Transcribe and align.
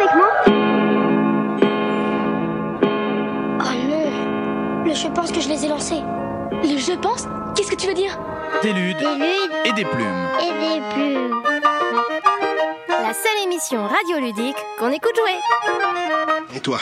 avec 0.00 0.14
moi 0.14 0.30
Oh 3.60 3.72
non 3.88 4.84
Le 4.86 4.94
je 4.94 5.08
pense 5.08 5.30
que 5.32 5.40
je 5.40 5.48
les 5.48 5.64
ai 5.64 5.68
lancés. 5.68 6.02
Le 6.62 6.78
je 6.78 6.92
pense? 6.92 7.26
Qu'est-ce 7.54 7.70
que 7.70 7.76
tu 7.76 7.86
veux 7.86 7.94
dire? 7.94 8.18
Des 8.62 8.72
ludes 8.72 8.96
Des 8.98 9.04
ludes 9.04 9.52
et 9.64 9.72
des 9.72 9.84
plumes. 9.84 10.28
et 10.40 10.52
des 10.52 10.80
plumes. 10.94 11.42
La 12.88 13.12
seule 13.14 13.44
émission 13.44 13.86
radioludique 13.86 14.56
qu'on 14.78 14.90
écoute 14.90 15.16
jouer. 15.16 15.36
Et 16.56 16.60
toi, 16.60 16.78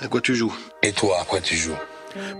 à 0.00 0.08
quoi 0.08 0.20
tu 0.20 0.34
joues? 0.34 0.54
Et 0.82 0.92
toi, 0.92 1.18
à 1.20 1.24
quoi 1.24 1.40
tu 1.40 1.54
joues? 1.56 1.76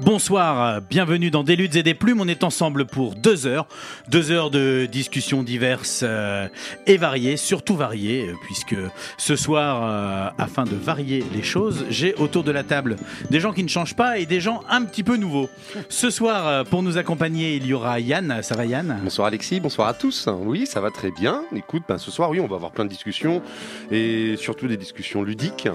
Bonsoir, 0.00 0.80
bienvenue 0.82 1.30
dans 1.30 1.45
Des 1.45 1.57
luttes 1.57 1.77
et 1.77 1.82
des 1.82 1.95
plumes. 1.95 2.21
On 2.21 2.29
est 2.29 2.45
ensemble 2.45 2.84
pour 2.84 3.14
deux 3.14 3.46
heures, 3.46 3.66
deux 4.09 4.30
heures 4.30 4.50
de 4.50 4.86
discussions 4.91 5.43
diverses 5.43 6.00
euh, 6.02 6.48
et 6.86 6.96
variées, 6.96 7.36
surtout 7.36 7.77
variées, 7.77 8.29
euh, 8.29 8.35
puisque 8.45 8.77
ce 9.16 9.36
soir, 9.36 9.82
euh, 9.82 10.43
afin 10.43 10.64
de 10.64 10.77
varier 10.77 11.25
les 11.35 11.43
choses, 11.43 11.86
j'ai 11.89 12.14
autour 12.14 12.44
de 12.44 12.53
la 12.53 12.64
table 12.64 12.96
des 13.30 13.40
gens 13.40 13.53
qui 13.53 13.63
ne 13.63 13.68
changent 13.68 13.96
pas 13.96 14.18
et 14.18 14.27
des 14.27 14.40
gens 14.40 14.63
un 14.68 14.82
petit 14.85 15.03
peu 15.03 15.16
nouveaux. 15.16 15.49
Ce 15.89 16.11
soir, 16.11 16.64
pour 16.66 16.82
nous 16.82 16.99
accompagner, 16.99 17.57
il 17.57 17.66
y 17.66 17.72
aura 17.72 18.00
Yann. 18.00 18.41
Ça 18.43 18.54
va 18.57 18.66
Yann? 18.66 19.00
Bonsoir 19.02 19.29
Alexis, 19.29 19.61
bonsoir 19.61 19.89
à 19.89 19.94
tous. 19.94 20.29
Oui, 20.44 20.66
ça 20.66 20.80
va 20.80 20.91
très 20.91 21.11
bien. 21.11 21.44
Écoute, 21.54 21.85
ben, 21.89 21.99
ce 21.99 22.11
soir, 22.11 22.30
oui, 22.30 22.41
on 22.41 22.46
va 22.46 22.57
avoir 22.57 22.72
plein 22.72 22.85
de 22.85 22.91
discussions 22.91 23.43
et 23.91 24.36
surtout 24.36 24.68
des 24.68 24.77
discussions 24.77 25.22
ludiques. 25.22 25.68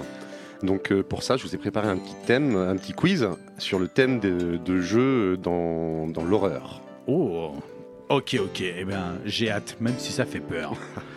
Donc 0.62 0.90
euh, 0.92 1.02
pour 1.02 1.22
ça, 1.22 1.36
je 1.36 1.44
vous 1.44 1.54
ai 1.54 1.58
préparé 1.58 1.88
un 1.88 1.96
petit 1.96 2.16
thème, 2.26 2.56
un 2.56 2.76
petit 2.76 2.92
quiz 2.92 3.28
sur 3.58 3.78
le 3.78 3.88
thème 3.88 4.20
de, 4.20 4.56
de 4.56 4.80
jeux 4.80 5.36
dans, 5.36 6.06
dans 6.08 6.24
l'horreur. 6.24 6.80
Oh, 7.06 7.52
ok, 8.08 8.36
ok. 8.40 8.60
Eh 8.60 8.84
bien, 8.84 9.18
j'ai 9.24 9.50
hâte, 9.50 9.76
même 9.80 9.94
si 9.98 10.12
ça 10.12 10.24
fait 10.24 10.40
peur. 10.40 10.74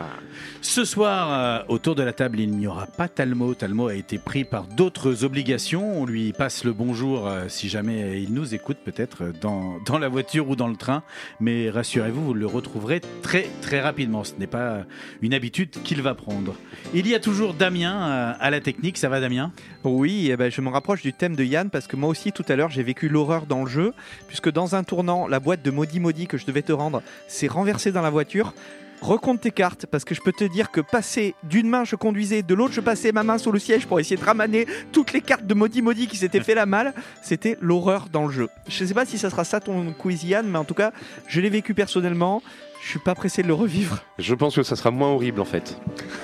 Ce 0.64 0.84
soir, 0.84 1.32
euh, 1.32 1.64
autour 1.66 1.96
de 1.96 2.04
la 2.04 2.12
table, 2.12 2.38
il 2.38 2.52
n'y 2.52 2.68
aura 2.68 2.86
pas 2.86 3.08
Talmo. 3.08 3.52
Talmo 3.52 3.88
a 3.88 3.96
été 3.96 4.16
pris 4.16 4.44
par 4.44 4.62
d'autres 4.62 5.24
obligations. 5.24 6.00
On 6.00 6.06
lui 6.06 6.32
passe 6.32 6.62
le 6.62 6.72
bonjour 6.72 7.26
euh, 7.26 7.46
si 7.48 7.68
jamais 7.68 8.22
il 8.22 8.32
nous 8.32 8.54
écoute, 8.54 8.76
peut-être 8.84 9.24
euh, 9.24 9.32
dans, 9.40 9.80
dans 9.86 9.98
la 9.98 10.08
voiture 10.08 10.48
ou 10.48 10.54
dans 10.54 10.68
le 10.68 10.76
train. 10.76 11.02
Mais 11.40 11.68
rassurez-vous, 11.68 12.26
vous 12.26 12.34
le 12.34 12.46
retrouverez 12.46 13.00
très 13.22 13.48
très 13.60 13.80
rapidement. 13.80 14.22
Ce 14.22 14.34
n'est 14.38 14.46
pas 14.46 14.84
une 15.20 15.34
habitude 15.34 15.70
qu'il 15.82 16.00
va 16.00 16.14
prendre. 16.14 16.54
Il 16.94 17.08
y 17.08 17.14
a 17.16 17.20
toujours 17.20 17.54
Damien 17.54 18.36
à 18.38 18.50
la 18.50 18.60
technique. 18.60 18.98
Ça 18.98 19.08
va, 19.08 19.18
Damien? 19.20 19.50
Oui, 19.82 20.28
eh 20.30 20.36
ben, 20.36 20.48
je 20.48 20.60
me 20.60 20.68
rapproche 20.68 21.02
du 21.02 21.12
thème 21.12 21.34
de 21.34 21.42
Yann 21.42 21.70
parce 21.70 21.88
que 21.88 21.96
moi 21.96 22.08
aussi 22.08 22.30
tout 22.30 22.44
à 22.48 22.54
l'heure 22.54 22.70
j'ai 22.70 22.84
vécu 22.84 23.08
l'horreur 23.08 23.46
dans 23.46 23.64
le 23.64 23.68
jeu 23.68 23.94
puisque 24.28 24.50
dans 24.50 24.76
un 24.76 24.84
tournant 24.84 25.26
la 25.26 25.40
boîte 25.40 25.62
de 25.62 25.72
maudit 25.72 25.98
maudit 25.98 26.28
que 26.28 26.38
je 26.38 26.46
devais 26.46 26.62
te 26.62 26.72
rendre 26.72 27.02
s'est 27.26 27.48
renversée 27.48 27.90
dans 27.90 28.02
la 28.02 28.10
voiture. 28.10 28.54
Recompte 29.02 29.42
tes 29.42 29.50
cartes 29.50 29.86
parce 29.86 30.04
que 30.04 30.14
je 30.14 30.20
peux 30.20 30.30
te 30.30 30.44
dire 30.44 30.70
que 30.70 30.80
passer 30.80 31.34
d'une 31.42 31.68
main 31.68 31.82
je 31.82 31.96
conduisais, 31.96 32.42
de 32.42 32.54
l'autre 32.54 32.72
je 32.72 32.80
passais 32.80 33.10
ma 33.10 33.24
main 33.24 33.36
sous 33.36 33.50
le 33.50 33.58
siège 33.58 33.86
pour 33.86 33.98
essayer 33.98 34.14
de 34.16 34.24
ramener 34.24 34.64
toutes 34.92 35.12
les 35.12 35.20
cartes 35.20 35.44
de 35.44 35.54
maudit 35.54 35.82
maudit 35.82 36.06
qui 36.06 36.16
s'étaient 36.16 36.40
fait 36.40 36.54
la 36.54 36.66
malle. 36.66 36.94
C'était 37.20 37.58
l'horreur 37.60 38.06
dans 38.12 38.26
le 38.26 38.32
jeu. 38.32 38.48
Je 38.68 38.84
sais 38.84 38.94
pas 38.94 39.04
si 39.04 39.18
ça 39.18 39.28
sera 39.28 39.42
ça 39.42 39.58
ton 39.58 39.92
quiz 39.92 40.22
Yann, 40.22 40.46
mais 40.48 40.58
en 40.58 40.64
tout 40.64 40.74
cas 40.74 40.92
je 41.26 41.40
l'ai 41.40 41.50
vécu 41.50 41.74
personnellement. 41.74 42.44
Je 42.80 42.90
suis 42.90 43.00
pas 43.00 43.16
pressé 43.16 43.42
de 43.42 43.48
le 43.48 43.54
revivre. 43.54 44.04
Je 44.20 44.34
pense 44.36 44.54
que 44.54 44.62
ça 44.62 44.76
sera 44.76 44.92
moins 44.92 45.08
horrible 45.08 45.40
en 45.40 45.44
fait. 45.44 45.76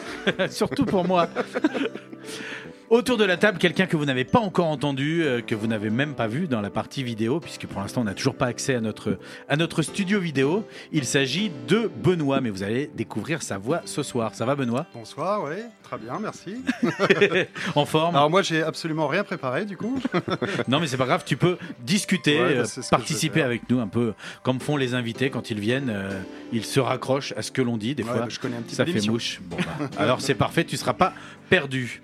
Surtout 0.51 0.85
pour 0.85 1.05
moi. 1.05 1.29
Autour 2.91 3.19
de 3.19 3.25
la 3.25 3.37
table, 3.37 3.59
quelqu'un 3.59 3.85
que 3.85 3.99
vous 3.99 4.07
n'avez 4.07 4.25
pas 4.25 4.39
encore 4.39 4.69
entendu, 4.69 5.23
euh, 5.23 5.43
que 5.43 5.55
vous 5.55 5.67
n'avez 5.67 5.91
même 5.91 6.15
pas 6.15 6.27
vu 6.27 6.47
dans 6.49 6.63
la 6.63 6.71
partie 6.71 7.03
vidéo, 7.03 7.39
puisque 7.39 7.67
pour 7.67 7.83
l'instant 7.83 8.01
on 8.01 8.05
n'a 8.05 8.15
toujours 8.15 8.35
pas 8.35 8.47
accès 8.47 8.75
à 8.75 8.81
notre, 8.81 9.19
à 9.47 9.57
notre 9.57 9.83
studio 9.83 10.19
vidéo. 10.19 10.67
Il 10.91 11.05
s'agit 11.05 11.53
de 11.69 11.91
Benoît, 12.03 12.41
mais 12.41 12.49
vous 12.49 12.63
allez 12.63 12.91
découvrir 12.95 13.43
sa 13.43 13.59
voix 13.59 13.83
ce 13.85 14.03
soir. 14.03 14.35
Ça 14.35 14.47
va 14.47 14.55
Benoît? 14.57 14.87
Bonsoir, 14.95 15.43
oui, 15.45 15.57
très 15.83 15.99
bien, 15.99 16.19
merci. 16.19 16.63
En 17.75 17.85
forme? 17.85 18.17
Alors 18.17 18.31
moi, 18.31 18.41
j'ai 18.41 18.63
absolument 18.63 19.07
rien 19.07 19.23
préparé 19.23 19.67
du 19.67 19.77
coup. 19.77 20.01
Non 20.69 20.81
mais 20.81 20.87
c'est 20.87 20.97
pas 20.97 21.05
grave, 21.07 21.25
tu 21.27 21.37
peux 21.37 21.59
discuter, 21.81 22.41
Ouais, 22.41 22.55
bah, 22.55 22.61
euh, 22.61 22.81
vais 22.81 22.83
participer 22.91 23.43
avec 23.43 23.69
nous 23.69 23.81
un 23.81 23.87
peu 23.89 24.15
comme 24.43 24.61
font 24.61 24.79
les 24.79 24.95
invités 24.95 25.29
quand 25.29 25.51
ils 25.51 25.61
viennent. 25.61 25.91
euh, 25.91 26.21
ils 26.53 26.65
se 26.65 26.81
raccrochent 26.81 27.35
à 27.37 27.43
ce 27.43 27.53
que 27.53 27.61
l'on 27.61 27.77
dit 27.77 27.95
des 27.95 28.03
Ouais, 28.03 28.09
fois. 28.09 28.21
bah, 28.21 28.27
je 28.31 28.39
connais 28.41 28.57
un 28.57 28.63
petit 28.63 28.75
Ça 28.77 28.87
fait 28.87 29.07
mouche. 29.07 29.41
Bon, 29.43 29.59
bah, 29.59 29.89
alors 29.99 30.23
c'est 30.23 30.35
parfait, 30.35 30.65
tu 30.65 30.79
seras 30.79 30.95
pas 30.95 31.13
perdu. 31.51 32.01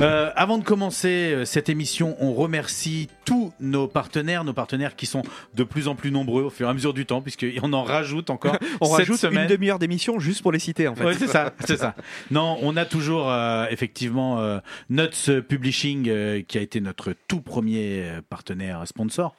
Euh, 0.00 0.30
avant 0.34 0.56
de 0.56 0.64
commencer 0.64 1.32
euh, 1.32 1.44
cette 1.44 1.68
émission, 1.68 2.16
on 2.20 2.32
remercie 2.32 3.08
tous 3.26 3.52
nos 3.60 3.86
partenaires, 3.86 4.44
nos 4.44 4.54
partenaires 4.54 4.96
qui 4.96 5.04
sont 5.04 5.22
de 5.54 5.62
plus 5.62 5.88
en 5.88 5.94
plus 5.94 6.10
nombreux 6.10 6.44
au 6.44 6.50
fur 6.50 6.66
et 6.66 6.70
à 6.70 6.74
mesure 6.74 6.94
du 6.94 7.04
temps, 7.04 7.20
puisqu'on 7.20 7.72
en 7.72 7.82
rajoute 7.82 8.30
encore. 8.30 8.56
On 8.80 8.86
cette 8.86 8.96
rajoute 8.96 9.18
semaine. 9.18 9.42
une 9.42 9.48
demi-heure 9.48 9.78
d'émission 9.78 10.18
juste 10.18 10.42
pour 10.42 10.52
les 10.52 10.58
citer 10.58 10.88
en 10.88 10.94
fait. 10.94 11.04
Ouais, 11.04 11.14
c'est 11.14 11.26
ça, 11.26 11.52
c'est 11.66 11.76
ça. 11.76 11.94
Non, 12.30 12.58
on 12.62 12.76
a 12.76 12.84
toujours 12.84 13.30
euh, 13.30 13.66
effectivement 13.70 14.40
euh, 14.40 14.58
Nuts 14.88 15.42
Publishing 15.46 16.44
qui 16.44 16.58
a 16.58 16.60
été 16.60 16.80
notre 16.80 17.14
tout 17.28 17.40
premier 17.40 18.04
partenaire 18.28 18.82
sponsor. 18.86 19.34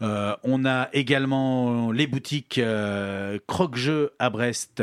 On 0.00 0.64
a 0.64 0.88
également 0.92 1.92
les 1.92 2.06
boutiques 2.06 2.60
Croque-Jeux 3.46 4.12
à 4.18 4.30
Brest, 4.30 4.82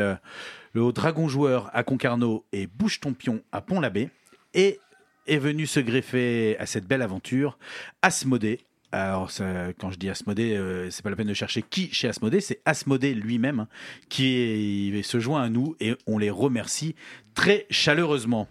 le 0.72 0.92
Dragon 0.92 1.28
Joueur 1.28 1.70
à 1.72 1.82
Concarneau 1.82 2.44
et 2.52 2.66
Bouche 2.66 3.00
ton 3.00 3.12
Pion 3.12 3.40
à 3.52 3.60
Pont-l'Abbé. 3.60 4.10
Et 4.54 4.78
est 5.26 5.38
venu 5.38 5.66
se 5.66 5.80
greffer 5.80 6.56
à 6.58 6.66
cette 6.66 6.86
belle 6.86 7.02
aventure 7.02 7.58
Asmodée. 8.02 8.60
Alors, 8.92 9.30
ça, 9.32 9.72
quand 9.78 9.90
je 9.90 9.98
dis 9.98 10.08
Asmodée, 10.08 10.54
euh, 10.56 10.88
c'est 10.90 11.02
pas 11.02 11.10
la 11.10 11.16
peine 11.16 11.26
de 11.26 11.34
chercher 11.34 11.62
qui 11.62 11.92
chez 11.92 12.06
Asmodée, 12.08 12.40
c'est 12.40 12.60
Asmodée 12.64 13.12
lui-même 13.12 13.60
hein, 13.60 13.68
qui 14.08 14.36
est- 14.36 15.02
se 15.02 15.18
joint 15.18 15.42
à 15.42 15.48
nous 15.48 15.74
et 15.80 15.94
on 16.06 16.16
les 16.18 16.30
remercie 16.30 16.94
très 17.34 17.66
chaleureusement. 17.70 18.48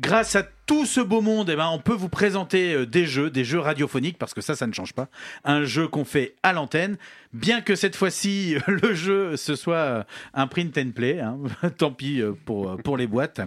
Grâce 0.00 0.36
à 0.36 0.42
tout 0.66 0.84
ce 0.84 1.00
beau 1.00 1.20
monde, 1.22 1.48
eh 1.50 1.56
ben, 1.56 1.68
on 1.72 1.78
peut 1.78 1.94
vous 1.94 2.08
présenter 2.10 2.74
euh, 2.74 2.84
des 2.84 3.06
jeux, 3.06 3.30
des 3.30 3.44
jeux 3.44 3.60
radiophoniques, 3.60 4.18
parce 4.18 4.34
que 4.34 4.40
ça, 4.42 4.54
ça 4.56 4.66
ne 4.66 4.72
change 4.74 4.92
pas. 4.92 5.08
Un 5.44 5.64
jeu 5.64 5.86
qu'on 5.88 6.04
fait 6.04 6.34
à 6.42 6.52
l'antenne, 6.52 6.98
bien 7.32 7.60
que 7.62 7.74
cette 7.76 7.96
fois-ci, 7.96 8.56
le 8.66 8.92
jeu, 8.92 9.36
ce 9.36 9.54
soit 9.54 9.76
euh, 9.76 10.02
un 10.34 10.48
print 10.48 10.76
and 10.76 10.90
play. 10.94 11.20
hein. 11.20 11.38
Tant 11.78 11.92
pis 11.92 12.20
euh, 12.20 12.32
pour, 12.44 12.76
pour 12.82 12.96
les 12.96 13.06
boîtes. 13.06 13.40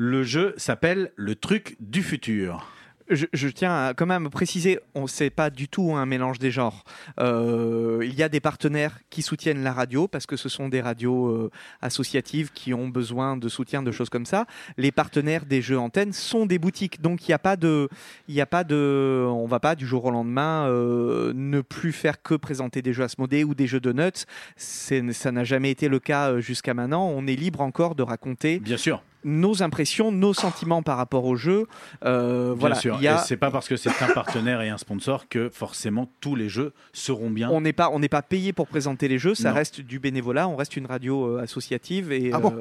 Le 0.00 0.22
jeu 0.22 0.54
s'appelle 0.58 1.10
Le 1.16 1.34
truc 1.34 1.76
du 1.80 2.04
futur. 2.04 2.70
Je, 3.10 3.26
je 3.32 3.48
tiens 3.48 3.86
à 3.86 3.94
quand 3.94 4.06
même 4.06 4.26
à 4.26 4.30
préciser, 4.30 4.78
on 4.94 5.08
sait 5.08 5.28
pas 5.28 5.50
du 5.50 5.66
tout 5.66 5.96
un 5.96 6.06
mélange 6.06 6.38
des 6.38 6.52
genres. 6.52 6.84
Euh, 7.18 7.98
il 8.04 8.14
y 8.14 8.22
a 8.22 8.28
des 8.28 8.38
partenaires 8.38 9.00
qui 9.10 9.22
soutiennent 9.22 9.64
la 9.64 9.72
radio 9.72 10.06
parce 10.06 10.24
que 10.24 10.36
ce 10.36 10.48
sont 10.48 10.68
des 10.68 10.80
radios 10.80 11.26
euh, 11.26 11.50
associatives 11.82 12.52
qui 12.52 12.72
ont 12.74 12.86
besoin 12.86 13.36
de 13.36 13.48
soutien 13.48 13.82
de 13.82 13.90
choses 13.90 14.08
comme 14.08 14.24
ça. 14.24 14.46
Les 14.76 14.92
partenaires 14.92 15.46
des 15.46 15.62
jeux 15.62 15.80
antennes 15.80 16.12
sont 16.12 16.46
des 16.46 16.60
boutiques, 16.60 17.00
donc 17.00 17.26
il 17.26 17.32
n'y 17.32 17.34
a 17.34 17.40
pas 17.40 17.56
de, 17.56 17.88
il 18.28 18.36
y 18.36 18.40
a 18.40 18.46
pas 18.46 18.62
de, 18.62 19.26
on 19.28 19.46
va 19.46 19.58
pas 19.58 19.74
du 19.74 19.84
jour 19.84 20.04
au 20.04 20.12
lendemain 20.12 20.68
euh, 20.68 21.32
ne 21.34 21.60
plus 21.60 21.90
faire 21.90 22.22
que 22.22 22.34
présenter 22.34 22.82
des 22.82 22.92
jeux 22.92 23.02
Asmodée 23.02 23.42
ou 23.42 23.56
des 23.56 23.66
jeux 23.66 23.80
de 23.80 23.92
nuts. 23.92 24.26
Ça 24.54 25.32
n'a 25.32 25.42
jamais 25.42 25.72
été 25.72 25.88
le 25.88 25.98
cas 25.98 26.38
jusqu'à 26.38 26.72
maintenant. 26.72 27.08
On 27.08 27.26
est 27.26 27.34
libre 27.34 27.62
encore 27.62 27.96
de 27.96 28.04
raconter 28.04 28.60
Bien 28.60 28.76
sûr, 28.76 29.02
nos 29.24 29.62
impressions, 29.62 30.12
nos 30.12 30.32
sentiments 30.32 30.82
par 30.82 30.96
rapport 30.96 31.24
au 31.24 31.34
jeu. 31.36 31.66
Euh, 32.04 32.50
bien 32.50 32.54
voilà, 32.60 32.74
sûr. 32.76 32.96
a- 33.08 33.18
c'est 33.18 33.36
pas 33.36 33.50
parce 33.50 33.68
que 33.68 33.76
c'est 33.76 33.90
un 34.02 34.08
partenaire 34.14 34.60
et 34.62 34.68
un 34.68 34.78
sponsor 34.78 35.28
que 35.28 35.48
forcément 35.50 36.10
tous 36.20 36.36
les 36.36 36.48
jeux 36.48 36.72
seront 36.92 37.30
bien. 37.30 37.48
on 37.50 37.60
n'est 37.60 37.72
pas 37.72 37.90
on 37.92 37.98
n'est 37.98 38.08
pas 38.08 38.22
payé 38.22 38.52
pour 38.52 38.68
présenter 38.68 39.08
les 39.08 39.18
jeux, 39.18 39.34
ça 39.34 39.48
Non. 39.50 39.54
reste 39.56 39.80
du 39.80 39.98
bénévolat, 39.98 40.46
on 40.48 40.56
reste 40.56 40.76
une 40.76 40.86
radio 40.86 41.36
euh, 41.38 41.42
associative 41.42 42.12
et 42.12 42.30
Ah 42.32 42.38
bon 42.38 42.54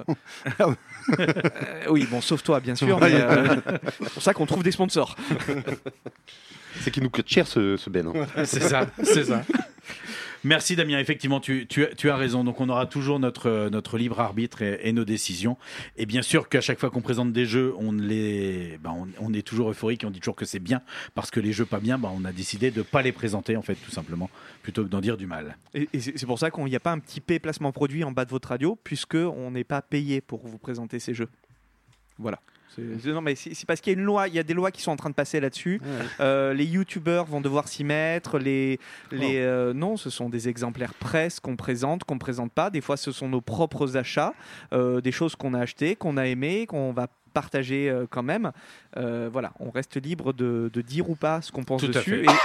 euh, 0.59 0.73
euh, 1.19 1.34
oui 1.90 2.07
bon 2.09 2.22
sauf 2.22 2.41
toi 2.44 2.59
bien 2.59 2.75
sûr, 2.75 3.00
mais, 3.00 3.12
euh, 3.13 3.56
c'est 4.01 4.13
pour 4.13 4.23
ça 4.23 4.34
qu'on 4.34 4.46
trouve 4.46 4.63
des 4.63 4.72
sponsors. 4.72 5.16
C'est 6.81 6.91
qu'il 6.91 7.03
nous 7.03 7.09
coûte 7.09 7.28
cher 7.28 7.47
ce, 7.47 7.78
ce 7.78 7.90
Ben. 7.90 8.07
hein. 8.07 8.44
C'est 8.46 8.62
ça, 8.62 8.88
c'est 9.03 9.23
ça. 9.25 9.41
Merci 10.44 10.75
Damien, 10.75 11.00
effectivement, 11.00 11.40
tu, 11.40 11.68
as- 12.03 12.16
raison. 12.16 12.44
Donc 12.44 12.62
on 12.62 12.70
aura 12.70 12.86
toujours 12.86 13.20
notre, 13.20 13.98
libre 13.98 14.20
arbitre 14.20 14.62
et, 14.62 14.92
nos 14.94 15.06
décisions. 15.06 15.58
Et 15.98 16.06
bien 16.06 16.22
sûr 16.22 16.50
qu'à 16.50 16.62
chaque 16.62 16.80
fois 16.80 16.90
qu'on 16.90 17.02
présente 17.02 17.34
des 17.34 17.46
jeux, 17.46 17.74
on, 17.78 17.92
les, 17.92 18.78
ben, 18.81 19.08
on, 19.20 19.34
est 19.34 19.42
toujours 19.42 19.70
euphorique 19.70 20.03
et 20.03 20.08
on 20.08 20.11
dit 20.11 20.20
toujours 20.20 20.35
que 20.35 20.46
c'est 20.46 20.59
bien. 20.59 20.82
Parce 21.16 21.32
que 21.32 21.40
les 21.40 21.53
jeux 21.53 21.66
pas 21.66 21.79
bien, 21.79 21.97
ben, 21.97 22.11
on 22.14 22.26
a 22.26 22.32
décidé 22.32 22.72
de 22.72 22.79
ne 22.79 22.84
pas 22.84 23.02
les 23.02 23.11
présenter, 23.11 23.58
en 23.58 23.61
fait, 23.61 23.76
tout 23.76 23.91
simplement, 23.91 24.29
plutôt 24.64 24.84
que 24.84 24.90
d'en 24.90 25.02
dire 25.02 25.17
du 25.17 25.28
mal. 25.28 25.58
Et, 25.73 25.90
et 25.94 26.00
c'est 26.00 26.26
pour 26.26 26.40
ça 26.40 26.52
qu'il 26.52 26.66
n'y 26.66 26.76
a 26.76 26.79
pas 26.79 26.91
un 26.91 27.00
petit 27.00 27.22
P 27.22 27.40
placement 27.40 27.72
produit 27.72 28.03
en 28.03 28.11
bas 28.11 28.26
de 28.26 28.32
votre 28.32 28.50
radio 28.50 28.78
puisque 28.84 29.16
on 29.16 29.52
n'est 29.52 29.64
pas 29.64 29.82
payé 29.82 30.22
pour 30.22 30.46
vous 30.47 30.58
présenter 30.58 31.00
ces 31.00 31.14
jeux. 31.14 31.29
Voilà. 32.17 32.40
Non 33.05 33.22
mais 33.22 33.35
c'est 33.35 33.66
parce 33.66 33.81
qu'il 33.81 33.93
y 33.93 33.96
a 33.96 33.99
une 33.99 34.05
loi, 34.05 34.28
il 34.28 34.35
y 34.35 34.40
a 34.40 34.43
des 34.43 34.53
lois 34.53 34.72
qui 34.72 34.81
sont 34.81 34.91
en 34.91 34.96
train 34.96 35.09
de 35.09 35.16
passer 35.16 35.40
là-dessus. 35.40 35.81
Euh, 36.19 36.53
les 36.53 36.66
youtubeurs 36.66 37.25
vont 37.25 37.41
devoir 37.41 37.67
s'y 37.67 37.84
mettre. 37.84 38.37
Les, 38.37 38.79
les 39.11 39.37
euh, 39.37 39.73
non, 39.73 39.97
ce 39.97 40.09
sont 40.09 40.29
des 40.29 40.47
exemplaires 40.47 40.93
presse 40.93 41.40
qu'on 41.40 41.55
présente, 41.55 42.03
qu'on 42.03 42.17
présente 42.19 42.52
pas. 42.52 42.69
Des 42.69 42.81
fois, 42.81 42.97
ce 42.97 43.11
sont 43.11 43.29
nos 43.29 43.41
propres 43.41 43.97
achats, 43.97 44.34
euh, 44.73 45.02
des 45.02 45.11
choses 45.11 45.35
qu'on 45.35 45.53
a 45.53 45.59
achetées, 45.59 45.96
qu'on 45.96 46.17
a 46.17 46.28
aimées, 46.28 46.67
qu'on 46.67 46.91
va 46.93 47.08
partager 47.34 47.93
quand 48.09 48.23
même. 48.23 48.52
Voilà, 48.96 49.53
on 49.59 49.70
reste 49.72 49.97
libre 50.03 50.34
de, 50.34 50.70
de 50.73 50.81
dire 50.81 51.09
ou 51.09 51.16
pas 51.16 51.41
ce 51.41 51.52
qu'on 51.52 51.63
pense 51.63 51.81
Tout 51.81 51.87
à 51.87 51.99
dessus. 51.99 52.25
fait. 52.25 52.31
Et 52.31 52.35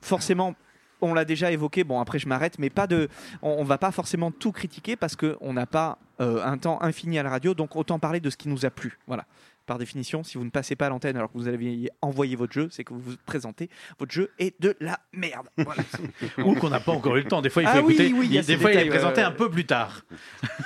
forcément. 0.00 0.54
On 1.02 1.14
l'a 1.14 1.24
déjà 1.24 1.52
évoqué, 1.52 1.84
bon 1.84 2.00
après 2.00 2.18
je 2.18 2.28
m'arrête, 2.28 2.58
mais 2.58 2.70
pas 2.70 2.86
de, 2.86 3.08
on, 3.42 3.50
on 3.58 3.64
va 3.64 3.76
pas 3.78 3.90
forcément 3.92 4.30
tout 4.30 4.52
critiquer 4.52 4.96
parce 4.96 5.16
qu'on 5.16 5.52
n'a 5.52 5.66
pas 5.66 5.98
euh, 6.20 6.42
un 6.44 6.56
temps 6.58 6.80
infini 6.82 7.18
à 7.18 7.22
la 7.22 7.30
radio, 7.30 7.54
donc 7.54 7.76
autant 7.76 7.98
parler 7.98 8.20
de 8.20 8.30
ce 8.30 8.36
qui 8.36 8.48
nous 8.48 8.64
a 8.64 8.70
plu. 8.70 8.98
Voilà. 9.06 9.24
par 9.66 9.78
définition, 9.78 10.22
si 10.24 10.38
vous 10.38 10.44
ne 10.44 10.50
passez 10.50 10.76
pas 10.76 10.86
à 10.86 10.88
l'antenne 10.88 11.16
alors 11.16 11.30
que 11.32 11.38
vous 11.38 11.48
avez 11.48 11.88
envoyé 12.02 12.36
votre 12.36 12.52
jeu, 12.52 12.68
c'est 12.70 12.84
que 12.84 12.92
vous 12.92 13.00
vous 13.00 13.16
présentez, 13.26 13.70
votre 13.98 14.12
jeu 14.12 14.30
est 14.38 14.60
de 14.60 14.76
la 14.80 14.98
merde. 15.12 15.48
Voilà. 15.56 15.82
Ou 16.44 16.54
qu'on 16.54 16.68
n'a 16.70 16.80
pas 16.80 16.92
encore 16.92 17.16
eu 17.16 17.22
le 17.22 17.28
temps. 17.28 17.42
Des 17.42 17.50
fois, 17.50 17.62
il 17.62 17.68
faut 17.68 17.78
Ah 17.78 17.82
oui, 17.82 17.94
écouter. 17.94 18.12
oui, 18.12 18.26
il 18.26 18.34
y 18.34 18.38
a 18.38 18.42
des 18.42 18.56
fois, 18.56 18.72
il 18.72 18.78
est 18.78 18.86
présenté 18.88 19.20
ouais, 19.20 19.26
un 19.26 19.32
peu 19.32 19.50
plus 19.50 19.64
tard. 19.64 20.02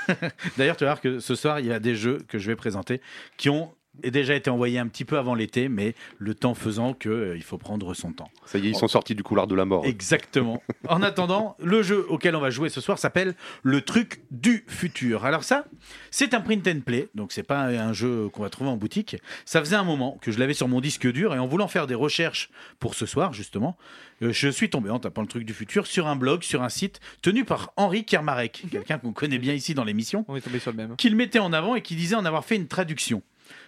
D'ailleurs, 0.56 0.76
tu 0.76 0.84
vas 0.84 0.90
voir 0.92 1.00
que 1.00 1.18
ce 1.20 1.34
soir, 1.34 1.60
il 1.60 1.66
y 1.66 1.72
a 1.72 1.78
des 1.78 1.94
jeux 1.94 2.18
que 2.28 2.38
je 2.38 2.46
vais 2.50 2.56
présenter 2.56 3.00
qui 3.36 3.48
ont 3.50 3.72
déjà 4.04 4.34
été 4.34 4.50
envoyés 4.50 4.78
un 4.78 4.86
petit 4.88 5.04
peu 5.04 5.18
avant 5.18 5.34
l'été, 5.34 5.68
mais 5.68 5.94
le 6.18 6.34
temps 6.34 6.54
faisant 6.54 6.94
que 6.94 7.08
euh, 7.08 7.36
il 7.36 7.42
faut 7.42 7.58
prendre 7.58 7.94
son 7.94 8.12
temps. 8.12 8.30
Ça 8.44 8.58
y 8.58 8.66
est, 8.66 8.70
ils 8.70 8.76
sont 8.76 8.88
sortis 8.88 9.14
du 9.14 9.22
couloir 9.22 9.46
de 9.46 9.54
la 9.54 9.64
mort. 9.64 9.84
Exactement. 9.84 10.62
En 10.88 11.02
attendant, 11.02 11.56
le 11.58 11.82
jeu 11.82 12.06
auquel 12.08 12.36
on 12.36 12.40
va 12.40 12.50
jouer 12.50 12.68
ce 12.68 12.80
soir 12.80 12.98
s'appelle 12.98 13.34
Le 13.62 13.80
truc 13.80 14.20
du 14.30 14.64
futur. 14.68 15.24
Alors 15.24 15.42
ça, 15.42 15.64
c'est 16.12 16.32
un 16.32 16.40
print 16.40 16.66
and 16.68 16.80
play, 16.86 17.08
donc 17.14 17.32
c'est 17.32 17.42
pas 17.42 17.64
un 17.64 17.92
jeu 17.92 18.28
qu'on 18.28 18.42
va 18.42 18.50
trouver 18.50 18.70
en 18.70 18.76
boutique. 18.76 19.16
Ça 19.44 19.58
faisait 19.60 19.74
un 19.74 19.82
moment 19.82 20.16
que 20.20 20.30
je 20.30 20.38
l'avais 20.38 20.54
sur 20.54 20.68
mon 20.68 20.80
disque 20.80 21.10
dur 21.10 21.34
et 21.34 21.38
en 21.38 21.46
voulant 21.46 21.66
faire 21.66 21.88
des 21.88 21.96
recherches 21.96 22.50
pour 22.78 22.94
ce 22.94 23.04
soir 23.04 23.32
justement, 23.32 23.76
euh, 24.22 24.32
je 24.32 24.48
suis 24.48 24.70
tombé 24.70 24.90
en 24.90 24.98
tapant 24.98 25.22
le 25.22 25.28
truc 25.28 25.44
du 25.44 25.52
futur 25.52 25.86
sur 25.86 26.06
un 26.06 26.16
blog, 26.16 26.42
sur 26.42 26.62
un 26.62 26.68
site 26.68 27.00
tenu 27.22 27.44
par 27.44 27.72
Henri 27.76 28.04
Kermarek, 28.04 28.64
quelqu'un 28.70 28.98
qu'on 28.98 29.12
connaît 29.12 29.38
bien 29.38 29.54
ici 29.54 29.74
dans 29.74 29.84
l'émission, 29.84 30.24
On 30.28 30.36
est 30.36 30.40
tombé 30.40 30.58
sur 30.58 30.70
le 30.70 30.76
même. 30.76 30.96
qui 30.96 31.10
le 31.10 31.16
mettait 31.16 31.38
en 31.38 31.52
avant 31.52 31.74
et 31.74 31.82
qui 31.82 31.96
disait 31.96 32.14
en 32.14 32.24
avoir 32.24 32.44
fait 32.44 32.56
une 32.56 32.68
traduction. 32.68 33.22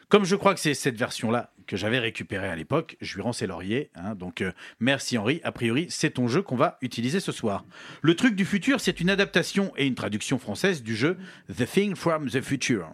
Comme 0.09 0.25
je 0.25 0.37
crois 0.37 0.55
que 0.55 0.61
c'est 0.61 0.75
cette 0.75 0.97
version-là 0.97 1.53
que 1.67 1.77
j'avais 1.77 1.99
récupérée 1.99 2.49
à 2.49 2.57
l'époque, 2.57 2.97
je 3.03 3.15
lui 3.15 3.23
rends 3.23 3.35
ses 3.35 3.47
lauriers. 3.47 3.91
hein. 3.95 4.15
donc 4.15 4.41
euh, 4.41 4.53
merci 4.81 5.19
Henri. 5.19 5.41
A 5.45 5.53
priori, 5.53 5.87
c'est 5.91 6.11
ton 6.13 6.29
jeu 6.29 6.41
qu'on 6.41 6.57
va 6.57 6.79
utiliser 6.81 7.21
ce 7.21 7.31
soir. 7.31 7.65
Le 8.01 8.15
truc 8.17 8.35
du 8.35 8.47
futur, 8.47 8.81
c'est 8.81 9.01
une 9.01 9.11
adaptation 9.11 9.73
et 9.77 9.87
une 9.87 9.95
traduction 9.95 10.39
française 10.39 10.83
du 10.83 10.97
jeu 10.97 11.19
The 11.55 11.67
Thing 11.67 11.95
from 11.95 12.31
the 12.31 12.41
Future. 12.41 12.89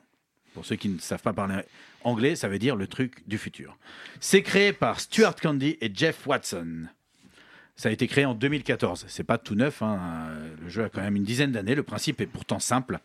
Pour 0.55 0.67
ceux 0.67 0.75
qui 0.77 0.89
ne 0.89 0.99
savent 0.99 1.23
pas 1.23 1.33
parler 1.33 1.63
anglais, 2.03 2.35
ça 2.37 2.49
veut 2.49 2.59
dire 2.59 2.75
le 2.77 2.87
truc 2.89 3.27
du 3.29 3.39
futur. 3.39 3.77
C'est 4.21 4.43
créé 4.43 4.73
par 4.73 4.99
Stuart 5.01 5.37
Candy 5.37 5.77
et 5.81 5.91
Jeff 5.95 6.27
Watson. 6.27 6.87
Ça 7.77 7.89
a 7.89 7.93
été 7.93 8.07
créé 8.07 8.25
en 8.25 8.35
2014. 8.35 9.07
C'est 9.09 9.25
pas 9.25 9.39
tout 9.39 9.55
neuf. 9.57 9.83
hein. 9.83 10.29
Le 10.63 10.69
jeu 10.69 10.85
a 10.85 10.89
quand 10.89 11.01
même 11.01 11.17
une 11.17 11.25
dizaine 11.25 11.51
d'années. 11.53 11.75
Le 11.75 11.83
principe 11.83 12.21
est 12.21 12.27
pourtant 12.27 12.61
simple. 12.61 13.01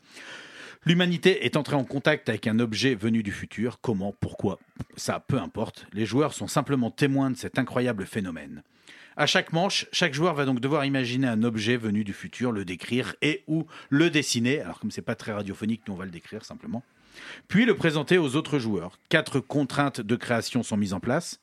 L'humanité 0.89 1.45
est 1.45 1.55
entrée 1.55 1.75
en 1.75 1.83
contact 1.83 2.29
avec 2.29 2.47
un 2.47 2.57
objet 2.57 2.95
venu 2.95 3.21
du 3.21 3.31
futur. 3.31 3.79
Comment? 3.79 4.11
Pourquoi? 4.19 4.57
Ça, 4.95 5.19
peu 5.19 5.37
importe. 5.37 5.85
Les 5.93 6.07
joueurs 6.07 6.33
sont 6.33 6.47
simplement 6.47 6.89
témoins 6.89 7.29
de 7.29 7.37
cet 7.37 7.59
incroyable 7.59 8.07
phénomène. 8.07 8.63
À 9.15 9.27
chaque 9.27 9.53
manche, 9.53 9.85
chaque 9.91 10.15
joueur 10.15 10.33
va 10.33 10.45
donc 10.45 10.59
devoir 10.59 10.85
imaginer 10.85 11.27
un 11.27 11.43
objet 11.43 11.77
venu 11.77 12.03
du 12.03 12.11
futur, 12.11 12.51
le 12.51 12.65
décrire 12.65 13.15
et 13.21 13.43
ou 13.45 13.67
le 13.89 14.09
dessiner. 14.09 14.61
Alors 14.61 14.79
comme 14.79 14.89
c'est 14.89 15.03
pas 15.03 15.13
très 15.13 15.31
radiophonique, 15.31 15.83
nous 15.87 15.93
on 15.93 15.97
va 15.97 16.05
le 16.05 16.11
décrire 16.11 16.43
simplement. 16.43 16.81
Puis 17.47 17.65
le 17.65 17.75
présenter 17.75 18.17
aux 18.17 18.35
autres 18.35 18.57
joueurs. 18.57 18.97
Quatre 19.09 19.39
contraintes 19.39 20.01
de 20.01 20.15
création 20.15 20.63
sont 20.63 20.75
mises 20.75 20.93
en 20.93 20.99
place. 20.99 21.39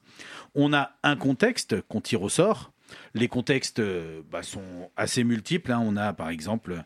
On 0.56 0.72
a 0.72 0.90
un 1.04 1.14
contexte 1.14 1.80
qu'on 1.82 2.00
tire 2.00 2.22
au 2.22 2.28
sort. 2.28 2.72
Les 3.14 3.28
contextes 3.28 3.78
euh, 3.78 4.22
bah, 4.30 4.42
sont 4.42 4.90
assez 4.96 5.24
multiples. 5.24 5.72
hein. 5.72 5.82
On 5.82 5.96
a 5.96 6.12
par 6.12 6.28
exemple 6.28 6.82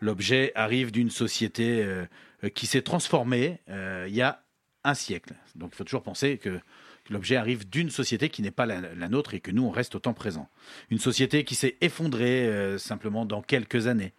l'objet 0.00 0.52
arrive 0.54 0.92
d'une 0.92 1.10
société 1.10 1.82
euh, 1.82 2.06
qui 2.54 2.66
s'est 2.66 2.82
transformée 2.82 3.60
euh, 3.68 4.06
il 4.08 4.14
y 4.14 4.22
a 4.22 4.42
un 4.84 4.94
siècle. 4.94 5.34
Donc 5.54 5.70
il 5.72 5.76
faut 5.76 5.84
toujours 5.84 6.02
penser 6.02 6.38
que, 6.38 6.60
l'objet 7.08 7.34
arrive 7.34 7.68
d'une 7.68 7.90
société 7.90 8.28
qui 8.28 8.40
n'est 8.40 8.52
pas 8.52 8.66
la, 8.66 9.08
nôtre 9.08 9.34
et 9.34 9.40
que 9.40 9.50
nous 9.50 9.64
on 9.64 9.70
reste 9.70 9.96
au 9.96 9.98
temps 9.98 10.12
présent. 10.12 10.48
Une 10.90 11.00
société 11.00 11.42
qui 11.42 11.56
s'est 11.56 11.76
effondrée 11.80 12.76
simplement 12.78 13.26
dans 13.26 13.42
quelques 13.42 13.88
années. 13.88 14.12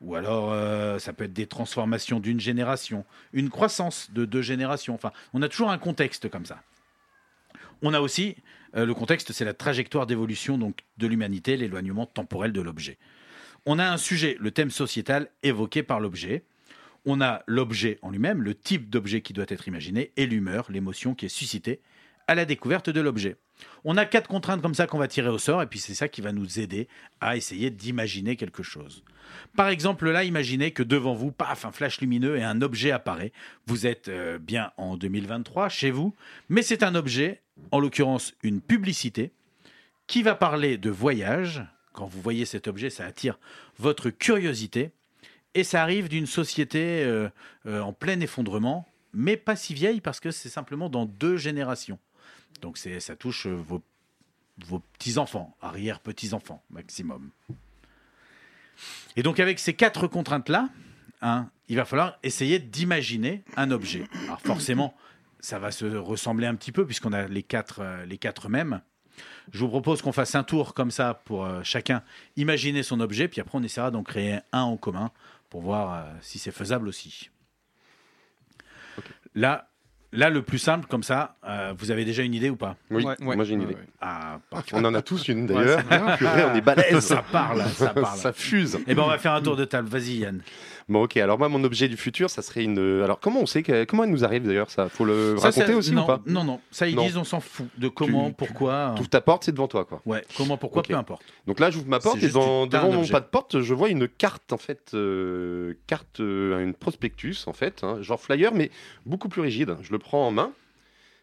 Ou 0.00 0.16
alors 0.16 0.50
ça 0.98 1.12
peut 1.12 1.24
être 1.24 1.32
des 1.32 1.46
transformations 1.46 2.18
d'une 2.18 2.40
génération, 2.40 3.04
une 3.32 3.48
croissance 3.48 4.10
de 4.10 4.24
deux 4.24 4.42
générations. 4.42 4.92
Enfin, 4.92 5.12
on 5.34 5.42
a 5.42 5.48
toujours 5.48 5.70
un 5.70 5.78
contexte 5.78 6.28
comme 6.30 6.44
ça. 6.44 6.60
On 7.80 7.94
a 7.94 8.00
aussi 8.00 8.36
euh, 8.76 8.86
le 8.86 8.94
contexte, 8.94 9.32
c'est 9.32 9.44
la 9.44 9.54
trajectoire 9.54 10.06
d'évolution 10.06 10.58
donc 10.58 10.80
de 10.98 11.06
l'humanité, 11.06 11.56
l'éloignement 11.56 12.06
temporel 12.06 12.52
de 12.52 12.60
l'objet. 12.60 12.98
On 13.66 13.78
a 13.78 13.88
un 13.88 13.96
sujet, 13.96 14.36
le 14.40 14.50
thème 14.50 14.70
sociétal 14.70 15.28
évoqué 15.42 15.82
par 15.82 16.00
l'objet. 16.00 16.44
On 17.04 17.20
a 17.20 17.42
l'objet 17.46 17.98
en 18.02 18.10
lui-même, 18.10 18.42
le 18.42 18.54
type 18.54 18.90
d'objet 18.90 19.20
qui 19.20 19.32
doit 19.32 19.44
être 19.48 19.68
imaginé, 19.68 20.12
et 20.16 20.26
l'humeur, 20.26 20.70
l'émotion 20.70 21.14
qui 21.14 21.26
est 21.26 21.30
suscitée 21.30 21.80
à 22.26 22.34
la 22.34 22.44
découverte 22.44 22.90
de 22.90 23.00
l'objet. 23.00 23.36
On 23.84 23.96
a 23.96 24.04
quatre 24.04 24.28
contraintes 24.28 24.62
comme 24.62 24.74
ça 24.74 24.86
qu'on 24.86 24.98
va 24.98 25.08
tirer 25.08 25.28
au 25.28 25.38
sort, 25.38 25.62
et 25.62 25.66
puis 25.66 25.78
c'est 25.78 25.94
ça 25.94 26.08
qui 26.08 26.20
va 26.20 26.32
nous 26.32 26.58
aider 26.58 26.88
à 27.20 27.36
essayer 27.36 27.70
d'imaginer 27.70 28.36
quelque 28.36 28.62
chose. 28.62 29.04
Par 29.56 29.68
exemple, 29.68 30.10
là, 30.10 30.24
imaginez 30.24 30.72
que 30.72 30.82
devant 30.82 31.14
vous, 31.14 31.32
paf, 31.32 31.64
un 31.64 31.72
flash 31.72 32.00
lumineux 32.00 32.36
et 32.36 32.42
un 32.42 32.62
objet 32.62 32.90
apparaît. 32.90 33.32
Vous 33.66 33.86
êtes 33.86 34.08
euh, 34.08 34.38
bien 34.38 34.72
en 34.76 34.96
2023 34.96 35.68
chez 35.68 35.90
vous, 35.90 36.14
mais 36.48 36.62
c'est 36.62 36.82
un 36.82 36.94
objet, 36.94 37.41
en 37.70 37.80
l'occurrence 37.80 38.34
une 38.42 38.60
publicité, 38.60 39.32
qui 40.06 40.22
va 40.22 40.34
parler 40.34 40.78
de 40.78 40.90
voyage. 40.90 41.64
Quand 41.92 42.06
vous 42.06 42.20
voyez 42.20 42.44
cet 42.44 42.68
objet, 42.68 42.90
ça 42.90 43.06
attire 43.06 43.38
votre 43.78 44.10
curiosité. 44.10 44.92
Et 45.54 45.64
ça 45.64 45.82
arrive 45.82 46.08
d'une 46.08 46.26
société 46.26 47.02
euh, 47.04 47.28
euh, 47.66 47.80
en 47.80 47.92
plein 47.92 48.18
effondrement, 48.20 48.88
mais 49.12 49.36
pas 49.36 49.56
si 49.56 49.74
vieille 49.74 50.00
parce 50.00 50.18
que 50.18 50.30
c'est 50.30 50.48
simplement 50.48 50.88
dans 50.88 51.04
deux 51.04 51.36
générations. 51.36 51.98
Donc 52.62 52.78
ça 52.78 53.16
touche 53.16 53.46
euh, 53.46 53.54
vos, 53.54 53.82
vos 54.64 54.78
petits-enfants, 54.78 55.54
arrière-petits-enfants 55.60 56.62
maximum. 56.70 57.30
Et 59.16 59.22
donc 59.22 59.40
avec 59.40 59.58
ces 59.58 59.74
quatre 59.74 60.06
contraintes-là, 60.06 60.70
hein, 61.20 61.50
il 61.68 61.76
va 61.76 61.84
falloir 61.84 62.18
essayer 62.22 62.58
d'imaginer 62.58 63.44
un 63.56 63.70
objet. 63.70 64.04
Alors 64.24 64.40
forcément, 64.40 64.94
ça 65.42 65.58
va 65.58 65.70
se 65.70 65.84
ressembler 65.84 66.46
un 66.46 66.54
petit 66.54 66.72
peu 66.72 66.86
puisqu'on 66.86 67.12
a 67.12 67.26
les 67.28 67.42
quatre, 67.42 67.80
euh, 67.82 68.06
les 68.06 68.16
quatre 68.16 68.48
mêmes. 68.48 68.80
Je 69.52 69.58
vous 69.58 69.68
propose 69.68 70.00
qu'on 70.00 70.12
fasse 70.12 70.34
un 70.34 70.44
tour 70.44 70.72
comme 70.72 70.90
ça 70.90 71.20
pour 71.26 71.44
euh, 71.44 71.60
chacun 71.64 72.02
imaginer 72.36 72.82
son 72.82 73.00
objet, 73.00 73.28
puis 73.28 73.40
après 73.42 73.58
on 73.58 73.62
essaiera 73.62 73.90
d'en 73.90 74.02
créer 74.02 74.38
un 74.52 74.60
en 74.62 74.76
commun 74.78 75.10
pour 75.50 75.60
voir 75.60 75.92
euh, 75.92 76.10
si 76.22 76.38
c'est 76.38 76.52
faisable 76.52 76.88
aussi. 76.88 77.28
Là, 79.34 79.68
là, 80.12 80.30
le 80.30 80.42
plus 80.42 80.58
simple 80.58 80.86
comme 80.86 81.02
ça, 81.02 81.36
euh, 81.44 81.74
vous 81.76 81.90
avez 81.90 82.04
déjà 82.04 82.22
une 82.22 82.34
idée 82.34 82.50
ou 82.50 82.56
pas? 82.56 82.76
Oui, 82.90 83.04
Ouais, 83.04 83.16
moi 83.20 83.44
j'ai 83.44 83.54
une 83.54 83.62
idée. 83.62 83.76
Ah. 84.00 84.38
On 84.72 84.84
en 84.84 84.94
a 84.94 85.02
tous 85.02 85.28
une 85.28 85.50
Ouais, 85.50 85.64
d'ailleurs. 85.88 86.16
Purée, 86.18 86.44
on 86.44 86.54
est 86.54 86.60
balèze. 86.60 87.00
ça 87.00 87.22
parle, 87.22 87.62
ça 87.70 87.88
parle. 87.94 88.18
Ça 88.18 88.32
fuse. 88.32 88.78
Eh 88.86 88.94
ben, 88.94 89.02
on 89.02 89.08
va 89.08 89.18
faire 89.18 89.32
un 89.32 89.42
tour 89.42 89.56
de 89.56 89.64
table. 89.64 89.88
Vas-y, 89.88 90.18
Yann. 90.18 90.42
Bon, 90.92 91.04
ok. 91.04 91.16
Alors 91.16 91.38
moi, 91.38 91.48
mon 91.48 91.64
objet 91.64 91.88
du 91.88 91.96
futur, 91.96 92.28
ça 92.30 92.42
serait 92.42 92.64
une. 92.64 92.78
Alors 93.02 93.18
comment 93.18 93.40
on 93.40 93.46
sait 93.46 93.62
que... 93.62 93.84
comment 93.84 94.04
elle 94.04 94.10
nous 94.10 94.24
arrive 94.24 94.46
d'ailleurs 94.46 94.70
Ça, 94.70 94.88
faut 94.88 95.04
le 95.04 95.36
Ça, 95.38 95.48
raconter 95.48 95.74
aussi 95.74 95.92
non, 95.92 96.04
ou 96.04 96.06
pas? 96.06 96.20
Non, 96.26 96.44
non. 96.44 96.60
Ça, 96.70 96.86
ils 96.86 96.94
Non. 96.94 97.02
disent, 97.04 97.16
on 97.16 97.24
s'en 97.24 97.40
fout 97.40 97.66
de 97.78 97.88
comment, 97.88 98.28
Tu- 98.28 98.34
pourquoi. 98.36 98.94
Toute 98.96 99.10
ta 99.10 99.20
porte, 99.20 99.44
c'est 99.44 99.52
devant 99.52 99.68
toi, 99.68 99.84
quoi. 99.84 100.02
Ouais, 100.06 100.22
comment, 100.36 100.56
pourquoi, 100.58 100.82
peu 100.82 100.94
importe. 100.94 101.22
Donc 101.46 101.58
là, 101.60 101.70
j'ouvre 101.70 101.88
ma 101.88 101.98
porte 101.98 102.22
et 102.22 102.28
dans- 102.28 102.66
devant 102.66 102.92
mon 102.92 103.06
pas 103.08 103.20
de 103.20 103.26
porte, 103.26 103.60
je 103.60 103.74
vois 103.74 103.88
une 103.88 104.06
carte 104.06 104.52
en 104.52 104.58
fait, 104.58 104.90
euh, 104.94 105.74
carte, 105.86 106.20
euh, 106.20 106.62
une 106.62 106.74
prospectus 106.74 107.46
en 107.46 107.52
fait, 107.52 107.82
hein, 107.84 107.98
genre 108.02 108.20
flyer, 108.20 108.52
mais 108.52 108.70
beaucoup 109.06 109.28
plus 109.28 109.40
rigide. 109.40 109.76
Je 109.82 109.92
le 109.92 109.98
prends 109.98 110.26
en 110.26 110.30
main 110.30 110.52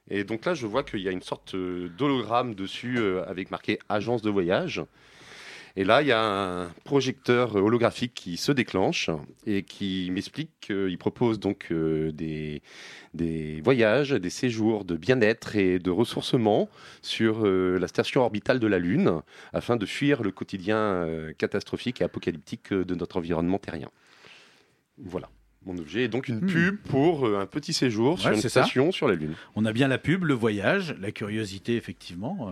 et 0.10 0.24
donc 0.24 0.46
là, 0.46 0.56
je 0.56 0.66
vois 0.66 0.82
qu'il 0.84 1.02
y 1.02 1.08
a 1.08 1.12
une 1.12 1.22
sorte 1.22 1.54
euh, 1.54 1.90
d'hologramme 1.98 2.56
dessus 2.56 2.98
euh, 2.98 3.24
avec 3.28 3.52
marqué 3.52 3.78
agence 3.90 4.22
de 4.24 4.30
voyage. 4.32 4.82
Et 5.76 5.84
là, 5.84 6.02
il 6.02 6.08
y 6.08 6.12
a 6.12 6.22
un 6.22 6.70
projecteur 6.84 7.56
holographique 7.56 8.14
qui 8.14 8.38
se 8.38 8.52
déclenche 8.52 9.10
et 9.46 9.64
qui 9.64 10.10
m'explique 10.12 10.52
qu'il 10.62 10.98
propose 10.98 11.40
donc 11.40 11.68
euh, 11.72 12.12
des, 12.12 12.62
des 13.14 13.62
voyages, 13.62 14.12
des 14.12 14.30
séjours 14.30 14.84
de 14.86 14.98
bien-être 14.98 15.56
et 15.56 15.80
de 15.80 15.92
ressourcement 15.92 16.70
sur 17.02 17.46
euh, 17.46 17.78
la 17.80 17.88
station 17.88 18.22
orbitale 18.22 18.60
de 18.60 18.68
la 18.68 18.80
Lune 18.80 19.22
afin 19.54 19.76
de 19.78 19.86
fuir 19.86 20.24
le 20.24 20.32
quotidien 20.32 20.78
euh, 20.78 21.34
catastrophique 21.38 22.02
et 22.02 22.04
apocalyptique 22.04 22.74
de 22.74 22.96
notre 22.96 23.18
environnement 23.18 23.60
terrien. 23.60 23.90
Voilà. 24.98 25.30
Mon 25.66 25.78
objet 25.78 26.04
est 26.06 26.08
donc 26.08 26.30
une 26.30 26.40
Hmm. 26.40 26.48
pub 26.48 26.78
pour 26.84 27.26
un 27.28 27.46
petit 27.46 27.74
séjour 27.74 28.18
sur 28.20 28.32
une 28.32 28.38
ça. 28.42 28.48
station 28.50 28.92
sur 28.94 29.08
la 29.10 29.16
Lune. 29.16 29.34
On 29.56 29.66
a 29.66 29.74
bien 29.74 29.88
la 29.90 29.98
pub, 29.98 30.24
le 30.24 30.34
voyage, 30.34 30.96
la 31.02 31.12
curiosité, 31.12 31.76
effectivement. 31.76 32.50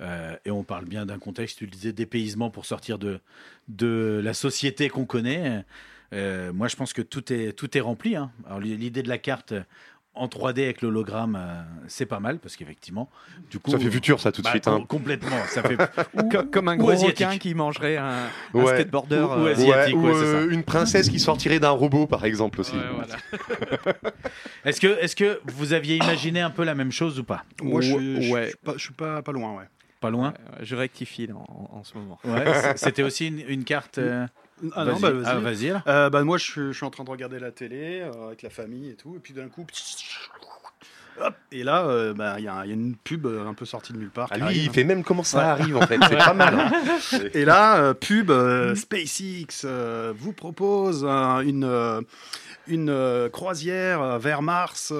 Euh, 0.00 0.36
et 0.44 0.50
on 0.50 0.64
parle 0.64 0.84
bien 0.84 1.06
d'un 1.06 1.18
contexte, 1.18 1.58
tu 1.58 1.64
le 1.64 1.70
disais, 1.70 1.92
dépaysement 1.92 2.50
pour 2.50 2.66
sortir 2.66 2.98
de, 2.98 3.20
de 3.68 4.20
la 4.22 4.34
société 4.34 4.88
qu'on 4.88 5.06
connaît. 5.06 5.64
Euh, 6.12 6.52
moi, 6.52 6.68
je 6.68 6.76
pense 6.76 6.92
que 6.92 7.02
tout 7.02 7.32
est, 7.32 7.52
tout 7.52 7.76
est 7.76 7.80
rempli. 7.80 8.16
hein. 8.16 8.32
Alors, 8.46 8.60
l'idée 8.60 9.02
de 9.02 9.08
la 9.08 9.18
carte 9.18 9.54
en 10.14 10.26
3D 10.26 10.64
avec 10.64 10.82
l'hologramme, 10.82 11.36
euh, 11.40 11.62
c'est 11.86 12.04
pas 12.06 12.18
mal 12.20 12.38
parce 12.40 12.56
qu'effectivement, 12.56 13.08
du 13.50 13.58
coup. 13.58 13.70
Ça 13.70 13.78
fait 13.78 13.90
futur, 13.90 14.20
ça, 14.20 14.32
tout 14.32 14.40
de 14.42 14.44
bah, 14.44 14.50
suite. 14.50 14.66
hein. 14.68 14.84
Complètement. 14.88 15.36
Ça 15.48 15.62
fait. 15.62 15.76
Co- 16.30 16.44
Comme 16.50 16.68
un 16.68 16.74
ou 16.74 16.78
gros 16.78 16.94
requin 16.94 17.38
qui 17.38 17.54
mangerait 17.54 17.96
un, 17.96 18.24
un 18.54 18.58
Ouais. 18.58 18.66
skateboarder. 18.66 19.16
Ou- 19.20 19.20
ou 19.42 19.46
euh, 19.46 19.52
asiatique. 19.52 19.96
ou 19.96 20.06
ouais, 20.06 20.12
c'est 20.14 20.24
euh, 20.24 20.50
une 20.50 20.64
princesse 20.64 21.08
qui 21.08 21.20
sortirait 21.20 21.60
d'un 21.60 21.70
robot, 21.70 22.06
par 22.06 22.24
exemple, 22.24 22.60
aussi. 22.60 22.74
ouais, 22.76 22.82
voilà. 22.94 23.16
Est-ce 24.64 24.80
que, 24.80 24.88
est 25.02 25.14
que 25.14 25.40
vous 25.46 25.72
aviez 25.72 25.96
imaginé 25.96 26.40
un 26.40 26.50
peu 26.50 26.64
la 26.64 26.74
même 26.74 26.92
chose 26.92 27.18
ou 27.18 27.24
pas? 27.24 27.44
Moi, 27.62 27.80
je, 27.80 27.94
Ouais. 28.30 28.42
je- 28.44 28.48
suis 28.48 28.56
pas, 28.58 28.72
je 28.76 28.82
suis 28.82 28.92
pas, 28.94 29.22
pas 29.22 29.32
loin, 29.32 29.56
ouais. 29.56 29.64
Pas 30.00 30.10
loin? 30.10 30.32
Je 30.62 30.74
rectifie 30.76 31.28
en, 31.32 31.44
en 31.78 31.84
ce 31.84 31.96
moment. 31.96 32.18
C'était 32.76 33.02
aussi 33.02 33.28
une, 33.28 33.40
une 33.46 33.64
carte. 33.64 33.98
euh, 33.98 34.26
Ah 34.74 34.84
non, 34.84 34.92
vas-y. 34.96 35.00
bah 35.00 35.10
vas-y. 35.12 35.24
Ah, 35.26 35.38
vas-y, 35.38 35.68
là. 35.68 35.82
Euh, 35.86 36.10
bah, 36.10 36.22
moi, 36.24 36.38
je, 36.38 36.44
suis- 36.44 36.60
je 36.68 36.72
suis 36.72 36.86
en 36.86 36.90
train 36.90 37.04
de 37.04 37.10
regarder 37.10 37.38
la 37.38 37.50
télé 37.50 38.00
euh, 38.02 38.26
avec 38.28 38.42
la 38.42 38.50
famille 38.50 38.90
et 38.90 38.94
tout, 38.94 39.14
et 39.16 39.18
puis 39.18 39.32
d'un 39.34 39.48
coup, 39.48 39.66
hop, 41.20 41.34
et 41.52 41.62
là, 41.64 41.84
euh, 41.86 42.14
bah, 42.14 42.34
il 42.38 42.42
y, 42.42 42.44
il 42.44 42.46
y 42.46 42.48
a 42.48 42.74
une 42.74 42.96
pub 42.96 43.26
euh, 43.26 43.46
un 43.46 43.54
peu 43.54 43.64
sortie 43.64 43.92
de 43.92 43.98
nulle 43.98 44.10
part. 44.10 44.28
Ah, 44.30 44.36
lui, 44.36 44.44
arrive. 44.44 44.62
il 44.64 44.70
fait 44.70 44.84
même 44.84 45.04
comment 45.04 45.22
ça 45.24 45.50
arrive 45.52 45.76
en 45.76 45.82
fait. 45.86 45.98
C'est 46.08 46.16
pas 46.16 46.34
mal. 46.34 46.54
hein. 46.58 46.70
Et 47.34 47.44
là, 47.44 47.78
euh, 47.78 47.94
pub, 47.94 48.30
euh, 48.30 48.74
SpaceX 48.74 49.62
euh, 49.64 50.12
vous 50.16 50.32
propose 50.32 51.04
un- 51.04 51.40
une, 51.40 51.64
euh, 51.64 52.00
une 52.66 52.88
euh, 52.90 53.28
croisière 53.28 54.00
euh, 54.02 54.18
vers 54.18 54.42
Mars, 54.42 54.92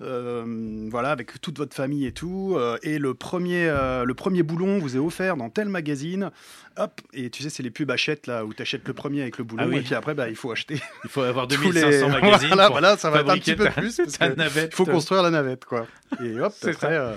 euh, 0.00 0.88
voilà, 0.90 1.10
avec 1.10 1.40
toute 1.40 1.58
votre 1.58 1.74
famille 1.74 2.06
et 2.06 2.12
tout. 2.12 2.54
euh, 2.56 2.78
et 2.82 2.98
le 2.98 3.14
premier, 3.14 3.68
euh, 3.68 4.04
le 4.04 4.14
premier 4.14 4.42
boulon 4.42 4.78
vous 4.78 4.96
est 4.96 4.98
offert 5.00 5.36
dans 5.36 5.50
tel 5.50 5.68
magazine. 5.68 6.30
Hop, 6.76 7.00
et 7.12 7.30
tu 7.30 7.42
sais, 7.42 7.50
c'est 7.50 7.62
les 7.62 7.70
pubs 7.70 7.90
achètes 7.90 8.26
là 8.26 8.44
où 8.46 8.54
tu 8.54 8.62
achètes 8.62 8.86
le 8.86 8.94
premier 8.94 9.22
avec 9.22 9.36
le 9.38 9.44
boulon. 9.44 9.64
Ah 9.64 9.68
oui. 9.68 9.78
Et 9.78 9.80
puis 9.82 9.94
après, 9.94 10.14
bah, 10.14 10.28
il 10.30 10.36
faut 10.36 10.50
acheter 10.52 10.80
Il 11.04 11.10
faut 11.10 11.20
avoir 11.22 11.46
tous 11.48 11.56
2500 11.60 12.06
les. 12.06 12.12
magazines. 12.20 12.48
voilà, 12.48 12.66
pour 12.66 12.72
voilà, 12.74 12.96
ça 12.96 13.10
va 13.10 13.20
être 13.20 13.30
un 13.30 13.36
petit 13.38 13.54
peu 13.56 13.64
ta- 13.64 13.70
plus. 13.72 14.00
Il 14.00 14.68
faut 14.72 14.86
construire 14.86 15.22
la 15.22 15.30
navette, 15.30 15.64
quoi. 15.64 15.86
Et 16.24 16.40
hop, 16.40 16.52
C'est 16.60 16.70
après, 16.70 16.96
ça. 16.96 17.16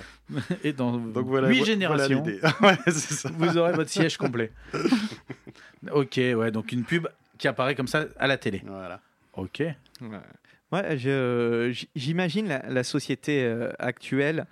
Et 0.63 0.73
dans 0.73 0.91
donc 0.97 1.25
voilà. 1.27 1.47
8 1.49 1.59
vo- 1.59 1.65
voilà 1.65 1.73
générations, 2.07 2.23
ouais, 2.61 2.91
ça. 2.91 3.29
vous 3.37 3.57
aurez 3.57 3.73
votre 3.73 3.89
siège 3.89 4.17
complet. 4.17 4.51
ok, 5.91 6.15
ouais, 6.17 6.51
donc 6.51 6.71
une 6.71 6.83
pub 6.83 7.07
qui 7.37 7.47
apparaît 7.47 7.75
comme 7.75 7.87
ça 7.87 8.05
à 8.17 8.27
la 8.27 8.37
télé. 8.37 8.61
Voilà. 8.65 8.99
Ok. 9.35 9.59
Ouais, 9.59 9.75
Ouais, 10.73 10.97
j'imagine 11.95 12.47
la, 12.47 12.67
la 12.67 12.83
société 12.83 13.43
euh, 13.43 13.71
actuelle. 13.77 14.47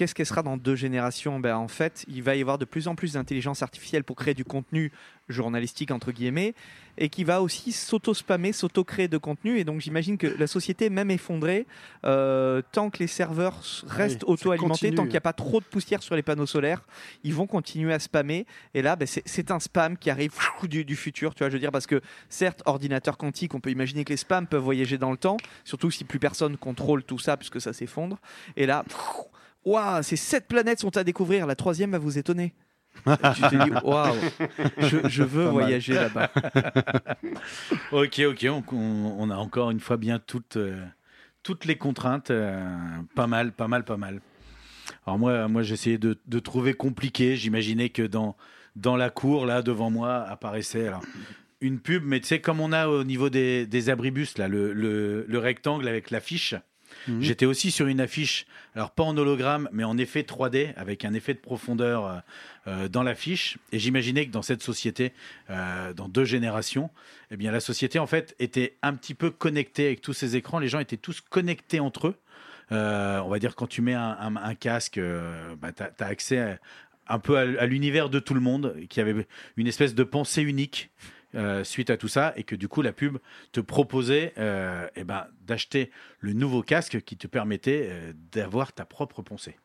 Qu'est-ce 0.00 0.14
qu'elle 0.14 0.24
sera 0.24 0.42
dans 0.42 0.56
deux 0.56 0.76
générations? 0.76 1.40
Ben, 1.40 1.54
En 1.56 1.68
fait, 1.68 2.06
il 2.08 2.22
va 2.22 2.34
y 2.34 2.40
avoir 2.40 2.56
de 2.56 2.64
plus 2.64 2.88
en 2.88 2.94
plus 2.94 3.12
d'intelligence 3.12 3.62
artificielle 3.62 4.02
pour 4.02 4.16
créer 4.16 4.32
du 4.32 4.46
contenu 4.46 4.92
journalistique, 5.28 5.90
entre 5.90 6.10
guillemets, 6.10 6.54
et 6.96 7.10
qui 7.10 7.22
va 7.22 7.42
aussi 7.42 7.70
s'auto-spammer, 7.70 8.54
s'auto-créer 8.54 9.08
de 9.08 9.18
contenu. 9.18 9.58
Et 9.58 9.64
donc, 9.64 9.82
j'imagine 9.82 10.16
que 10.16 10.26
la 10.26 10.46
société, 10.46 10.88
même 10.88 11.10
effondrée, 11.10 11.66
euh, 12.06 12.62
tant 12.72 12.88
que 12.88 12.96
les 13.00 13.08
serveurs 13.08 13.60
Ah 13.90 13.92
restent 13.92 14.24
oui, 14.24 14.30
auto-alimentés, 14.32 14.94
tant 14.94 15.02
qu'il 15.02 15.10
n'y 15.10 15.16
a 15.18 15.20
pas 15.20 15.34
trop 15.34 15.60
de 15.60 15.66
poussière 15.66 16.02
sur 16.02 16.16
les 16.16 16.22
panneaux 16.22 16.46
solaires, 16.46 16.80
ils 17.22 17.34
vont 17.34 17.46
continuer 17.46 17.92
à 17.92 17.98
spammer. 17.98 18.46
Et 18.72 18.80
là, 18.80 18.96
ben, 18.96 19.06
c'est- 19.06 19.50
un 19.50 19.60
spam 19.60 19.98
qui 19.98 20.08
arrive 20.08 20.32
du, 20.62 20.86
du 20.86 20.96
futur, 20.96 21.34
tu 21.34 21.40
vois, 21.40 21.50
je 21.50 21.54
veux 21.56 21.60
dire, 21.60 21.72
parce 21.72 21.86
que 21.86 22.00
certes, 22.30 22.62
ordinateur 22.64 23.18
quantique, 23.18 23.54
on 23.54 23.60
peut 23.60 23.70
imaginer 23.70 24.04
que 24.04 24.14
les 24.14 24.16
spams 24.16 24.46
peuvent 24.46 24.62
voyager 24.62 24.96
dans 24.96 25.10
le 25.10 25.18
temps, 25.18 25.36
surtout 25.64 25.90
si 25.90 26.04
plus 26.04 26.18
personne 26.18 26.56
contrôle 26.56 27.04
tout 27.04 27.18
ça, 27.18 27.36
puisque 27.36 27.60
ça 27.60 27.74
s'effondre. 27.74 28.16
Et 28.56 28.64
là, 28.64 28.82
waouh, 29.64 30.02
ces 30.02 30.16
sept 30.16 30.46
planètes 30.48 30.80
sont 30.80 30.96
à 30.96 31.04
découvrir, 31.04 31.46
la 31.46 31.54
troisième 31.56 31.92
va 31.92 31.98
vous 31.98 32.18
étonner. 32.18 32.54
Tu 33.06 33.42
te 33.42 33.64
dis, 33.64 33.70
waouh, 33.84 34.16
je, 34.78 35.08
je 35.08 35.22
veux 35.22 35.44
voyager 35.46 35.94
là-bas. 35.94 36.30
Ok, 37.92 38.20
ok, 38.26 38.46
on 38.72 39.30
a 39.30 39.36
encore 39.36 39.70
une 39.70 39.80
fois 39.80 39.96
bien 39.96 40.18
toutes, 40.18 40.56
euh, 40.56 40.84
toutes 41.42 41.64
les 41.64 41.76
contraintes. 41.76 42.30
euh, 42.30 42.62
pas 43.14 43.26
mal, 43.26 43.52
pas 43.52 43.68
mal, 43.68 43.84
pas 43.84 43.96
mal. 43.96 44.20
Alors 45.06 45.18
moi, 45.18 45.48
moi 45.48 45.62
j'essayais 45.62 45.98
de, 45.98 46.18
de 46.26 46.38
trouver 46.38 46.74
compliqué. 46.74 47.36
J'imaginais 47.36 47.88
que 47.90 48.02
dans, 48.02 48.36
dans 48.76 48.96
la 48.96 49.10
cour, 49.10 49.46
là, 49.46 49.62
devant 49.62 49.90
moi, 49.90 50.16
apparaissait 50.28 50.88
alors, 50.88 51.02
une 51.60 51.78
pub, 51.78 52.04
mais 52.04 52.20
tu 52.20 52.26
sais, 52.26 52.40
comme 52.40 52.60
on 52.60 52.72
a 52.72 52.88
au 52.88 53.04
niveau 53.04 53.30
des, 53.30 53.66
des 53.66 53.90
abribus, 53.90 54.36
là, 54.38 54.48
le, 54.48 54.72
le- 54.72 55.24
le 55.28 55.38
rectangle 55.38 55.86
avec 55.88 56.10
l'affiche. 56.10 56.54
Mhm. 57.08 57.22
J'étais 57.22 57.46
aussi 57.46 57.70
sur 57.70 57.86
une 57.86 58.00
affiche, 58.00 58.46
alors 58.74 58.90
pas 58.90 59.02
en 59.02 59.16
hologramme, 59.16 59.68
mais 59.72 59.84
en 59.84 59.96
effet 59.98 60.22
3D, 60.22 60.72
avec 60.76 61.04
un 61.04 61.14
effet 61.14 61.34
de 61.34 61.38
profondeur 61.38 62.06
euh, 62.06 62.18
euh, 62.66 62.88
dans 62.88 63.02
l'affiche. 63.02 63.58
Et 63.72 63.78
j'imaginais 63.78 64.26
que 64.26 64.30
dans 64.30 64.42
cette 64.42 64.62
société, 64.62 65.12
euh, 65.50 65.92
dans 65.92 66.08
deux 66.08 66.24
générations, 66.24 66.90
eh 67.30 67.36
bien 67.36 67.52
la 67.52 67.60
société 67.60 67.98
en 67.98 68.06
fait 68.06 68.34
était 68.38 68.76
un 68.82 68.94
petit 68.94 69.14
peu 69.14 69.30
connectée 69.30 69.86
avec 69.86 70.00
tous 70.00 70.12
ces 70.12 70.36
écrans. 70.36 70.58
Les 70.58 70.68
gens 70.68 70.80
étaient 70.80 70.96
tous 70.96 71.20
connectés 71.20 71.80
entre 71.80 72.08
eux. 72.08 72.14
On 72.70 73.28
va 73.28 73.38
dire 73.40 73.56
quand 73.56 73.66
tu 73.66 73.82
mets 73.82 73.94
un, 73.94 74.54
casque, 74.54 75.00
bah, 75.60 75.72
tu 75.72 75.82
as, 75.82 76.06
accès 76.06 76.38
à- 76.38 76.58
un 77.08 77.18
peu 77.18 77.36
à 77.36 77.66
l'univers 77.66 78.08
de 78.08 78.20
tout 78.20 78.34
le 78.34 78.40
monde, 78.40 78.76
qui 78.88 79.00
avait 79.00 79.26
une 79.56 79.66
espèce 79.66 79.96
de 79.96 80.04
pensée 80.04 80.42
unique. 80.42 80.90
Euh, 81.36 81.62
suite 81.62 81.90
à 81.90 81.96
tout 81.96 82.08
ça 82.08 82.32
et 82.36 82.42
que 82.42 82.56
du 82.56 82.66
coup 82.66 82.82
la 82.82 82.92
pub 82.92 83.18
te 83.52 83.60
proposait 83.60 84.32
euh, 84.36 84.88
eh 84.96 85.04
ben, 85.04 85.28
d'acheter 85.46 85.92
le 86.18 86.32
nouveau 86.32 86.62
casque 86.62 87.02
qui 87.02 87.16
te 87.16 87.28
permettait 87.28 87.88
euh, 87.88 88.12
d'avoir 88.32 88.72
ta 88.72 88.84
propre 88.84 89.22
pensée. 89.22 89.56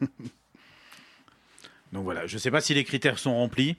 Donc 1.92 2.04
voilà, 2.04 2.26
je 2.26 2.36
ne 2.36 2.38
sais 2.38 2.50
pas 2.50 2.62
si 2.62 2.72
les 2.72 2.84
critères 2.84 3.18
sont 3.18 3.34
remplis. 3.34 3.76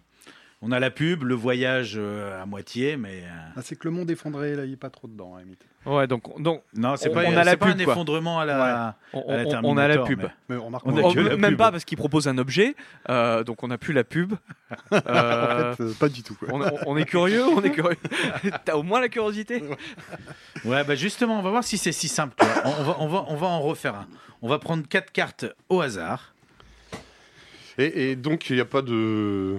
On 0.64 0.72
a 0.72 0.80
la 0.80 0.90
pub, 0.90 1.22
le 1.24 1.36
voyage 1.36 1.94
euh, 1.98 2.42
à 2.42 2.48
moitié, 2.48 2.98
mais 2.98 3.22
euh, 3.24 3.28
Ah, 3.56 3.62
c'est 3.62 3.76
que 3.76 3.88
le 3.88 3.92
monde 3.94 4.10
effondré, 4.10 4.56
là, 4.56 4.66
il 4.66 4.72
n'est 4.72 4.76
pas 4.76 4.90
trop 4.90 5.08
dedans, 5.08 5.36
à 5.36 5.42
limite. 5.42 5.62
Ouais, 5.86 6.08
donc, 6.08 6.42
donc 6.42 6.64
non, 6.76 6.96
c'est 6.98 7.10
On- 7.12 7.14
pas, 7.14 7.26
on 7.26 7.38
a 7.38 7.44
la 7.44 7.56
pas 7.58 7.68
pub, 7.68 7.80
un 7.80 7.84
quoi. 7.84 7.94
effondrement 7.94 8.40
à 8.40 8.46
la. 8.46 8.96
on, 9.14 9.20
à 9.32 9.38
la 9.44 9.60
on- 9.64 9.78
a 9.78 9.88
la 9.88 10.00
pub. 10.00 10.24
mais- 10.24 10.30
Mais 10.50 10.56
on 10.58 10.66
remarque 10.66 10.86
On 10.88 10.98
a 10.98 11.02
Oh, 11.04 11.14
que 11.14 11.20
la 11.20 11.38
même 11.38 11.52
pub. 11.52 11.58
pas 11.60 11.72
parce 11.72 11.86
qu'il 11.86 11.98
propose 12.00 12.28
un 12.28 12.40
objet, 12.40 12.76
euh, 13.10 13.44
donc 13.44 13.62
on 13.62 13.68
n'a 13.68 13.78
plus 13.78 13.94
la 13.94 14.04
pub. 14.04 14.34
Euh, 14.34 14.36
en 15.72 15.76
fait, 15.76 15.84
euh, 15.84 15.94
pas 16.00 16.10
du 16.10 16.24
tout. 16.24 16.34
quoi. 16.34 16.48
on, 16.52 16.62
on- 16.62 16.80
on 16.88 16.98
est 16.98 17.06
curieux, 17.06 17.46
on 17.46 17.62
est 17.62 17.70
curieux. 17.72 17.96
T'as 18.66 18.76
au 18.78 18.84
moins 18.84 19.00
la 19.00 19.10
curiosité. 19.10 19.64
Ouais, 20.66 20.84
bah 20.84 20.96
justement, 20.96 21.38
on 21.40 21.44
va 21.44 21.52
voir 21.52 21.64
si 21.64 21.78
c'est 21.78 21.92
si 21.92 22.08
simple. 22.08 22.36
On, 22.66 22.70
on 22.70 22.84
va, 22.84 22.96
on, 23.00 23.08
va, 23.08 23.26
on 23.30 23.36
va 23.36 23.48
en 23.48 23.62
refaire 23.62 23.94
un. 23.94 24.08
On 24.42 24.50
va 24.50 24.58
prendre 24.58 24.88
quatre 24.88 25.12
cartes 25.12 25.46
au 25.70 25.82
hasard. 25.82 26.34
Et, 27.78 28.10
et 28.12 28.16
donc, 28.16 28.50
il 28.50 28.56
n'y 28.56 28.62
a 28.62 28.66
pas 28.66 28.82
de. 28.82 29.58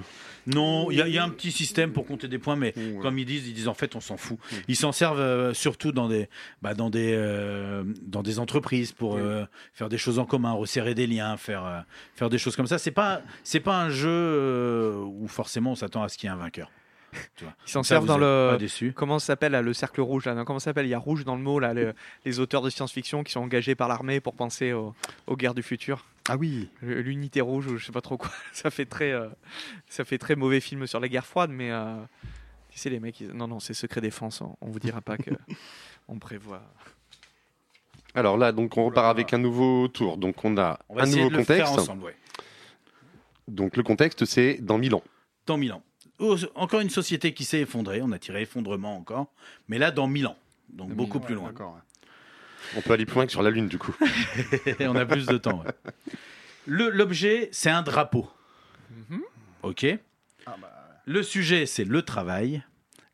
Non, 0.54 0.90
il 0.90 0.98
y, 0.98 1.02
a- 1.02 1.06
il 1.08 1.14
y 1.14 1.18
a 1.18 1.24
un 1.24 1.28
petit 1.30 1.52
système 1.52 1.92
pour 1.92 2.06
compter 2.06 2.26
des 2.28 2.38
points, 2.38 2.56
mais 2.56 2.72
Ouais. 2.76 2.98
comme 3.02 3.18
ils 3.18 3.24
disent, 3.24 3.46
ils 3.46 3.54
disent 3.54 3.68
en 3.68 3.74
fait, 3.74 3.94
on 3.96 4.00
s'en 4.00 4.16
fout. 4.16 4.38
Ils 4.66 4.76
s'en 4.76 4.92
servent 4.92 5.20
euh, 5.20 5.52
surtout 5.54 5.92
dans 5.92 6.08
des, 6.08 6.28
bah, 6.62 6.74
dans 6.74 6.90
des, 6.90 7.12
euh, 7.14 7.84
dans 8.02 8.22
des 8.22 8.38
entreprises 8.38 8.92
pour 8.92 9.16
euh, 9.16 9.44
faire 9.74 9.88
des 9.88 9.98
choses 9.98 10.18
en 10.18 10.24
commun, 10.24 10.52
resserrer 10.52 10.94
des 10.94 11.06
liens, 11.06 11.36
faire, 11.36 11.84
faire 12.14 12.30
des 12.30 12.38
choses 12.38 12.56
comme 12.56 12.66
ça. 12.66 12.78
C'est 12.78 12.90
pas, 12.90 13.22
c'est 13.44 13.60
pas 13.60 13.78
un 13.80 13.90
jeu 13.90 14.94
où 15.04 15.28
forcément 15.28 15.72
on 15.72 15.76
s'attend 15.76 16.02
à 16.02 16.08
ce 16.08 16.16
qu'il 16.18 16.28
y 16.28 16.30
ait 16.30 16.34
un 16.34 16.38
vainqueur. 16.38 16.70
Ils 17.40 17.70
s'en 17.70 17.82
servent 17.82 18.06
dans 18.06 18.18
le. 18.18 18.56
Déçu. 18.58 18.92
Comment 18.94 19.18
ça 19.18 19.26
s'appelle 19.28 19.52
le 19.52 19.72
cercle 19.72 20.00
rouge 20.02 20.26
là 20.26 20.34
non, 20.34 20.44
Comment 20.44 20.58
ça 20.58 20.66
s'appelle 20.66 20.86
Il 20.86 20.90
y 20.90 20.94
a 20.94 20.98
rouge 20.98 21.24
dans 21.24 21.36
le 21.36 21.42
mot 21.42 21.58
là, 21.58 21.72
les, 21.74 21.90
les 22.24 22.38
auteurs 22.40 22.60
de 22.62 22.70
science-fiction 22.70 23.24
qui 23.24 23.32
sont 23.32 23.40
engagés 23.40 23.74
par 23.74 23.88
l'armée 23.88 24.20
pour 24.20 24.34
penser 24.34 24.72
au- 24.72 24.94
aux 25.26 25.36
guerres 25.36 25.54
du 25.54 25.62
futur. 25.62 26.04
Ah 26.28 26.36
oui, 26.36 26.68
L'unité 26.82 27.40
rouge 27.40 27.66
ou 27.66 27.78
je 27.78 27.86
sais 27.86 27.92
pas 27.92 28.02
trop 28.02 28.18
quoi. 28.18 28.30
Ça 28.52 28.70
fait 28.70 28.84
très, 28.84 29.12
euh, 29.12 29.28
ça 29.88 30.04
fait 30.04 30.18
très 30.18 30.36
mauvais 30.36 30.60
film 30.60 30.86
sur 30.86 31.00
la 31.00 31.08
guerre 31.08 31.24
froide, 31.24 31.50
mais 31.50 31.70
euh, 31.70 31.96
tu 32.70 32.78
sais 32.78 32.90
les 32.90 33.00
mecs, 33.00 33.18
ils- 33.20 33.32
non 33.32 33.48
non 33.48 33.60
c'est 33.60 33.72
secret 33.74 34.02
défense. 34.02 34.42
On, 34.42 34.54
on 34.60 34.68
vous 34.68 34.78
dira 34.80 35.00
pas 35.00 35.16
que 35.16 35.30
on 36.08 36.18
prévoit. 36.18 36.62
Alors 38.14 38.36
là, 38.36 38.52
donc, 38.52 38.76
on 38.76 38.86
repart 38.86 39.06
avec 39.06 39.32
un 39.32 39.38
nouveau 39.38 39.86
tour. 39.88 40.16
Donc, 40.16 40.44
on 40.44 40.56
a 40.58 40.78
On 40.88 40.98
un 40.98 41.06
nouveau 41.06 41.30
contexte. 41.30 41.72
ensemble. 41.72 42.04
ouais. 42.04 42.16
Donc, 43.46 43.76
le 43.76 43.82
contexte, 43.82 44.24
c'est 44.24 44.58
dans 44.60 44.76
Milan. 44.78 45.02
Dans 45.46 45.56
Milan. 45.56 45.82
Oh, 46.18 46.36
Encore 46.54 46.80
une 46.80 46.90
société 46.90 47.32
qui 47.32 47.44
s'est 47.44 47.60
effondrée. 47.60 48.00
On 48.02 48.12
a 48.12 48.18
tiré 48.18 48.42
effondrement 48.42 48.96
encore, 48.96 49.32
mais 49.68 49.78
là 49.78 49.90
dans 49.90 50.06
Milan. 50.08 50.36
Donc 50.68 50.92
beaucoup 50.92 51.20
plus 51.20 51.34
loin. 51.34 51.52
On 52.76 52.80
peut 52.82 52.92
aller 52.92 53.06
plus 53.06 53.14
loin 53.14 53.26
que 53.26 53.32
sur 53.32 53.42
la 53.42 53.50
Lune, 53.50 53.68
du 53.68 53.78
coup. 53.78 53.94
Et 54.80 54.86
on 54.88 54.96
a 54.96 55.06
plus 55.06 55.26
de 55.26 55.38
temps. 55.38 55.62
ouais. 55.62 55.92
L'objet, 56.66 57.48
c'est 57.52 57.70
un 57.70 57.82
drapeau. 57.82 58.28
Mhm. 58.90 59.22
Ok. 59.62 59.86
Ah 60.46 60.56
bah, 60.60 60.70
Le 61.06 61.22
sujet, 61.22 61.66
c'est 61.66 61.84
le 61.84 62.02
travail. 62.02 62.62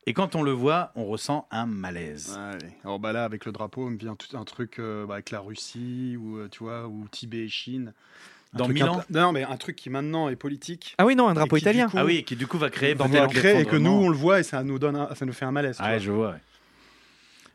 Et 0.06 0.12
quand 0.12 0.34
on 0.34 0.42
le 0.42 0.50
voit, 0.50 0.92
on 0.96 1.04
ressent 1.06 1.46
un 1.50 1.66
malaise. 1.66 2.36
allez. 2.36 2.72
Alors 2.84 2.98
bah 2.98 3.12
là, 3.12 3.24
avec 3.24 3.46
le 3.46 3.52
drapeau, 3.52 3.88
il 3.88 3.94
me 3.94 3.98
vient 3.98 4.16
tout 4.16 4.36
un 4.36 4.44
truc 4.44 4.78
euh, 4.78 5.06
bah, 5.06 5.14
avec 5.14 5.30
la 5.30 5.40
Russie 5.40 6.16
ou 6.18 6.36
euh, 6.38 6.48
tu 6.50 6.64
vois, 6.64 6.86
ou 6.88 7.06
Tibet 7.10 7.44
et 7.44 7.48
Chine. 7.48 7.94
Dans 8.54 8.68
Milan 8.68 9.02
peu- 9.08 9.18
Non, 9.18 9.32
mais 9.32 9.42
un 9.42 9.56
truc 9.56 9.76
qui 9.76 9.90
maintenant 9.90 10.28
est 10.28 10.36
politique. 10.36 10.94
Ah 10.98 11.04
oui 11.04 11.16
non 11.16 11.28
un 11.28 11.34
drapeau 11.34 11.56
italien. 11.56 11.88
coup, 11.88 11.96
Ah 11.98 12.04
oui, 12.04 12.24
qui 12.24 12.36
du 12.36 12.46
coup 12.46 12.56
va 12.58 12.70
créer 12.70 12.94
va 12.94 13.06
créer 13.28 13.60
et 13.60 13.64
que 13.64 13.76
nous 13.76 13.90
on 13.90 14.08
le 14.08 14.16
voit 14.16 14.40
et 14.40 14.42
ça 14.42 14.62
nous 14.62 14.78
donne, 14.78 14.96
un- 14.96 15.14
ça 15.14 15.26
nous 15.26 15.32
fait 15.32 15.44
un 15.44 15.50
malaise. 15.52 15.76
tu 15.76 15.82
Ah, 15.84 15.90
vois. 15.90 15.98
je 15.98 16.10
vois. 16.10 16.30
ouais. 16.30 16.38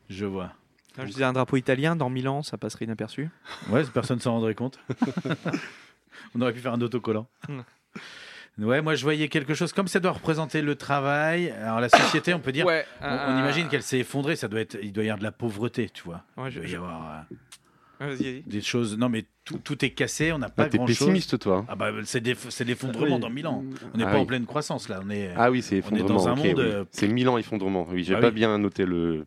Je 0.10 0.26
vois. 0.26 0.52
Quand 0.96 1.04
je 1.06 1.12
disais 1.12 1.24
un 1.24 1.34
drapeau 1.34 1.56
italien 1.56 1.96
dans 1.96 2.10
Milan, 2.10 2.44
ça 2.44 2.58
passerait 2.58 2.86
inaperçu. 2.86 3.30
Ouais, 3.70 3.84
personne 3.94 4.20
s'en 4.20 4.34
rendrait 4.34 4.56
compte. 4.56 4.80
on 6.36 6.42
aurait 6.42 6.54
pu 6.54 6.60
faire 6.60 6.74
un 6.74 6.82
autocollant. 6.82 7.28
Ouais, 8.58 8.82
moi 8.82 8.96
je 8.96 9.04
voyais 9.04 9.30
quelque 9.30 9.54
chose 9.54 9.72
comme 9.72 9.88
ça 9.88 10.02
doit 10.02 10.12
représenter 10.12 10.62
le 10.62 10.76
travail. 10.76 11.50
Alors 11.52 11.80
la 11.80 11.88
société, 11.88 12.34
on 12.34 12.40
peut 12.40 12.52
dire, 12.52 12.66
Ouais. 12.66 12.86
on, 13.02 13.08
on 13.08 13.40
imagine 13.40 13.70
qu'elle 13.70 13.84
s'est 13.84 14.00
effondrée. 14.00 14.36
Ça 14.36 14.50
doit 14.50 14.60
être, 14.60 14.78
il 14.82 14.92
doit 14.92 15.04
y 15.04 15.08
avoir 15.08 15.20
de 15.20 15.24
la 15.24 15.32
pauvreté, 15.32 15.90
tu 15.90 16.04
vois. 16.04 16.24
Ouais, 16.36 16.50
Il 16.50 16.52
je- 16.52 16.60
doit 16.60 16.68
y 16.68 16.72
je- 16.72 16.76
avoir 16.76 17.12
euh. 17.32 17.36
Des 18.00 18.62
choses. 18.62 18.98
Non, 18.98 19.10
mais 19.10 19.26
tout, 19.46 19.58
tout 19.58 19.84
est 19.84 19.90
cassé. 19.92 20.32
On 20.32 20.38
n'a 20.40 20.50
pas 20.50 20.64
Ah, 20.64 20.70
T'es 20.70 20.78
grand 20.78 20.88
chose. 20.88 20.98
pessimiste, 21.00 21.40
toi. 21.40 21.66
Ah 21.68 21.76
bah 21.76 21.92
c'est 22.06 22.22
l'effondrement 22.66 23.16
Oui. 23.16 23.20
dans 23.22 23.30
Milan. 23.30 23.64
On 23.94 23.98
n'est 23.98 24.04
Ah 24.04 24.08
pas 24.08 24.16
oui. 24.16 24.22
en 24.22 24.26
pleine 24.26 24.46
croissance 24.46 24.90
là. 24.90 25.02
On 25.06 25.10
est. 25.10 25.32
Ah 25.36 25.52
oui, 25.52 25.62
c'est 25.62 25.76
On 25.76 25.96
est 25.96 26.00
effondrement. 26.00 26.16
dans 26.20 26.28
un 26.28 26.36
monde, 26.36 26.46
oui. 26.60 26.64
euh, 26.66 26.86
C'est 26.92 27.08
Milan 27.08 27.38
effondrement. 27.38 27.88
Oui, 27.92 28.04
j'ai 28.04 28.16
Ah 28.16 28.20
pas 28.20 28.28
oui. 28.28 28.34
bien 28.36 28.58
noté 28.58 28.86
le. 28.86 29.26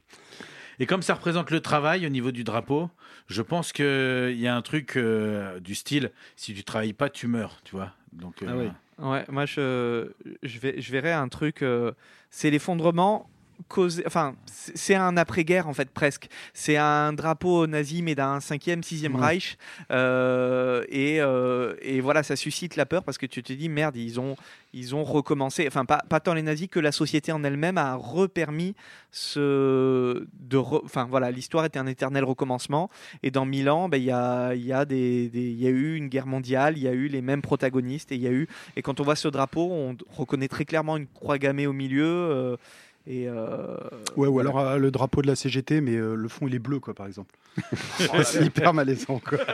Et 0.79 0.87
comme 0.87 1.03
ça 1.03 1.15
représente 1.15 1.51
le 1.51 1.61
travail 1.61 2.07
au 2.07 2.09
niveau 2.09 2.33
du 2.33 2.45
drapeau, 2.45 2.89
je 3.29 3.43
pense 3.43 3.73
qu'il 3.73 4.37
y 4.39 4.47
a 4.49 4.57
un 4.57 4.63
truc 4.63 4.97
euh, 4.97 5.61
du 5.61 5.75
style 5.75 6.11
si 6.35 6.55
tu 6.55 6.65
travailles 6.65 6.95
pas, 6.95 7.09
tu 7.11 7.27
meurs, 7.27 7.61
tu 7.65 7.77
vois. 7.77 7.93
Donc, 8.13 8.43
euh, 8.43 8.47
Ah 8.49 8.57
oui. 8.57 8.69
Ouais, 8.99 9.25
moi 9.31 9.47
je, 9.47 10.11
je, 10.43 10.59
vais, 10.61 10.81
je 10.81 10.93
verrais 10.93 11.13
un 11.13 11.29
truc, 11.29 11.63
euh, 11.63 11.93
c'est 12.31 12.51
l'effondrement 12.51 13.29
causé. 13.69 14.03
Enfin, 14.07 14.35
c'est 14.47 14.95
un 14.95 15.17
après-guerre 15.17 15.69
en 15.69 15.73
fait 15.75 15.91
presque. 15.91 16.29
C'est 16.55 16.77
un 16.77 17.13
drapeau 17.13 17.67
nazi 17.67 18.03
mais 18.03 18.15
d'un 18.15 18.41
cinquième, 18.41 18.83
sixième 18.83 19.13
Mhm. 19.13 19.21
Reich. 19.21 19.57
Euh, 19.91 20.85
et, 20.89 21.21
euh, 21.21 21.75
et 21.83 22.01
voilà, 22.01 22.23
ça 22.23 22.37
suscite 22.37 22.77
la 22.77 22.87
peur 22.87 23.05
parce 23.05 23.19
que 23.19 23.27
tu 23.27 23.43
te 23.43 23.53
dis 23.53 23.69
merde, 23.69 23.97
ils 23.97 24.19
ont 24.21 24.37
ils 24.75 24.95
ont 24.95 25.05
recommencé. 25.05 25.67
Enfin, 25.67 25.85
pas, 25.85 26.03
pas 26.09 26.19
tant 26.21 26.33
les 26.33 26.41
nazis 26.43 26.67
que 26.69 26.81
la 26.81 26.93
société 26.93 27.31
en 27.31 27.45
elle-même 27.45 27.77
a 27.77 27.95
repermis 27.95 28.75
ce 29.11 30.27
de. 30.41 30.57
re- 30.57 30.81
Enfin 30.85 31.07
voilà, 31.09 31.31
l'histoire 31.31 31.65
était 31.65 31.79
un 31.79 31.87
éternel 31.87 32.25
recommencement. 32.25 32.91
Et 33.23 33.31
dans 33.31 33.45
Milan, 33.45 33.89
ben, 33.89 33.99
il 33.99 34.05
y 34.05 34.11
a 34.11 34.55
il 34.55 34.65
y 34.65 34.73
a 34.73 34.85
des 34.85 35.31
y 35.35 35.67
a 35.67 35.71
eu 35.71 35.95
une 35.97 36.09
guerre 36.09 36.27
mondiale, 36.27 36.77
il 36.77 36.83
y 36.83 36.89
a 36.89 36.93
eu 36.93 37.09
les 37.09 37.23
mêmes 37.23 37.43
protagonistes 37.43 38.13
et 38.13 38.17
y 38.17 38.27
a 38.27 38.31
eu 38.31 38.49
et 38.77 38.83
quand 38.83 39.01
on 39.01 39.05
voit 39.05 39.17
ce 39.17 39.29
drapeau, 39.29 39.69
on 39.71 39.97
reconnaît 40.17 40.49
très 40.49 40.65
clairement 40.65 40.97
une 40.97 41.07
croix 41.07 41.39
gammée 41.39 41.67
au 41.67 41.73
milieu. 41.73 42.05
euh, 42.07 42.57
et 43.07 43.29
euh, 43.29 43.77
Ouais, 44.17 44.29
ou 44.29 44.33
voilà. 44.33 44.51
alors 44.51 44.61
euh, 44.61 44.77
le 44.79 44.91
drapeau 44.91 45.23
de 45.23 45.27
la 45.27 45.35
CGT, 45.37 45.81
mais 45.81 45.97
euh, 45.97 46.15
le 46.15 46.29
fond 46.29 46.47
il 46.47 46.55
est 46.55 46.59
bleu, 46.61 46.79
quoi, 46.81 46.95
par 46.95 47.07
exemple. 47.07 47.35
c'est 48.25 48.45
hyper 48.45 48.73
malaisant, 48.75 49.19
quoi. 49.19 49.39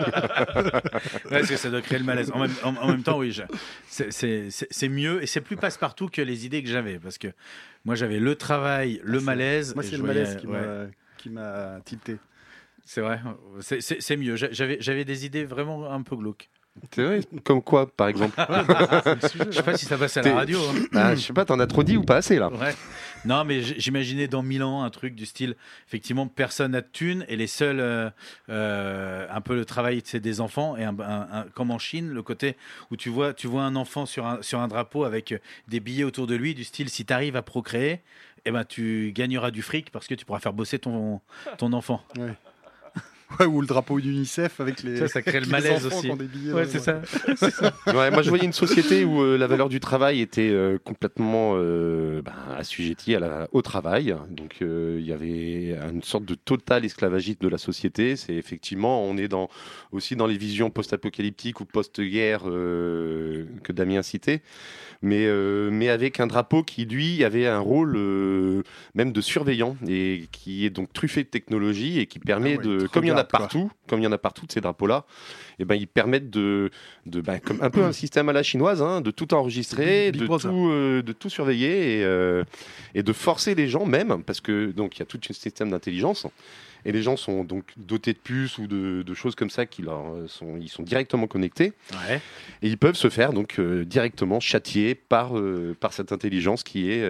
Ouais, 1.30 1.40
parce 1.40 1.48
que 1.48 1.56
ça 1.56 1.70
doit 1.70 1.80
créer 1.82 1.98
le 1.98 2.04
malaise. 2.04 2.30
En 2.34 2.40
même, 2.40 2.50
en- 2.62 2.76
en 2.76 2.88
même 2.88 3.02
temps, 3.02 3.18
oui, 3.18 3.32
je- 3.32 3.42
c'est- 3.88 4.10
c'est 4.12 4.50
c'est- 4.50 4.68
c'est 4.70 4.88
mieux 4.88 5.22
et 5.22 5.26
c'est 5.26 5.40
plus 5.40 5.56
passe-partout 5.56 6.08
que 6.08 6.22
les 6.22 6.46
idées 6.46 6.62
que 6.62 6.68
j'avais. 6.68 6.98
Parce 6.98 7.18
que 7.18 7.28
moi, 7.84 7.94
j'avais 7.94 8.18
le 8.20 8.34
travail, 8.34 9.00
le 9.04 9.20
malaise. 9.20 9.74
Moi, 9.74 9.82
c'est 9.84 9.96
le 9.96 10.02
malaise 10.02 10.36
qui 10.36 10.46
ouais. 10.46 10.60
m'a 10.60 10.86
qui 11.16 11.30
m'a 11.30 11.80
tilté. 11.84 12.16
C'est 12.84 13.00
vrai, 13.00 13.20
c'est- 13.60 13.80
c'est 13.80 14.00
c'est 14.00 14.16
mieux. 14.16 14.36
J'a- 14.36 14.50
J'avais 14.52 14.78
j'avais 14.80 15.04
des 15.04 15.26
idées 15.26 15.44
vraiment 15.44 15.90
un 15.92 16.02
peu 16.02 16.16
glauques. 16.16 16.48
C'est 16.94 17.02
vrai 17.02 17.20
Comme 17.44 17.60
quoi, 17.60 17.88
par 17.88 18.06
exemple 18.06 18.34
Je 19.46 19.50
sais 19.50 19.62
pas 19.64 19.76
si 19.76 19.84
ça 19.84 19.98
passe 19.98 20.16
à 20.16 20.22
la 20.22 20.32
radio. 20.34 20.60
hein. 20.60 20.74
Ah, 20.94 21.14
Je 21.16 21.20
sais 21.22 21.32
pas, 21.32 21.44
t'en 21.44 21.58
as 21.58 21.66
trop 21.66 21.82
dit 21.82 21.96
ou 21.96 22.04
pas 22.04 22.16
assez 22.16 22.38
là? 22.38 22.50
Ouais. 22.50 22.72
Non, 23.24 23.44
mais 23.44 23.62
j'imaginais 23.62 24.28
dans 24.28 24.42
Milan 24.42 24.82
un 24.82 24.90
truc 24.90 25.14
du 25.14 25.26
style, 25.26 25.56
effectivement, 25.86 26.26
personne 26.26 26.72
n'a 26.72 26.80
de 26.80 26.86
thunes 26.90 27.24
et 27.28 27.36
les 27.36 27.46
seuls, 27.46 27.80
euh, 27.80 28.10
euh, 28.48 29.26
un 29.30 29.40
peu 29.40 29.54
le 29.54 29.64
travail 29.64 30.00
c'est 30.04 30.20
des 30.20 30.40
enfants 30.40 30.76
et 30.76 30.86
comme 31.54 31.70
en 31.70 31.78
Chine, 31.78 32.10
le 32.10 32.22
côté 32.22 32.56
où 32.90 32.96
tu 32.96 33.08
vois, 33.08 33.34
tu 33.34 33.46
vois 33.46 33.62
un 33.62 33.76
enfant 33.76 34.06
sur 34.06 34.26
un, 34.26 34.42
sur 34.42 34.60
un 34.60 34.68
drapeau 34.68 35.04
avec 35.04 35.34
des 35.66 35.80
billets 35.80 36.04
autour 36.04 36.26
de 36.26 36.34
lui 36.34 36.54
du 36.54 36.64
style, 36.64 36.88
si 36.88 37.04
tu 37.04 37.12
arrives 37.12 37.36
à 37.36 37.42
procréer, 37.42 38.00
eh 38.44 38.50
ben, 38.50 38.64
tu 38.64 39.12
gagneras 39.14 39.50
du 39.50 39.62
fric 39.62 39.90
parce 39.90 40.06
que 40.06 40.14
tu 40.14 40.24
pourras 40.24 40.40
faire 40.40 40.52
bosser 40.52 40.78
ton, 40.78 41.20
ton 41.58 41.72
enfant. 41.72 42.02
Ou 43.46 43.60
le 43.60 43.66
drapeau 43.66 44.00
d'UNICEF 44.00 44.60
avec 44.60 44.82
les. 44.82 44.96
Ça, 44.96 45.08
ça 45.08 45.22
crée 45.22 45.40
le 45.40 45.46
malaise 45.50 45.84
aussi. 45.86 46.10
billets 46.10 46.52
Ouais, 46.52 46.64
dans- 46.64 46.70
c'est 47.36 47.50
ça. 47.50 47.72
Ouais, 47.86 48.10
moi, 48.10 48.22
je 48.22 48.28
voyais 48.28 48.44
une 48.44 48.52
société 48.52 49.04
où 49.04 49.22
euh, 49.22 49.36
la 49.36 49.46
valeur 49.46 49.68
du 49.68 49.80
travail 49.80 50.20
était 50.20 50.48
euh, 50.50 50.78
complètement 50.82 51.52
euh, 51.56 52.22
ben, 52.22 52.32
assujettie 52.56 53.14
à 53.14 53.20
la- 53.20 53.48
au 53.52 53.62
travail. 53.62 54.14
Donc, 54.30 54.56
euh, 54.62 54.96
il 55.00 55.06
y 55.06 55.12
avait 55.12 55.76
une 55.90 56.02
sorte 56.02 56.24
de 56.24 56.34
total 56.34 56.84
esclavagisme 56.84 57.38
de 57.40 57.48
la 57.48 57.58
société. 57.58 58.16
C'est 58.16 58.34
effectivement, 58.34 59.04
on 59.04 59.16
est 59.16 59.28
dans, 59.28 59.48
aussi 59.92 60.16
dans 60.16 60.26
les 60.26 60.38
visions 60.38 60.70
post-apocalyptiques 60.70 61.60
ou 61.60 61.64
post-guerre 61.64 62.42
euh, 62.46 63.44
que 63.62 63.72
Damien 63.72 64.02
citait. 64.02 64.42
Mais, 65.00 65.26
euh, 65.26 65.70
mais 65.70 65.88
avec 65.90 66.18
un 66.18 66.26
drapeau 66.26 66.64
qui, 66.64 66.84
lui, 66.84 67.22
avait 67.22 67.46
un 67.46 67.60
rôle 67.60 67.94
euh, 67.96 68.62
même 68.94 69.12
de 69.12 69.20
surveillant 69.20 69.76
et 69.86 70.24
qui 70.32 70.66
est 70.66 70.70
donc 70.70 70.92
truffé 70.92 71.22
de 71.22 71.28
technologie 71.28 72.00
et 72.00 72.06
qui 72.06 72.18
permet 72.18 72.54
Ah 72.58 72.66
ouais, 72.66 72.78
de, 72.80 72.86
comme 72.88 73.04
il 73.04 73.08
y 73.08 73.12
en 73.12 73.16
a 73.16 73.22
quoi. 73.22 73.38
partout, 73.38 73.70
comme 73.86 74.00
il 74.00 74.04
y 74.04 74.06
en 74.08 74.12
a 74.12 74.18
partout 74.18 74.46
de 74.46 74.52
ces 74.52 74.60
drapeaux-là, 74.60 75.04
et 75.58 75.64
ben 75.64 75.74
ils 75.74 75.88
permettent 75.88 76.30
de, 76.30 76.70
de 77.06 77.20
ben, 77.20 77.38
comme 77.40 77.60
un 77.62 77.70
peu 77.70 77.82
un 77.82 77.92
système 77.92 78.28
à 78.28 78.32
la 78.32 78.42
chinoise, 78.42 78.80
hein, 78.82 79.00
de 79.00 79.10
tout 79.10 79.34
enregistrer, 79.34 80.12
de 80.12 80.26
tout, 80.26 80.68
euh, 80.70 81.02
de 81.02 81.12
tout 81.12 81.28
surveiller 81.30 81.98
et, 82.00 82.04
euh, 82.04 82.44
et 82.94 83.02
de 83.02 83.12
forcer 83.12 83.54
les 83.54 83.68
gens 83.68 83.84
même, 83.86 84.22
parce 84.24 84.40
que 84.40 84.70
donc 84.72 84.96
il 84.96 85.00
y 85.00 85.02
a 85.02 85.06
tout 85.06 85.20
un 85.28 85.32
système 85.32 85.70
d'intelligence. 85.70 86.26
Et 86.84 86.92
les 86.92 87.02
gens 87.02 87.16
sont 87.16 87.42
donc 87.42 87.64
dotés 87.76 88.12
de 88.12 88.18
puces 88.18 88.56
ou 88.58 88.68
de, 88.68 89.02
de 89.02 89.14
choses 89.14 89.34
comme 89.34 89.50
ça 89.50 89.66
qui 89.66 89.82
leur 89.82 90.12
euh, 90.12 90.28
sont, 90.28 90.56
ils 90.60 90.68
sont 90.68 90.84
directement 90.84 91.26
connectés 91.26 91.72
Ouais. 91.92 92.20
et 92.62 92.68
ils 92.68 92.78
peuvent 92.78 92.94
se 92.94 93.10
faire 93.10 93.32
donc 93.32 93.60
directement 93.60 94.38
châtier 94.40 94.94
par 94.94 95.32
par 95.80 95.92
cette 95.92 96.12
intelligence 96.12 96.62
qui 96.62 96.90
est 96.90 97.04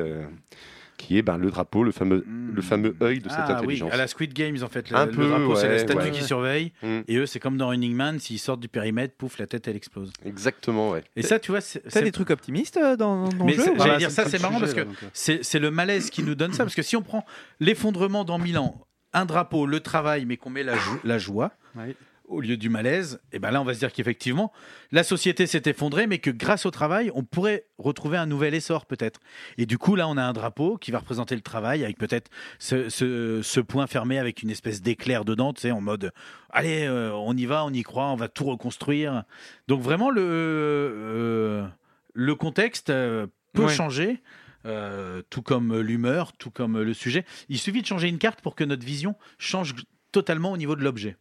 qui 0.98 1.16
est 1.16 1.22
ben, 1.22 1.38
le 1.38 1.50
drapeau, 1.50 1.82
le 1.84 1.92
fameux 1.92 2.26
le 2.26 2.60
fameux 2.60 2.94
œil 3.00 3.20
de 3.20 3.28
cette 3.30 3.38
Ah 3.40 3.46
oui, 3.48 3.54
intelligence. 3.56 3.92
à 3.92 3.96
la 3.96 4.06
Squid 4.08 4.34
Games 4.34 4.58
en 4.62 4.68
fait. 4.68 4.90
Le, 4.90 4.96
Un 4.96 5.06
le 5.06 5.12
peu, 5.12 5.26
drapeau, 5.26 5.54
c'est 5.56 5.68
la 5.68 5.78
statue 5.78 5.98
ouais. 5.98 6.10
qui 6.10 6.22
surveille. 6.22 6.72
Mm. 6.82 6.98
Et 7.08 7.16
eux, 7.16 7.24
c'est 7.26 7.38
comme 7.40 7.56
dans 7.56 7.68
Running 7.68 7.94
Man, 7.94 8.18
s'ils 8.18 8.38
sortent 8.38 8.60
du 8.60 8.68
périmètre, 8.68 9.14
pouf, 9.16 9.38
la 9.38 9.46
tête 9.46 9.66
elle 9.68 9.76
explose. 9.76 10.12
Exactement, 10.26 10.90
ouais. 10.90 11.04
Et 11.16 11.22
ça, 11.22 11.38
tu 11.38 11.50
vois, 11.52 11.60
c'est. 11.62 11.80
T'as 11.88 12.02
des 12.02 12.12
trucs 12.12 12.30
optimistes 12.30 12.76
euh, 12.76 12.96
dans, 12.96 13.28
dans 13.28 13.44
Mais 13.46 13.52
le 13.52 13.56
jeu 13.58 13.64
j'allais 13.64 13.76
Voilà, 13.76 13.96
dire 13.96 14.10
ça, 14.10 14.26
c'est 14.28 14.42
marrant 14.42 14.58
sujet, 14.58 14.74
parce 14.74 14.86
que 14.86 14.90
euh. 15.04 15.08
c'est 15.14 15.42
c'est 15.44 15.58
le 15.60 15.70
malaise 15.70 16.10
qui 16.10 16.22
nous 16.22 16.34
donne 16.34 16.52
ça. 16.52 16.64
Parce 16.64 16.74
que 16.74 16.82
si 16.82 16.96
on 16.96 17.02
prend 17.02 17.24
l'effondrement 17.60 18.24
dans 18.24 18.38
Milan, 18.38 18.80
un 19.12 19.24
drapeau, 19.24 19.66
le 19.66 19.80
travail, 19.80 20.24
mais 20.26 20.36
qu'on 20.36 20.50
met 20.50 20.62
la, 20.64 20.74
jo- 20.74 21.00
la 21.04 21.18
joie 21.18 21.52
Ouais. 21.76 21.94
Au 22.28 22.40
lieu 22.40 22.56
du 22.56 22.68
malaise, 22.68 23.20
et 23.32 23.38
ben 23.38 23.50
là, 23.50 23.60
on 23.60 23.64
va 23.64 23.72
se 23.74 23.78
dire 23.78 23.92
qu'effectivement, 23.92 24.52
la 24.92 25.02
société 25.02 25.46
s'est 25.46 25.62
effondrée, 25.66 26.06
mais 26.06 26.18
que 26.18 26.30
grâce 26.30 26.66
au 26.66 26.70
travail, 26.70 27.10
on 27.14 27.24
pourrait 27.24 27.64
retrouver 27.78 28.18
un 28.18 28.26
nouvel 28.26 28.54
essor 28.54 28.86
peut-être. 28.86 29.18
Et 29.56 29.64
du 29.66 29.78
coup, 29.78 29.96
là, 29.96 30.06
on 30.08 30.16
a 30.18 30.22
un 30.22 30.32
drapeau 30.34 30.76
qui 30.76 30.90
va 30.90 30.98
représenter 30.98 31.34
le 31.34 31.40
travail 31.40 31.84
avec 31.84 31.96
peut-être 31.98 32.30
ce, 32.58 32.88
ce- 32.90 33.40
ce 33.42 33.60
point 33.60 33.86
fermé 33.86 34.18
avec 34.18 34.42
une 34.42 34.50
espèce 34.50 34.82
d'éclair 34.82 35.24
dedans, 35.24 35.52
tu 35.54 35.62
sais, 35.62 35.70
en 35.70 35.80
mode 35.80 36.12
allez, 36.50 36.84
euh, 36.86 37.12
on 37.14 37.34
y 37.36 37.46
va, 37.46 37.64
on 37.64 37.72
y 37.72 37.82
croit, 37.82 38.06
on 38.08 38.16
va 38.16 38.28
tout 38.28 38.44
reconstruire. 38.44 39.24
Donc 39.66 39.80
vraiment, 39.80 40.10
le, 40.10 40.22
euh, 40.22 41.66
le 42.14 42.34
contexte 42.34 42.90
euh, 42.90 43.26
peut 43.54 43.64
Ouais. 43.64 43.74
changer. 43.74 44.22
euh, 44.66 45.22
tout 45.30 45.40
comme 45.40 45.78
l'humeur, 45.80 46.32
tout 46.36 46.50
comme 46.50 46.80
le 46.82 46.92
sujet. 46.92 47.24
Il 47.48 47.58
suffit 47.58 47.80
de 47.80 47.86
changer 47.86 48.08
une 48.08 48.18
carte 48.18 48.40
pour 48.42 48.54
que 48.56 48.64
notre 48.64 48.84
vision 48.84 49.14
change 49.38 49.74
totalement 50.12 50.50
au 50.52 50.56
niveau 50.56 50.74
de 50.76 50.82
l'objet. 50.82 51.16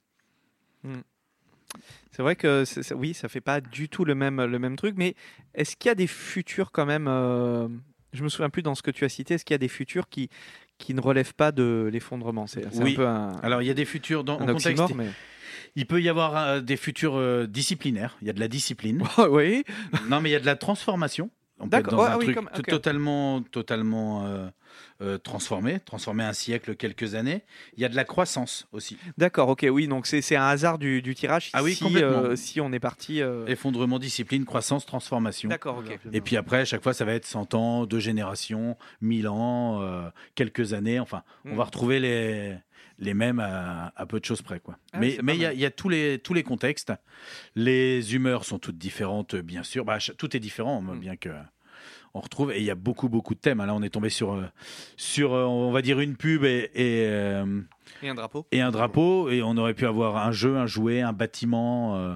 C'est 2.11 2.21
vrai 2.21 2.35
que 2.35 2.63
oui, 2.95 3.13
ça 3.13 3.27
fait 3.29 3.41
pas 3.41 3.61
du 3.61 3.89
tout 3.89 4.05
le 4.05 4.15
même, 4.15 4.43
le 4.43 4.59
même 4.59 4.75
truc, 4.75 4.95
mais 4.97 5.15
est-ce 5.53 5.75
qu'il 5.75 5.89
y 5.89 5.91
a 5.91 5.95
des 5.95 6.07
futurs 6.07 6.71
quand 6.71 6.85
même 6.85 7.07
euh, 7.07 7.67
Je 8.13 8.23
me 8.23 8.29
souviens 8.29 8.49
plus 8.49 8.63
dans 8.63 8.73
ce 8.75 8.81
que 8.81 8.91
tu 8.91 9.05
as 9.05 9.09
cité. 9.09 9.35
Est-ce 9.35 9.45
qu'il 9.45 9.53
y 9.53 9.55
a 9.55 9.59
des 9.59 9.67
futurs 9.67 10.09
qui, 10.09 10.29
qui 10.77 10.93
ne 10.93 11.01
relèvent 11.01 11.35
pas 11.35 11.51
de 11.51 11.89
l'effondrement? 11.91 12.47
C'est 12.47 12.65
Oui. 12.77 12.93
un 12.93 12.95
peu 12.95 13.07
un, 13.07 13.31
Alors 13.43 13.61
il 13.61 13.65
y 13.67 13.71
a 13.71 13.73
des 13.75 13.85
futurs 13.85 14.23
dans 14.23 14.39
un 14.39 14.43
en 14.43 14.53
contexte. 14.53 14.67
oxymore, 14.79 14.95
mais 14.95 15.09
Il 15.75 15.85
peut 15.85 16.01
y 16.01 16.09
avoir 16.09 16.35
euh, 16.37 16.59
des 16.61 16.77
futurs 16.77 17.15
euh, 17.17 17.45
disciplinaires. 17.45 18.17
Il 18.21 18.27
y 18.27 18.29
a 18.29 18.33
de 18.33 18.39
la 18.39 18.47
discipline. 18.47 19.03
oui. 19.29 19.63
non, 20.09 20.21
mais 20.21 20.29
il 20.29 20.33
y 20.33 20.37
a 20.37 20.39
de 20.39 20.45
la 20.45 20.55
transformation. 20.55 21.29
On 21.59 21.67
peut 21.67 21.77
être 21.77 21.89
dans 21.89 22.01
Ah 22.03 22.13
un 22.13 22.17
oui, 22.17 22.25
truc 22.25 22.35
comme- 22.35 22.49
totalement, 22.63 23.41
totalement 23.41 24.25
euh, 24.27 24.47
euh, 25.01 25.17
transformé, 25.17 25.79
transformé 25.79 26.23
un 26.23 26.33
siècle, 26.33 26.75
quelques 26.75 27.15
années. 27.15 27.41
Il 27.75 27.81
y 27.81 27.85
a 27.85 27.89
de 27.89 27.95
la 27.95 28.03
croissance 28.03 28.67
aussi. 28.71 28.97
D'accord, 29.17 29.49
ok, 29.49 29.65
oui, 29.71 29.87
donc 29.87 30.05
c'est 30.05 30.35
un 30.35 30.45
hasard 30.47 30.77
du, 30.77 31.01
du 31.01 31.15
tirage 31.15 31.49
Ah 31.53 31.63
oui, 31.63 31.73
si, 31.73 31.83
complètement. 31.83 32.19
euh, 32.23 32.35
si 32.35 32.61
on 32.61 32.71
est 32.73 32.79
parti. 32.79 33.21
Effondrement, 33.47 33.97
discipline, 33.97 34.45
croissance, 34.45 34.85
transformation. 34.85 35.49
D'accord, 35.49 35.79
ok. 35.79 35.97
Et 36.13 36.21
puis 36.21 36.37
après, 36.37 36.59
à 36.59 36.65
chaque 36.65 36.83
fois, 36.83 36.93
ça 36.93 37.05
va 37.05 37.13
être 37.13 37.25
100 37.25 37.53
ans, 37.55 37.85
deux 37.87 37.99
générations, 37.99 38.77
1000 39.01 39.27
ans, 39.27 39.81
quelques 40.35 40.73
années. 40.73 40.99
Enfin, 40.99 41.23
on 41.45 41.53
Mm. 41.53 41.57
va 41.57 41.63
retrouver 41.63 41.99
les, 41.99 42.55
les 42.99 43.13
mêmes 43.13 43.39
à, 43.39 43.93
à 43.95 44.05
peu 44.05 44.19
de 44.19 44.25
choses 44.25 44.41
près. 44.41 44.59
Quoi. 44.59 44.77
Ah, 44.93 44.99
mais 44.99 45.17
il 45.35 45.41
y 45.41 45.45
a, 45.45 45.53
y 45.53 45.71
tous, 45.71 45.89
les, 45.89 46.19
tous 46.19 46.33
les 46.33 46.43
contextes. 46.43 46.91
Les 47.55 48.15
humeurs 48.15 48.43
sont 48.45 48.59
toutes 48.59 48.77
différentes, 48.77 49.35
bien 49.35 49.63
sûr. 49.63 49.85
Bah, 49.85 49.97
tout 50.17 50.35
est 50.35 50.39
différent, 50.39 50.81
Mm. 50.81 50.99
bien 50.99 51.15
que 51.15 51.29
on 52.13 52.21
retrouve. 52.21 52.51
Et 52.51 52.57
il 52.59 52.63
y 52.65 52.71
a 52.71 52.75
beaucoup, 52.75 53.09
beaucoup 53.09 53.35
de 53.35 53.39
thèmes. 53.39 53.59
Là, 53.63 53.75
on 53.75 53.83
est 53.83 53.89
tombé 53.89 54.09
sur, 54.09 54.33
euh, 54.33 54.45
sur 54.95 55.33
euh, 55.33 55.43
on 55.45 55.71
va 55.71 55.81
dire, 55.83 55.99
une 55.99 56.15
pub 56.15 56.43
et, 56.45 56.71
et, 56.73 57.05
euh, 57.07 57.61
Et 58.01 58.09
un 58.09 58.15
drapeau 58.15 58.47
et 58.51 58.61
un 58.61 58.71
drapeau. 58.71 59.29
Et 59.29 59.43
on 59.43 59.55
aurait 59.57 59.75
pu 59.75 59.85
avoir 59.85 60.17
un 60.25 60.31
jeu, 60.31 60.57
un 60.57 60.65
jouet, 60.65 61.01
un 61.01 61.13
bâtiment. 61.13 61.95
euh, 61.97 62.15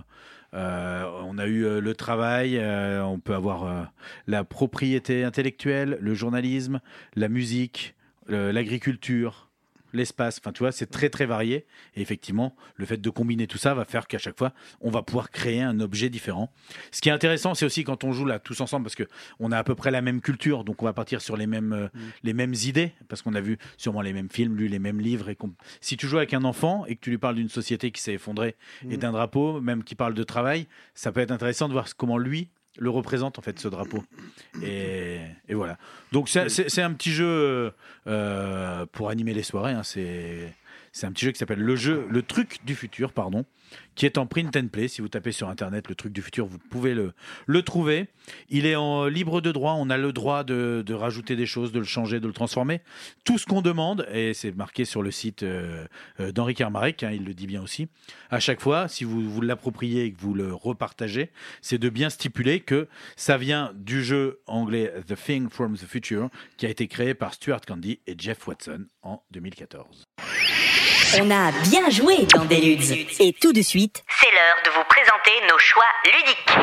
euh, 0.54 1.06
on 1.24 1.38
a 1.38 1.46
eu 1.46 1.64
euh, 1.66 1.80
le 1.80 1.94
travail, 1.94 2.58
euh, 2.58 3.04
on 3.06 3.20
peut 3.20 3.36
avoir 3.36 3.66
euh, 3.66 3.84
la 4.28 4.44
propriété 4.44 5.24
intellectuelle, 5.24 5.98
le 6.02 6.14
journalisme, 6.14 6.82
la 7.16 7.30
musique, 7.30 7.96
l'agriculture, 8.28 9.51
l'espace. 9.94 10.40
Enfin, 10.40 10.52
tu 10.52 10.60
vois, 10.60 10.72
c'est 10.72 10.90
très 10.90 11.10
très 11.10 11.26
varié. 11.26 11.66
Et 11.96 12.02
effectivement, 12.02 12.56
le 12.76 12.86
fait 12.86 12.98
de 12.98 13.10
combiner 13.10 13.48
tout 13.48 13.58
ça 13.58 13.74
va 13.74 13.86
faire 13.86 14.08
qu'à 14.08 14.18
chaque 14.18 14.38
fois, 14.38 14.54
on 14.82 14.90
va 14.90 15.02
pouvoir 15.02 15.32
créer 15.32 15.62
un 15.62 15.80
objet 15.80 16.10
différent. 16.10 16.52
Ce 16.92 17.02
qui 17.02 17.10
est 17.10 17.12
intéressant, 17.12 17.54
c'est 17.54 17.66
aussi 17.66 17.84
quand 17.84 18.04
on 18.04 18.12
joue 18.12 18.26
là 18.26 18.40
tous 18.40 18.62
ensemble, 18.62 18.86
parce 18.86 18.96
que 18.96 19.08
on 19.40 19.52
a 19.52 19.58
à 19.58 19.64
peu 19.64 19.76
près 19.76 19.92
la 19.92 20.02
même 20.02 20.22
culture, 20.22 20.64
donc 20.64 20.82
on 20.82 20.86
va 20.86 20.94
partir 20.94 21.22
sur 21.22 21.38
les 21.38 21.48
mêmes 21.48 21.74
euh, 21.74 21.88
les 22.24 22.34
mêmes 22.34 22.54
idées, 22.54 22.92
parce 23.08 23.22
qu'on 23.22 23.36
a 23.36 23.42
vu 23.42 23.58
sûrement 23.78 24.02
les 24.02 24.14
mêmes 24.14 24.30
films, 24.30 24.56
lu 24.56 24.68
les 24.68 24.80
mêmes 24.80 25.00
livres. 25.00 25.30
Et 25.30 25.38
si 25.80 25.98
tu 25.98 26.08
joues 26.08 26.18
avec 26.18 26.34
un 26.34 26.44
enfant 26.44 26.86
et 26.86 26.96
que 26.96 27.02
tu 27.02 27.10
lui 27.10 27.18
parles 27.18 27.36
d'une 27.36 27.50
société 27.50 27.92
qui 27.92 28.02
s'est 28.02 28.14
effondrée 28.14 28.56
et 28.90 28.98
d'un 28.98 29.12
drapeau, 29.12 29.62
même 29.62 29.84
qui 29.84 29.96
parle 29.96 30.14
de 30.14 30.24
travail, 30.24 30.68
ça 30.94 31.12
peut 31.12 31.20
être 31.20 31.32
intéressant 31.32 31.68
de 31.68 31.74
voir 31.74 31.88
comment 31.96 32.18
lui 32.18 32.50
le 32.78 32.90
représente 32.90 33.40
en 33.40 33.42
fait 33.42 33.60
ce 33.60 33.68
drapeau. 33.68 34.04
Et, 34.64 35.20
voilà. 35.50 35.78
Donc 36.12 36.30
c'est 36.30 36.82
un 36.82 36.94
petit 36.94 37.12
jeu 37.12 37.74
euh, 38.08 38.86
pour 38.92 39.10
animer 39.10 39.34
les 39.34 39.44
soirées. 39.44 39.74
hein. 39.74 39.84
C'est 39.84 40.54
C'est 40.94 41.08
un 41.08 41.12
petit 41.14 41.26
jeu 41.26 41.32
qui 41.32 41.40
s'appelle 41.40 41.62
le 41.62 41.76
jeu, 41.78 42.06
le 42.10 42.22
truc 42.22 42.60
du 42.66 42.76
futur, 42.76 43.14
pardon, 43.14 43.46
qui 43.96 44.06
est 44.06 44.18
en 44.18 44.26
print 44.26 44.56
and 44.58 44.68
play. 44.68 44.90
Si 44.90 45.02
vous 45.02 45.08
tapez 45.08 45.32
sur 45.32 45.48
internet 45.48 45.88
le 45.88 45.96
truc 45.96 46.12
du 46.12 46.22
futur, 46.22 46.46
vous 46.46 46.58
pouvez 46.58 46.94
le, 46.94 47.14
le 47.46 47.62
trouver. 47.62 48.08
Il 48.50 48.66
est 48.66 48.76
en 48.76 49.06
libre 49.06 49.40
de 49.40 49.54
droit. 49.54 49.76
On 49.78 49.90
a 49.90 49.98
le 49.98 50.12
droit 50.12 50.44
de, 50.44 50.84
de 50.86 50.94
rajouter 50.94 51.38
des 51.38 51.46
choses, 51.46 51.72
de 51.72 51.80
le 51.80 51.86
changer, 51.86 52.20
de 52.20 52.28
le 52.28 52.34
transformer. 52.34 52.82
Tout 53.24 53.38
ce 53.38 53.46
qu'on 53.46 53.62
demande, 53.62 54.06
et 54.12 54.34
c'est 54.34 54.52
marqué 54.52 54.84
sur 54.84 55.02
le 55.02 55.12
site 55.12 55.44
euh, 55.44 55.86
euh, 56.20 56.34
d'Henri 56.34 56.56
Carmarek, 56.56 57.04
hein, 57.04 57.12
il 57.12 57.24
le 57.24 57.34
dit 57.34 57.48
bien 57.48 57.62
aussi. 57.62 57.88
À 58.30 58.42
chaque 58.42 58.60
fois, 58.60 58.90
si 58.90 59.06
vous 59.06 59.30
vous 59.30 59.42
l'appropriez 59.42 60.04
et 60.04 60.12
que 60.12 60.20
vous 60.20 60.34
le 60.34 60.54
repartagez, 60.54 61.32
c'est 61.62 61.78
de 61.78 61.90
bien 61.90 62.10
stipuler 62.10 62.60
que 62.60 62.90
ça 63.16 63.38
vient 63.38 63.72
du 63.76 64.04
jeu 64.04 64.42
anglais 64.46 64.94
The 65.08 65.16
Thing 65.16 65.50
from 65.50 65.78
the 65.78 65.86
Future, 65.86 66.30
qui 66.58 66.66
a 66.66 66.70
été 66.70 66.88
créé 66.88 67.14
par 67.14 67.34
Stuart 67.34 67.62
Candy 67.62 68.02
et 68.08 68.16
Jeff 68.18 68.46
Watson 68.46 68.88
en 69.04 69.24
2014. 69.32 70.11
On 71.20 71.30
a 71.30 71.52
bien 71.70 71.90
joué 71.90 72.26
dans 72.34 72.46
Deluxe. 72.46 72.92
Et 73.20 73.34
tout 73.34 73.52
de 73.52 73.62
suite, 73.62 74.04
c'est 74.08 74.32
l'heure 74.32 74.64
de 74.66 74.70
vous 74.72 74.86
présenter 74.88 75.32
nos 75.50 75.58
choix 75.58 75.84
ludiques. 76.06 76.56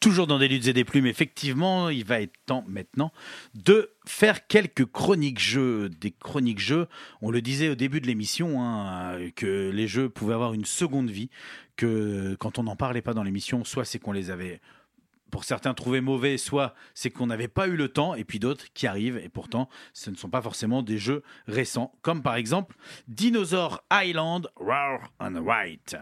Toujours 0.00 0.26
dans 0.26 0.38
des 0.38 0.48
luttes 0.48 0.66
et 0.66 0.72
des 0.72 0.84
plumes, 0.84 1.06
effectivement, 1.06 1.90
il 1.90 2.04
va 2.04 2.20
être 2.20 2.32
temps 2.46 2.64
maintenant 2.68 3.12
de 3.54 3.90
faire 4.06 4.46
quelques 4.46 4.86
chroniques 4.86 5.40
jeux. 5.40 5.88
Des 5.88 6.12
chroniques 6.12 6.60
jeux, 6.60 6.86
on 7.20 7.30
le 7.30 7.42
disait 7.42 7.68
au 7.68 7.74
début 7.74 8.00
de 8.00 8.06
l'émission, 8.06 8.62
hein, 8.62 9.18
que 9.34 9.70
les 9.70 9.88
jeux 9.88 10.08
pouvaient 10.08 10.34
avoir 10.34 10.54
une 10.54 10.64
seconde 10.64 11.10
vie, 11.10 11.28
que 11.76 12.36
quand 12.38 12.58
on 12.58 12.62
n'en 12.62 12.76
parlait 12.76 13.02
pas 13.02 13.14
dans 13.14 13.22
l'émission, 13.22 13.64
soit 13.64 13.84
c'est 13.84 13.98
qu'on 13.98 14.12
les 14.12 14.30
avait 14.30 14.60
pour 15.30 15.44
certains 15.44 15.74
trouvés 15.74 16.00
mauvais, 16.00 16.38
soit 16.38 16.74
c'est 16.94 17.10
qu'on 17.10 17.26
n'avait 17.26 17.48
pas 17.48 17.68
eu 17.68 17.76
le 17.76 17.88
temps, 17.88 18.14
et 18.14 18.24
puis 18.24 18.38
d'autres 18.38 18.66
qui 18.74 18.86
arrivent, 18.86 19.18
et 19.18 19.28
pourtant 19.28 19.68
ce 19.92 20.10
ne 20.10 20.16
sont 20.16 20.28
pas 20.28 20.42
forcément 20.42 20.82
des 20.82 20.98
jeux 20.98 21.22
récents, 21.46 21.92
comme 22.02 22.22
par 22.22 22.36
exemple 22.36 22.76
Dinosaur 23.08 23.82
Island 23.92 24.48
Raw 24.56 24.98
and 25.20 25.36
White, 25.36 25.96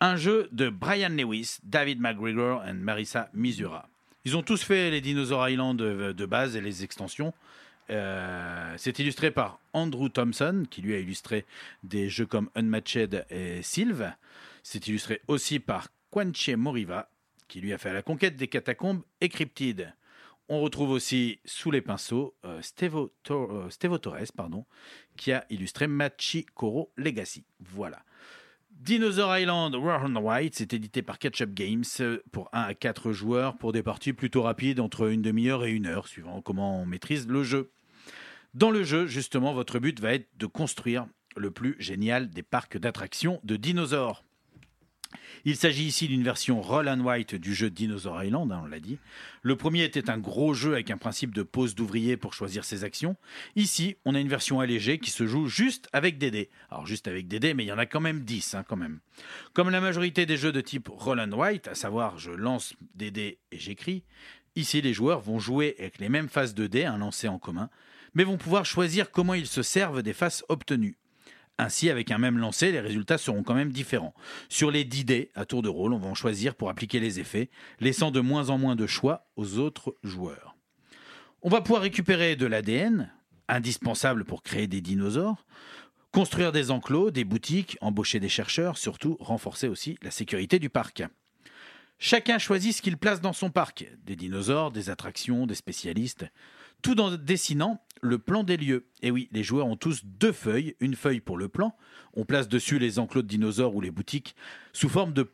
un 0.00 0.16
jeu 0.16 0.48
de 0.52 0.68
Brian 0.68 1.10
Lewis, 1.10 1.58
David 1.62 2.00
McGregor 2.00 2.64
et 2.66 2.72
Marissa 2.72 3.30
Misura. 3.34 3.88
Ils 4.24 4.36
ont 4.36 4.42
tous 4.42 4.62
fait 4.62 4.90
les 4.90 5.00
Dinosaur 5.00 5.48
Island 5.48 5.78
de, 5.78 6.12
de 6.12 6.26
base 6.26 6.56
et 6.56 6.60
les 6.60 6.84
extensions. 6.84 7.32
Euh, 7.90 8.74
c'est 8.76 8.98
illustré 8.98 9.30
par 9.30 9.58
Andrew 9.72 10.08
Thompson, 10.08 10.66
qui 10.70 10.82
lui 10.82 10.94
a 10.94 10.98
illustré 10.98 11.46
des 11.82 12.08
jeux 12.08 12.26
comme 12.26 12.50
Unmatched 12.54 13.24
et 13.30 13.62
Sylve. 13.62 14.12
C'est 14.62 14.86
illustré 14.88 15.22
aussi 15.28 15.58
par 15.58 15.88
Quanche 16.10 16.50
Moriva, 16.50 17.08
qui 17.48 17.60
lui 17.60 17.72
a 17.72 17.78
fait 17.78 17.92
la 17.92 18.02
conquête 18.02 18.36
des 18.36 18.48
catacombes 18.48 19.02
et 19.20 19.28
cryptides. 19.28 19.92
On 20.50 20.60
retrouve 20.60 20.90
aussi 20.90 21.40
sous 21.44 21.70
les 21.70 21.82
pinceaux 21.82 22.34
euh, 22.44 22.60
euh, 22.60 23.70
Stevo 23.70 23.98
Torres, 23.98 24.32
pardon, 24.34 24.64
qui 25.16 25.32
a 25.32 25.44
illustré 25.50 25.86
Machi 25.86 26.46
Koro 26.54 26.90
Legacy. 26.96 27.44
Voilà. 27.60 28.02
Dinosaur 28.70 29.36
Island 29.36 29.74
War 29.74 30.04
on 30.04 30.16
White, 30.16 30.54
c'est 30.54 30.72
édité 30.72 31.02
par 31.02 31.18
Catch-Up 31.18 31.50
Games 31.52 31.84
euh, 32.00 32.22
pour 32.32 32.48
1 32.52 32.62
à 32.62 32.74
4 32.74 33.12
joueurs 33.12 33.58
pour 33.58 33.72
des 33.72 33.82
parties 33.82 34.12
plutôt 34.12 34.42
rapides, 34.42 34.80
entre 34.80 35.10
une 35.10 35.20
demi-heure 35.20 35.64
et 35.64 35.72
une 35.72 35.86
heure, 35.86 36.06
suivant 36.08 36.40
comment 36.40 36.80
on 36.80 36.86
maîtrise 36.86 37.26
le 37.28 37.42
jeu. 37.42 37.70
Dans 38.54 38.70
le 38.70 38.84
jeu, 38.84 39.06
justement, 39.06 39.52
votre 39.52 39.78
but 39.78 40.00
va 40.00 40.14
être 40.14 40.28
de 40.38 40.46
construire 40.46 41.06
le 41.36 41.50
plus 41.50 41.76
génial 41.78 42.30
des 42.30 42.42
parcs 42.42 42.78
d'attractions 42.78 43.40
de 43.44 43.56
dinosaures. 43.56 44.24
Il 45.44 45.56
s'agit 45.56 45.84
ici 45.84 46.08
d'une 46.08 46.22
version 46.22 46.60
Roll 46.60 46.88
and 46.88 47.00
White 47.00 47.34
du 47.34 47.54
jeu 47.54 47.70
Dinosaur 47.70 48.22
Island, 48.22 48.52
hein, 48.52 48.60
on 48.64 48.66
l'a 48.66 48.80
dit. 48.80 48.98
Le 49.42 49.56
premier 49.56 49.84
était 49.84 50.10
un 50.10 50.18
gros 50.18 50.52
jeu 50.52 50.72
avec 50.74 50.90
un 50.90 50.98
principe 50.98 51.32
de 51.32 51.42
pause 51.42 51.74
d'ouvrier 51.74 52.16
pour 52.16 52.34
choisir 52.34 52.64
ses 52.64 52.84
actions. 52.84 53.16
Ici, 53.56 53.96
on 54.04 54.14
a 54.14 54.20
une 54.20 54.28
version 54.28 54.60
allégée 54.60 54.98
qui 54.98 55.10
se 55.10 55.26
joue 55.26 55.46
juste 55.46 55.88
avec 55.92 56.18
des 56.18 56.30
dés. 56.30 56.50
Alors 56.70 56.86
juste 56.86 57.08
avec 57.08 57.28
des 57.28 57.40
dés, 57.40 57.54
mais 57.54 57.64
il 57.64 57.68
y 57.68 57.72
en 57.72 57.78
a 57.78 57.86
quand 57.86 58.00
même 58.00 58.24
10 58.24 58.54
hein, 58.54 58.64
quand 58.68 58.76
même. 58.76 59.00
Comme 59.54 59.70
la 59.70 59.80
majorité 59.80 60.26
des 60.26 60.36
jeux 60.36 60.52
de 60.52 60.60
type 60.60 60.88
Roll 60.88 61.20
and 61.20 61.32
White, 61.32 61.68
à 61.68 61.74
savoir 61.74 62.18
je 62.18 62.30
lance 62.30 62.74
des 62.94 63.10
dés 63.10 63.38
et 63.52 63.58
j'écris, 63.58 64.02
ici 64.56 64.82
les 64.82 64.92
joueurs 64.92 65.20
vont 65.20 65.38
jouer 65.38 65.76
avec 65.78 65.98
les 65.98 66.08
mêmes 66.08 66.28
faces 66.28 66.54
de 66.54 66.66
dés, 66.66 66.84
un 66.84 66.98
lancé 66.98 67.28
en 67.28 67.38
commun, 67.38 67.70
mais 68.14 68.24
vont 68.24 68.38
pouvoir 68.38 68.66
choisir 68.66 69.10
comment 69.10 69.34
ils 69.34 69.46
se 69.46 69.62
servent 69.62 70.02
des 70.02 70.12
faces 70.12 70.44
obtenues. 70.48 70.98
Ainsi, 71.58 71.90
avec 71.90 72.12
un 72.12 72.18
même 72.18 72.38
lancer, 72.38 72.70
les 72.70 72.80
résultats 72.80 73.18
seront 73.18 73.42
quand 73.42 73.54
même 73.54 73.72
différents. 73.72 74.14
Sur 74.48 74.70
les 74.70 74.84
10 74.84 75.04
dés, 75.04 75.30
à 75.34 75.44
tour 75.44 75.60
de 75.60 75.68
rôle, 75.68 75.92
on 75.92 75.98
va 75.98 76.08
en 76.08 76.14
choisir 76.14 76.54
pour 76.54 76.70
appliquer 76.70 77.00
les 77.00 77.18
effets, 77.18 77.50
laissant 77.80 78.12
de 78.12 78.20
moins 78.20 78.50
en 78.50 78.58
moins 78.58 78.76
de 78.76 78.86
choix 78.86 79.26
aux 79.34 79.58
autres 79.58 79.96
joueurs. 80.04 80.56
On 81.42 81.48
va 81.48 81.60
pouvoir 81.60 81.82
récupérer 81.82 82.36
de 82.36 82.46
l'ADN, 82.46 83.12
indispensable 83.48 84.24
pour 84.24 84.44
créer 84.44 84.68
des 84.68 84.80
dinosaures, 84.80 85.46
construire 86.12 86.52
des 86.52 86.70
enclos, 86.70 87.10
des 87.10 87.24
boutiques, 87.24 87.76
embaucher 87.80 88.20
des 88.20 88.28
chercheurs, 88.28 88.78
surtout 88.78 89.16
renforcer 89.18 89.66
aussi 89.66 89.98
la 90.02 90.12
sécurité 90.12 90.60
du 90.60 90.70
parc. 90.70 91.02
Chacun 91.98 92.38
choisit 92.38 92.72
ce 92.72 92.82
qu'il 92.82 92.96
place 92.96 93.20
dans 93.20 93.32
son 93.32 93.50
parc, 93.50 93.90
des 94.04 94.14
dinosaures, 94.14 94.70
des 94.70 94.90
attractions, 94.90 95.46
des 95.46 95.56
spécialistes, 95.56 96.26
tout 96.82 97.00
en 97.00 97.16
dessinant 97.16 97.82
le 98.00 98.18
plan 98.18 98.44
des 98.44 98.56
lieux. 98.56 98.86
Et 99.02 99.10
oui, 99.10 99.28
les 99.32 99.42
joueurs 99.42 99.66
ont 99.66 99.76
tous 99.76 100.04
deux 100.04 100.32
feuilles, 100.32 100.74
une 100.80 100.94
feuille 100.94 101.20
pour 101.20 101.38
le 101.38 101.48
plan, 101.48 101.76
on 102.14 102.24
place 102.24 102.48
dessus 102.48 102.78
les 102.78 102.98
enclos 102.98 103.22
de 103.22 103.28
dinosaures 103.28 103.74
ou 103.74 103.80
les 103.80 103.90
boutiques 103.90 104.34
sous 104.72 104.88
forme 104.88 105.12
de 105.12 105.30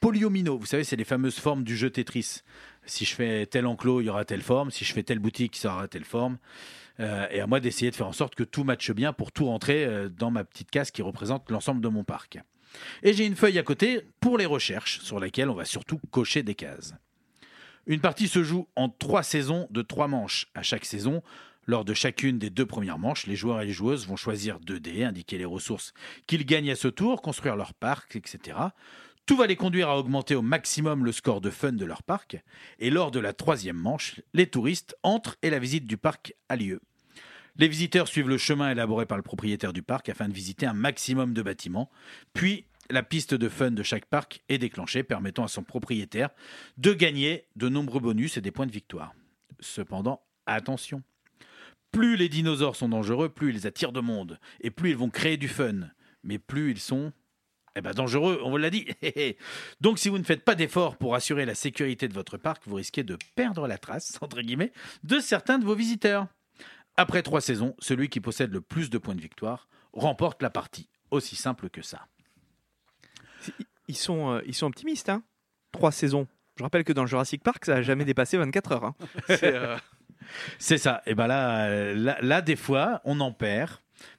polyomino. 0.00 0.58
Vous 0.58 0.66
savez, 0.66 0.84
c'est 0.84 0.96
les 0.96 1.04
fameuses 1.04 1.38
formes 1.38 1.64
du 1.64 1.76
jeu 1.76 1.90
Tetris. 1.90 2.42
Si 2.84 3.04
je 3.04 3.14
fais 3.14 3.46
tel 3.46 3.66
enclos, 3.66 4.00
il 4.00 4.06
y 4.06 4.10
aura 4.10 4.24
telle 4.24 4.42
forme. 4.42 4.70
Si 4.70 4.84
je 4.84 4.92
fais 4.92 5.02
telle 5.02 5.18
boutique, 5.18 5.56
ça 5.56 5.72
aura 5.74 5.88
telle 5.88 6.04
forme. 6.04 6.38
Euh, 7.00 7.26
et 7.30 7.40
à 7.40 7.46
moi 7.46 7.60
d'essayer 7.60 7.90
de 7.90 7.96
faire 7.96 8.08
en 8.08 8.12
sorte 8.12 8.34
que 8.34 8.44
tout 8.44 8.64
matche 8.64 8.90
bien 8.92 9.12
pour 9.12 9.30
tout 9.30 9.46
rentrer 9.46 9.84
euh, 9.84 10.08
dans 10.08 10.30
ma 10.30 10.44
petite 10.44 10.70
case 10.70 10.90
qui 10.90 11.02
représente 11.02 11.50
l'ensemble 11.50 11.80
de 11.80 11.88
mon 11.88 12.04
parc. 12.04 12.38
Et 13.02 13.12
j'ai 13.12 13.24
une 13.24 13.36
feuille 13.36 13.58
à 13.58 13.62
côté 13.62 14.02
pour 14.20 14.36
les 14.36 14.46
recherches, 14.46 15.00
sur 15.00 15.20
laquelle 15.20 15.48
on 15.48 15.54
va 15.54 15.64
surtout 15.64 15.98
cocher 16.10 16.42
des 16.42 16.54
cases. 16.54 16.94
Une 17.86 18.00
partie 18.00 18.28
se 18.28 18.42
joue 18.42 18.68
en 18.76 18.90
trois 18.90 19.22
saisons 19.22 19.66
de 19.70 19.80
trois 19.80 20.08
manches. 20.08 20.48
À 20.54 20.62
chaque 20.62 20.84
saison, 20.84 21.22
lors 21.68 21.84
de 21.84 21.94
chacune 21.94 22.38
des 22.38 22.50
deux 22.50 22.66
premières 22.66 22.98
manches, 22.98 23.26
les 23.26 23.36
joueurs 23.36 23.60
et 23.60 23.66
les 23.66 23.72
joueuses 23.72 24.08
vont 24.08 24.16
choisir 24.16 24.58
deux 24.58 24.80
dés, 24.80 25.04
indiquer 25.04 25.36
les 25.38 25.44
ressources 25.44 25.92
qu'ils 26.26 26.46
gagnent 26.46 26.70
à 26.70 26.76
ce 26.76 26.88
tour, 26.88 27.22
construire 27.22 27.54
leur 27.54 27.74
parc, 27.74 28.16
etc. 28.16 28.56
Tout 29.26 29.36
va 29.36 29.46
les 29.46 29.56
conduire 29.56 29.90
à 29.90 29.98
augmenter 29.98 30.34
au 30.34 30.40
maximum 30.40 31.04
le 31.04 31.12
score 31.12 31.42
de 31.42 31.50
fun 31.50 31.72
de 31.72 31.84
leur 31.84 32.02
parc. 32.02 32.42
Et 32.78 32.88
lors 32.88 33.10
de 33.10 33.20
la 33.20 33.34
troisième 33.34 33.76
manche, 33.76 34.22
les 34.32 34.46
touristes 34.46 34.96
entrent 35.02 35.36
et 35.42 35.50
la 35.50 35.58
visite 35.58 35.86
du 35.86 35.98
parc 35.98 36.34
a 36.48 36.56
lieu. 36.56 36.80
Les 37.56 37.68
visiteurs 37.68 38.08
suivent 38.08 38.30
le 38.30 38.38
chemin 38.38 38.70
élaboré 38.70 39.04
par 39.04 39.18
le 39.18 39.22
propriétaire 39.22 39.74
du 39.74 39.82
parc 39.82 40.08
afin 40.08 40.28
de 40.28 40.32
visiter 40.32 40.64
un 40.64 40.72
maximum 40.72 41.34
de 41.34 41.42
bâtiments. 41.42 41.90
Puis, 42.32 42.64
la 42.88 43.02
piste 43.02 43.34
de 43.34 43.48
fun 43.50 43.72
de 43.72 43.82
chaque 43.82 44.06
parc 44.06 44.42
est 44.48 44.56
déclenchée, 44.56 45.02
permettant 45.02 45.44
à 45.44 45.48
son 45.48 45.62
propriétaire 45.62 46.30
de 46.78 46.94
gagner 46.94 47.44
de 47.56 47.68
nombreux 47.68 48.00
bonus 48.00 48.38
et 48.38 48.40
des 48.40 48.52
points 48.52 48.66
de 48.66 48.72
victoire. 48.72 49.12
Cependant, 49.60 50.22
attention. 50.46 51.02
Plus 51.92 52.16
les 52.16 52.28
dinosaures 52.28 52.76
sont 52.76 52.88
dangereux, 52.88 53.28
plus 53.28 53.54
ils 53.54 53.66
attirent 53.66 53.92
de 53.92 54.00
monde, 54.00 54.38
et 54.60 54.70
plus 54.70 54.90
ils 54.90 54.96
vont 54.96 55.10
créer 55.10 55.36
du 55.36 55.48
fun. 55.48 55.88
Mais 56.22 56.38
plus 56.38 56.72
ils 56.72 56.80
sont 56.80 57.12
eh 57.76 57.80
ben, 57.80 57.92
dangereux, 57.92 58.40
on 58.42 58.50
vous 58.50 58.56
l'a 58.56 58.70
dit. 58.70 58.88
Donc 59.80 60.00
si 60.00 60.08
vous 60.08 60.18
ne 60.18 60.24
faites 60.24 60.44
pas 60.44 60.56
d'efforts 60.56 60.96
pour 60.96 61.14
assurer 61.14 61.46
la 61.46 61.54
sécurité 61.54 62.08
de 62.08 62.12
votre 62.14 62.36
parc, 62.36 62.62
vous 62.66 62.74
risquez 62.74 63.04
de 63.04 63.16
perdre 63.36 63.68
la 63.68 63.78
trace, 63.78 64.18
entre 64.20 64.40
guillemets, 64.40 64.72
de 65.04 65.20
certains 65.20 65.58
de 65.58 65.64
vos 65.64 65.76
visiteurs. 65.76 66.26
Après 66.96 67.22
trois 67.22 67.40
saisons, 67.40 67.76
celui 67.78 68.08
qui 68.08 68.20
possède 68.20 68.52
le 68.52 68.60
plus 68.60 68.90
de 68.90 68.98
points 68.98 69.14
de 69.14 69.20
victoire 69.20 69.68
remporte 69.92 70.42
la 70.42 70.50
partie. 70.50 70.88
Aussi 71.12 71.36
simple 71.36 71.70
que 71.70 71.80
ça. 71.80 72.06
Ils 73.86 73.96
sont, 73.96 74.32
euh, 74.32 74.42
ils 74.46 74.54
sont 74.54 74.66
optimistes, 74.66 75.08
hein 75.08 75.22
Trois 75.72 75.92
saisons. 75.92 76.26
Je 76.56 76.64
rappelle 76.64 76.82
que 76.84 76.92
dans 76.92 77.06
Jurassic 77.06 77.42
Park, 77.44 77.64
ça 77.64 77.74
n'a 77.74 77.82
jamais 77.82 78.04
dépassé 78.04 78.36
24 78.36 78.72
heures. 78.72 78.84
hein. 78.84 78.94
C'est, 79.28 79.54
euh, 79.54 79.76
C'est 80.58 80.78
ça. 80.78 81.02
Et 81.06 81.14
ben 81.14 81.26
là, 81.26 81.66
euh, 81.66 81.94
là, 81.94 82.18
là, 82.20 82.40
des 82.42 82.56
fois, 82.56 83.00
on 83.04 83.20
en 83.20 83.32
perd. 83.32 83.70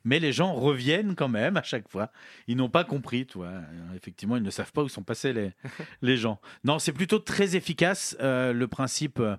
Mais 0.03 0.19
les 0.19 0.31
gens 0.31 0.53
reviennent 0.53 1.15
quand 1.15 1.27
même 1.27 1.57
à 1.57 1.63
chaque 1.63 1.89
fois. 1.89 2.11
Ils 2.47 2.57
n'ont 2.57 2.69
pas 2.69 2.83
compris, 2.83 3.25
toi. 3.25 3.47
Euh, 3.47 3.61
Effectivement, 3.95 4.37
ils 4.37 4.43
ne 4.43 4.49
savent 4.49 4.71
pas 4.71 4.83
où 4.83 4.89
sont 4.89 5.03
passés 5.03 5.33
les, 5.33 5.51
les 6.01 6.17
gens. 6.17 6.39
Non, 6.63 6.79
c'est 6.79 6.93
plutôt 6.93 7.19
très 7.19 7.55
efficace 7.55 8.15
euh, 8.21 8.53
le 8.53 8.67
principe 8.67 9.19
euh, 9.19 9.35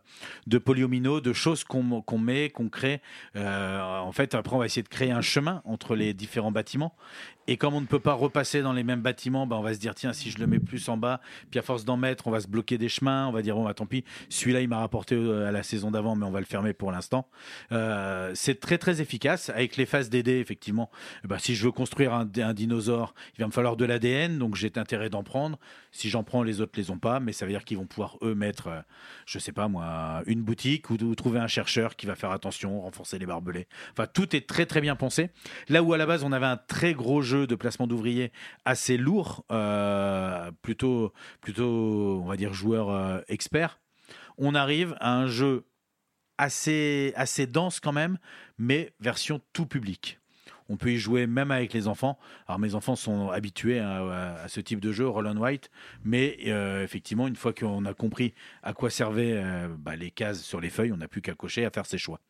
de 0.47 0.59
polyomino, 0.59 1.21
de 1.21 1.33
choses 1.33 1.65
qu'on 1.65 2.03
qu'on 2.03 2.19
met, 2.19 2.51
qu'on 2.51 2.69
crée. 2.69 3.01
Euh, 3.37 3.81
en 3.81 4.13
fait, 4.13 4.35
après, 4.35 4.55
on 4.57 4.59
va 4.59 4.67
essayer 4.67 4.83
de 4.83 4.89
créer 4.89 5.11
un 5.11 5.23
chemin 5.23 5.63
entre 5.65 5.95
les 5.97 6.15
différents 6.15 6.53
bâtiments. 6.53 6.95
Et 7.47 7.57
comme 7.57 7.75
on 7.75 7.81
ne 7.81 7.87
peut 7.87 7.99
pas 8.01 8.13
repasser 8.13 8.63
dans 8.63 8.73
les 8.73 8.85
mêmes 8.85 9.01
bâtiments, 9.01 9.47
ben, 9.47 9.57
on 9.57 9.63
va 9.63 9.75
se 9.75 9.81
dire 9.81 9.95
tiens, 9.95 10.13
si 10.13 10.31
je 10.31 10.39
le 10.39 10.47
mets 10.47 10.61
plus 10.61 10.89
en 10.89 10.97
bas, 10.97 11.21
puis 11.51 11.59
à 11.59 11.63
force 11.63 11.85
d'en 11.85 11.97
mettre, 11.97 12.29
on 12.29 12.31
va 12.31 12.41
se 12.41 12.47
bloquer 12.47 12.79
des 12.79 12.89
chemins. 12.89 13.27
On 13.27 13.33
va 13.33 13.43
dire 13.43 13.57
bon, 13.57 13.65
bah, 13.65 13.75
tant 13.75 13.87
pis, 13.87 14.05
celui-là, 14.29 14.61
il 14.61 14.69
m'a 14.69 14.79
rapporté 14.79 15.17
à 15.17 15.51
la 15.51 15.63
saison 15.63 15.91
d'avant, 15.91 16.15
mais 16.15 16.27
on 16.27 16.31
va 16.31 16.39
le 16.39 16.47
fermer 16.47 16.75
pour 16.75 16.93
l'instant. 16.93 17.27
Euh, 17.73 18.31
c'est 18.35 18.61
très 18.61 18.79
très 18.79 19.01
efficace 19.01 19.49
avec 19.49 19.77
les 19.77 19.87
phases 19.87 20.11
DD. 20.11 20.41
Effectivement, 20.51 20.91
eh 21.25 21.29
ben, 21.29 21.39
si 21.39 21.55
je 21.55 21.65
veux 21.65 21.71
construire 21.71 22.13
un, 22.13 22.25
dinosaure, 22.25 23.15
il 23.37 23.41
va 23.41 23.47
me 23.47 23.53
falloir 23.53 23.77
de 23.77 23.85
l'ADN, 23.85 24.37
donc 24.39 24.57
j'ai 24.57 24.73
intérêt 24.75 25.09
d'en 25.09 25.23
prendre. 25.23 25.59
Si 25.93 26.11
j'en 26.11 26.25
prends, 26.25 26.43
les 26.43 26.61
autres 26.61 26.73
les 26.77 26.91
ont 26.91 26.99
pas, 26.99 27.21
mais 27.21 27.33
ça 27.33 27.47
veut 27.47 27.53
dire 27.53 27.65
qu'ils 27.65 27.77
vont 27.77 27.87
pouvoir 27.87 28.17
eux 28.23 28.35
mettre, 28.35 28.67
euh, 28.67 28.81
je 29.27 29.39
sais 29.39 29.53
pas 29.53 29.69
moi, 29.69 30.23
une 30.27 30.43
boutique 30.43 30.91
ou, 30.91 30.95
ou 30.95 31.15
trouver 31.15 31.39
un 31.39 31.47
chercheur 31.47 31.95
qui 31.95 32.07
va 32.07 32.17
faire 32.17 32.33
attention, 32.33 32.81
renforcer 32.81 33.21
les 33.21 33.27
barbelés. 33.27 33.69
Enfin, 33.93 34.09
tout 34.13 34.35
est 34.35 34.49
très 34.49 34.67
très 34.67 34.81
bien 34.81 34.97
pensé. 34.97 35.31
Là 35.69 35.85
où 35.85 35.93
à 35.93 35.99
la 35.99 36.07
base 36.07 36.25
on 36.25 36.33
avait 36.33 36.47
un 36.47 36.57
très 36.57 36.95
gros 36.95 37.23
jeu 37.23 37.47
de 37.47 37.55
placement 37.55 37.87
d'ouvriers 37.87 38.33
assez 38.65 38.97
lourd, 38.97 39.45
euh, 39.53 40.51
plutôt 40.63 41.13
plutôt 41.41 42.21
on 42.25 42.27
va 42.27 42.37
dire 42.37 42.53
joueur 42.53 42.91
euh, 42.91 43.21
expert, 43.29 43.79
on 44.37 44.57
arrive 44.57 44.97
à 44.99 45.15
un 45.15 45.29
jeu 45.29 45.65
assez 46.39 47.13
assez 47.15 47.47
dense 47.47 47.79
quand 47.79 47.93
même, 47.93 48.19
mais 48.59 48.93
version 48.99 49.41
tout 49.53 49.67
public. 49.67 50.20
On 50.71 50.77
peut 50.77 50.93
y 50.93 50.99
jouer 50.99 51.27
même 51.27 51.51
avec 51.51 51.73
les 51.73 51.89
enfants. 51.89 52.17
Alors 52.47 52.61
mes 52.61 52.77
enfants 52.77 52.95
sont 52.95 53.31
habitués 53.31 53.81
à, 53.81 54.47
ce 54.47 54.61
type 54.61 54.79
de 54.79 54.93
jeu, 54.93 55.07
Roll 55.09 55.27
and 55.27 55.37
White, 55.37 55.69
mais 56.05 56.39
euh, 56.47 56.85
effectivement, 56.85 57.27
une 57.27 57.35
fois 57.35 57.53
qu'on 57.53 57.85
a 57.85 57.93
compris 57.93 58.35
à 58.63 58.73
quoi 58.73 58.89
servaient 58.89 59.35
euh, 59.35 59.69
bah, 59.69 59.97
les 59.97 60.13
cases 60.13 60.43
sur 60.43 60.61
les 60.61 60.71
feuilles, 60.71 60.93
on 60.93 60.97
n'a 60.97 61.09
plus 61.09 61.23
qu'à 61.23 61.35
cocher, 61.35 61.65
à 61.65 61.71
faire 61.71 61.87
ses 61.87 61.99
choix. 61.99 62.21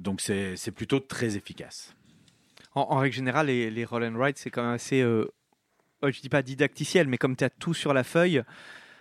Donc 0.00 0.22
c'est 0.22 0.72
plutôt 0.74 0.98
très 0.98 1.36
efficace. 1.36 1.94
En, 2.74 2.96
règle 2.96 3.14
générale, 3.14 3.48
les, 3.48 3.70
les 3.70 3.84
roll 3.84 4.04
and 4.04 4.18
ride, 4.18 4.38
c'est 4.38 4.50
quand 4.50 4.62
même 4.62 4.72
assez. 4.72 5.02
euh, 5.02 5.26
ouais, 6.02 6.12
je 6.12 6.22
dis 6.22 6.30
pas 6.30 6.42
didacticiel, 6.42 7.06
mais 7.06 7.18
comme 7.18 7.36
tu 7.36 7.44
as 7.44 7.50
tout 7.50 7.74
sur 7.74 7.92
la 7.92 8.02
feuille, 8.02 8.42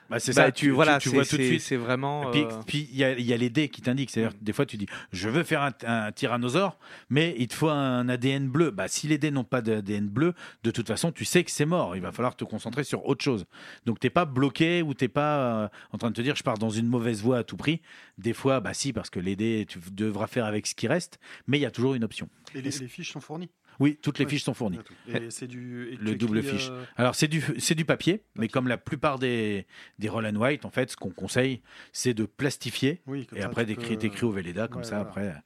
Bah, 0.10 0.20
c'est 0.20 0.36
bah, 0.36 0.46
ça, 0.46 0.52
tu, 0.52 0.72
voilà, 0.72 0.98
tu 1.00 1.10
vois 1.10 1.24
tout 1.26 1.38
de 1.38 1.44
suite. 1.44 1.62
C'est 1.62 1.76
vraiment. 1.76 2.32
Puis 2.32 2.42
euh, 2.42 2.62
puis 2.66 2.90
il 2.92 2.98
y, 2.98 3.04
a- 3.04 3.18
il 3.18 3.26
y 3.26 3.32
a 3.34 3.38
les 3.38 3.50
dés 3.50 3.70
qui 3.70 3.82
t'indiquent. 3.82 4.10
C'est-à-dire 4.10 4.38
que 4.38 4.44
des 4.44 4.54
fois, 4.54 4.66
tu 4.66 4.76
dis 4.78 4.88
Je 5.12 5.30
veux 5.30 5.44
faire 5.44 5.62
un, 5.62 5.72
un 5.86 6.12
tyrannosaure, 6.12 6.80
mais 7.10 7.36
il 7.38 7.48
te 7.48 7.54
faut 7.54 7.70
un 7.70 8.10
ADN 8.10 8.48
bleu. 8.50 8.72
Bah, 8.72 8.88
si 8.88 9.08
les 9.08 9.18
dés 9.18 9.30
n'ont 9.32 9.44
pas 9.44 9.62
d'ADN 9.62 10.08
bleu, 10.08 10.34
de 10.64 10.72
toute 10.72 10.88
façon, 10.88 11.12
tu 11.12 11.26
sais 11.26 11.44
que 11.44 11.52
c'est 11.52 11.66
mort. 11.66 11.96
Il 11.96 12.02
va 12.02 12.12
falloir 12.12 12.36
te 12.36 12.44
concentrer 12.44 12.84
sur 12.84 13.06
autre 13.06 13.24
chose. 13.24 13.46
Donc, 13.86 14.00
t'es 14.00 14.10
pas 14.10 14.26
bloqué 14.26 14.82
ou 14.82 14.94
t'es 14.94 15.08
pas 15.10 15.64
euh, 15.64 15.68
en 15.92 15.98
train 15.98 16.10
de 16.10 16.16
te 16.16 16.22
dire 16.22 16.36
Je 16.36 16.44
pars 16.44 16.58
dans 16.58 16.70
une 16.72 16.88
mauvaise 16.88 17.22
voie 17.22 17.38
à 17.40 17.44
tout 17.44 17.58
prix. 17.58 17.82
Des 18.18 18.34
fois, 18.34 18.60
bah 18.60 18.74
si, 18.74 18.92
parce 18.94 19.10
que 19.10 19.20
les 19.20 19.36
dés, 19.36 19.66
tu 19.70 19.80
devras 19.92 20.28
faire 20.28 20.46
avec 20.46 20.68
ce 20.68 20.76
qui 20.76 20.88
reste, 20.88 21.20
mais 21.48 21.58
il 21.58 21.62
y 21.62 21.66
a 21.66 21.72
toujours 21.72 21.94
une 21.94 22.04
option. 22.04 22.28
Et 22.56 22.62
les, 22.62 22.72
les 22.72 22.88
fiches 22.88 23.12
sont 23.14 23.22
fournies. 23.22 23.50
Oui, 23.80 23.98
toutes 24.02 24.20
les 24.20 24.26
Ouais. 24.26 24.32
fiches 24.32 24.44
sont 24.44 24.54
fournies. 24.54 24.80
Et 25.08 25.30
c'est 25.30 25.48
du. 25.48 25.90
et 25.94 25.96
Le 25.98 26.16
double 26.16 26.44
fiche. 26.44 26.68
euh, 26.70 26.84
Alors 26.98 27.16
c'est 27.16 27.28
du 27.28 27.42
c'est 27.60 27.76
du 27.76 27.86
papier, 27.86 28.24
mais 28.36 28.48
comme 28.48 28.68
la 28.68 28.78
plupart 28.78 29.20
des 29.20 29.66
des 30.00 30.10
roll 30.10 30.26
and 30.28 30.36
white, 30.36 30.66
en 30.66 30.70
fait, 30.70 30.92
ce 30.92 30.96
qu'on 30.98 31.12
conseille, 31.12 31.62
c'est 31.94 32.14
de 32.14 32.26
plastifier 32.26 33.02
Oui, 33.08 33.28
et 33.36 33.40
ça, 33.42 33.46
après 33.48 33.66
d'écrire 33.66 33.98
peux- 33.98 34.26
au 34.26 34.32
Velleda 34.32 34.68
comme 34.68 34.82
Ouais, 34.82 34.84
ça. 34.88 34.98
voilà. 35.04 35.10
Après, 35.10 35.44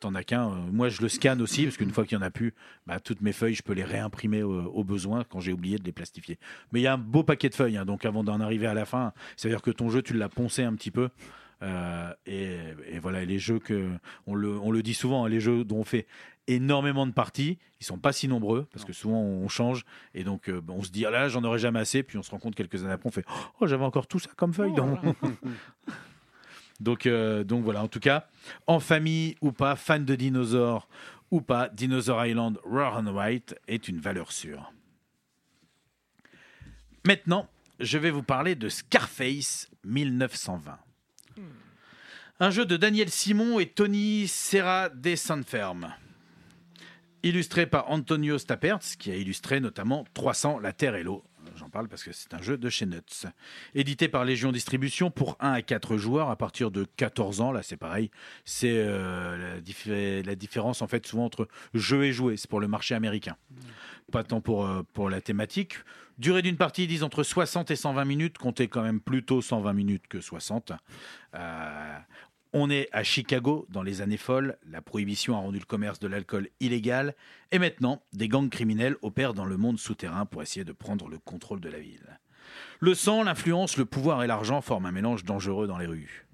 t'en 0.00 0.14
as 0.14 0.24
qu'un. 0.24 0.48
Euh, 0.50 0.54
Moi, 0.72 0.88
je 0.88 1.02
le 1.02 1.08
scanne 1.08 1.40
aussi 1.42 1.64
parce 1.64 1.76
qu'une 1.76 1.90
fois 1.92 2.04
qu'il 2.06 2.16
y 2.16 2.18
en 2.18 2.22
a 2.24 2.30
plus, 2.30 2.54
bah, 2.86 3.00
toutes 3.00 3.20
mes 3.20 3.32
feuilles, 3.32 3.54
je 3.54 3.62
peux 3.62 3.74
les 3.74 3.84
réimprimer 3.84 4.42
au, 4.42 4.62
au 4.64 4.82
besoin 4.84 5.24
quand 5.24 5.40
j'ai 5.40 5.52
oublié 5.52 5.78
de 5.78 5.84
les 5.84 5.92
plastifier. 5.92 6.38
Mais 6.72 6.80
il 6.80 6.82
y 6.82 6.86
a 6.86 6.94
un 6.94 6.98
beau 6.98 7.22
paquet 7.22 7.48
de 7.48 7.54
feuilles, 7.54 7.76
hein, 7.76 7.84
donc 7.84 8.04
avant 8.06 8.24
d'en 8.24 8.40
arriver 8.40 8.66
à 8.66 8.74
la 8.74 8.86
fin, 8.86 9.12
c'est 9.36 9.48
à 9.48 9.50
dire 9.50 9.62
que 9.62 9.70
ton 9.70 9.90
jeu, 9.90 10.00
tu 10.02 10.14
l'as 10.14 10.28
poncé 10.30 10.62
un 10.62 10.74
petit 10.74 10.90
peu. 10.90 11.10
Euh, 11.62 12.12
et, 12.26 12.58
et 12.90 12.98
voilà, 12.98 13.24
les 13.24 13.38
jeux 13.38 13.58
que 13.58 13.88
on 14.26 14.34
le, 14.34 14.58
on 14.58 14.70
le 14.70 14.82
dit 14.82 14.92
souvent, 14.92 15.24
hein, 15.24 15.28
les 15.28 15.40
jeux 15.40 15.64
dont 15.64 15.78
on 15.78 15.84
fait 15.84 16.06
énormément 16.46 17.06
de 17.06 17.12
parties, 17.12 17.58
ils 17.80 17.84
sont 17.86 17.98
pas 17.98 18.12
si 18.12 18.28
nombreux 18.28 18.66
parce 18.72 18.84
que 18.84 18.92
souvent 18.92 19.20
on 19.20 19.48
change. 19.48 19.84
Et 20.14 20.24
donc 20.24 20.48
euh, 20.48 20.60
on 20.68 20.82
se 20.82 20.90
dit 20.90 21.06
ah 21.06 21.10
là 21.10 21.28
j'en 21.28 21.42
aurais 21.44 21.58
jamais 21.58 21.80
assez, 21.80 22.02
puis 22.02 22.18
on 22.18 22.22
se 22.22 22.30
rend 22.30 22.38
compte 22.38 22.54
quelques 22.54 22.82
années 22.84 22.92
après 22.92 23.08
on 23.08 23.12
fait 23.12 23.24
oh 23.60 23.66
j'avais 23.66 23.84
encore 23.84 24.06
tout 24.06 24.18
ça 24.18 24.30
comme 24.36 24.52
feuille 24.52 24.74
dans 24.74 24.86
mon- 25.02 25.14
donc 26.80 27.06
euh, 27.06 27.44
donc 27.44 27.64
voilà. 27.64 27.82
En 27.82 27.88
tout 27.88 28.00
cas 28.00 28.26
en 28.66 28.80
famille 28.80 29.36
ou 29.40 29.52
pas, 29.52 29.76
fan 29.76 30.04
de 30.04 30.14
dinosaures 30.14 30.88
ou 31.30 31.40
pas, 31.40 31.68
Dinosaur 31.68 32.24
Island 32.26 32.58
Raw 32.64 32.98
and 32.98 33.06
White 33.08 33.54
est 33.66 33.88
une 33.88 33.98
valeur 33.98 34.30
sûre. 34.32 34.72
Maintenant, 37.06 37.48
je 37.80 37.98
vais 37.98 38.10
vous 38.10 38.22
parler 38.22 38.54
de 38.54 38.68
Scarface 38.68 39.68
1920. 39.84 40.78
Un 42.40 42.50
jeu 42.50 42.64
de 42.66 42.76
Daniel 42.76 43.10
Simon 43.10 43.58
et 43.60 43.66
Tony 43.66 44.26
Serra 44.28 44.88
de 44.88 45.14
Sanferme. 45.16 45.94
Illustré 47.24 47.66
par 47.66 47.90
Antonio 47.90 48.36
Stapertz, 48.38 48.96
qui 48.96 49.10
a 49.10 49.16
illustré 49.16 49.58
notamment 49.58 50.04
300 50.14 50.58
La 50.58 50.72
Terre 50.72 50.94
et 50.94 51.02
l'eau. 51.02 51.24
J'en 51.56 51.68
parle 51.70 51.88
parce 51.88 52.02
que 52.04 52.12
c'est 52.12 52.34
un 52.34 52.42
jeu 52.42 52.56
de 52.58 52.68
chez 52.68 52.84
Nuts. 52.84 53.26
Édité 53.74 54.08
par 54.08 54.24
Légion 54.24 54.52
Distribution 54.52 55.10
pour 55.10 55.36
1 55.40 55.52
à 55.52 55.62
4 55.62 55.96
joueurs 55.96 56.28
à 56.30 56.36
partir 56.36 56.70
de 56.70 56.86
14 56.96 57.40
ans. 57.40 57.50
Là, 57.52 57.62
c'est 57.62 57.76
pareil. 57.76 58.10
C'est 58.44 58.72
euh, 58.76 59.36
la, 59.54 59.60
diffé- 59.60 60.22
la 60.24 60.34
différence, 60.34 60.82
en 60.82 60.86
fait, 60.86 61.06
souvent 61.06 61.24
entre 61.24 61.48
jeu 61.74 62.04
et 62.04 62.12
jouet. 62.12 62.36
C'est 62.36 62.48
pour 62.50 62.60
le 62.60 62.68
marché 62.68 62.94
américain. 62.94 63.36
Pas 64.12 64.22
tant 64.24 64.40
pour, 64.40 64.66
euh, 64.66 64.82
la 65.08 65.20
thématique. 65.20 65.76
Durée 66.18 66.42
d'une 66.42 66.56
partie, 66.56 66.84
ils 66.84 66.88
disent 66.88 67.02
entre 67.02 67.22
60 67.22 67.70
et 67.70 67.76
120 67.76 68.04
minutes. 68.04 68.36
Comptez 68.38 68.68
quand 68.68 68.82
même 68.82 69.00
plutôt 69.00 69.40
120 69.40 69.72
minutes 69.72 70.08
que 70.08 70.20
60. 70.20 70.72
Euh, 71.34 71.98
on 72.54 72.70
est 72.70 72.88
à 72.92 73.02
Chicago 73.02 73.66
dans 73.68 73.82
les 73.82 74.00
années 74.00 74.16
folles. 74.16 74.56
La 74.70 74.80
prohibition 74.80 75.36
a 75.36 75.40
rendu 75.40 75.58
le 75.58 75.64
commerce 75.64 75.98
de 75.98 76.06
l'alcool 76.06 76.48
illégal. 76.60 77.16
Et 77.50 77.58
maintenant, 77.58 78.00
des 78.12 78.28
gangs 78.28 78.48
criminels 78.48 78.96
opèrent 79.02 79.34
dans 79.34 79.44
le 79.44 79.56
monde 79.56 79.78
souterrain 79.78 80.24
pour 80.24 80.40
essayer 80.40 80.64
de 80.64 80.72
prendre 80.72 81.08
le 81.08 81.18
contrôle 81.18 81.60
de 81.60 81.68
la 81.68 81.80
ville. 81.80 82.20
Le 82.78 82.94
sang, 82.94 83.24
l'influence, 83.24 83.76
le 83.76 83.84
pouvoir 83.84 84.22
et 84.22 84.28
l'argent 84.28 84.60
forment 84.60 84.86
un 84.86 84.92
mélange 84.92 85.24
dangereux 85.24 85.66
dans 85.66 85.78
les 85.78 85.86
rues. 85.86 86.26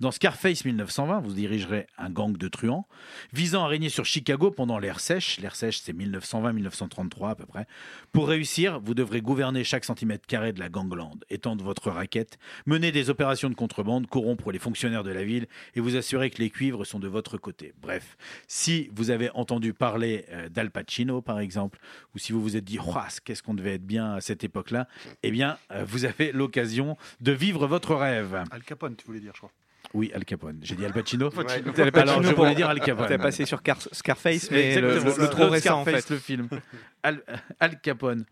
Dans 0.00 0.10
Scarface 0.10 0.64
1920, 0.64 1.20
vous 1.20 1.34
dirigerez 1.34 1.86
un 1.98 2.08
gang 2.08 2.34
de 2.34 2.48
truands 2.48 2.88
visant 3.34 3.64
à 3.64 3.68
régner 3.68 3.90
sur 3.90 4.06
Chicago 4.06 4.50
pendant 4.50 4.78
l'ère 4.78 4.98
sèche. 4.98 5.38
L'ère 5.40 5.54
sèche, 5.54 5.80
c'est 5.80 5.92
1920-1933 5.92 7.28
à 7.28 7.34
peu 7.34 7.44
près. 7.44 7.66
Pour 8.10 8.28
réussir, 8.28 8.80
vous 8.80 8.94
devrez 8.94 9.20
gouverner 9.20 9.62
chaque 9.62 9.84
centimètre 9.84 10.26
carré 10.26 10.54
de 10.54 10.58
la 10.58 10.70
gangland, 10.70 11.18
étendre 11.28 11.62
votre 11.62 11.90
raquette, 11.90 12.38
mener 12.64 12.92
des 12.92 13.10
opérations 13.10 13.50
de 13.50 13.54
contrebande, 13.54 14.06
corrompre 14.06 14.52
les 14.52 14.58
fonctionnaires 14.58 15.04
de 15.04 15.10
la 15.10 15.22
ville 15.22 15.46
et 15.74 15.80
vous 15.80 15.96
assurer 15.96 16.30
que 16.30 16.38
les 16.38 16.48
cuivres 16.48 16.86
sont 16.86 16.98
de 16.98 17.08
votre 17.08 17.36
côté. 17.36 17.74
Bref, 17.82 18.16
si 18.48 18.88
vous 18.94 19.10
avez 19.10 19.28
entendu 19.34 19.74
parler 19.74 20.24
euh, 20.30 20.48
d'Al 20.48 20.70
Pacino, 20.70 21.20
par 21.20 21.40
exemple, 21.40 21.78
ou 22.14 22.18
si 22.18 22.32
vous 22.32 22.40
vous 22.40 22.56
êtes 22.56 22.64
dit, 22.64 22.78
qu'est-ce 23.22 23.42
qu'on 23.42 23.52
devait 23.52 23.74
être 23.74 23.86
bien 23.86 24.14
à 24.14 24.22
cette 24.22 24.44
époque-là, 24.44 24.88
eh 25.22 25.30
bien, 25.30 25.58
euh, 25.72 25.84
vous 25.86 26.06
avez 26.06 26.32
l'occasion 26.32 26.96
de 27.20 27.32
vivre 27.32 27.66
votre 27.66 27.94
rêve. 27.94 28.44
Al 28.50 28.62
Capone, 28.62 28.96
tu 28.96 29.04
voulais 29.04 29.20
dire, 29.20 29.32
je 29.34 29.40
crois. 29.40 29.52
Oui, 29.92 30.10
Al 30.14 30.24
Capone. 30.24 30.60
J'ai 30.62 30.76
dit 30.76 30.84
Al 30.84 30.92
Pacino. 30.92 31.30
Le 31.30 31.90
Pacino 31.90 31.90
Alors, 31.94 32.22
je 32.22 32.32
voulais 32.34 32.54
dire 32.54 32.68
Al 32.68 32.80
Capone. 32.80 33.06
T'as 33.08 33.18
passé 33.18 33.44
sur 33.44 33.62
Car- 33.62 33.80
Scarface, 33.92 34.50
mais 34.50 34.80
le, 34.80 34.94
le 34.94 35.10
ça. 35.10 35.28
trop 35.28 35.48
récent 35.48 35.80
en 35.80 35.82
Scarface, 35.82 36.06
fait. 36.06 36.14
le 36.14 36.20
film. 36.20 36.48
Al, 37.02 37.22
Al 37.58 37.80
Capone. 37.80 38.24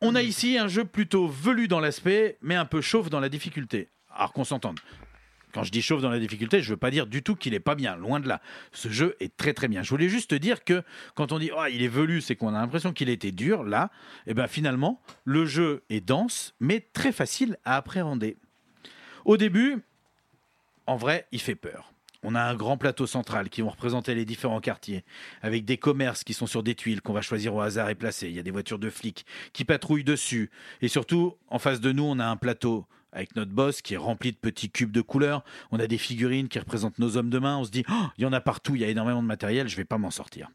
On 0.00 0.14
a 0.14 0.22
ici 0.22 0.58
un 0.58 0.68
jeu 0.68 0.84
plutôt 0.84 1.28
velu 1.28 1.68
dans 1.68 1.80
l'aspect, 1.80 2.36
mais 2.42 2.56
un 2.56 2.64
peu 2.66 2.80
chauve 2.80 3.08
dans 3.08 3.20
la 3.20 3.28
difficulté. 3.28 3.88
Alors 4.14 4.32
qu'on 4.32 4.44
s'entende. 4.44 4.78
Quand 5.54 5.62
je 5.64 5.70
dis 5.70 5.82
chauve 5.82 6.00
dans 6.02 6.10
la 6.10 6.18
difficulté, 6.18 6.60
je 6.62 6.70
veux 6.70 6.78
pas 6.78 6.90
dire 6.90 7.06
du 7.06 7.22
tout 7.22 7.36
qu'il 7.36 7.52
est 7.54 7.60
pas 7.60 7.74
bien, 7.74 7.94
loin 7.96 8.20
de 8.20 8.26
là. 8.28 8.40
Ce 8.72 8.88
jeu 8.88 9.16
est 9.20 9.36
très 9.36 9.52
très 9.52 9.68
bien. 9.68 9.82
Je 9.82 9.90
voulais 9.90 10.08
juste 10.08 10.30
te 10.30 10.34
dire 10.34 10.64
que 10.64 10.82
quand 11.14 11.30
on 11.30 11.38
dit 11.38 11.50
oh, 11.56 11.64
il 11.70 11.82
est 11.82 11.88
velu, 11.88 12.20
c'est 12.22 12.36
qu'on 12.36 12.48
a 12.54 12.60
l'impression 12.60 12.92
qu'il 12.92 13.08
était 13.10 13.32
dur. 13.32 13.62
Là, 13.62 13.90
et 14.26 14.34
ben 14.34 14.46
finalement, 14.46 15.00
le 15.24 15.44
jeu 15.46 15.84
est 15.90 16.00
dense, 16.00 16.54
mais 16.58 16.80
très 16.92 17.12
facile 17.12 17.56
à 17.64 17.76
appréhender. 17.76 18.38
Au 19.26 19.36
début, 19.36 19.82
en 20.86 20.96
vrai, 20.96 21.26
il 21.32 21.40
fait 21.40 21.54
peur. 21.54 21.92
On 22.24 22.36
a 22.36 22.42
un 22.42 22.54
grand 22.54 22.76
plateau 22.76 23.06
central 23.06 23.48
qui 23.48 23.62
vont 23.62 23.70
représenter 23.70 24.14
les 24.14 24.24
différents 24.24 24.60
quartiers, 24.60 25.04
avec 25.42 25.64
des 25.64 25.76
commerces 25.76 26.22
qui 26.22 26.34
sont 26.34 26.46
sur 26.46 26.62
des 26.62 26.76
tuiles 26.76 27.02
qu'on 27.02 27.12
va 27.12 27.20
choisir 27.20 27.54
au 27.54 27.60
hasard 27.60 27.88
et 27.88 27.96
placer. 27.96 28.28
Il 28.28 28.34
y 28.34 28.38
a 28.38 28.44
des 28.44 28.52
voitures 28.52 28.78
de 28.78 28.90
flics 28.90 29.26
qui 29.52 29.64
patrouillent 29.64 30.04
dessus. 30.04 30.50
Et 30.82 30.88
surtout, 30.88 31.36
en 31.48 31.58
face 31.58 31.80
de 31.80 31.90
nous, 31.90 32.04
on 32.04 32.20
a 32.20 32.26
un 32.26 32.36
plateau 32.36 32.86
avec 33.12 33.34
notre 33.34 33.50
boss 33.50 33.82
qui 33.82 33.94
est 33.94 33.98
rempli 33.98 34.30
de 34.30 34.36
petits 34.36 34.70
cubes 34.70 34.92
de 34.92 35.00
couleurs. 35.00 35.44
On 35.72 35.80
a 35.80 35.86
des 35.88 35.98
figurines 35.98 36.48
qui 36.48 36.60
représentent 36.60 36.98
nos 36.98 37.16
hommes 37.16 37.28
de 37.28 37.40
main. 37.40 37.58
On 37.58 37.64
se 37.64 37.70
dit, 37.70 37.84
Oh, 37.90 38.06
il 38.16 38.22
y 38.22 38.26
en 38.26 38.32
a 38.32 38.40
partout, 38.40 38.76
il 38.76 38.82
y 38.82 38.84
a 38.84 38.88
énormément 38.88 39.22
de 39.22 39.26
matériel, 39.26 39.68
je 39.68 39.76
vais 39.76 39.84
pas 39.84 39.98
m'en 39.98 40.12
sortir. 40.12 40.48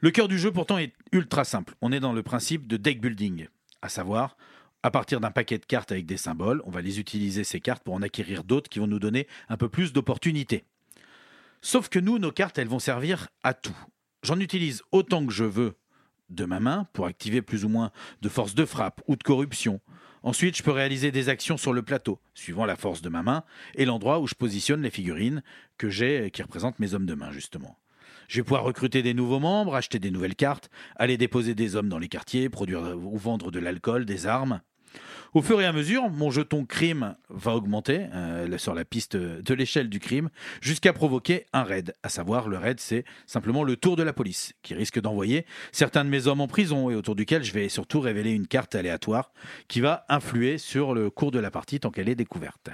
Le 0.00 0.10
cœur 0.10 0.28
du 0.28 0.38
jeu, 0.38 0.50
pourtant, 0.50 0.78
est 0.78 0.92
ultra 1.12 1.44
simple. 1.44 1.74
On 1.80 1.92
est 1.92 2.00
dans 2.00 2.12
le 2.12 2.22
principe 2.22 2.66
de 2.66 2.76
deck 2.76 3.00
building, 3.00 3.46
à 3.82 3.88
savoir, 3.88 4.36
à 4.82 4.90
partir 4.90 5.20
d'un 5.20 5.30
paquet 5.30 5.58
de 5.58 5.64
cartes 5.64 5.92
avec 5.92 6.06
des 6.06 6.16
symboles, 6.16 6.62
on 6.64 6.70
va 6.70 6.82
les 6.82 6.98
utiliser 6.98 7.44
ces 7.44 7.60
cartes 7.60 7.82
pour 7.84 7.94
en 7.94 8.02
acquérir 8.02 8.44
d'autres 8.44 8.68
qui 8.68 8.78
vont 8.78 8.86
nous 8.86 8.98
donner 8.98 9.26
un 9.48 9.56
peu 9.56 9.68
plus 9.68 9.92
d'opportunités. 9.92 10.64
Sauf 11.60 11.88
que 11.88 11.98
nous, 11.98 12.18
nos 12.18 12.32
cartes, 12.32 12.58
elles 12.58 12.68
vont 12.68 12.80
servir 12.80 13.28
à 13.44 13.54
tout. 13.54 13.76
J'en 14.22 14.40
utilise 14.40 14.82
autant 14.90 15.24
que 15.24 15.32
je 15.32 15.44
veux 15.44 15.76
de 16.30 16.44
ma 16.44 16.60
main 16.60 16.86
pour 16.92 17.06
activer 17.06 17.42
plus 17.42 17.64
ou 17.64 17.68
moins 17.68 17.92
de 18.20 18.28
force 18.28 18.54
de 18.54 18.64
frappe 18.64 19.02
ou 19.06 19.16
de 19.16 19.22
corruption. 19.22 19.80
Ensuite, 20.24 20.56
je 20.56 20.62
peux 20.62 20.70
réaliser 20.70 21.10
des 21.10 21.28
actions 21.28 21.56
sur 21.56 21.72
le 21.72 21.82
plateau, 21.82 22.20
suivant 22.34 22.64
la 22.64 22.76
force 22.76 23.02
de 23.02 23.08
ma 23.08 23.22
main 23.22 23.44
et 23.74 23.84
l'endroit 23.84 24.20
où 24.20 24.26
je 24.26 24.34
positionne 24.34 24.82
les 24.82 24.90
figurines 24.90 25.42
que 25.78 25.88
j'ai 25.88 26.30
qui 26.30 26.42
représentent 26.42 26.78
mes 26.78 26.94
hommes 26.94 27.06
de 27.06 27.14
main, 27.14 27.32
justement. 27.32 27.78
Je 28.28 28.36
vais 28.36 28.44
pouvoir 28.44 28.62
recruter 28.62 29.02
des 29.02 29.14
nouveaux 29.14 29.40
membres, 29.40 29.74
acheter 29.74 29.98
des 29.98 30.10
nouvelles 30.10 30.36
cartes, 30.36 30.70
aller 30.96 31.16
déposer 31.16 31.54
des 31.54 31.76
hommes 31.76 31.88
dans 31.88 31.98
les 31.98 32.08
quartiers, 32.08 32.48
produire 32.48 32.96
ou 32.96 33.18
vendre 33.18 33.50
de 33.50 33.58
l'alcool, 33.58 34.04
des 34.04 34.26
armes. 34.26 34.60
Au 35.34 35.40
fur 35.40 35.62
et 35.62 35.64
à 35.64 35.72
mesure, 35.72 36.10
mon 36.10 36.30
jeton 36.30 36.66
crime 36.66 37.16
va 37.30 37.54
augmenter 37.54 38.06
euh, 38.12 38.58
sur 38.58 38.74
la 38.74 38.84
piste 38.84 39.16
de 39.16 39.54
l'échelle 39.54 39.88
du 39.88 39.98
crime 39.98 40.28
jusqu'à 40.60 40.92
provoquer 40.92 41.46
un 41.54 41.62
raid. 41.62 41.94
À 42.02 42.10
savoir, 42.10 42.50
le 42.50 42.58
raid, 42.58 42.78
c'est 42.78 43.06
simplement 43.26 43.64
le 43.64 43.76
tour 43.76 43.96
de 43.96 44.02
la 44.02 44.12
police 44.12 44.52
qui 44.60 44.74
risque 44.74 45.00
d'envoyer 45.00 45.46
certains 45.72 46.04
de 46.04 46.10
mes 46.10 46.26
hommes 46.26 46.42
en 46.42 46.48
prison 46.48 46.90
et 46.90 46.94
autour 46.94 47.14
duquel 47.14 47.44
je 47.44 47.52
vais 47.54 47.70
surtout 47.70 48.00
révéler 48.00 48.32
une 48.32 48.46
carte 48.46 48.74
aléatoire 48.74 49.32
qui 49.68 49.80
va 49.80 50.04
influer 50.10 50.58
sur 50.58 50.92
le 50.92 51.08
cours 51.08 51.30
de 51.30 51.38
la 51.38 51.50
partie 51.50 51.80
tant 51.80 51.90
qu'elle 51.90 52.10
est 52.10 52.14
découverte. 52.14 52.68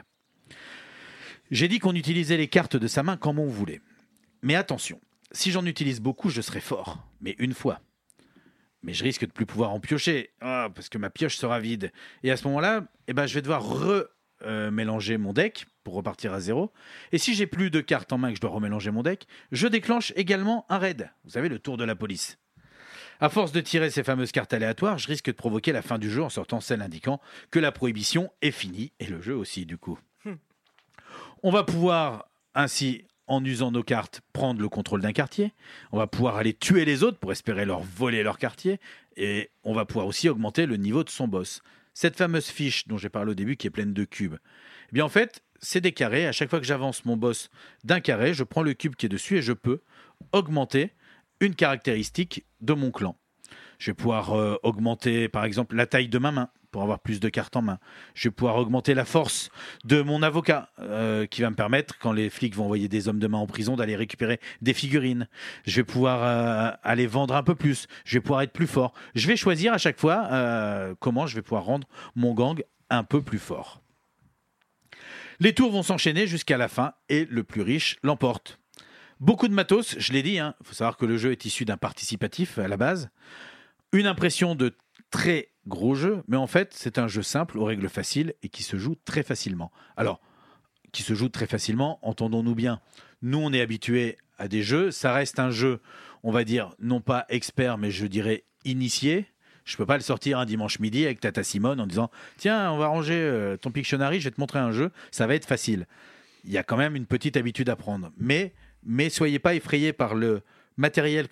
J'ai 1.53 1.69
dit 1.69 1.79
qu'on 1.79 1.95
utilisait 1.95 2.37
les 2.37 2.49
cartes 2.49 2.77
de 2.77 2.89
sa 2.89 3.05
main 3.05 3.17
comme 3.17 3.39
on 3.39 3.47
voulait. 3.47 3.81
Mais 4.43 4.57
attention, 4.57 5.01
si 5.31 5.53
j'en 5.53 5.65
utilise 5.65 6.01
beaucoup, 6.01 6.29
je 6.29 6.41
serai 6.41 6.61
fort. 6.61 7.07
Mais 7.21 7.37
une 7.39 7.55
fois. 7.55 7.81
Mais 8.83 8.93
je 8.93 9.03
risque 9.03 9.27
de 9.27 9.33
plus 9.33 9.47
pouvoir 9.47 9.71
en 9.71 9.81
piocher, 9.81 10.31
Ah, 10.41 10.69
parce 10.75 10.89
que 10.89 10.99
ma 10.99 11.11
pioche 11.11 11.37
sera 11.37 11.59
vide. 11.61 11.93
Et 12.23 12.31
à 12.31 12.37
ce 12.37 12.47
moment-là, 12.47 12.85
eh 13.09 13.13
ben, 13.13 13.27
je 13.27 13.35
vais 13.35 13.43
devoir 13.43 13.63
remélanger 14.41 15.19
mon 15.19 15.33
deck 15.33 15.67
pour 15.83 15.95
repartir 15.95 16.33
à 16.33 16.41
zéro. 16.41 16.73
Et 17.13 17.19
si 17.19 17.35
j'ai 17.35 17.47
plus 17.47 17.71
de 17.71 17.81
cartes 17.81 18.13
en 18.13 18.19
main 18.19 18.31
que 18.31 18.37
je 18.37 18.41
dois 18.41 18.51
remélanger 18.51 18.91
mon 18.91 19.03
deck, 19.03 19.27
je 19.51 19.67
déclenche 19.67 20.13
également 20.17 20.65
un 20.69 20.79
raid. 20.79 21.11
Vous 21.25 21.31
savez, 21.31 21.49
le 21.49 21.59
tour 21.59 21.77
de 21.77 21.85
la 21.85 21.97
police. 21.97 22.39
À 23.21 23.29
force 23.31 23.51
de 23.51 23.61
tirer 23.61 23.91
ces 23.91 24.05
fameuses 24.05 24.31
cartes 24.31 24.53
aléatoires, 24.53 24.99
je 24.99 25.09
risque 25.09 25.27
de 25.27 25.33
provoquer 25.33 25.73
la 25.73 25.83
fin 25.83 25.99
du 25.99 26.09
jeu 26.09 26.23
en 26.23 26.29
sortant 26.29 26.61
celle 26.61 26.83
indiquant 26.83 27.21
que 27.51 27.59
la 27.59 27.73
prohibition 27.73 28.31
est 28.43 28.53
finie, 28.53 28.93
et 29.01 29.07
le 29.07 29.21
jeu 29.21 29.35
aussi 29.35 29.67
du 29.67 29.77
coup. 29.77 29.99
On 31.43 31.51
va 31.51 31.65
pouvoir 31.65 32.31
ainsi, 32.55 33.08
en 33.29 33.45
usant 33.45 33.71
nos 33.71 33.83
cartes, 33.83 34.23
prendre 34.33 34.61
le 34.61 34.69
contrôle 34.69 35.01
d'un 35.01 35.13
quartier. 35.13 35.53
On 35.93 35.99
va 35.99 36.07
pouvoir 36.07 36.37
aller 36.37 36.55
tuer 36.55 36.85
les 36.85 37.03
autres 37.03 37.19
pour 37.19 37.31
espérer 37.33 37.65
leur 37.65 37.81
voler 37.81 38.23
leur 38.23 38.39
quartier. 38.39 38.81
Et 39.17 39.51
on 39.65 39.75
va 39.75 39.85
pouvoir 39.85 40.07
aussi 40.07 40.29
augmenter 40.29 40.67
le 40.67 40.77
niveau 40.77 41.05
de 41.05 41.11
son 41.11 41.29
boss. 41.29 41.63
Cette 41.95 42.17
fameuse 42.17 42.47
fiche 42.47 42.87
dont 42.89 42.97
j'ai 42.97 43.09
parlé 43.09 43.33
au 43.33 43.35
début, 43.35 43.57
qui 43.57 43.67
est 43.67 43.71
pleine 43.71 43.93
de 43.93 44.05
cubes, 44.05 44.37
eh 44.91 44.93
bien 44.93 45.05
en 45.05 45.09
fait, 45.09 45.43
c'est 45.61 45.81
des 45.81 45.93
carrés. 45.93 46.27
À 46.27 46.33
chaque 46.33 46.51
fois 46.51 46.61
que 46.61 46.67
j'avance 46.67 47.05
mon 47.05 47.17
boss 47.17 47.51
d'un 47.85 48.01
carré, 48.01 48.35
je 48.35 48.45
prends 48.45 48.63
le 48.63 48.75
cube 48.75 48.97
qui 48.97 49.07
est 49.07 49.09
dessus 49.09 49.39
et 49.39 49.43
je 49.43 49.53
peux 49.53 49.81
augmenter 50.33 50.93
une 51.41 51.55
caractéristique 51.55 52.45
de 52.61 52.73
mon 52.73 52.91
clan. 52.91 53.17
Je 53.79 53.91
vais 53.91 53.95
pouvoir 53.95 54.33
euh, 54.33 54.57
augmenter, 54.63 55.29
par 55.29 55.45
exemple, 55.45 55.77
la 55.77 55.87
taille 55.87 56.09
de 56.09 56.19
ma 56.19 56.33
main 56.33 56.51
pour 56.71 56.83
avoir 56.83 57.01
plus 57.01 57.21
de 57.21 57.29
cartes 57.29 57.57
en 57.57 57.63
main. 57.63 57.79
Je 58.15 58.29
vais 58.29 58.33
pouvoir 58.33 58.57
augmenter 58.57 58.95
la 58.95 59.05
force 59.05 59.51
de 59.85 60.03
mon 60.03 60.23
avocat, 60.23 60.71
euh, 60.81 61.27
qui 61.27 61.43
va 61.43 61.51
me 61.51 61.57
permettre, 61.57 61.99
quand 61.99 62.13
les 62.13 62.31
flics 62.31 62.55
vont 62.55 62.65
envoyer 62.65 62.89
des 62.89 63.09
hommes 63.09 63.19
de 63.19 63.27
main 63.27 63.39
en 63.39 63.47
prison, 63.47 63.77
d'aller 63.77 63.97
récupérer 63.97 64.41
des 64.63 64.75
figurines. 64.75 65.29
Je 65.65 65.77
vais 65.77 65.85
pouvoir 65.85 66.23
euh, 66.23 66.77
aller 66.83 67.07
vendre 67.07 67.35
un 67.35 67.43
peu 67.43 67.55
plus. 67.55 67.87
Je 68.05 68.17
vais 68.17 68.21
pouvoir 68.21 68.43
être 68.43 68.53
plus 68.53 68.67
fort. 68.67 68.93
Je 69.15 69.27
vais 69.27 69.37
choisir 69.37 69.73
à 69.73 69.79
chaque 69.79 69.99
fois 69.99 70.29
euh, 70.31 70.95
comment 70.99 71.27
je 71.27 71.35
vais 71.35 71.43
pouvoir 71.43 71.65
rendre 71.65 71.89
mon 72.15 72.35
gang 72.35 72.63
un 72.91 73.05
peu 73.05 73.23
plus 73.23 73.39
fort. 73.39 73.83
Les 75.41 75.55
tours 75.55 75.71
vont 75.71 75.83
s'enchaîner 75.85 76.27
jusqu'à 76.27 76.57
la 76.57 76.69
fin 76.69 76.95
et 77.09 77.25
le 77.27 77.45
plus 77.45 77.63
riche 77.63 77.97
l'emporte. 78.03 78.59
Beaucoup 79.21 79.49
de 79.49 79.53
matos, 79.53 79.97
je 79.99 80.13
l'ai 80.13 80.23
dit, 80.23 80.35
il 80.35 80.53
faut 80.63 80.75
savoir 80.75 80.97
que 80.97 81.07
le 81.07 81.17
jeu 81.17 81.33
est 81.33 81.45
issu 81.45 81.65
d'un 81.65 81.77
participatif 81.77 82.59
à 82.59 82.69
la 82.69 82.77
base. 82.77 83.11
Une 83.93 84.07
impression 84.07 84.55
de 84.55 84.77
très 85.11 85.49
gros 85.69 85.95
jeu, 85.95 86.23
mais 86.27 86.37
en 86.37 86.47
fait, 86.47 86.73
c'est 86.75 86.99
un 86.99 87.07
jeu 87.07 87.23
simple, 87.23 87.59
aux 87.59 87.65
règles 87.65 87.89
faciles 87.89 88.35
et 88.43 88.49
qui 88.49 88.63
se 88.63 88.77
joue 88.77 88.97
très 89.05 89.23
facilement. 89.23 89.71
Alors, 89.97 90.21
qui 90.93 91.03
se 91.03 91.15
joue 91.15 91.29
très 91.29 91.47
facilement, 91.47 91.99
entendons-nous 92.03 92.55
bien. 92.55 92.81
Nous, 93.23 93.39
on 93.39 93.53
est 93.53 93.61
habitué 93.61 94.17
à 94.39 94.49
des 94.49 94.63
jeux, 94.63 94.91
ça 94.91 95.13
reste 95.13 95.39
un 95.39 95.51
jeu, 95.51 95.81
on 96.23 96.33
va 96.33 96.45
dire, 96.45 96.75
non 96.81 97.01
pas 97.01 97.27
expert, 97.29 97.79
mais 97.79 97.91
je 97.91 98.07
dirais 98.07 98.45
initié. 98.65 99.27
Je 99.65 99.77
peux 99.77 99.85
pas 99.85 99.97
le 99.97 100.03
sortir 100.03 100.39
un 100.39 100.47
dimanche 100.47 100.79
midi 100.79 101.05
avec 101.05 101.21
Tata 101.21 101.43
Simone 101.43 101.81
en 101.81 101.87
disant 101.87 102.11
Tiens, 102.39 102.73
on 102.73 102.79
va 102.79 102.87
ranger 102.87 103.21
euh, 103.21 103.57
ton 103.59 103.71
Pictionary, 103.71 104.19
je 104.19 104.25
vais 104.25 104.31
te 104.35 104.41
montrer 104.41 104.59
un 104.59 104.73
jeu, 104.73 104.91
ça 105.11 105.27
va 105.27 105.35
être 105.35 105.45
facile. 105.45 105.87
Il 106.45 106.53
y 106.53 106.59
a 106.59 106.63
quand 106.63 106.79
même 106.79 106.97
une 106.97 107.05
petite 107.05 107.37
habitude 107.37 107.69
à 107.69 107.77
prendre. 107.77 108.11
Mais, 108.17 108.55
mais 108.83 109.11
soyez 109.11 109.39
pas 109.39 109.55
effrayés 109.55 109.93
par 109.93 110.15
le 110.15 110.41
matériel 110.79 111.27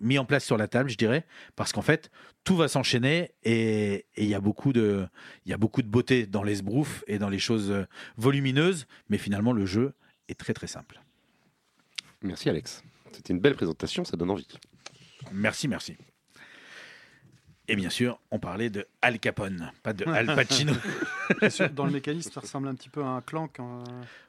mis 0.00 0.18
en 0.18 0.24
place 0.24 0.44
sur 0.44 0.56
la 0.56 0.68
table, 0.68 0.90
je 0.90 0.96
dirais, 0.96 1.24
parce 1.56 1.72
qu'en 1.72 1.82
fait, 1.82 2.10
tout 2.44 2.56
va 2.56 2.68
s'enchaîner 2.68 3.32
et 3.44 4.06
il 4.16 4.26
y 4.26 4.34
a 4.34 4.40
beaucoup 4.40 4.72
de, 4.72 5.06
il 5.46 5.50
y 5.50 5.52
a 5.52 5.56
beaucoup 5.56 5.82
de 5.82 5.88
beauté 5.88 6.26
dans 6.26 6.42
les 6.42 6.56
sbroufs 6.56 7.04
et 7.06 7.18
dans 7.18 7.28
les 7.28 7.38
choses 7.38 7.70
euh, 7.70 7.86
volumineuses, 8.16 8.86
mais 9.08 9.18
finalement 9.18 9.52
le 9.52 9.66
jeu 9.66 9.92
est 10.28 10.38
très 10.38 10.54
très 10.54 10.66
simple. 10.66 11.00
Merci 12.22 12.48
Alex. 12.48 12.82
C'était 13.12 13.32
une 13.32 13.40
belle 13.40 13.54
présentation, 13.54 14.04
ça 14.04 14.16
donne 14.16 14.30
envie. 14.30 14.48
Merci, 15.32 15.68
merci. 15.68 15.96
Et 17.68 17.76
bien 17.76 17.90
sûr, 17.90 18.18
on 18.30 18.38
parlait 18.38 18.70
de 18.70 18.86
Al 19.02 19.18
Capone, 19.20 19.70
pas 19.82 19.92
de 19.92 20.04
Al 20.08 20.26
Pacino. 20.26 20.72
Dans 21.74 21.86
le 21.86 21.92
mécanisme, 21.92 22.30
ça 22.32 22.40
ressemble 22.40 22.68
un 22.68 22.74
petit 22.74 22.88
peu 22.88 23.02
à 23.02 23.06
un 23.06 23.20
clank. 23.20 23.60
Un... 23.60 23.84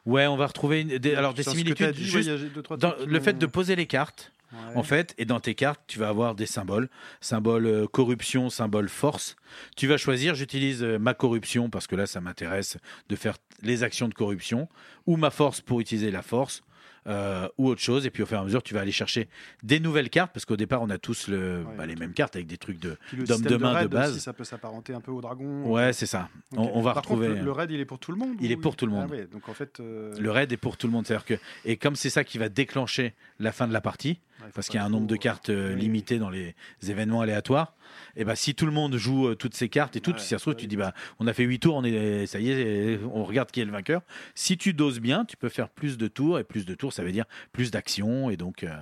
Ouais, 0.06 0.26
on 0.26 0.36
va 0.36 0.46
retrouver 0.46 0.82
une, 0.82 0.98
des, 0.98 1.14
alors 1.14 1.34
des 1.34 1.42
similitudes. 1.42 1.90
Dit, 1.90 2.04
juste 2.04 2.28
ouais, 2.28 2.38
deux, 2.54 2.62
trois 2.62 2.76
dans 2.76 2.92
trucs 2.92 3.08
le 3.08 3.20
fait 3.20 3.36
de 3.36 3.46
poser 3.46 3.74
les 3.74 3.86
cartes, 3.86 4.32
Ouais. 4.70 4.76
En 4.76 4.82
fait, 4.82 5.14
et 5.18 5.24
dans 5.24 5.40
tes 5.40 5.54
cartes, 5.54 5.80
tu 5.86 5.98
vas 5.98 6.08
avoir 6.08 6.34
des 6.34 6.46
symboles. 6.46 6.88
Symbole 7.20 7.66
euh, 7.66 7.86
corruption, 7.86 8.50
symbole 8.50 8.88
force. 8.88 9.36
Tu 9.76 9.86
vas 9.86 9.96
choisir, 9.96 10.34
j'utilise 10.34 10.82
euh, 10.82 10.98
ma 10.98 11.14
corruption 11.14 11.70
parce 11.70 11.86
que 11.86 11.96
là, 11.96 12.06
ça 12.06 12.20
m'intéresse 12.20 12.78
de 13.08 13.16
faire 13.16 13.36
les 13.62 13.82
actions 13.82 14.08
de 14.08 14.14
corruption, 14.14 14.68
ou 15.06 15.16
ma 15.16 15.30
force 15.30 15.60
pour 15.60 15.80
utiliser 15.80 16.10
la 16.10 16.22
force, 16.22 16.62
euh, 17.06 17.48
ou 17.58 17.68
autre 17.68 17.80
chose. 17.82 18.06
Et 18.06 18.10
puis 18.10 18.22
au 18.22 18.26
fur 18.26 18.36
et 18.38 18.40
à 18.40 18.44
mesure, 18.44 18.62
tu 18.62 18.74
vas 18.74 18.80
aller 18.80 18.92
chercher 18.92 19.28
des 19.62 19.78
nouvelles 19.78 20.08
cartes 20.10 20.32
parce 20.32 20.44
qu'au 20.46 20.56
départ, 20.56 20.80
on 20.82 20.88
a 20.90 20.98
tous 20.98 21.28
le, 21.28 21.62
Ouais. 21.62 21.76
bah, 21.76 21.86
les 21.86 21.96
mêmes 21.96 22.14
cartes 22.14 22.34
avec 22.36 22.46
des 22.48 22.56
trucs 22.56 22.78
de 22.78 22.96
système 23.10 23.42
de 23.42 23.56
main 23.56 23.72
de, 23.72 23.76
raid 23.78 23.88
base. 23.90 24.10
aussi, 24.12 24.20
ça 24.20 24.32
peut 24.32 24.44
s'apparenter 24.44 24.92
un 24.94 25.00
peu 25.00 25.12
au 25.12 25.20
dragon. 25.20 25.64
Ouais, 25.70 25.92
c'est 25.92 26.06
ça. 26.06 26.28
On, 26.56 26.62
on 26.74 26.80
va 26.82 26.94
Par 26.94 27.02
contre, 27.02 27.20
retrouver. 27.20 27.38
le, 27.40 27.44
le 27.44 27.52
raid, 27.52 27.70
il 27.70 27.80
est 27.80 27.84
pour 27.84 27.98
tout 27.98 28.10
le 28.12 28.16
monde 28.18 28.36
Il 28.40 28.50
est 28.52 28.56
pour 28.56 28.74
tout 28.76 28.86
le 28.86 28.92
monde. 28.92 29.06
Ah 29.08 29.12
ouais, 29.14 29.26
donc 29.26 29.48
en 29.48 29.54
fait. 29.54 29.80
euh, 29.80 30.14
Le 30.18 30.30
raid 30.30 30.50
est 30.52 30.56
pour 30.56 30.76
tout 30.78 30.86
le 30.86 30.92
monde. 30.94 31.06
C'est-à-dire 31.06 31.26
que, 31.26 31.34
et 31.66 31.76
comme 31.76 31.94
c'est 31.96 32.10
ça 32.10 32.24
qui 32.24 32.38
va 32.38 32.48
déclencher 32.48 33.14
la 33.38 33.52
fin 33.52 33.68
de 33.68 33.72
la 33.72 33.80
partie, 33.82 34.18
parce 34.52 34.68
qu'il 34.68 34.76
y 34.76 34.82
a 34.82 34.84
un 34.84 34.90
nombre 34.90 35.06
de 35.06 35.16
cartes 35.16 35.50
euh, 35.50 35.74
limité 35.74 36.18
dans 36.18 36.30
les 36.30 36.54
événements 36.86 37.20
aléatoires, 37.20 37.74
et 38.16 38.24
ben 38.24 38.34
si 38.34 38.54
tout 38.54 38.66
le 38.66 38.72
monde 38.72 38.96
joue 38.96 39.28
euh, 39.28 39.34
toutes 39.34 39.54
ces 39.54 39.68
cartes 39.68 39.96
et 39.96 40.00
tout, 40.00 40.12
Ouais, 40.12 40.18
si 40.18 40.28
ça 40.28 40.38
se 40.38 40.42
trouve, 40.44 40.56
tu 40.56 40.66
dis 40.66 40.76
bah 40.76 40.92
on 41.20 41.26
a 41.26 41.32
fait 41.32 41.44
8 41.44 41.58
tours, 41.60 41.76
on 41.76 41.84
est 41.84 42.26
ça 42.26 42.40
y 42.40 42.50
est, 42.50 42.98
on 43.12 43.24
regarde 43.24 43.50
qui 43.50 43.60
est 43.60 43.64
le 43.64 43.72
vainqueur. 43.72 44.02
Si 44.34 44.56
tu 44.56 44.74
doses 44.74 45.00
bien, 45.00 45.24
tu 45.24 45.36
peux 45.36 45.48
faire 45.48 45.68
plus 45.68 45.96
de 45.98 46.08
tours 46.08 46.38
et 46.38 46.44
plus 46.44 46.66
de 46.66 46.74
tours, 46.74 46.92
ça 46.92 47.02
veut 47.04 47.12
dire 47.12 47.24
plus 47.52 47.70
d'actions 47.70 48.30
et 48.30 48.36
donc 48.36 48.64
euh, 48.64 48.74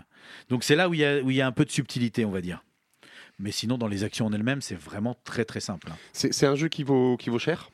donc 0.48 0.64
c'est 0.64 0.76
là 0.76 0.88
où 0.88 0.94
il 0.94 1.00
y 1.00 1.04
a 1.04 1.20
où 1.20 1.30
il 1.30 1.36
y 1.36 1.40
a 1.42 1.46
un 1.46 1.52
peu 1.52 1.64
de 1.64 1.70
subtilité, 1.70 2.24
on 2.24 2.30
va 2.30 2.40
dire. 2.40 2.64
Mais 3.38 3.50
sinon, 3.50 3.76
dans 3.78 3.88
les 3.88 4.04
actions 4.04 4.26
en 4.26 4.32
elles-mêmes, 4.32 4.60
c'est 4.60 4.78
vraiment 4.78 5.16
très 5.24 5.44
très 5.44 5.60
simple. 5.60 5.88
hein. 5.90 5.96
C'est 6.12 6.32
c'est 6.32 6.46
un 6.46 6.54
jeu 6.54 6.68
qui 6.68 6.84
vaut, 6.84 7.16
qui 7.16 7.28
vaut 7.30 7.38
cher? 7.38 7.70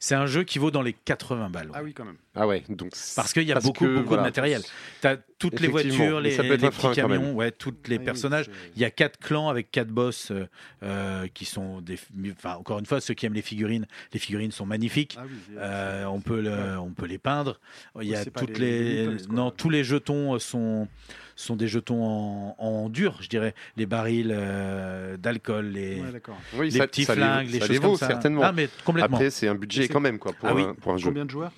C'est 0.00 0.14
un 0.14 0.26
jeu 0.26 0.42
qui 0.42 0.58
vaut 0.58 0.70
dans 0.70 0.82
les 0.82 0.92
80 0.94 1.50
balles. 1.50 1.70
Ah 1.74 1.82
oui, 1.82 1.92
quand 1.94 2.04
même. 2.04 2.16
Ah 2.38 2.46
ouais, 2.46 2.62
donc 2.68 2.92
Parce 3.16 3.32
qu'il 3.32 3.44
y 3.44 3.52
a 3.52 3.60
beaucoup, 3.60 3.86
que, 3.86 3.94
beaucoup 3.94 4.08
voilà. 4.08 4.22
de 4.24 4.26
matériel. 4.28 4.62
Tu 5.00 5.06
as 5.06 5.16
toutes 5.38 5.58
les 5.60 5.68
voitures, 5.68 6.20
les, 6.20 6.36
les 6.36 6.56
petits 6.70 6.92
camions, 6.94 7.34
ouais, 7.34 7.50
tous 7.50 7.72
les 7.86 7.96
Ah 7.96 7.98
oui, 7.98 8.04
personnages. 8.04 8.50
Il 8.74 8.82
y 8.82 8.84
a 8.84 8.90
quatre 8.90 9.18
clans 9.18 9.48
avec 9.48 9.70
quatre 9.70 9.88
boss 9.88 10.30
euh, 10.30 10.46
euh, 10.82 11.26
qui 11.32 11.44
sont 11.46 11.80
des. 11.80 11.98
Enfin, 12.32 12.56
encore 12.56 12.78
une 12.78 12.86
fois, 12.86 13.00
ceux 13.00 13.14
qui 13.14 13.24
aiment 13.26 13.32
les 13.34 13.42
figurines, 13.42 13.86
les 14.12 14.18
figurines 14.18 14.52
sont 14.52 14.66
magnifiques. 14.66 15.16
Ah 15.18 15.22
oui, 15.26 15.32
Euh, 15.58 16.04
on, 16.06 16.20
peut 16.20 16.40
le, 16.42 16.78
on 16.78 16.90
peut 16.90 17.06
les 17.06 17.18
peindre. 17.18 17.58
Il 18.00 18.08
y 18.08 18.14
a 18.14 18.24
toutes 18.24 18.58
les- 18.58 19.06
les. 19.06 19.14
les 19.14 19.26
non, 19.30 19.50
tous 19.50 19.70
les 19.70 19.82
jetons 19.84 20.38
sont, 20.38 20.88
sont 21.36 21.56
des 21.56 21.68
jetons 21.68 22.02
en, 22.04 22.56
en 22.58 22.88
dur, 22.90 23.16
je 23.22 23.28
dirais. 23.28 23.54
Les 23.78 23.86
barils 23.86 24.30
euh, 24.34 25.16
d'alcool, 25.16 25.68
les, 25.68 26.00
Ouais, 26.02 26.12
d'accord. 26.12 26.36
oui, 26.54 26.70
les 26.70 26.78
ça, 26.78 26.86
petits 26.86 27.04
ça 27.04 27.14
les- 27.14 27.20
flingues, 27.22 27.46
les 27.50 27.52
ça 27.60 27.66
choses 27.66 27.70
les 27.70 27.78
vaut 27.78 27.88
comme 27.90 27.96
ça. 27.98 28.06
certainement. 28.08 28.42
Ah, 28.44 28.52
mais 28.52 28.68
complètement. 28.84 29.16
Après, 29.16 29.30
c'est 29.30 29.48
un 29.48 29.54
budget 29.54 29.88
quand 29.88 30.00
même 30.00 30.18
quoi 30.18 30.32
pour, 30.34 30.48
Ah 30.48 30.54
oui. 30.54 30.62
un, 30.64 30.74
pour 30.74 30.92
un 30.92 30.98
jeu. 30.98 31.06
Combien 31.08 31.24
de 31.24 31.30
joueurs? 31.30 31.52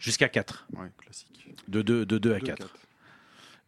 Jusqu'à 0.00 0.28
4. 0.28 0.66
Ouais, 0.76 0.88
classique. 0.98 1.54
De 1.68 1.82
2 1.82 2.04
de 2.04 2.18
deux 2.18 2.32
à 2.34 2.38
Deux, 2.40 2.46
4. 2.46 2.58
quatre. 2.58 2.74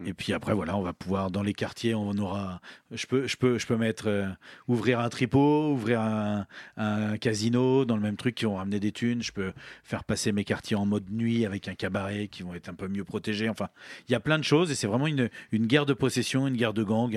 Et 0.05 0.15
puis 0.15 0.33
après, 0.33 0.53
voilà, 0.53 0.77
on 0.77 0.83
va 0.83 0.93
pouvoir, 0.93 1.31
dans 1.31 1.43
les 1.45 1.53
quartiers, 1.55 1.95
on 1.95 2.11
aura. 2.19 2.61
Je 2.91 3.07
peux, 3.07 3.29
je 3.29 3.37
peux, 3.37 3.59
je 3.59 3.67
peux 3.69 3.77
mettre. 3.77 4.09
euh, 4.09 4.27
ouvrir 4.67 4.99
un 4.99 5.09
tripot, 5.09 5.71
ouvrir 5.71 6.01
un, 6.01 6.47
un 6.77 7.17
casino 7.19 7.85
dans 7.85 7.95
le 7.95 8.03
même 8.03 8.17
truc 8.17 8.35
qui 8.35 8.45
vont 8.47 8.57
ramener 8.57 8.81
des 8.81 8.91
thunes. 8.91 9.23
Je 9.23 9.31
peux 9.31 9.53
faire 9.85 10.03
passer 10.03 10.33
mes 10.33 10.43
quartiers 10.43 10.75
en 10.75 10.87
mode 10.87 11.09
nuit 11.11 11.47
avec 11.47 11.69
un 11.69 11.75
cabaret 11.77 12.27
qui 12.27 12.43
vont 12.43 12.53
être 12.55 12.69
un 12.69 12.75
peu 12.75 12.89
mieux 12.89 13.05
protégés. 13.05 13.49
Enfin, 13.49 13.69
il 14.09 14.13
y 14.13 14.17
a 14.17 14.21
plein 14.21 14.39
de 14.39 14.45
choses 14.45 14.73
et 14.73 14.75
c'est 14.75 14.89
vraiment 14.89 15.07
une, 15.07 15.31
une 15.53 15.67
guerre 15.69 15.87
de 15.87 15.93
possession, 15.95 16.49
une 16.49 16.57
guerre 16.57 16.75
de 16.75 16.83
gang. 16.83 17.17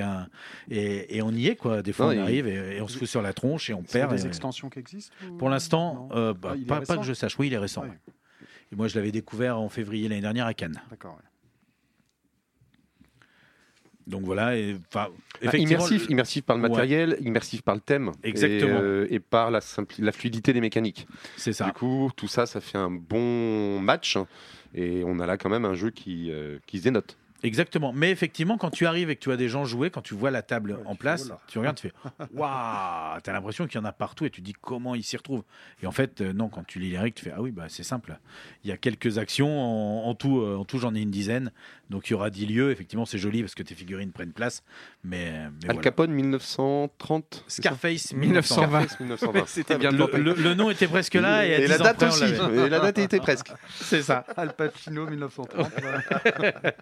et, 0.70 1.18
et 1.18 1.22
on 1.24 1.32
y 1.32 1.48
est, 1.48 1.56
quoi. 1.56 1.82
Des 1.82 1.94
fois, 1.94 2.14
Non, 2.14 2.22
on 2.22 2.24
arrive 2.24 2.46
et, 2.48 2.78
et 2.78 2.82
on 2.82 2.88
se 2.88 3.00
fout 3.00 3.08
sur 3.08 3.24
la 3.24 3.34
tronche 3.34 3.68
et 3.70 3.74
on 3.74 3.82
perd. 3.82 4.14
des 4.14 4.26
et- 4.26 4.28
extensions 4.28 4.70
qui 4.70 4.78
existent 4.78 5.16
ou- 5.28 5.38
Pour 5.38 5.50
l'instant, 5.50 6.10
euh, 6.12 6.34
bah, 6.36 6.50
Ah, 6.52 6.56
il 6.56 6.66
pas, 6.66 6.82
que 6.98 7.04
je 7.04 7.14
sache. 7.14 7.40
Oui, 7.40 7.48
il 7.48 7.54
est 7.54 7.58
récent. 7.58 7.82
Ouais. 7.82 7.88
ouais. 7.90 7.98
Et 8.72 8.76
moi, 8.76 8.88
je 8.88 8.96
l'avais 8.96 9.12
découvert 9.12 9.60
en 9.60 9.70
février 9.70 10.08
l'année 10.08 10.22
dernière 10.22 10.48
à 10.48 10.54
Cannes. 10.54 10.82
D'accord. 10.90 11.16
ouais. 11.16 11.24
Donc 14.08 14.24
voilà. 14.24 14.58
Et, 14.58 14.76
enfin, 14.88 15.08
Ah, 15.10 15.38
effectivement, 15.42 15.88
immersif, 16.10 16.44
par 16.44 16.58
le 16.58 16.64
Ouais. 16.64 16.70
matériel, 16.70 17.18
immersif 17.22 17.62
par 17.64 17.76
le 17.76 17.82
thème, 17.82 18.12
Exactement. 18.24 18.78
et, 18.78 18.82
euh, 18.82 19.08
et 19.10 19.20
par 19.20 19.52
la, 19.52 19.62
fluidité 20.12 20.54
des 20.54 20.62
mécaniques. 20.62 21.08
c'est 21.38 21.54
ça. 21.54 21.66
Du 21.66 21.74
coup, 21.74 22.12
tout 22.16 22.28
ça, 22.28 22.46
ça 22.46 22.62
fait 22.62 22.78
un 22.78 22.92
bon 22.92 23.80
match, 23.80 24.18
et 24.74 25.04
on 25.06 25.20
a 25.20 25.26
là 25.26 25.38
quand 25.38 25.50
même 25.50 25.66
un 25.66 25.74
jeu 25.74 25.90
qui, 25.90 26.32
euh, 26.32 26.60
qui 26.68 26.80
se 26.80 26.84
dénote. 26.84 27.18
Exactement. 27.46 27.94
Mais 27.94 28.12
effectivement, 28.12 28.58
quand 28.58 28.72
tu 28.72 28.86
arrives 28.86 29.10
et 29.10 29.16
que 29.16 29.22
tu 29.22 29.32
as 29.32 29.38
des 29.38 29.50
gens 29.50 29.66
jouer, 29.66 29.90
quand 29.90 30.02
tu 30.02 30.14
vois 30.16 30.32
la 30.32 30.42
table 30.42 30.74
Ouais, 30.74 30.84
en 30.86 30.96
place, 30.96 31.32
tu 31.48 31.60
regardes, 31.60 31.78
tu 31.78 31.90
fais 31.90 31.94
Waouh 32.34 33.20
T'as 33.22 33.34
l'impression 33.34 33.68
qu'il 33.68 33.80
y 33.80 33.82
en 33.82 33.86
a 33.86 33.92
partout 33.92 34.26
et 34.26 34.30
tu 34.30 34.42
te 34.42 34.46
dis 34.46 34.54
comment 34.60 34.96
ils 34.96 35.04
s'y 35.04 35.16
retrouvent. 35.18 35.44
Et 35.82 35.88
en 35.88 35.92
fait, 35.92 36.22
euh, 36.22 36.34
non, 36.34 36.50
quand 36.50 36.66
tu 36.66 36.80
lis 36.80 36.90
les 36.92 36.98
règles, 37.00 37.16
tu 37.16 37.24
fais 37.26 37.34
Ah 37.36 37.42
oui, 37.42 37.52
bah, 37.52 37.66
c'est 37.70 37.84
simple. 37.84 38.18
Il 38.64 38.70
y 38.70 38.74
a 38.74 38.78
quelques 38.78 39.18
actions. 39.18 39.48
En, 39.48 40.10
en 40.10 40.16
tout, 40.16 40.40
euh, 40.40 40.58
en 40.58 40.66
tout 40.66 40.80
j'en 40.80 40.96
ai 40.96 41.02
une 41.02 41.12
dizaine. 41.12 41.52
Donc 41.90 42.08
il 42.10 42.12
y 42.12 42.14
aura 42.16 42.30
10 42.30 42.46
lieux. 42.48 42.72
Effectivement, 42.72 43.06
c'est 43.06 43.18
joli 43.18 43.42
parce 43.42 43.54
que 43.56 43.64
tes 43.64 43.76
figurines 43.76 44.12
prennent 44.12 44.34
place. 44.34 44.64
Mais, 45.04 45.32
mais 45.32 45.36
Al 45.38 45.52
voilà. 45.66 45.82
Capone 45.82 46.12
1930 46.12 47.44
c'est 47.48 47.62
ça 47.62 47.70
Scarface 47.70 48.14
1920. 48.14 48.42
Scarface 48.82 49.00
1920. 49.00 49.44
C'était 49.48 49.78
bien 49.78 49.92
Le, 49.92 49.98
tenté. 50.00 50.18
le- 50.18 50.34
le 50.34 50.54
nom 50.56 50.70
était 50.72 50.88
presque 50.88 51.14
là 51.14 51.46
et, 51.46 51.54
à 51.54 51.58
Et 51.60 51.62
10 51.64 51.68
la 51.68 51.78
date 51.78 51.98
près, 51.98 52.08
aussi. 52.08 52.24
Et 52.24 52.70
la 52.70 52.80
date 52.80 52.98
était 52.98 53.20
presque. 53.20 53.52
C'est 53.76 54.02
ça. 54.02 54.26
Al 54.36 54.54
Pacino 54.56 55.06
1930. 55.08 55.72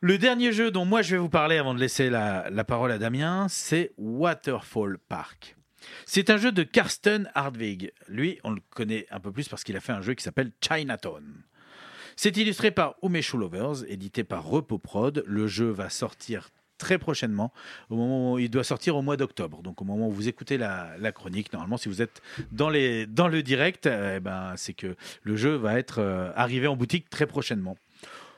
Le 0.00 0.18
dernier 0.18 0.52
jeu 0.52 0.70
dont 0.70 0.84
moi 0.84 1.00
je 1.02 1.12
vais 1.12 1.18
vous 1.18 1.30
parler 1.30 1.56
avant 1.56 1.72
de 1.74 1.80
laisser 1.80 2.10
la, 2.10 2.48
la 2.50 2.64
parole 2.64 2.92
à 2.92 2.98
Damien, 2.98 3.46
c'est 3.48 3.92
Waterfall 3.96 4.98
Park. 5.08 5.56
C'est 6.04 6.28
un 6.30 6.36
jeu 6.36 6.52
de 6.52 6.62
Karsten 6.62 7.30
Hardwig. 7.34 7.92
Lui, 8.08 8.38
on 8.44 8.50
le 8.50 8.60
connaît 8.70 9.06
un 9.10 9.20
peu 9.20 9.32
plus 9.32 9.48
parce 9.48 9.64
qu'il 9.64 9.76
a 9.76 9.80
fait 9.80 9.92
un 9.92 10.02
jeu 10.02 10.12
qui 10.14 10.22
s'appelle 10.22 10.50
Chinatown. 10.60 11.24
C'est 12.16 12.36
illustré 12.36 12.70
par 12.70 12.94
Umeshu 13.02 13.36
Lovers, 13.36 13.84
édité 13.88 14.24
par 14.24 14.44
Repoprod. 14.44 15.24
Le 15.26 15.46
jeu 15.46 15.70
va 15.70 15.90
sortir 15.90 16.50
très 16.78 16.98
prochainement. 16.98 17.52
Au 17.90 17.96
moment 17.96 18.32
où 18.34 18.38
il 18.38 18.50
doit 18.50 18.64
sortir 18.64 18.96
au 18.96 19.02
mois 19.02 19.16
d'octobre. 19.16 19.62
Donc 19.62 19.80
au 19.80 19.84
moment 19.84 20.08
où 20.08 20.12
vous 20.12 20.28
écoutez 20.28 20.58
la, 20.58 21.12
chronique, 21.12 21.52
normalement, 21.52 21.76
si 21.76 21.88
vous 21.88 22.02
êtes 22.02 22.22
dans 22.50 22.68
le 22.68 23.40
direct, 23.42 23.86
eh 23.86 24.20
ben, 24.20 24.54
c'est 24.56 24.74
que 24.74 24.96
le 25.22 25.36
jeu 25.36 25.54
va 25.54 25.78
être 25.78 26.00
euh, 26.00 26.30
arrivé 26.34 26.66
en 26.66 26.76
boutique 26.76 27.08
très 27.10 27.26
prochainement. 27.26 27.76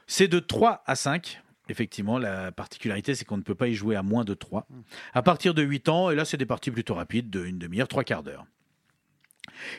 C'est 0.06 0.28
de 0.28 0.38
3 0.38 0.82
à 0.86 0.94
5. 0.94 1.42
Effectivement, 1.68 2.18
la 2.18 2.52
particularité, 2.52 3.14
c'est 3.16 3.24
qu'on 3.24 3.38
ne 3.38 3.42
peut 3.42 3.56
pas 3.56 3.66
y 3.66 3.74
jouer 3.74 3.96
à 3.96 4.02
moins 4.02 4.24
de 4.24 4.34
3. 4.34 4.68
À 5.14 5.22
partir 5.22 5.52
de 5.52 5.62
8 5.62 5.88
ans, 5.88 6.10
et 6.10 6.14
là, 6.14 6.24
c'est 6.24 6.36
des 6.36 6.46
parties 6.46 6.70
plutôt 6.70 6.94
rapides, 6.94 7.28
de 7.28 7.44
une 7.44 7.58
demi-heure, 7.58 7.88
trois 7.88 8.04
quarts 8.04 8.22
d'heure. 8.22 8.46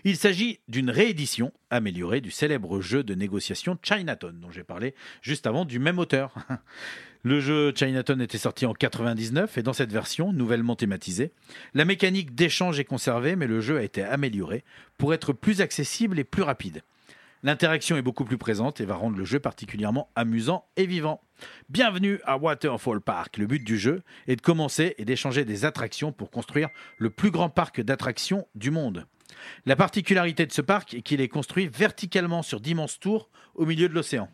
Il 0.03 0.17
s'agit 0.17 0.59
d'une 0.67 0.89
réédition 0.89 1.51
améliorée 1.69 2.21
du 2.21 2.31
célèbre 2.31 2.81
jeu 2.81 3.03
de 3.03 3.15
négociation 3.15 3.77
Chinatown, 3.81 4.39
dont 4.39 4.51
j'ai 4.51 4.63
parlé 4.63 4.95
juste 5.21 5.47
avant, 5.47 5.65
du 5.65 5.79
même 5.79 5.99
auteur. 5.99 6.33
Le 7.23 7.41
jeu 7.41 7.73
Chinatown 7.75 8.21
était 8.21 8.37
sorti 8.37 8.65
en 8.65 8.73
99 8.73 9.57
et 9.57 9.63
dans 9.63 9.73
cette 9.73 9.91
version, 9.91 10.31
nouvellement 10.31 10.75
thématisée, 10.75 11.31
la 11.73 11.83
mécanique 11.83 12.35
d'échange 12.35 12.79
est 12.79 12.85
conservée, 12.85 13.35
mais 13.35 13.47
le 13.47 13.59
jeu 13.59 13.77
a 13.77 13.83
été 13.83 14.01
amélioré 14.03 14.63
pour 14.97 15.13
être 15.13 15.33
plus 15.33 15.59
accessible 15.59 16.19
et 16.19 16.23
plus 16.23 16.43
rapide. 16.43 16.83
L'interaction 17.43 17.97
est 17.97 18.01
beaucoup 18.01 18.25
plus 18.25 18.37
présente 18.37 18.81
et 18.81 18.85
va 18.85 18.95
rendre 18.95 19.17
le 19.17 19.25
jeu 19.25 19.39
particulièrement 19.39 20.09
amusant 20.15 20.65
et 20.75 20.87
vivant. 20.87 21.21
Bienvenue 21.69 22.19
à 22.23 22.37
Waterfall 22.37 22.99
Park. 22.99 23.37
Le 23.37 23.45
but 23.45 23.63
du 23.63 23.77
jeu 23.77 24.01
est 24.27 24.37
de 24.37 24.41
commencer 24.41 24.95
et 24.97 25.05
d'échanger 25.05 25.45
des 25.45 25.63
attractions 25.63 26.11
pour 26.11 26.31
construire 26.31 26.69
le 26.97 27.09
plus 27.09 27.29
grand 27.29 27.49
parc 27.49 27.81
d'attractions 27.81 28.47
du 28.55 28.71
monde. 28.71 29.05
La 29.65 29.75
particularité 29.75 30.45
de 30.45 30.51
ce 30.51 30.61
parc 30.61 30.93
est 30.93 31.01
qu'il 31.01 31.21
est 31.21 31.27
construit 31.27 31.67
verticalement 31.67 32.43
sur 32.43 32.59
d'immenses 32.59 32.99
tours 32.99 33.29
au 33.55 33.65
milieu 33.65 33.89
de 33.89 33.93
l'océan, 33.93 34.29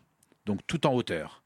donc 0.46 0.60
tout 0.66 0.86
en 0.86 0.94
hauteur. 0.94 1.42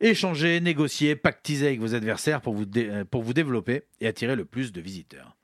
Échanger, 0.00 0.60
négocier, 0.60 1.14
pactiser 1.16 1.66
avec 1.68 1.80
vos 1.80 1.94
adversaires 1.94 2.40
pour 2.40 2.54
vous, 2.54 2.64
euh, 2.76 3.04
pour 3.04 3.22
vous 3.22 3.34
développer 3.34 3.82
et 4.00 4.06
attirer 4.06 4.34
le 4.34 4.46
plus 4.46 4.72
de 4.72 4.80
visiteurs. 4.80 5.36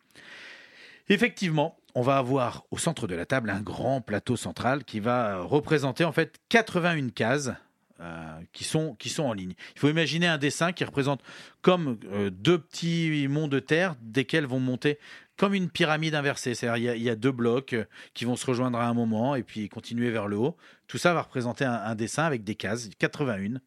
Effectivement, 1.08 1.78
on 1.94 2.02
va 2.02 2.18
avoir 2.18 2.64
au 2.70 2.78
centre 2.78 3.06
de 3.06 3.14
la 3.14 3.26
table 3.26 3.50
un 3.50 3.60
grand 3.60 4.00
plateau 4.00 4.36
central 4.36 4.84
qui 4.84 5.00
va 5.00 5.40
représenter 5.40 6.04
en 6.04 6.12
fait 6.12 6.40
81 6.48 7.10
cases 7.10 7.52
euh, 8.00 8.40
qui, 8.52 8.64
sont, 8.64 8.94
qui 8.96 9.08
sont 9.08 9.22
en 9.22 9.32
ligne. 9.32 9.54
Il 9.74 9.78
faut 9.78 9.88
imaginer 9.88 10.26
un 10.26 10.36
dessin 10.36 10.72
qui 10.72 10.84
représente 10.84 11.22
comme 11.62 11.98
euh, 12.12 12.28
deux 12.28 12.58
petits 12.58 13.26
monts 13.30 13.48
de 13.48 13.58
terre 13.58 13.94
desquels 14.02 14.44
vont 14.44 14.60
monter 14.60 14.98
comme 15.36 15.54
une 15.54 15.70
pyramide 15.70 16.14
inversée. 16.14 16.54
C'est-à-dire 16.54 16.94
il 16.94 17.02
y 17.02 17.10
a- 17.10 17.16
deux 17.16 17.32
blocs 17.32 17.72
euh, 17.74 17.84
qui 18.14 18.24
vont 18.24 18.36
se 18.36 18.46
rejoindre 18.46 18.78
à 18.78 18.86
un 18.86 18.94
moment 18.94 19.34
et 19.34 19.42
puis 19.42 19.68
continuer 19.68 20.10
vers 20.10 20.28
le 20.28 20.36
haut. 20.36 20.56
Tout 20.86 20.98
ça 20.98 21.12
va 21.14 21.22
représenter 21.22 21.64
un, 21.64 21.72
un 21.74 21.94
dessin 21.94 22.24
avec 22.24 22.44
des 22.44 22.54
cases, 22.54 22.88
81. 22.98 23.60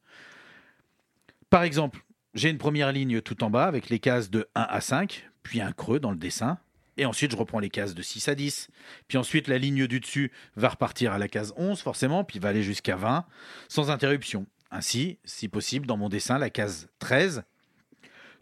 Par 1.50 1.64
exemple, 1.64 2.04
j'ai 2.34 2.50
une 2.50 2.58
première 2.58 2.92
ligne 2.92 3.22
tout 3.22 3.44
en 3.44 3.50
bas 3.50 3.66
avec 3.66 3.90
les 3.90 4.00
cases 4.00 4.30
de 4.30 4.48
1 4.56 4.62
à 4.62 4.82
5, 4.82 5.30
puis 5.44 5.62
un 5.62 5.72
creux 5.72 6.00
dans 6.00 6.12
le 6.12 6.18
dessin. 6.18 6.58
Et 6.98 7.06
ensuite, 7.06 7.32
je 7.32 7.38
reprends 7.38 7.60
les 7.60 7.70
cases 7.70 7.96
de 7.96 8.02
6 8.02 8.28
à 8.28 8.36
10. 8.36 8.68
Puis 9.08 9.18
ensuite, 9.18 9.48
la 9.48 9.58
ligne 9.58 9.88
du 9.88 10.00
dessus 10.02 10.32
va 10.58 10.70
repartir 10.70 11.14
à 11.14 11.18
la 11.18 11.28
case 11.30 11.54
11, 11.56 11.80
forcément, 11.82 12.24
puis 12.26 12.40
va 12.40 12.50
aller 12.50 12.62
jusqu'à 12.62 12.98
20, 12.98 13.26
sans 13.70 13.90
interruption. 13.90 14.46
Ainsi, 14.70 15.18
si 15.24 15.48
possible, 15.48 15.88
dans 15.88 15.98
mon 15.98 16.10
dessin, 16.10 16.38
la 16.38 16.50
case 16.50 16.90
13 17.00 17.44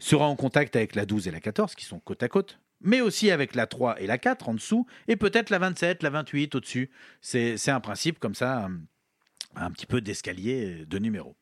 sera 0.00 0.26
en 0.26 0.36
contact 0.36 0.76
avec 0.76 0.94
la 0.96 1.06
12 1.06 1.28
et 1.28 1.30
la 1.30 1.40
14, 1.40 1.74
qui 1.74 1.84
sont 1.84 2.00
côte 2.00 2.22
à 2.22 2.28
côte, 2.28 2.58
mais 2.80 3.00
aussi 3.00 3.30
avec 3.30 3.54
la 3.54 3.66
3 3.66 4.00
et 4.00 4.06
la 4.06 4.18
4 4.18 4.48
en 4.48 4.54
dessous, 4.54 4.86
et 5.06 5.16
peut-être 5.16 5.50
la 5.50 5.58
27, 5.58 6.02
la 6.02 6.10
28 6.10 6.54
au-dessus. 6.54 6.90
C'est 7.20 7.68
un 7.68 7.80
principe 7.80 8.18
comme 8.18 8.34
ça, 8.34 8.66
un, 8.66 8.80
un 9.56 9.70
petit 9.70 9.86
peu 9.86 10.00
d'escalier 10.00 10.84
de 10.86 10.98
numéros. 10.98 11.36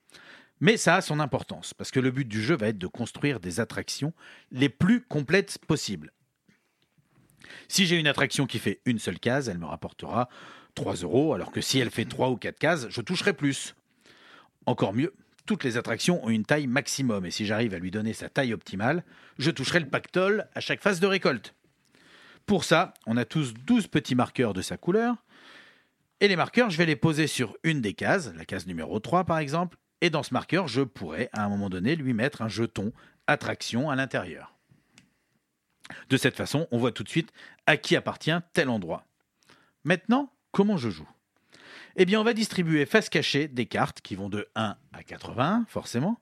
Mais 0.61 0.77
ça 0.77 0.97
a 0.97 1.01
son 1.03 1.21
importance, 1.21 1.75
parce 1.75 1.91
que 1.91 2.01
le 2.01 2.11
but 2.11 2.27
du 2.27 2.43
jeu 2.43 2.57
va 2.57 2.69
être 2.69 2.79
de 2.79 2.87
construire 2.87 3.41
des 3.41 3.61
attractions 3.61 4.15
les 4.51 4.71
plus 4.71 5.03
complètes 5.03 5.59
possibles. 5.67 6.13
Si 7.69 7.87
j'ai 7.87 7.99
une 7.99 8.07
attraction 8.07 8.47
qui 8.47 8.59
fait 8.59 8.81
une 8.87 8.99
seule 8.99 9.21
case, 9.21 9.49
elle 9.49 9.59
me 9.59 9.67
rapportera 9.67 10.29
3 10.75 10.95
euros, 10.97 11.35
alors 11.35 11.53
que 11.53 11.61
si 11.61 11.79
elle 11.79 11.91
fait 11.91 12.07
3 12.07 12.31
ou 12.31 12.37
4 12.37 12.59
cases, 12.59 12.87
je 12.89 13.01
toucherai 13.01 13.35
plus. 13.35 13.75
Encore 14.65 14.95
mieux, 14.95 15.15
toutes 15.47 15.65
les 15.65 15.77
attractions 15.77 16.25
ont 16.25 16.29
une 16.29 16.45
taille 16.45 16.67
maximum, 16.67 17.25
et 17.25 17.31
si 17.31 17.47
j'arrive 17.47 17.73
à 17.73 17.79
lui 17.79 17.91
donner 17.91 18.13
sa 18.13 18.29
taille 18.29 18.53
optimale, 18.53 19.05
je 19.39 19.51
toucherai 19.51 19.81
le 19.81 19.89
pactole 19.89 20.49
à 20.55 20.61
chaque 20.61 20.83
phase 20.83 21.01
de 21.01 21.07
récolte. 21.07 21.55
Pour 22.45 22.65
ça, 22.65 22.95
on 23.07 23.17
a 23.17 23.25
tous 23.25 23.55
12 23.55 23.87
petits 23.87 24.15
marqueurs 24.15 24.53
de 24.53 24.63
sa 24.63 24.77
couleur, 24.77 25.17
et 26.21 26.29
les 26.29 26.37
marqueurs, 26.37 26.71
je 26.71 26.79
vais 26.79 26.87
les 26.87 26.97
poser 26.97 27.27
sur 27.27 27.57
une 27.63 27.81
des 27.81 27.95
cases, 27.95 28.33
la 28.35 28.45
case 28.45 28.67
numéro 28.67 29.01
3 29.01 29.25
par 29.25 29.39
exemple, 29.39 29.77
et 30.01 30.11
dans 30.11 30.23
ce 30.23 30.35
marqueur, 30.35 30.69
je 30.69 30.83
pourrais 30.83 31.31
à 31.33 31.45
un 31.45 31.49
moment 31.49 31.71
donné 31.71 31.97
lui 31.97 32.13
mettre 32.13 32.43
un 32.43 32.49
jeton 32.49 32.93
attraction 33.27 33.91
à 33.91 33.97
l'intérieur. 33.97 34.55
De 36.09 36.17
cette 36.17 36.37
façon, 36.37 36.67
on 36.71 36.79
voit 36.79 36.93
tout 36.93 37.05
de 37.05 37.09
suite 37.09 37.33
à 37.67 37.77
qui 37.77 37.97
appartient 37.97 38.37
tel 38.53 38.69
endroit. 38.69 39.07
Maintenant, 39.85 40.33
comment 40.53 40.77
je 40.77 40.91
joue? 40.91 41.09
Eh 41.99 42.05
bien, 42.05 42.21
on 42.21 42.25
va 42.25 42.35
distribuer 42.35 42.85
face 42.85 43.09
cachée 43.09 43.49
des 43.49 43.65
cartes 43.65 44.03
qui 44.03 44.17
vont 44.17 44.29
de 44.29 44.47
1 44.55 44.77
à 44.93 45.03
80, 45.03 45.65
forcément. 45.67 46.21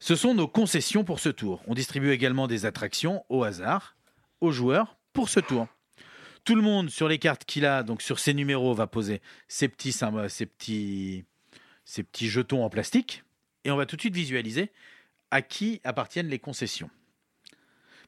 Ce 0.00 0.16
sont 0.16 0.34
nos 0.34 0.48
concessions 0.48 1.04
pour 1.04 1.20
ce 1.20 1.28
tour. 1.28 1.62
On 1.68 1.74
distribue 1.74 2.10
également 2.10 2.48
des 2.48 2.66
attractions 2.66 3.24
au 3.28 3.44
hasard 3.44 3.96
aux 4.40 4.50
joueurs 4.50 4.96
pour 5.12 5.28
ce 5.28 5.38
tour. 5.38 5.68
Tout 6.44 6.56
le 6.56 6.62
monde 6.62 6.90
sur 6.90 7.06
les 7.06 7.18
cartes 7.18 7.44
qu'il 7.44 7.64
a, 7.64 7.84
donc 7.84 8.02
sur 8.02 8.18
ses 8.18 8.34
numéros, 8.34 8.74
va 8.74 8.88
poser 8.88 9.22
ses 9.46 9.68
petits, 9.68 9.92
petits, 9.92 11.24
petits 11.84 12.28
jetons 12.28 12.64
en 12.64 12.70
plastique 12.70 13.22
et 13.64 13.70
on 13.70 13.76
va 13.76 13.86
tout 13.86 13.94
de 13.94 14.00
suite 14.00 14.14
visualiser 14.14 14.72
à 15.30 15.42
qui 15.42 15.80
appartiennent 15.84 16.28
les 16.28 16.38
concessions. 16.40 16.90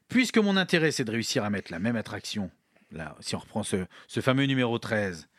Puisque 0.09 0.39
mon 0.39 0.57
intérêt 0.57 0.91
c'est 0.91 1.05
de 1.05 1.11
réussir 1.11 1.45
à 1.45 1.49
mettre 1.49 1.71
la 1.71 1.79
même 1.79 1.95
attraction, 1.95 2.51
là, 2.91 3.15
si 3.21 3.35
on 3.35 3.39
reprend 3.39 3.63
ce, 3.63 3.85
ce 4.07 4.19
fameux 4.19 4.45
numéro 4.45 4.77
13, 4.77 5.29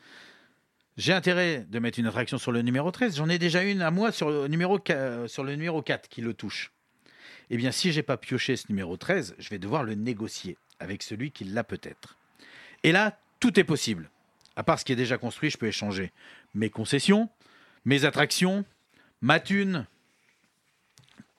j'ai 0.97 1.13
intérêt 1.13 1.67
de 1.69 1.79
mettre 1.79 1.99
une 1.99 2.07
attraction 2.07 2.39
sur 2.39 2.53
le 2.53 2.63
numéro 2.63 2.91
13, 2.91 3.17
j'en 3.17 3.29
ai 3.29 3.39
déjà 3.39 3.63
une 3.63 3.83
à 3.83 3.91
moi 3.91 4.13
sur 4.13 4.31
le 4.31 4.47
numéro, 4.49 4.79
qua- 4.79 5.27
sur 5.29 5.43
le 5.45 5.53
numéro 5.55 5.83
4 5.83 6.09
qui 6.09 6.21
le 6.21 6.35
touche. 6.35 6.73
Eh 7.51 7.57
bien, 7.57 7.73
si 7.73 7.93
j'ai 7.93 8.03
pas 8.03 8.17
pioché 8.17 8.57
ce 8.57 8.67
numéro 8.69 8.97
13, 8.97 9.35
je 9.39 9.49
vais 9.51 9.59
devoir 9.59 9.85
le 9.85 9.95
négocier 9.95 10.57
avec 10.81 11.03
celui 11.03 11.31
qui 11.31 11.45
l'a 11.45 11.65
peut-être. 11.65 12.17
Et 12.83 12.93
là, 12.93 13.19
tout 13.41 13.59
est 13.59 13.65
possible. 13.65 14.11
À 14.57 14.63
part 14.63 14.79
ce 14.79 14.85
qui 14.85 14.93
est 14.93 14.97
déjà 14.97 15.19
construit, 15.19 15.51
je 15.51 15.57
peux 15.57 15.67
échanger 15.67 16.13
mes 16.55 16.69
concessions, 16.71 17.29
mes 17.85 18.05
attractions, 18.05 18.65
ma 19.21 19.41
thune. 19.41 19.87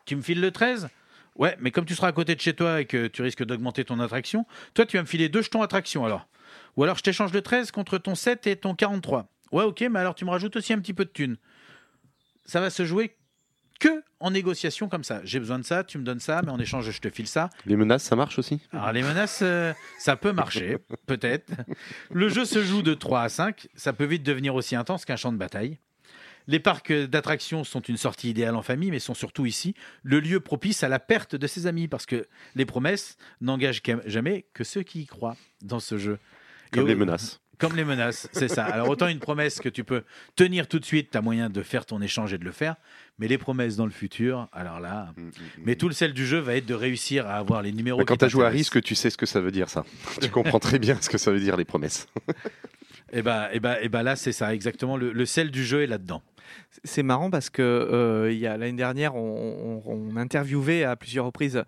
Tu 0.06 0.16
me 0.16 0.22
files 0.22 0.42
le 0.42 0.52
13 0.52 0.90
Ouais, 1.36 1.56
mais 1.60 1.72
comme 1.72 1.86
tu 1.86 1.96
seras 1.96 2.10
à 2.10 2.12
côté 2.12 2.36
de 2.36 2.42
chez 2.42 2.54
toi 2.54 2.82
et 2.82 2.86
que 2.86 3.08
tu 3.08 3.24
risques 3.24 3.44
d'augmenter 3.44 3.84
ton 3.86 4.00
attraction, 4.00 4.46
toi 4.76 4.86
tu 4.86 4.98
vas 4.98 5.04
me 5.04 5.08
filer 5.08 5.30
deux 5.30 5.42
jetons 5.42 5.64
attraction 5.64 6.06
alors. 6.06 6.28
Ou 6.78 6.84
alors 6.84 6.96
je 6.98 7.02
t'échange 7.02 7.34
le 7.34 7.42
13 7.42 7.72
contre 7.72 7.98
ton 7.98 8.14
7 8.14 8.46
et 8.46 8.56
ton 8.56 8.76
43. 8.76 9.28
Ouais, 9.54 9.64
ok, 9.64 9.86
mais 9.90 10.00
alors 10.00 10.16
tu 10.16 10.26
me 10.26 10.32
rajoutes 10.32 10.56
aussi 10.56 10.74
un 10.74 10.80
petit 10.80 10.96
peu 10.96 11.06
de 11.06 11.12
thune. 11.12 11.38
Ça 12.46 12.60
va 12.60 12.72
se 12.72 12.84
jouer 12.86 13.16
que 13.80 14.04
en 14.20 14.32
négociation 14.32 14.90
comme 14.90 15.04
ça. 15.04 15.22
J'ai 15.24 15.38
besoin 15.38 15.60
de 15.60 15.64
ça, 15.64 15.84
tu 15.84 16.00
me 16.00 16.04
donnes 16.04 16.20
ça, 16.20 16.42
mais 16.44 16.52
en 16.52 16.58
échange 16.58 16.90
je 16.90 17.00
te 17.00 17.10
file 17.12 17.28
ça. 17.28 17.52
Les 17.68 17.76
menaces, 17.76 18.04
ça 18.04 18.16
marche 18.16 18.40
aussi? 18.40 18.62
Alors 18.72 18.92
les 18.92 19.04
menaces, 19.04 19.42
euh, 19.44 19.72
ça 20.00 20.16
peut 20.16 20.32
marcher, 20.32 20.78
peut-être. 21.06 21.54
Le 22.12 22.30
jeu 22.30 22.46
se 22.46 22.64
joue 22.64 22.82
de 22.82 22.96
3 22.96 23.22
à 23.22 23.30
5, 23.30 23.68
ça 23.76 23.94
peut 23.94 24.06
vite 24.06 24.24
devenir 24.24 24.56
aussi 24.56 24.76
intense 24.76 25.06
qu'un 25.06 25.18
champ 25.18 25.32
de 25.32 25.38
bataille. 25.38 25.78
Les 26.48 26.60
parcs 26.60 26.92
d'attractions 26.92 27.64
sont 27.64 27.82
une 27.82 27.98
sortie 27.98 28.32
idéale 28.32 28.56
en 28.56 28.64
famille, 28.64 28.90
mais 28.90 29.00
sont 29.00 29.14
surtout 29.14 29.46
ici 29.46 29.76
le 30.02 30.20
lieu 30.20 30.40
propice 30.40 30.84
à 30.84 30.90
la 30.90 31.00
perte 31.00 31.36
de 31.36 31.46
ses 31.46 31.68
amis, 31.68 31.88
parce 31.88 32.08
que 32.08 32.28
les 32.56 32.66
promesses 32.66 33.18
n'engagent 33.40 33.84
jamais 34.08 34.48
que 34.54 34.64
ceux 34.64 34.82
qui 34.82 35.02
y 35.02 35.06
croient 35.06 35.38
dans 35.62 35.80
ce 35.80 36.00
jeu. 36.00 36.18
Comme 36.72 36.88
les 36.88 36.96
menaces. 36.96 37.43
Comme 37.64 37.78
les 37.78 37.86
menaces, 37.86 38.28
c'est 38.34 38.50
ça. 38.50 38.66
Alors 38.66 38.90
autant 38.90 39.08
une 39.08 39.20
promesse 39.20 39.60
que 39.60 39.70
tu 39.70 39.84
peux 39.84 40.04
tenir 40.36 40.68
tout 40.68 40.80
de 40.80 40.86
suite, 40.86 41.12
tu 41.12 41.18
as 41.18 41.22
moyen 41.22 41.50
de 41.50 41.62
faire 41.64 41.86
ton 41.86 42.02
échange 42.02 42.34
et 42.34 42.38
de 42.38 42.44
le 42.44 42.52
faire, 42.52 42.76
mais 43.20 43.28
les 43.28 43.38
promesses 43.38 43.78
dans 43.78 43.86
le 43.86 43.92
futur, 43.92 44.50
alors 44.52 44.80
là... 44.80 45.14
Mais 45.64 45.76
tout 45.76 45.88
le 45.88 45.94
sel 45.94 46.14
du 46.14 46.26
jeu 46.26 46.40
va 46.40 46.56
être 46.56 46.66
de 46.66 46.74
réussir 46.74 47.26
à 47.26 47.36
avoir 47.36 47.62
les 47.62 47.72
numéros... 47.72 48.00
Bah, 48.00 48.06
quand 48.06 48.18
tu 48.18 48.26
as 48.26 48.28
joué 48.28 48.46
à 48.46 48.50
risque, 48.50 48.82
tu 48.82 48.96
sais 48.96 49.10
ce 49.10 49.18
que 49.18 49.26
ça 49.26 49.40
veut 49.40 49.52
dire, 49.52 49.70
ça. 49.70 49.86
tu 50.22 50.30
comprends 50.30 50.60
très 50.60 50.78
bien 50.78 50.98
ce 51.00 51.10
que 51.10 51.18
ça 51.18 51.32
veut 51.32 51.40
dire, 51.40 51.56
les 51.56 51.66
promesses. 51.66 52.08
Et 53.14 53.22
bah, 53.22 53.50
et 53.54 53.60
bah, 53.60 53.80
et 53.82 53.90
bah 53.90 54.02
là, 54.02 54.16
c'est 54.16 54.32
ça, 54.32 54.54
exactement. 54.54 54.98
Le, 54.98 55.14
le 55.14 55.26
sel 55.26 55.52
du 55.52 55.64
jeu 55.64 55.84
est 55.84 55.88
là-dedans. 55.88 56.24
C'est 56.84 57.04
marrant 57.04 57.30
parce 57.30 57.50
que 57.50 57.62
euh, 57.62 58.58
l'année 58.58 58.74
dernière, 58.74 59.16
on, 59.16 59.82
interviewait 60.16 60.84
à 60.84 60.96
plusieurs 60.96 61.26
reprises 61.26 61.64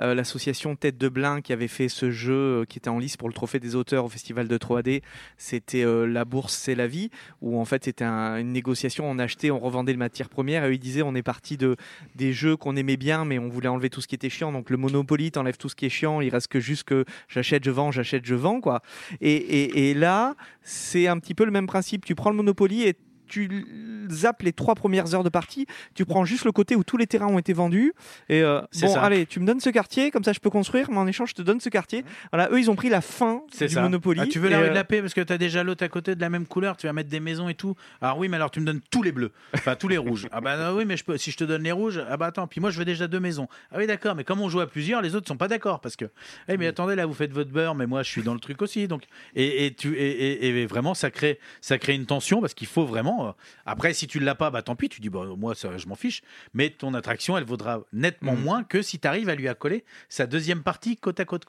euh, 0.00 0.14
l'association 0.14 0.74
Tête 0.74 0.96
de 0.98 1.08
Blin 1.08 1.40
qui 1.40 1.52
avait 1.52 1.68
fait 1.68 1.88
ce 1.88 2.10
jeu 2.10 2.32
euh, 2.32 2.64
qui 2.64 2.78
était 2.78 2.88
en 2.88 2.98
lice 2.98 3.16
pour 3.16 3.28
le 3.28 3.34
trophée 3.34 3.60
des 3.60 3.74
auteurs 3.74 4.04
au 4.04 4.08
festival 4.08 4.48
de 4.48 4.58
3D. 4.58 5.02
C'était 5.36 5.84
euh, 5.84 6.06
La 6.06 6.24
bourse, 6.24 6.54
c'est 6.54 6.74
la 6.74 6.86
vie, 6.86 7.10
où 7.40 7.60
en 7.60 7.64
fait 7.64 7.84
c'était 7.84 8.04
un- 8.04 8.38
une 8.38 8.52
négociation. 8.52 9.08
On 9.10 9.18
achetait, 9.18 9.50
on 9.50 9.58
revendait 9.58 9.92
les 9.92 9.98
matières 9.98 10.28
premières 10.28 10.64
et 10.64 10.68
eux, 10.70 10.74
ils 10.74 10.78
disaient 10.78 11.02
on 11.02 11.14
est 11.14 11.22
parti 11.22 11.56
de 11.56 11.76
des 12.14 12.32
jeux 12.32 12.56
qu'on 12.56 12.76
aimait 12.76 12.96
bien, 12.96 13.24
mais 13.24 13.38
on 13.38 13.48
voulait 13.48 13.68
enlever 13.68 13.90
tout 13.90 14.00
ce 14.00 14.08
qui 14.08 14.14
était 14.14 14.30
chiant. 14.30 14.52
Donc 14.52 14.70
le 14.70 14.76
Monopoly, 14.76 15.30
t'enlèves 15.30 15.58
tout 15.58 15.68
ce 15.68 15.76
qui 15.76 15.86
est 15.86 15.90
chiant, 15.90 16.20
il 16.20 16.30
reste 16.30 16.48
que 16.48 16.60
juste 16.60 16.84
que 16.84 17.04
j'achète, 17.28 17.64
je 17.64 17.70
vends, 17.70 17.90
j'achète, 17.92 18.24
je 18.24 18.34
vends, 18.34 18.60
quoi. 18.60 18.82
Et 19.20 19.94
là, 19.94 20.34
c'est 20.62 21.06
un 21.06 21.18
petit 21.18 21.34
peu 21.34 21.44
le 21.44 21.50
même 21.50 21.66
principe. 21.66 22.04
Tu 22.04 22.14
prends 22.14 22.30
le 22.30 22.36
Monopoly 22.36 22.82
et 22.82 22.94
tu 23.30 23.64
zappes 24.10 24.42
les 24.42 24.52
trois 24.52 24.74
premières 24.74 25.14
heures 25.14 25.24
de 25.24 25.28
partie, 25.30 25.66
tu 25.94 26.04
prends 26.04 26.24
juste 26.26 26.44
le 26.44 26.52
côté 26.52 26.76
où 26.76 26.84
tous 26.84 26.96
les 26.98 27.06
terrains 27.06 27.28
ont 27.28 27.38
été 27.38 27.52
vendus. 27.54 27.94
Et 28.28 28.42
euh, 28.42 28.60
bon, 28.82 28.88
ça. 28.88 29.02
allez, 29.02 29.24
tu 29.24 29.40
me 29.40 29.46
donnes 29.46 29.60
ce 29.60 29.70
quartier, 29.70 30.10
comme 30.10 30.24
ça 30.24 30.32
je 30.32 30.40
peux 30.40 30.50
construire, 30.50 30.90
mais 30.90 30.98
en 30.98 31.06
échange, 31.06 31.30
je 31.30 31.34
te 31.36 31.42
donne 31.42 31.60
ce 31.60 31.68
quartier. 31.68 32.04
Voilà, 32.32 32.50
eux, 32.50 32.58
ils 32.60 32.70
ont 32.70 32.76
pris 32.76 32.88
la 32.90 33.00
fin 33.00 33.42
du 33.58 33.68
ça. 33.68 33.82
Monopoly. 33.82 34.20
Ah, 34.22 34.26
tu 34.26 34.38
veux 34.40 34.48
la 34.50 34.58
rue 34.58 34.64
de 34.66 34.70
euh, 34.70 34.74
la 34.74 34.84
paix 34.84 35.00
parce 35.00 35.14
que 35.14 35.20
tu 35.20 35.32
as 35.32 35.38
déjà 35.38 35.62
l'autre 35.62 35.84
à 35.84 35.88
côté 35.88 36.14
de 36.14 36.20
la 36.20 36.28
même 36.28 36.46
couleur, 36.46 36.76
tu 36.76 36.86
vas 36.86 36.92
mettre 36.92 37.08
des 37.08 37.20
maisons 37.20 37.48
et 37.48 37.54
tout. 37.54 37.76
Alors 38.02 38.18
oui, 38.18 38.28
mais 38.28 38.36
alors 38.36 38.50
tu 38.50 38.60
me 38.60 38.66
donnes 38.66 38.80
tous 38.90 39.02
les 39.02 39.12
bleus, 39.12 39.30
enfin 39.54 39.76
tous 39.76 39.88
les 39.88 39.98
rouges. 39.98 40.26
Ah 40.32 40.40
bah 40.40 40.56
non, 40.56 40.76
oui, 40.76 40.84
mais 40.84 40.96
je 40.96 41.04
peux, 41.04 41.16
si 41.16 41.30
je 41.30 41.36
te 41.36 41.44
donne 41.44 41.62
les 41.62 41.72
rouges, 41.72 42.02
ah 42.10 42.16
bah 42.16 42.26
attends, 42.26 42.46
puis 42.48 42.60
moi 42.60 42.70
je 42.70 42.78
veux 42.78 42.84
déjà 42.84 43.06
deux 43.06 43.20
maisons. 43.20 43.46
Ah 43.70 43.76
oui, 43.78 43.86
d'accord, 43.86 44.14
mais 44.16 44.24
comme 44.24 44.40
on 44.40 44.48
joue 44.48 44.60
à 44.60 44.66
plusieurs, 44.66 45.00
les 45.02 45.14
autres 45.14 45.28
sont 45.28 45.36
pas 45.36 45.48
d'accord 45.48 45.80
parce 45.80 45.96
que, 45.96 46.06
eh 46.48 46.56
mais 46.56 46.66
attendez, 46.66 46.96
là 46.96 47.06
vous 47.06 47.14
faites 47.14 47.32
votre 47.32 47.50
beurre, 47.50 47.74
mais 47.76 47.86
moi 47.86 48.02
je 48.02 48.10
suis 48.10 48.22
dans 48.22 48.34
le 48.34 48.40
truc 48.40 48.60
aussi. 48.62 48.88
Donc 48.88 49.04
et, 49.36 49.66
et 49.66 49.74
tu 49.74 49.94
et, 49.96 50.46
et- 50.46 50.48
et 50.62 50.66
vraiment 50.66 50.94
ça 50.94 51.10
crée 51.10 51.38
ça 51.60 51.78
crée 51.78 51.94
une 51.94 52.06
tension 52.06 52.40
parce 52.40 52.54
qu'il 52.54 52.66
faut 52.66 52.84
vraiment. 52.86 53.19
Euh, 53.28 53.32
après, 53.66 53.92
si 53.94 54.06
tu 54.06 54.18
l'as 54.20 54.34
pas, 54.34 54.50
bah 54.50 54.62
tant 54.62 54.76
pis, 54.76 54.88
tu 54.88 55.00
dis 55.00 55.08
bon 55.10 55.36
moi 55.36 55.54
ça, 55.54 55.76
je 55.76 55.86
m'en 55.86 55.94
fiche, 55.94 56.22
mais 56.54 56.70
ton 56.70 56.94
attraction 56.94 57.36
elle 57.36 57.44
vaudra 57.44 57.80
nettement 57.92 58.34
Mhm. 58.34 58.42
moins 58.42 58.64
que 58.64 58.82
si 58.82 58.98
tu 58.98 59.06
arrives 59.08 59.28
à 59.28 59.34
lui 59.34 59.48
accoler 59.48 59.84
sa 60.08 60.26
deuxième 60.26 60.62
partie 60.62 60.96
côte 60.96 61.20
à 61.20 61.24
côte. 61.24 61.46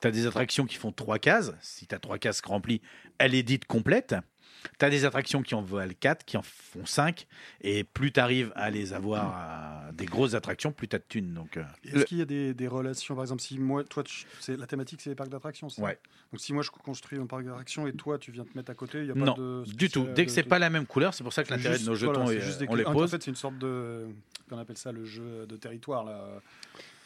Tu 0.00 0.08
as 0.08 0.10
des 0.10 0.26
attractions 0.26 0.66
qui 0.66 0.76
font 0.76 0.92
trois 0.92 1.18
cases. 1.18 1.52
Si 1.60 1.86
tu 1.86 1.94
as 1.94 1.98
trois 1.98 2.18
cases 2.18 2.40
remplies, 2.44 2.80
elle 3.18 3.34
est 3.34 3.42
dite 3.42 3.64
complète. 3.66 4.14
Tu 4.78 4.84
as 4.84 4.90
des 4.90 5.04
attractions 5.04 5.42
qui 5.42 5.54
en 5.54 5.62
valent 5.62 5.92
4, 6.00 6.24
qui 6.24 6.36
en 6.36 6.42
font 6.42 6.86
5. 6.86 7.26
Et 7.60 7.84
plus 7.84 8.12
tu 8.12 8.20
arrives 8.20 8.52
à 8.56 8.70
les 8.70 8.92
avoir, 8.92 9.26
à 9.36 9.92
des 9.92 10.06
grosses 10.06 10.34
attractions, 10.34 10.72
plus 10.72 10.88
tu 10.88 10.96
as 10.96 10.98
de 10.98 11.04
thunes. 11.08 11.32
Donc, 11.34 11.56
euh, 11.56 11.64
Est-ce 11.84 12.04
qu'il 12.06 12.18
y 12.18 12.22
a 12.22 12.24
des, 12.24 12.54
des 12.54 12.66
relations, 12.68 13.14
par 13.14 13.24
exemple, 13.24 13.42
si 13.42 13.58
moi, 13.58 13.84
toi, 13.84 14.02
tu- 14.02 14.24
c'est 14.40 14.56
la 14.56 14.66
thématique, 14.66 15.00
c'est 15.02 15.10
les 15.10 15.16
parcs 15.16 15.30
d'attractions. 15.30 15.68
c'est 15.68 15.82
Ouais. 15.82 15.98
Donc 16.32 16.40
si 16.40 16.52
moi 16.52 16.62
je 16.64 16.70
construis 16.70 17.18
un 17.18 17.26
parc 17.26 17.44
d'attractions 17.44 17.86
et 17.86 17.92
toi 17.92 18.18
tu 18.18 18.32
viens 18.32 18.44
te 18.44 18.56
mettre 18.56 18.70
à 18.70 18.74
côté, 18.74 18.98
il 19.00 19.06
y 19.06 19.10
a 19.10 19.14
pas 19.14 19.20
non, 19.20 19.34
de 19.34 19.62
du 19.76 19.88
tout. 19.88 20.04
Dès 20.16 20.24
que 20.24 20.30
de- 20.30 20.34
c'est 20.34 20.42
de- 20.42 20.48
pas 20.48 20.58
la 20.58 20.68
même 20.68 20.84
couleur, 20.86 21.14
c'est 21.14 21.22
pour 21.22 21.32
ça 21.32 21.42
que 21.42 21.48
c'est 21.48 21.54
l'intérêt 21.54 21.74
de 21.74 21.78
juste- 21.78 21.88
nos 21.88 21.94
jetons, 21.94 22.24
voilà, 22.24 22.32
est- 22.32 22.40
c'est 22.40 22.46
juste 22.46 22.58
des- 22.58 22.66
on 22.68 22.74
les 22.74 22.84
en 22.84 22.92
pose. 22.92 23.10
fait, 23.10 23.22
c'est 23.22 23.30
une 23.30 23.36
sorte 23.36 23.56
de, 23.58 24.06
qu'on 24.48 24.58
appelle 24.58 24.76
ça 24.76 24.90
le 24.90 25.04
jeu 25.04 25.46
de 25.46 25.56
territoire 25.56 26.02
là. 26.04 26.24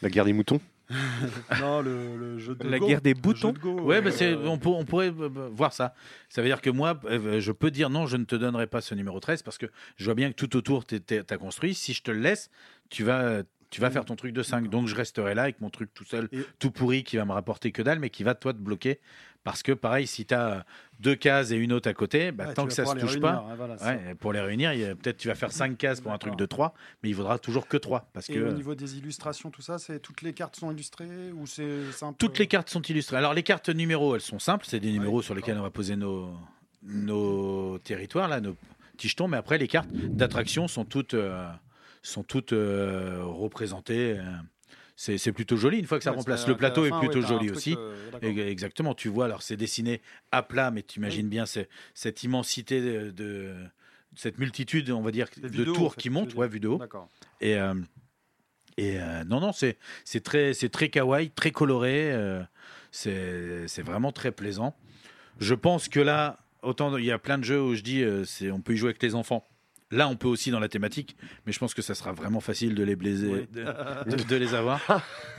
La 0.01 0.09
guerre 0.09 0.25
des 0.25 0.33
moutons? 0.33 0.59
non, 1.61 1.81
le, 1.81 2.17
le 2.17 2.37
jeu 2.39 2.55
de 2.55 2.67
La 2.67 2.79
Go. 2.79 2.87
guerre 2.87 3.01
des 3.01 3.13
boutons. 3.13 3.51
de 3.53 3.59
Go, 3.59 3.79
Ouais, 3.81 3.97
euh, 3.97 4.01
bah, 4.01 4.11
c'est- 4.11 4.33
on, 4.35 4.57
pour- 4.57 4.77
on 4.77 4.85
pourrait 4.85 5.09
euh, 5.09 5.29
euh, 5.35 5.49
voir 5.51 5.73
ça. 5.73 5.93
Ça 6.29 6.41
veut 6.41 6.47
dire 6.47 6.61
que 6.61 6.69
moi, 6.69 6.99
euh, 7.05 7.39
je 7.39 7.51
peux 7.51 7.71
dire 7.71 7.89
non, 7.89 8.07
je 8.07 8.17
ne 8.17 8.23
te 8.25 8.35
donnerai 8.35 8.67
pas 8.67 8.81
ce 8.81 8.95
numéro 8.95 9.19
13 9.19 9.43
parce 9.43 9.57
que 9.57 9.67
je 9.97 10.05
vois 10.05 10.15
bien 10.15 10.29
que 10.31 10.35
tout 10.35 10.55
autour, 10.57 10.85
tu 10.85 10.99
as 11.09 11.37
construit. 11.37 11.73
Si 11.75 11.93
je 11.93 12.01
te 12.03 12.11
le 12.11 12.19
laisse, 12.19 12.49
tu 12.89 13.03
vas, 13.03 13.43
tu 13.69 13.81
vas 13.81 13.91
faire 13.91 14.03
ton 14.05 14.15
truc 14.15 14.33
de 14.33 14.41
5. 14.41 14.67
Donc, 14.69 14.87
je 14.87 14.95
resterai 14.95 15.35
là 15.35 15.43
avec 15.43 15.61
mon 15.61 15.69
truc 15.69 15.93
tout 15.93 16.05
seul, 16.05 16.27
Et- 16.31 16.39
tout 16.57 16.71
pourri, 16.71 17.03
qui 17.03 17.17
va 17.17 17.25
me 17.25 17.33
rapporter 17.33 17.71
que 17.71 17.81
dalle, 17.83 17.99
mais 17.99 18.09
qui 18.09 18.23
va, 18.23 18.33
toi, 18.33 18.51
te 18.53 18.57
bloquer. 18.57 18.99
Parce 19.43 19.63
que, 19.63 19.71
pareil, 19.71 20.05
si 20.05 20.25
tu 20.25 20.33
as 20.33 20.65
deux 20.99 21.15
cases 21.15 21.51
et 21.51 21.55
une 21.55 21.71
autre 21.71 21.89
à 21.89 21.93
côté, 21.93 22.31
bah, 22.31 22.47
ouais, 22.47 22.53
tant 22.53 22.65
que 22.65 22.73
ça 22.73 22.83
se 22.85 22.91
pouvoir 22.91 22.95
les 22.95 23.01
touche 23.01 23.11
réunir, 23.11 23.31
pas. 23.31 23.55
voilà, 23.55 23.75
Ouais, 23.75 24.15
pour 24.15 24.33
les 24.33 24.41
réunir, 24.41 24.71
peut-être 24.97 25.17
tu 25.17 25.29
vas 25.29 25.35
faire 25.35 25.51
5 25.51 25.77
cases 25.77 26.01
pour 26.01 26.11
un 26.11 26.17
truc 26.17 26.35
de 26.35 26.45
3, 26.45 26.73
mais 27.01 27.09
il 27.09 27.13
vaudra 27.15 27.39
toujours 27.39 27.67
que 27.67 27.77
3. 27.77 28.09
Parce 28.13 28.29
Et 28.29 28.33
que 28.33 28.39
au 28.39 28.51
niveau 28.51 28.75
des 28.75 28.97
illustrations, 28.97 29.49
tout 29.49 29.61
ça, 29.61 29.79
c'est 29.79 29.99
toutes 29.99 30.21
les 30.21 30.33
cartes 30.33 30.57
sont 30.57 30.71
illustrées 30.71 31.31
ou 31.33 31.47
c'est 31.47 31.89
simple 31.93 32.17
Toutes 32.19 32.37
les 32.37 32.47
cartes 32.47 32.69
sont 32.69 32.81
illustrées. 32.81 33.15
Alors 33.17 33.33
les 33.33 33.43
cartes 33.43 33.69
numéros, 33.69 34.15
elles 34.15 34.21
sont 34.21 34.39
simples, 34.39 34.65
c'est 34.67 34.79
des 34.81 34.91
numéros 34.91 35.21
sur 35.21 35.33
lesquels 35.33 35.57
on 35.57 35.63
va 35.63 35.69
poser 35.71 35.95
nos, 35.95 36.33
nos 36.83 37.77
territoires, 37.79 38.27
là, 38.27 38.41
nos 38.41 38.55
petits 38.97 39.07
jetons, 39.07 39.27
mais 39.29 39.37
après 39.37 39.57
les 39.57 39.67
cartes 39.67 39.89
d'attraction 39.93 40.67
sont 40.67 40.83
toutes, 40.85 41.13
euh, 41.13 41.47
sont 42.01 42.23
toutes 42.23 42.53
euh, 42.53 43.21
représentées. 43.23 44.17
euh, 44.19 44.23
C'est 45.01 45.31
plutôt 45.31 45.55
joli 45.55 45.79
une 45.79 45.85
fois 45.85 45.97
que 45.97 46.03
ça 46.03 46.11
Ouais, 46.11 46.17
remplace. 46.17 46.45
Le 46.45 46.57
plateau 46.57 46.85
est 46.85 46.89
plutôt 46.99 47.21
ouais, 47.21 47.25
joli 47.27 47.49
aussi. 47.49 47.73
euh. 47.77 47.95
Et- 48.21 48.49
Exactement, 48.51 48.93
tu 48.93 49.07
vois, 49.07 49.25
alors 49.25 49.41
c'est 49.41 49.55
dessiné 49.55 50.01
à 50.33 50.43
plat, 50.43 50.71
mais 50.71 50.83
tu 50.83 50.99
imagines 50.99 51.29
bien 51.29 51.45
c'est- 51.45 51.69
cette 51.93 52.21
immensité 52.23 52.81
de, 52.81 53.11
de- 53.11 53.55
cette 54.15 54.37
multitude, 54.39 54.91
on 54.91 55.01
va 55.01 55.11
dire, 55.11 55.27
de 55.37 55.63
tours 55.63 55.85
en 55.85 55.89
fait, 55.91 56.01
qui 56.01 56.09
montent, 56.09 56.33
ouais, 56.35 56.47
dire. 56.47 56.53
vu 56.53 56.59
de 56.59 56.67
haut. 56.67 56.79
D'accord. 56.79 57.07
Et, 57.39 57.55
euh, 57.55 57.75
et 58.75 58.99
euh, 58.99 59.23
non, 59.23 59.39
non, 59.39 59.53
c'est 59.53 59.77
c'est 60.03 60.21
très, 60.21 60.53
c'est 60.53 60.67
très 60.69 60.89
kawaii, 60.89 61.29
très 61.31 61.51
coloré. 61.51 62.11
euh, 62.11 62.43
c'est 62.91 63.81
vraiment 63.81 64.11
très 64.11 64.33
plaisant. 64.33 64.75
Je 65.39 65.53
pense 65.53 65.87
que 65.87 66.01
là, 66.01 66.39
autant 66.61 66.97
il 66.97 67.05
y 67.05 67.11
a 67.11 67.19
plein 67.19 67.37
de 67.37 67.45
jeux 67.45 67.61
où 67.61 67.73
je 67.73 67.81
dis, 67.83 68.03
c'est 68.25 68.51
on 68.51 68.59
peut 68.59 68.73
y 68.73 68.77
jouer 68.77 68.89
avec 68.89 69.01
les 69.01 69.15
enfants. 69.15 69.47
Là, 69.91 70.07
on 70.07 70.15
peut 70.15 70.27
aussi 70.27 70.51
dans 70.51 70.59
la 70.59 70.69
thématique, 70.69 71.15
mais 71.47 71.51
je 71.51 71.57
pense 71.57 71.73
que 71.73 71.81
ça 71.81 71.95
sera 71.95 72.11
vraiment 72.11 72.41
facile 72.41 72.75
de 72.75 72.83
les 72.83 72.95
blaiser, 72.95 73.47
de, 73.51 73.63
de- 74.15 74.23
de 74.23 74.35
les 74.35 74.53
avoir, 74.53 74.79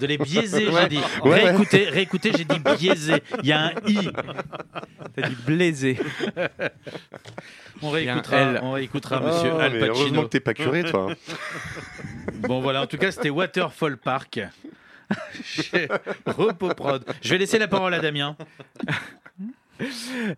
de 0.01 0.07
les 0.07 0.19
biaiser. 0.19 0.67
Ouais. 0.69 0.83
J'ai 0.83 0.89
dit, 0.89 1.01
Ouais, 1.23 1.45
réécoutez, 1.45 1.85
réécoutez, 1.89 2.33
j'ai 2.37 2.45
dit 2.45 2.59
biaiser. 2.59 3.23
Il 3.43 3.47
y 3.49 3.53
a 3.53 3.67
un 3.67 3.73
i. 3.87 4.09
T'as 5.15 5.29
dit 5.29 5.37
blazer. 5.47 5.99
On 7.83 7.91
réécoutera, 7.91 8.55
on 8.63 8.73
réécoutera 8.73 9.21
Monsieur 9.21 9.53
Ah, 9.59 9.65
Al 9.65 9.73
mais 9.73 9.79
Heureusement 9.87 10.03
Pacino. 10.05 10.23
que 10.25 10.29
t'es 10.29 10.41
pas 10.41 10.53
curé, 10.55 10.85
toi. 10.85 11.15
Bon 12.41 12.61
voilà, 12.61 12.83
en 12.83 12.87
tout 12.87 12.99
cas, 12.99 13.11
c'était 13.11 13.31
Waterfall 13.31 13.97
Park. 13.99 14.41
Chez 15.45 15.89
Repoprod. 16.27 17.05
Je 17.23 17.31
vais 17.31 17.39
laisser 17.39 17.59
la 17.59 17.69
parole 17.69 17.95
à 17.95 18.01
Damien. 18.01 18.37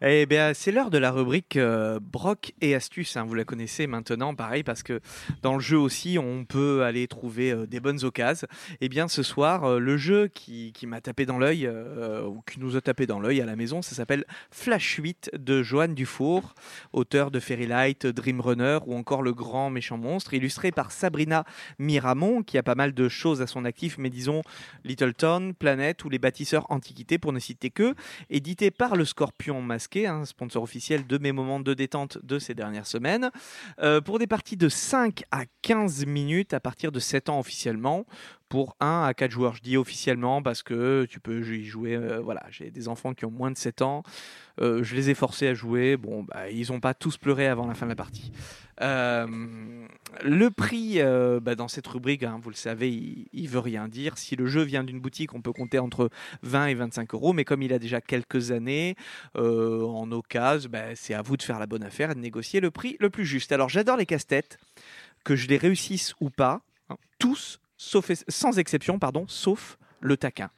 Eh 0.02 0.26
bien, 0.26 0.54
c'est 0.54 0.72
l'heure 0.72 0.90
de 0.90 0.98
la 0.98 1.10
rubrique 1.10 1.56
euh, 1.56 1.98
Broc 2.00 2.52
et 2.60 2.74
astuces. 2.74 3.16
hein. 3.16 3.24
Vous 3.24 3.34
la 3.34 3.44
connaissez 3.44 3.86
maintenant, 3.86 4.34
pareil, 4.34 4.62
parce 4.62 4.82
que 4.82 5.00
dans 5.42 5.54
le 5.54 5.60
jeu 5.60 5.78
aussi, 5.78 6.18
on 6.18 6.44
peut 6.44 6.84
aller 6.84 7.08
trouver 7.08 7.52
euh, 7.52 7.66
des 7.66 7.80
bonnes 7.80 8.04
occasions. 8.04 8.46
Eh 8.80 8.88
bien, 8.88 9.08
ce 9.08 9.22
soir, 9.22 9.64
euh, 9.64 9.78
le 9.78 9.96
jeu 9.96 10.28
qui, 10.28 10.72
m'a 10.86 11.00
tapé 11.00 11.26
dans 11.26 11.38
l'œil, 11.38 11.66
euh, 11.66 12.24
ou 12.24 12.42
qui 12.42 12.60
nous 12.60 12.76
a 12.76 12.80
tapé 12.80 13.06
dans 13.06 13.20
l'œil 13.20 13.40
à 13.40 13.46
la 13.46 13.56
maison, 13.56 13.82
ça 13.82 13.94
s'appelle 13.94 14.24
Flash 14.50 14.96
8 14.96 15.30
de 15.34 15.62
Joanne 15.62 15.94
Dufour, 15.94 16.54
auteur 16.92 17.30
de 17.30 17.40
Fairy 17.40 17.66
Light, 17.66 18.06
Dream 18.06 18.40
Runner 18.40 18.78
ou 18.86 18.94
encore 18.94 19.22
Le 19.22 19.32
Grand 19.32 19.70
Méchant 19.70 19.98
Monstre, 19.98 20.34
illustré 20.34 20.70
par 20.70 20.92
Sabrina 20.92 21.44
Miramont, 21.78 22.42
qui 22.42 22.58
a 22.58 22.62
pas 22.62 22.74
mal 22.74 22.94
de 22.94 23.08
choses 23.08 23.42
à 23.42 23.46
son 23.46 23.64
actif, 23.64 23.98
mais 23.98 24.10
disons 24.10 24.42
Little 24.84 25.14
Town, 25.14 25.54
Planète 25.54 26.04
ou 26.04 26.08
Les 26.08 26.18
Bâtisseurs 26.18 26.66
Antiquités, 26.70 27.18
pour 27.18 27.32
ne 27.32 27.38
citer 27.38 27.70
que 27.70 27.94
édité 28.30 28.70
par 28.70 28.96
le 28.96 29.04
Scorpion 29.04 29.31
Masqué, 29.62 30.06
un 30.06 30.24
sponsor 30.24 30.62
officiel 30.62 31.06
de 31.06 31.18
mes 31.18 31.32
moments 31.32 31.60
de 31.60 31.74
détente 31.74 32.18
de 32.22 32.38
ces 32.38 32.54
dernières 32.54 32.86
semaines, 32.86 33.30
euh, 33.80 34.00
pour 34.00 34.18
des 34.18 34.26
parties 34.26 34.56
de 34.56 34.68
5 34.68 35.24
à 35.30 35.42
15 35.62 36.06
minutes 36.06 36.54
à 36.54 36.60
partir 36.60 36.92
de 36.92 37.00
7 37.00 37.28
ans 37.28 37.38
officiellement, 37.38 38.06
pour 38.52 38.76
1 38.80 39.04
à 39.04 39.14
4 39.14 39.30
joueurs. 39.30 39.54
Je 39.54 39.62
dis 39.62 39.78
officiellement 39.78 40.42
parce 40.42 40.62
que 40.62 41.06
tu 41.08 41.20
peux 41.20 41.40
y 41.40 41.64
jouer, 41.64 41.96
euh, 41.96 42.20
voilà, 42.20 42.42
j'ai 42.50 42.70
des 42.70 42.86
enfants 42.86 43.14
qui 43.14 43.24
ont 43.24 43.30
moins 43.30 43.50
de 43.50 43.56
7 43.56 43.80
ans, 43.80 44.02
euh, 44.60 44.82
je 44.82 44.94
les 44.94 45.08
ai 45.08 45.14
forcés 45.14 45.48
à 45.48 45.54
jouer, 45.54 45.96
bon, 45.96 46.24
bah, 46.24 46.50
ils 46.50 46.70
n'ont 46.70 46.78
pas 46.78 46.92
tous 46.92 47.16
pleuré 47.16 47.46
avant 47.48 47.66
la 47.66 47.72
fin 47.72 47.86
de 47.86 47.92
la 47.92 47.96
partie. 47.96 48.30
Euh, 48.82 49.26
le 50.22 50.50
prix 50.50 51.00
bah, 51.40 51.54
dans 51.54 51.68
cette 51.68 51.86
rubrique, 51.86 52.24
hein, 52.24 52.38
vous 52.42 52.50
le 52.50 52.54
savez, 52.54 52.90
il, 52.90 53.26
il 53.32 53.48
veut 53.48 53.58
rien 53.58 53.88
dire. 53.88 54.18
Si 54.18 54.36
le 54.36 54.44
jeu 54.44 54.60
vient 54.60 54.84
d'une 54.84 55.00
boutique, 55.00 55.32
on 55.32 55.40
peut 55.40 55.54
compter 55.54 55.78
entre 55.78 56.10
20 56.42 56.66
et 56.66 56.74
25 56.74 57.14
euros, 57.14 57.32
mais 57.32 57.46
comme 57.46 57.62
il 57.62 57.72
a 57.72 57.78
déjà 57.78 58.02
quelques 58.02 58.50
années, 58.50 58.96
en 59.34 60.12
occasion, 60.12 60.68
bah, 60.70 60.94
c'est 60.94 61.14
à 61.14 61.22
vous 61.22 61.38
de 61.38 61.42
faire 61.42 61.58
la 61.58 61.66
bonne 61.66 61.84
affaire 61.84 62.10
et 62.10 62.14
de 62.14 62.20
négocier 62.20 62.60
le 62.60 62.70
prix 62.70 62.98
le 63.00 63.08
plus 63.08 63.24
juste. 63.24 63.50
Alors 63.50 63.70
j'adore 63.70 63.96
les 63.96 64.04
casse-têtes, 64.04 64.58
que 65.24 65.36
je 65.36 65.48
les 65.48 65.56
réussisse 65.56 66.14
ou 66.20 66.28
pas, 66.28 66.60
hein, 66.90 66.96
tous, 67.18 67.61
sauf, 67.82 68.10
sans 68.28 68.58
exception, 68.58 68.98
pardon, 68.98 69.24
sauf 69.28 69.78
le 70.00 70.16
taquin. 70.16 70.50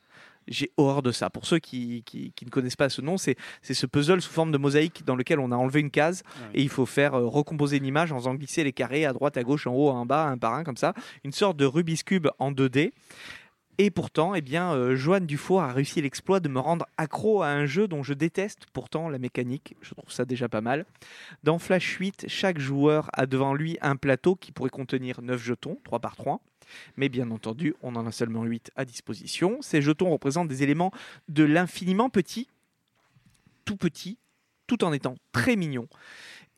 J'ai 0.46 0.70
horreur 0.76 1.00
de 1.02 1.10
ça. 1.10 1.30
Pour 1.30 1.46
ceux 1.46 1.58
qui, 1.58 2.02
qui- 2.04 2.32
qui 2.36 2.44
ne 2.44 2.50
connaissent 2.50 2.76
pas 2.76 2.90
ce 2.90 3.00
nom, 3.00 3.16
c'est 3.16 3.36
ce 3.62 3.86
puzzle 3.86 4.20
sous 4.20 4.30
forme 4.30 4.52
de 4.52 4.58
mosaïque 4.58 5.02
dans 5.06 5.16
lequel 5.16 5.40
on 5.40 5.50
a 5.52 5.56
enlevé 5.56 5.80
une 5.80 5.90
case 5.90 6.22
et 6.52 6.60
il 6.62 6.68
faut 6.68 6.84
faire 6.84 7.14
euh, 7.14 7.26
recomposer 7.26 7.78
une 7.78 7.86
image 7.86 8.12
en 8.12 8.18
faisant 8.18 8.34
glisser 8.34 8.62
les 8.62 8.74
carrés 8.74 9.06
à 9.06 9.14
droite, 9.14 9.38
à 9.38 9.42
gauche, 9.42 9.66
en 9.66 9.72
haut, 9.72 9.88
en 9.88 10.04
bas, 10.04 10.26
un 10.26 10.36
par 10.36 10.52
un, 10.52 10.62
comme 10.62 10.76
ça. 10.76 10.92
Une 11.24 11.32
sorte 11.32 11.56
de 11.56 11.64
Rubik's 11.64 12.02
Cube 12.02 12.28
en 12.38 12.52
2D. 12.52 12.92
Et 13.78 13.90
pourtant, 13.90 14.34
eh 14.36 14.40
bien, 14.42 14.72
euh, 14.74 14.94
Joanne 14.94 15.26
Dufour 15.26 15.60
a 15.62 15.72
réussi 15.72 16.00
l'exploit 16.02 16.38
de 16.40 16.48
me 16.48 16.60
rendre 16.60 16.86
accro 16.96 17.42
à 17.42 17.48
un 17.48 17.66
jeu 17.66 17.88
dont 17.88 18.02
je 18.04 18.12
déteste 18.14 18.66
pourtant 18.72 19.08
la 19.08 19.18
mécanique. 19.18 19.74
Je 19.80 19.94
trouve 19.94 20.12
ça 20.12 20.24
déjà 20.26 20.48
pas 20.48 20.60
mal. 20.60 20.84
Dans 21.42 21.58
Flash 21.58 21.96
8, 21.96 22.26
chaque 22.28 22.58
joueur 22.60 23.08
a 23.14 23.26
devant 23.26 23.52
lui 23.54 23.76
un 23.80 23.96
plateau 23.96 24.36
qui 24.36 24.52
pourrait 24.52 24.70
contenir 24.70 25.22
9 25.22 25.42
jetons, 25.42 25.78
3 25.84 25.98
par 25.98 26.14
3. 26.14 26.40
Mais 26.96 27.08
bien 27.08 27.30
entendu, 27.30 27.74
on 27.82 27.96
en 27.96 28.06
a 28.06 28.12
seulement 28.12 28.44
8 28.44 28.70
à 28.76 28.84
disposition. 28.84 29.58
Ces 29.62 29.82
jetons 29.82 30.10
représentent 30.10 30.48
des 30.48 30.62
éléments 30.62 30.92
de 31.28 31.44
l'infiniment 31.44 32.10
petit, 32.10 32.48
tout 33.64 33.76
petit, 33.76 34.18
tout 34.66 34.84
en 34.84 34.92
étant 34.92 35.16
très 35.32 35.56
mignon. 35.56 35.88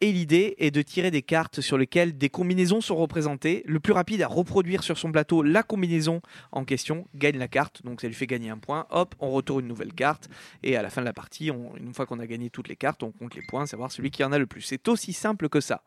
Et 0.02 0.12
l'idée 0.12 0.54
est 0.58 0.70
de 0.70 0.82
tirer 0.82 1.10
des 1.10 1.22
cartes 1.22 1.62
sur 1.62 1.78
lesquelles 1.78 2.18
des 2.18 2.28
combinaisons 2.28 2.82
sont 2.82 2.96
représentées. 2.96 3.62
Le 3.66 3.80
plus 3.80 3.94
rapide 3.94 4.20
à 4.20 4.26
reproduire 4.26 4.82
sur 4.82 4.98
son 4.98 5.10
plateau 5.10 5.42
la 5.42 5.62
combinaison 5.62 6.20
en 6.52 6.66
question 6.66 7.08
gagne 7.14 7.38
la 7.38 7.48
carte. 7.48 7.82
Donc 7.82 8.02
ça 8.02 8.06
lui 8.06 8.14
fait 8.14 8.26
gagner 8.26 8.50
un 8.50 8.58
point. 8.58 8.86
Hop, 8.90 9.14
on 9.20 9.30
retourne 9.30 9.60
une 9.62 9.68
nouvelle 9.68 9.94
carte. 9.94 10.28
Et 10.62 10.76
à 10.76 10.82
la 10.82 10.90
fin 10.90 11.00
de 11.00 11.06
la 11.06 11.14
partie, 11.14 11.50
on- 11.50 11.74
une 11.78 11.94
fois 11.94 12.04
qu'on 12.04 12.18
a 12.18 12.26
gagné 12.26 12.50
toutes 12.50 12.68
les 12.68 12.76
cartes, 12.76 13.02
on 13.02 13.10
compte 13.10 13.34
les 13.34 13.42
points, 13.48 13.64
savoir 13.64 13.90
celui 13.90 14.10
qui 14.10 14.22
en 14.22 14.32
a 14.32 14.38
le 14.38 14.46
plus. 14.46 14.60
C'est 14.60 14.86
aussi 14.88 15.14
simple 15.14 15.48
que 15.48 15.60
ça. 15.60 15.82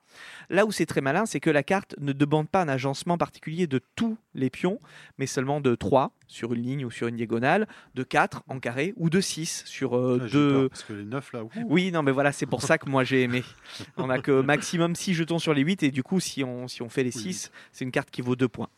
Là 0.50 0.66
où 0.66 0.72
c'est 0.72 0.88
très 0.88 1.02
malin, 1.02 1.28
c'est 1.28 1.40
que 1.40 1.52
la 1.52 1.62
carte 1.62 1.94
ne 2.00 2.12
demande 2.12 2.50
pas 2.50 2.64
un 2.64 2.68
agencement 2.68 3.18
particulier 3.20 3.68
de 3.68 3.80
tous 3.96 4.18
les 4.34 4.50
pions, 4.50 4.80
mais 5.20 5.28
seulement 5.28 5.62
de 5.62 5.76
3 5.76 6.14
sur 6.26 6.54
une 6.54 6.64
ligne 6.64 6.86
ou 6.86 6.90
sur 6.92 7.08
une 7.08 7.16
diagonale, 7.16 7.68
de 7.94 8.02
4 8.04 8.44
en 8.48 8.60
carré 8.60 8.94
ou 8.98 9.10
de 9.12 9.22
6 9.22 9.64
sur 9.68 9.96
euh, 9.96 10.20
Ah, 10.24 10.28
deux. 10.30 10.70
Parce 10.70 10.84
que 10.84 10.94
les 10.94 11.04
9 11.06 11.32
là, 11.34 11.44
ouh. 11.44 11.50
Oui, 11.68 11.92
non, 11.92 12.02
mais 12.02 12.12
voilà, 12.12 12.32
c'est 12.32 12.46
pour 12.48 12.64
ça 12.64 12.80
que 12.80 12.90
moi 12.90 13.04
j'ai 13.04 13.22
aimé. 13.22 13.44
On 14.02 14.10
a 14.10 14.20
que 14.20 14.32
maximum 14.42 14.96
6 14.96 15.14
jetons 15.14 15.40
sur 15.40 15.54
les 15.54 15.62
8, 15.62 15.84
et 15.84 15.92
du 15.92 16.04
coup, 16.04 16.20
si 16.20 16.44
on, 16.44 16.68
si 16.68 16.82
on 16.82 16.90
fait 16.90 17.04
les 17.04 17.12
6, 17.12 17.52
c'est 17.72 17.86
une 17.86 17.92
carte 17.92 18.10
qui 18.12 18.22
vaut 18.22 18.36
2 18.36 18.48
points. 18.48 18.70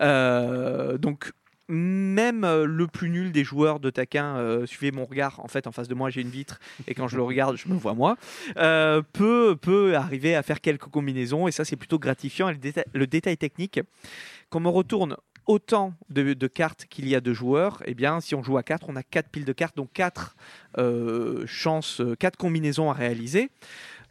Euh, 0.00 0.98
donc, 0.98 1.32
même 1.68 2.44
euh, 2.44 2.64
le 2.64 2.86
plus 2.86 3.10
nul 3.10 3.32
des 3.32 3.42
joueurs 3.42 3.80
de 3.80 3.90
taquin, 3.90 4.36
euh, 4.36 4.66
suivez 4.66 4.92
mon 4.92 5.04
regard, 5.04 5.40
en 5.40 5.48
fait, 5.48 5.66
en 5.66 5.72
face 5.72 5.88
de 5.88 5.94
moi, 5.94 6.10
j'ai 6.10 6.20
une 6.20 6.28
vitre, 6.30 6.60
et 6.86 6.94
quand 6.94 7.08
je 7.08 7.16
le 7.16 7.22
regarde, 7.24 7.56
je 7.56 7.68
me 7.68 7.74
vois 7.74 7.94
moi, 7.94 8.16
euh, 8.56 9.02
peut, 9.12 9.56
peut 9.60 9.96
arriver 9.96 10.36
à 10.36 10.42
faire 10.44 10.60
quelques 10.60 10.84
combinaisons, 10.86 11.48
et 11.48 11.52
ça, 11.52 11.64
c'est 11.64 11.74
plutôt 11.76 11.98
gratifiant. 11.98 12.48
Et 12.48 12.52
le, 12.52 12.58
déta- 12.60 12.84
le 12.92 13.06
détail 13.08 13.36
technique, 13.36 13.80
qu'on 14.48 14.60
me 14.60 14.68
retourne 14.68 15.16
autant 15.48 15.94
de, 16.08 16.34
de 16.34 16.46
cartes 16.48 16.86
qu'il 16.90 17.08
y 17.08 17.14
a 17.14 17.20
de 17.20 17.32
joueurs, 17.32 17.82
eh 17.86 17.94
bien, 17.94 18.20
si 18.20 18.34
on 18.36 18.42
joue 18.44 18.58
à 18.58 18.62
4, 18.64 18.86
on 18.88 18.96
a 18.96 19.02
4 19.04 19.28
piles 19.28 19.44
de 19.44 19.52
cartes, 19.52 19.76
donc 19.76 19.90
4 19.92 20.36
chances, 21.46 22.02
4 22.18 22.36
combinaisons 22.36 22.90
à 22.90 22.94
réaliser. 22.94 23.50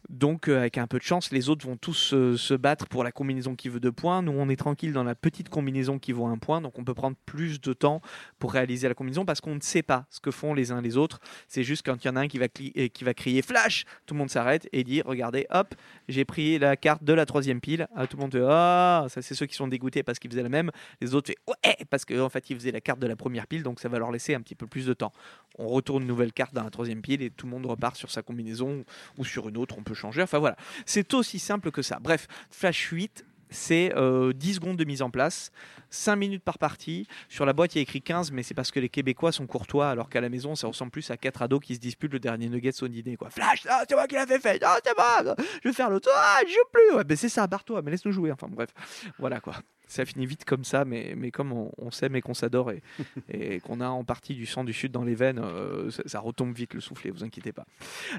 Donc, 0.08 0.48
euh, 0.48 0.58
avec 0.58 0.78
un 0.78 0.86
peu 0.86 0.98
de 0.98 1.02
chance, 1.02 1.32
les 1.32 1.48
autres 1.48 1.66
vont 1.66 1.76
tous 1.76 2.14
euh, 2.14 2.36
se 2.36 2.54
battre 2.54 2.86
pour 2.86 3.02
la 3.02 3.10
combinaison 3.10 3.56
qui 3.56 3.68
veut 3.68 3.80
deux 3.80 3.92
points. 3.92 4.22
Nous, 4.22 4.32
on 4.32 4.48
est 4.48 4.56
tranquille 4.56 4.92
dans 4.92 5.02
la 5.02 5.14
petite 5.14 5.48
combinaison 5.48 5.98
qui 5.98 6.12
vaut 6.12 6.26
un 6.26 6.38
point. 6.38 6.60
Donc, 6.60 6.78
on 6.78 6.84
peut 6.84 6.94
prendre 6.94 7.16
plus 7.26 7.60
de 7.60 7.72
temps 7.72 8.00
pour 8.38 8.52
réaliser 8.52 8.88
la 8.88 8.94
combinaison 8.94 9.24
parce 9.24 9.40
qu'on 9.40 9.54
ne 9.54 9.60
sait 9.60 9.82
pas 9.82 10.06
ce 10.10 10.20
que 10.20 10.30
font 10.30 10.54
les 10.54 10.70
uns 10.70 10.80
les 10.80 10.96
autres. 10.96 11.20
C'est 11.48 11.64
juste 11.64 11.84
quand 11.84 12.04
il 12.04 12.06
y 12.06 12.10
en 12.10 12.16
a 12.16 12.20
un 12.20 12.28
qui 12.28 12.38
va, 12.38 12.46
euh, 12.76 12.88
qui 12.88 13.04
va 13.04 13.14
crier 13.14 13.42
flash, 13.42 13.84
tout 14.06 14.14
le 14.14 14.18
monde 14.18 14.30
s'arrête 14.30 14.68
et 14.72 14.84
dit 14.84 15.02
Regardez, 15.02 15.46
hop, 15.50 15.74
j'ai 16.08 16.24
pris 16.24 16.58
la 16.58 16.76
carte 16.76 17.02
de 17.02 17.12
la 17.12 17.26
troisième 17.26 17.60
pile. 17.60 17.88
Ah, 17.96 18.06
tout 18.06 18.16
le 18.16 18.22
monde 18.22 18.46
Ah, 18.48 19.06
ça, 19.08 19.22
c'est 19.22 19.34
ceux 19.34 19.46
qui 19.46 19.56
sont 19.56 19.68
dégoûtés 19.68 20.04
parce 20.04 20.18
qu'ils 20.20 20.30
faisaient 20.30 20.42
la 20.42 20.48
même. 20.48 20.70
Les 21.00 21.14
autres 21.14 21.32
font 21.32 21.54
Ouais, 21.64 21.76
parce 21.90 22.04
qu'en 22.04 22.20
en 22.20 22.28
fait, 22.28 22.48
ils 22.50 22.56
faisaient 22.56 22.72
la 22.72 22.80
carte 22.80 23.00
de 23.00 23.06
la 23.06 23.16
première 23.16 23.46
pile. 23.46 23.62
Donc, 23.62 23.80
ça 23.80 23.88
va 23.88 23.98
leur 23.98 24.12
laisser 24.12 24.34
un 24.34 24.40
petit 24.40 24.54
peu 24.54 24.66
plus 24.66 24.86
de 24.86 24.94
temps. 24.94 25.12
On 25.58 25.66
retourne 25.68 26.02
une 26.02 26.08
nouvelle 26.08 26.32
carte 26.32 26.54
dans 26.54 26.64
la 26.64 26.70
troisième 26.70 27.02
pile 27.02 27.22
et 27.22 27.30
tout 27.30 27.46
le 27.46 27.52
monde 27.52 27.66
repart 27.66 27.96
sur 27.96 28.10
sa 28.10 28.22
combinaison 28.22 28.84
ou 29.18 29.24
sur 29.24 29.48
une 29.48 29.56
autre. 29.56 29.76
On 29.78 29.82
peut 29.82 29.94
changer. 29.96 30.22
Enfin, 30.22 30.38
voilà. 30.38 30.56
C'est 30.84 31.12
aussi 31.14 31.38
simple 31.38 31.70
que 31.70 31.82
ça. 31.82 31.98
Bref, 32.00 32.28
Flash 32.50 32.90
8, 32.90 33.24
c'est 33.50 33.92
euh, 33.96 34.32
10 34.32 34.54
secondes 34.54 34.76
de 34.76 34.84
mise 34.84 35.02
en 35.02 35.10
place, 35.10 35.50
5 35.90 36.16
minutes 36.16 36.42
par 36.42 36.58
partie. 36.58 37.06
Sur 37.28 37.46
la 37.46 37.52
boîte, 37.52 37.74
il 37.74 37.78
y 37.78 37.80
a 37.80 37.82
écrit 37.82 38.02
15, 38.02 38.32
mais 38.32 38.42
c'est 38.42 38.54
parce 38.54 38.70
que 38.70 38.80
les 38.80 38.88
Québécois 38.88 39.32
sont 39.32 39.46
courtois, 39.46 39.88
alors 39.88 40.08
qu'à 40.08 40.20
la 40.20 40.28
maison, 40.28 40.54
ça 40.54 40.66
ressemble 40.66 40.90
plus 40.90 41.10
à 41.10 41.16
4 41.16 41.42
ados 41.42 41.60
qui 41.60 41.74
se 41.74 41.80
disputent 41.80 42.12
le 42.12 42.20
dernier 42.20 42.48
nugget 42.48 42.82
au 42.82 42.88
dîner. 42.88 43.16
Quoi. 43.16 43.30
Flash, 43.30 43.66
ah, 43.68 43.84
c'est 43.88 43.94
moi 43.94 44.06
qui 44.06 44.14
l'avais 44.14 44.38
fait, 44.38 44.62
ah, 44.64 44.78
c'est 44.84 44.96
moi, 44.96 45.34
je 45.62 45.68
vais 45.68 45.74
faire 45.74 45.90
l'autre, 45.90 46.10
ah, 46.12 46.40
je 46.46 46.52
joue 46.52 46.58
plus. 46.72 46.96
Ouais, 46.96 47.04
ben 47.04 47.16
c'est 47.16 47.28
ça, 47.28 47.46
barre-toi, 47.46 47.82
mais 47.82 47.92
laisse-nous 47.92 48.12
jouer. 48.12 48.32
Enfin 48.32 48.48
bref, 48.50 48.70
voilà 49.18 49.40
quoi. 49.40 49.54
Ça 49.86 50.04
finit 50.04 50.26
vite 50.26 50.44
comme 50.44 50.64
ça, 50.64 50.84
mais, 50.84 51.14
mais 51.16 51.30
comme 51.30 51.52
on, 51.52 51.70
on 51.78 51.90
s'aime 51.90 52.16
et 52.16 52.20
qu'on 52.20 52.34
s'adore 52.34 52.70
et, 52.70 52.82
et 53.30 53.60
qu'on 53.60 53.80
a 53.80 53.88
en 53.88 54.04
partie 54.04 54.34
du 54.34 54.46
sang 54.46 54.64
du 54.64 54.72
sud 54.72 54.92
dans 54.92 55.04
les 55.04 55.14
veines, 55.14 55.40
euh, 55.42 55.90
ça, 55.90 56.02
ça 56.06 56.20
retombe 56.20 56.54
vite 56.54 56.74
le 56.74 56.80
soufflet, 56.80 57.10
vous 57.10 57.24
inquiétez 57.24 57.52
pas. 57.52 57.66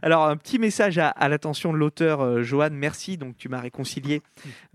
Alors, 0.01 0.27
un 0.27 0.37
petit 0.37 0.59
message 0.59 0.97
à, 0.97 1.09
à 1.09 1.29
l'attention 1.29 1.73
de 1.73 1.77
l'auteur, 1.77 2.21
euh, 2.21 2.43
Johan, 2.43 2.69
merci. 2.71 3.17
Donc, 3.17 3.37
tu 3.37 3.49
m'as 3.49 3.59
réconcilié, 3.59 4.21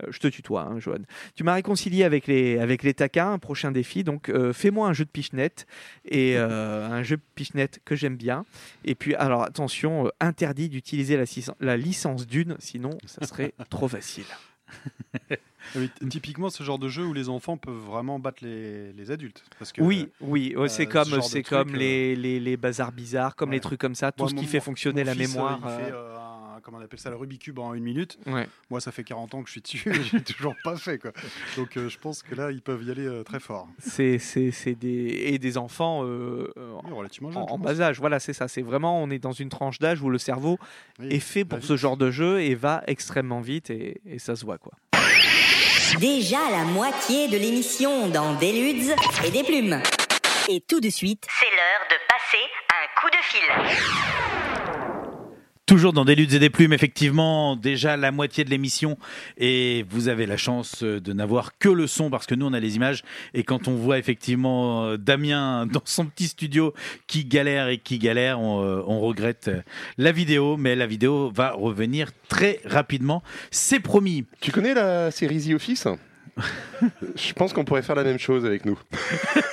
euh, 0.03 0.07
je 0.09 0.19
te 0.19 0.27
tutoie, 0.27 0.61
hein, 0.63 0.79
Johan. 0.79 0.99
Tu 1.35 1.43
m'as 1.43 1.53
réconcilié 1.53 2.03
avec 2.03 2.27
les, 2.27 2.59
avec 2.59 2.83
les 2.83 2.93
taquins, 2.93 3.33
un 3.33 3.39
prochain 3.39 3.71
défi. 3.71 4.03
Donc, 4.03 4.29
euh, 4.29 4.53
fais-moi 4.53 4.87
un 4.87 4.93
jeu 4.93 5.05
de 5.05 5.09
pichenette 5.09 5.65
et 6.05 6.37
un 6.37 7.03
jeu 7.03 7.17
de 7.17 7.21
pichenette 7.35 7.79
que 7.85 7.95
j'aime 7.95 8.17
bien. 8.17 8.45
Et 8.85 8.95
puis, 8.95 9.15
alors, 9.15 9.43
attention, 9.43 10.11
interdit 10.19 10.69
d'utiliser 10.69 11.21
la 11.59 11.77
licence 11.77 12.27
d'une, 12.27 12.55
sinon, 12.59 12.97
ça 13.05 13.25
serait 13.25 13.53
trop 13.69 13.87
facile. 13.87 14.25
Ah 15.75 15.79
oui, 15.79 15.89
typiquement, 16.09 16.49
ce 16.49 16.63
genre 16.63 16.79
de 16.79 16.87
jeu 16.89 17.03
où 17.05 17.13
les 17.13 17.29
enfants 17.29 17.57
peuvent 17.57 17.73
vraiment 17.75 18.19
battre 18.19 18.43
les, 18.43 18.93
les 18.93 19.11
adultes. 19.11 19.43
Parce 19.59 19.71
que, 19.71 19.81
Oui, 19.81 20.09
oui, 20.21 20.53
ouais, 20.55 20.63
euh, 20.63 20.67
c'est 20.67 20.85
ce 20.85 20.89
comme, 20.89 21.21
c'est 21.21 21.43
comme 21.43 21.73
euh, 21.75 21.77
les, 21.77 22.15
les, 22.15 22.39
les 22.39 22.57
bazars 22.57 22.91
bizarres, 22.91 23.35
comme 23.35 23.49
ouais. 23.49 23.55
les 23.55 23.61
trucs 23.61 23.79
comme 23.79 23.95
ça, 23.95 24.11
tout 24.11 24.27
ce 24.27 24.35
qui 24.35 24.45
fait 24.45 24.59
fonctionner 24.59 25.03
la 25.03 25.13
fils, 25.13 25.29
euh, 25.29 25.37
mémoire. 25.37 25.59
il 25.63 25.67
euh, 25.69 25.77
fait, 25.85 25.91
euh, 25.91 26.17
un- 26.17 26.59
comment 26.61 26.77
on 26.77 26.81
appelle 26.81 26.99
ça, 26.99 27.09
le 27.09 27.15
Rubik's 27.17 27.43
Cube 27.43 27.59
en 27.59 27.73
une 27.73 27.83
minute. 27.83 28.17
ouais. 28.27 28.47
Moi, 28.69 28.79
ça 28.79 28.91
fait 28.91 29.03
40 29.03 29.33
ans 29.35 29.41
que 29.43 29.47
je 29.47 29.53
suis 29.53 29.61
dessus 29.61 29.83
et 29.93 30.03
j'ai 30.03 30.21
toujours 30.21 30.55
pas 30.63 30.77
fait. 30.77 30.97
Quoi. 30.99 31.11
Donc, 31.57 31.75
euh, 31.77 31.89
je 31.89 31.97
pense 31.97 32.23
que 32.23 32.35
là, 32.35 32.51
ils 32.51 32.61
peuvent 32.61 32.83
y 32.83 32.91
aller 32.91 33.05
euh, 33.05 33.23
très 33.23 33.39
fort. 33.39 33.67
C'est, 33.79 34.17
c'est, 34.19 34.51
c'est 34.51 34.75
des 34.75 35.23
et 35.33 35.39
des 35.39 35.57
enfants 35.57 36.03
euh, 36.05 36.51
euh, 36.57 36.75
Oui, 36.85 36.91
relativement 36.93 37.29
en, 37.35 37.47
jeune. 37.57 37.61
bas 37.61 37.81
âge. 37.81 37.99
Voilà, 37.99 38.19
c'est 38.19 38.33
ça. 38.33 38.47
C'est 38.47 38.61
vraiment, 38.61 39.01
on 39.03 39.09
est 39.09 39.19
dans 39.19 39.31
une 39.33 39.49
tranche 39.49 39.79
d'âge 39.79 40.01
où 40.01 40.09
le 40.09 40.17
cerveau 40.19 40.57
Oui, 40.99 41.07
est 41.09 41.19
fait 41.19 41.43
pour 41.43 41.59
vite. 41.59 41.67
ce 41.67 41.75
genre 41.75 41.97
de 41.97 42.11
jeu 42.11 42.41
et 42.41 42.55
va 42.55 42.83
extrêmement 42.87 43.41
vite 43.41 43.69
et, 43.69 43.99
et 44.05 44.19
ça 44.19 44.35
se 44.35 44.45
voit 44.45 44.57
quoi. 44.57 44.71
Déjà 45.99 46.39
la 46.49 46.63
moitié 46.63 47.27
de 47.27 47.37
l'émission 47.37 48.07
dans 48.07 48.33
des 48.33 48.51
ludes 48.51 48.95
et 49.25 49.31
des 49.31 49.43
plumes. 49.43 49.81
Et 50.49 50.61
tout 50.61 50.79
de 50.79 50.89
suite, 50.89 51.25
c'est 51.39 51.49
l'heure 51.49 51.87
de 51.89 51.95
passer 52.07 52.43
un 52.69 52.87
coup 52.99 53.09
de 53.09 53.21
fil. 53.21 54.52
Toujours 55.73 55.91
dans 55.91 56.05
des 56.05 56.13
luttes 56.13 56.33
et 56.33 56.37
des 56.37 56.51
plumes, 56.51 56.71
effectivement, 56.71 57.55
déjà 57.55 57.97
la 57.97 58.11
moitié 58.11 58.43
de 58.43 58.51
l'émission 58.51 58.95
et 59.39 59.83
vous 59.89 60.07
avez 60.07 60.27
la 60.27 60.37
chance 60.37 60.83
de 60.83 61.13
n'avoir 61.13 61.57
que 61.57 61.67
le 61.67 61.87
son 61.87 62.11
parce 62.11 62.27
que 62.27 62.35
nous 62.35 62.45
on 62.45 62.53
a 62.53 62.59
les 62.59 62.75
images 62.75 63.01
et 63.33 63.43
quand 63.43 63.67
on 63.67 63.73
voit 63.73 63.97
effectivement 63.97 64.95
Damien 64.97 65.65
dans 65.65 65.81
son 65.83 66.05
petit 66.05 66.27
studio 66.27 66.75
qui 67.07 67.25
galère 67.25 67.69
et 67.69 67.79
qui 67.79 67.97
galère, 67.97 68.39
on, 68.39 68.61
euh, 68.63 68.81
regrette 68.81 69.47
euh, 69.47 69.61
la 69.97 70.11
vidéo, 70.11 70.57
mais 70.57 70.75
la 70.75 70.85
vidéo 70.85 71.31
va 71.33 71.53
revenir 71.53 72.11
très 72.27 72.59
rapidement, 72.65 73.23
c'est 73.49 73.79
promis. 73.79 74.27
Tu 74.41 74.51
connais 74.51 74.75
la 74.75 75.09
série 75.09 75.41
The 75.41 75.55
Office? 75.55 75.87
Je 77.15 77.33
pense 77.33 77.53
qu'on 77.53 77.63
pourrait 77.63 77.81
faire 77.83 77.95
la 77.95 78.03
même 78.03 78.17
chose 78.19 78.45
avec 78.45 78.65
nous. 78.65 78.77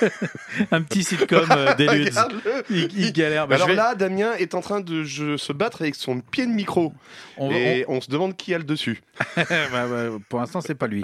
Un 0.71 0.81
petit 0.81 1.03
sitcom 1.03 1.45
euh, 1.51 1.73
des 1.77 1.87
luttes. 1.87 2.09
Regarde-le. 2.09 2.63
Il, 2.69 2.99
il 2.99 3.13
galère. 3.13 3.47
Bah, 3.47 3.55
Alors 3.55 3.67
vais- 3.67 3.75
là, 3.75 3.95
Damien 3.95 4.33
est 4.33 4.55
en 4.55 4.61
train 4.61 4.81
de 4.81 5.03
je- 5.03 5.37
se 5.37 5.53
battre 5.53 5.81
avec 5.81 5.95
son 5.95 6.19
pied 6.21 6.45
de 6.45 6.51
micro. 6.51 6.93
on 7.37 7.51
et 7.51 7.85
on... 7.87 8.01
se 8.01 8.09
demande 8.09 8.35
qui 8.35 8.53
a 8.53 8.57
le 8.57 8.63
dessus. 8.63 9.01
Bah, 9.35 9.87
bah, 9.87 10.09
pour 10.29 10.39
l'instant, 10.39 10.61
c'est 10.61 10.75
pas 10.75 10.87
lui. 10.87 11.03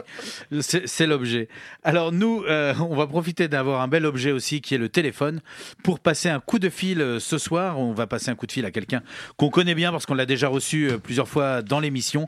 C'est 0.61 1.05
l'objet. 1.05 1.47
Alors 1.84 2.11
nous, 2.11 2.43
euh, 2.49 2.73
on 2.80 2.95
va 2.95 3.05
profiter 3.07 3.47
d'avoir 3.47 3.82
un 3.82 3.88
bel 3.88 4.05
objet 4.05 4.32
aussi, 4.32 4.61
qui 4.61 4.73
est 4.75 4.80
le 4.80 4.89
téléphone, 4.89 5.41
pour 5.84 5.99
passer 5.99 6.30
un 6.30 6.39
coup 6.39 6.59
de 6.59 6.69
fil 6.69 7.01
euh, 7.01 7.19
ce 7.19 7.38
soir. 7.38 7.80
On 7.80 7.93
va 7.93 8.07
passer 8.07 8.30
un 8.32 8.36
coup 8.36 8.47
de 8.47 8.51
fil 8.51 8.65
à 8.65 8.71
quelqu'un 8.71 9.01
qu'on 9.38 9.49
connaît 9.49 9.75
bien 9.75 9.91
parce 9.91 10.05
qu'on 10.05 10.15
l'a 10.15 10.25
déjà 10.25 10.47
reçu 10.47 10.89
euh, 10.89 10.97
plusieurs 10.97 11.28
fois 11.28 11.61
dans 11.61 11.80
l'émission. 11.80 12.28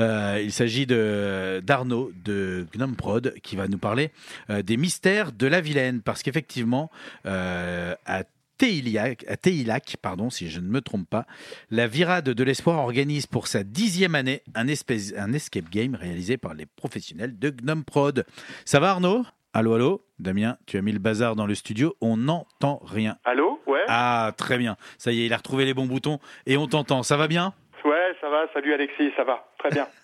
Euh, 0.00 0.40
il 0.42 0.52
s'agit 0.52 0.86
de 0.86 1.62
d'Arnaud 1.64 2.10
de 2.24 2.66
Prod 2.96 3.34
qui 3.42 3.56
va 3.56 3.68
nous 3.68 3.78
parler 3.78 4.10
euh, 4.50 4.62
des 4.62 4.76
mystères 4.76 5.32
de 5.32 5.46
la 5.46 5.60
Vilaine, 5.60 6.02
parce 6.02 6.22
qu'effectivement, 6.22 6.90
euh, 7.26 7.94
à 8.06 8.24
Teilac, 8.58 9.24
à 9.28 9.36
Teilac, 9.36 9.96
pardon, 10.02 10.30
si 10.30 10.50
je 10.50 10.60
ne 10.60 10.66
me 10.66 10.80
trompe 10.80 11.08
pas, 11.08 11.26
la 11.70 11.86
Virade 11.86 12.28
de 12.30 12.44
l'Espoir 12.44 12.78
organise 12.78 13.26
pour 13.26 13.46
sa 13.46 13.62
dixième 13.62 14.14
année 14.16 14.42
un, 14.54 14.66
espèce, 14.66 15.14
un 15.16 15.32
escape 15.32 15.70
game 15.70 15.94
réalisé 15.94 16.36
par 16.36 16.54
les 16.54 16.66
professionnels 16.66 17.38
de 17.38 17.50
Gnome 17.50 17.84
Prod. 17.84 18.26
Ça 18.64 18.80
va 18.80 18.90
Arnaud? 18.90 19.24
Allô, 19.54 19.74
allô? 19.74 20.04
Damien, 20.18 20.58
tu 20.66 20.76
as 20.76 20.82
mis 20.82 20.92
le 20.92 20.98
bazar 20.98 21.36
dans 21.36 21.46
le 21.46 21.54
studio, 21.54 21.96
on 22.00 22.16
n'entend 22.16 22.80
rien. 22.84 23.16
Allô? 23.24 23.60
Ouais 23.66 23.84
Ah, 23.86 24.32
très 24.36 24.58
bien. 24.58 24.76
Ça 24.98 25.12
y 25.12 25.22
est, 25.22 25.26
il 25.26 25.32
a 25.32 25.36
retrouvé 25.36 25.64
les 25.64 25.74
bons 25.74 25.86
boutons 25.86 26.18
et 26.46 26.56
on 26.56 26.66
t'entend. 26.66 27.02
Ça 27.02 27.16
va 27.16 27.28
bien? 27.28 27.54
Ouais, 27.84 28.12
ça 28.20 28.28
va, 28.28 28.46
salut 28.52 28.74
Alexis, 28.74 29.10
ça 29.16 29.24
va, 29.24 29.48
très 29.58 29.70
bien. 29.70 29.86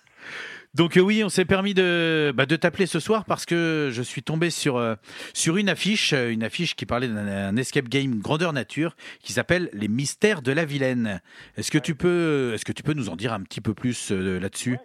Donc 0.75 0.97
euh, 0.97 1.01
oui, 1.01 1.23
on 1.25 1.29
s'est 1.29 1.45
permis 1.45 1.73
de, 1.73 2.33
bah, 2.35 2.47
de 2.47 2.57
t'appeler 2.57 2.87
ce 2.87 2.99
soir 2.99 3.25
parce 3.27 3.47
que 3.47 3.91
je 3.93 4.03
suis 4.03 4.23
tombé 4.23 4.51
sur, 4.51 4.77
euh, 4.77 4.97
sur 5.33 5.57
une 5.57 5.69
affiche, 5.69 6.13
euh, 6.13 6.33
une 6.33 6.43
affiche 6.43 6.75
qui 6.75 6.85
parlait 6.85 7.09
d'un 7.09 7.29
un 7.29 7.57
escape 7.57 7.89
game 7.89 8.21
grandeur 8.21 8.53
nature 8.53 8.97
qui 9.21 9.33
s'appelle 9.33 9.71
Les 9.73 9.89
Mystères 9.89 10.43
de 10.43 10.53
la 10.53 10.65
Vilaine. 10.65 11.21
Est-ce 11.57 11.71
que 11.71 11.79
tu 11.79 11.95
peux, 11.95 12.53
est-ce 12.55 12.65
que 12.65 12.73
tu 12.73 12.83
peux 12.83 12.95
nous 12.95 13.09
en 13.09 13.17
dire 13.17 13.33
un 13.33 13.43
petit 13.43 13.61
peu 13.61 13.75
plus 13.75 14.11
euh, 14.11 14.41
là-dessus? 14.41 14.79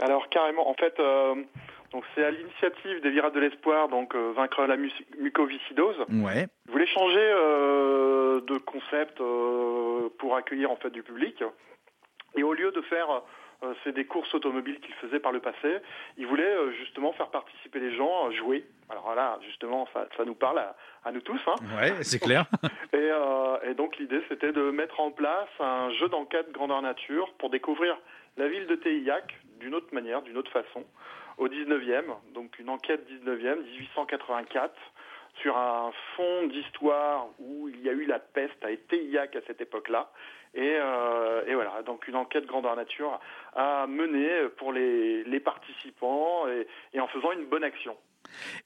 Alors 0.00 0.28
carrément, 0.30 0.68
en 0.68 0.74
fait, 0.74 0.94
euh, 1.00 1.34
Donc 1.92 2.04
c'est 2.14 2.24
à 2.24 2.30
l'initiative 2.30 3.00
des 3.02 3.10
Virades 3.10 3.34
de 3.34 3.40
l'Espoir, 3.40 3.88
donc 3.88 4.14
vaincre 4.14 4.66
la 4.66 4.76
mucoviscidose. 4.76 5.96
Ouais. 6.10 6.46
Ils 6.66 6.72
voulaient 6.72 6.86
changer 6.86 7.16
euh, 7.18 8.40
de 8.42 8.58
concept 8.58 9.20
euh, 9.20 10.08
pour 10.18 10.36
accueillir 10.36 10.70
en 10.70 10.76
fait 10.76 10.90
du 10.90 11.02
public? 11.02 11.42
Et 12.36 12.42
au 12.42 12.52
lieu 12.52 12.70
de 12.72 12.82
faire 12.82 13.10
euh, 13.10 13.20
c'est 13.82 13.92
des 13.92 14.04
courses 14.04 14.32
automobiles 14.34 14.78
qu'ils 14.80 14.94
faisaient 14.94 15.20
par 15.20 15.32
le 15.32 15.40
passé, 15.40 15.78
ils 16.16 16.26
voulaient 16.26 16.44
euh, 16.44 16.70
justement 16.72 17.12
faire 17.12 17.28
participer 17.30 17.80
les 17.80 17.94
gens, 17.96 18.28
euh, 18.28 18.32
jouer. 18.32 18.64
Alors 18.88 19.14
là, 19.14 19.38
justement, 19.46 19.88
ça, 19.92 20.06
ça 20.16 20.24
nous 20.24 20.34
parle 20.34 20.58
à, 20.58 20.76
à 21.04 21.12
nous 21.12 21.20
tous. 21.20 21.40
Hein. 21.46 21.56
Ouais, 21.76 21.92
c'est 22.02 22.20
clair. 22.20 22.46
Et, 22.92 22.96
euh, 22.96 23.58
et 23.64 23.74
donc 23.74 23.98
l'idée 23.98 24.22
c'était 24.28 24.52
de 24.52 24.70
mettre 24.70 24.98
en 25.00 25.10
place 25.10 25.48
un 25.60 25.90
jeu 25.92 26.08
d'enquête 26.08 26.50
grandeur 26.52 26.80
nature 26.80 27.32
pour 27.34 27.50
découvrir 27.50 27.98
la 28.38 28.48
ville 28.48 28.66
de 28.66 28.76
Teillac 28.76 29.38
d'une 29.60 29.74
autre 29.74 29.92
manière, 29.92 30.22
d'une 30.22 30.38
autre 30.38 30.50
façon, 30.50 30.84
au 31.36 31.48
19e, 31.48 32.04
donc 32.34 32.58
une 32.58 32.70
enquête 32.70 33.06
19e, 33.10 33.62
1884, 33.62 34.74
sur 35.42 35.56
un 35.56 35.92
fond 36.16 36.46
d'histoire 36.46 37.26
où 37.38 37.68
il 37.68 37.80
y 37.82 37.88
a 37.88 37.92
eu 37.92 38.06
la 38.06 38.18
peste 38.18 38.64
à 38.64 38.68
Teillac 38.88 39.36
à 39.36 39.40
cette 39.46 39.60
époque-là. 39.60 40.10
Et, 40.58 40.76
euh, 40.76 41.44
et 41.46 41.54
voilà, 41.54 41.82
donc 41.86 42.08
une 42.08 42.16
enquête 42.16 42.44
grandeur 42.44 42.74
nature 42.74 43.20
à 43.54 43.86
mener 43.86 44.48
pour 44.56 44.72
les, 44.72 45.22
les 45.22 45.38
participants 45.38 46.48
et, 46.48 46.66
et 46.92 47.00
en 47.00 47.06
faisant 47.06 47.30
une 47.30 47.44
bonne 47.46 47.62
action. 47.62 47.96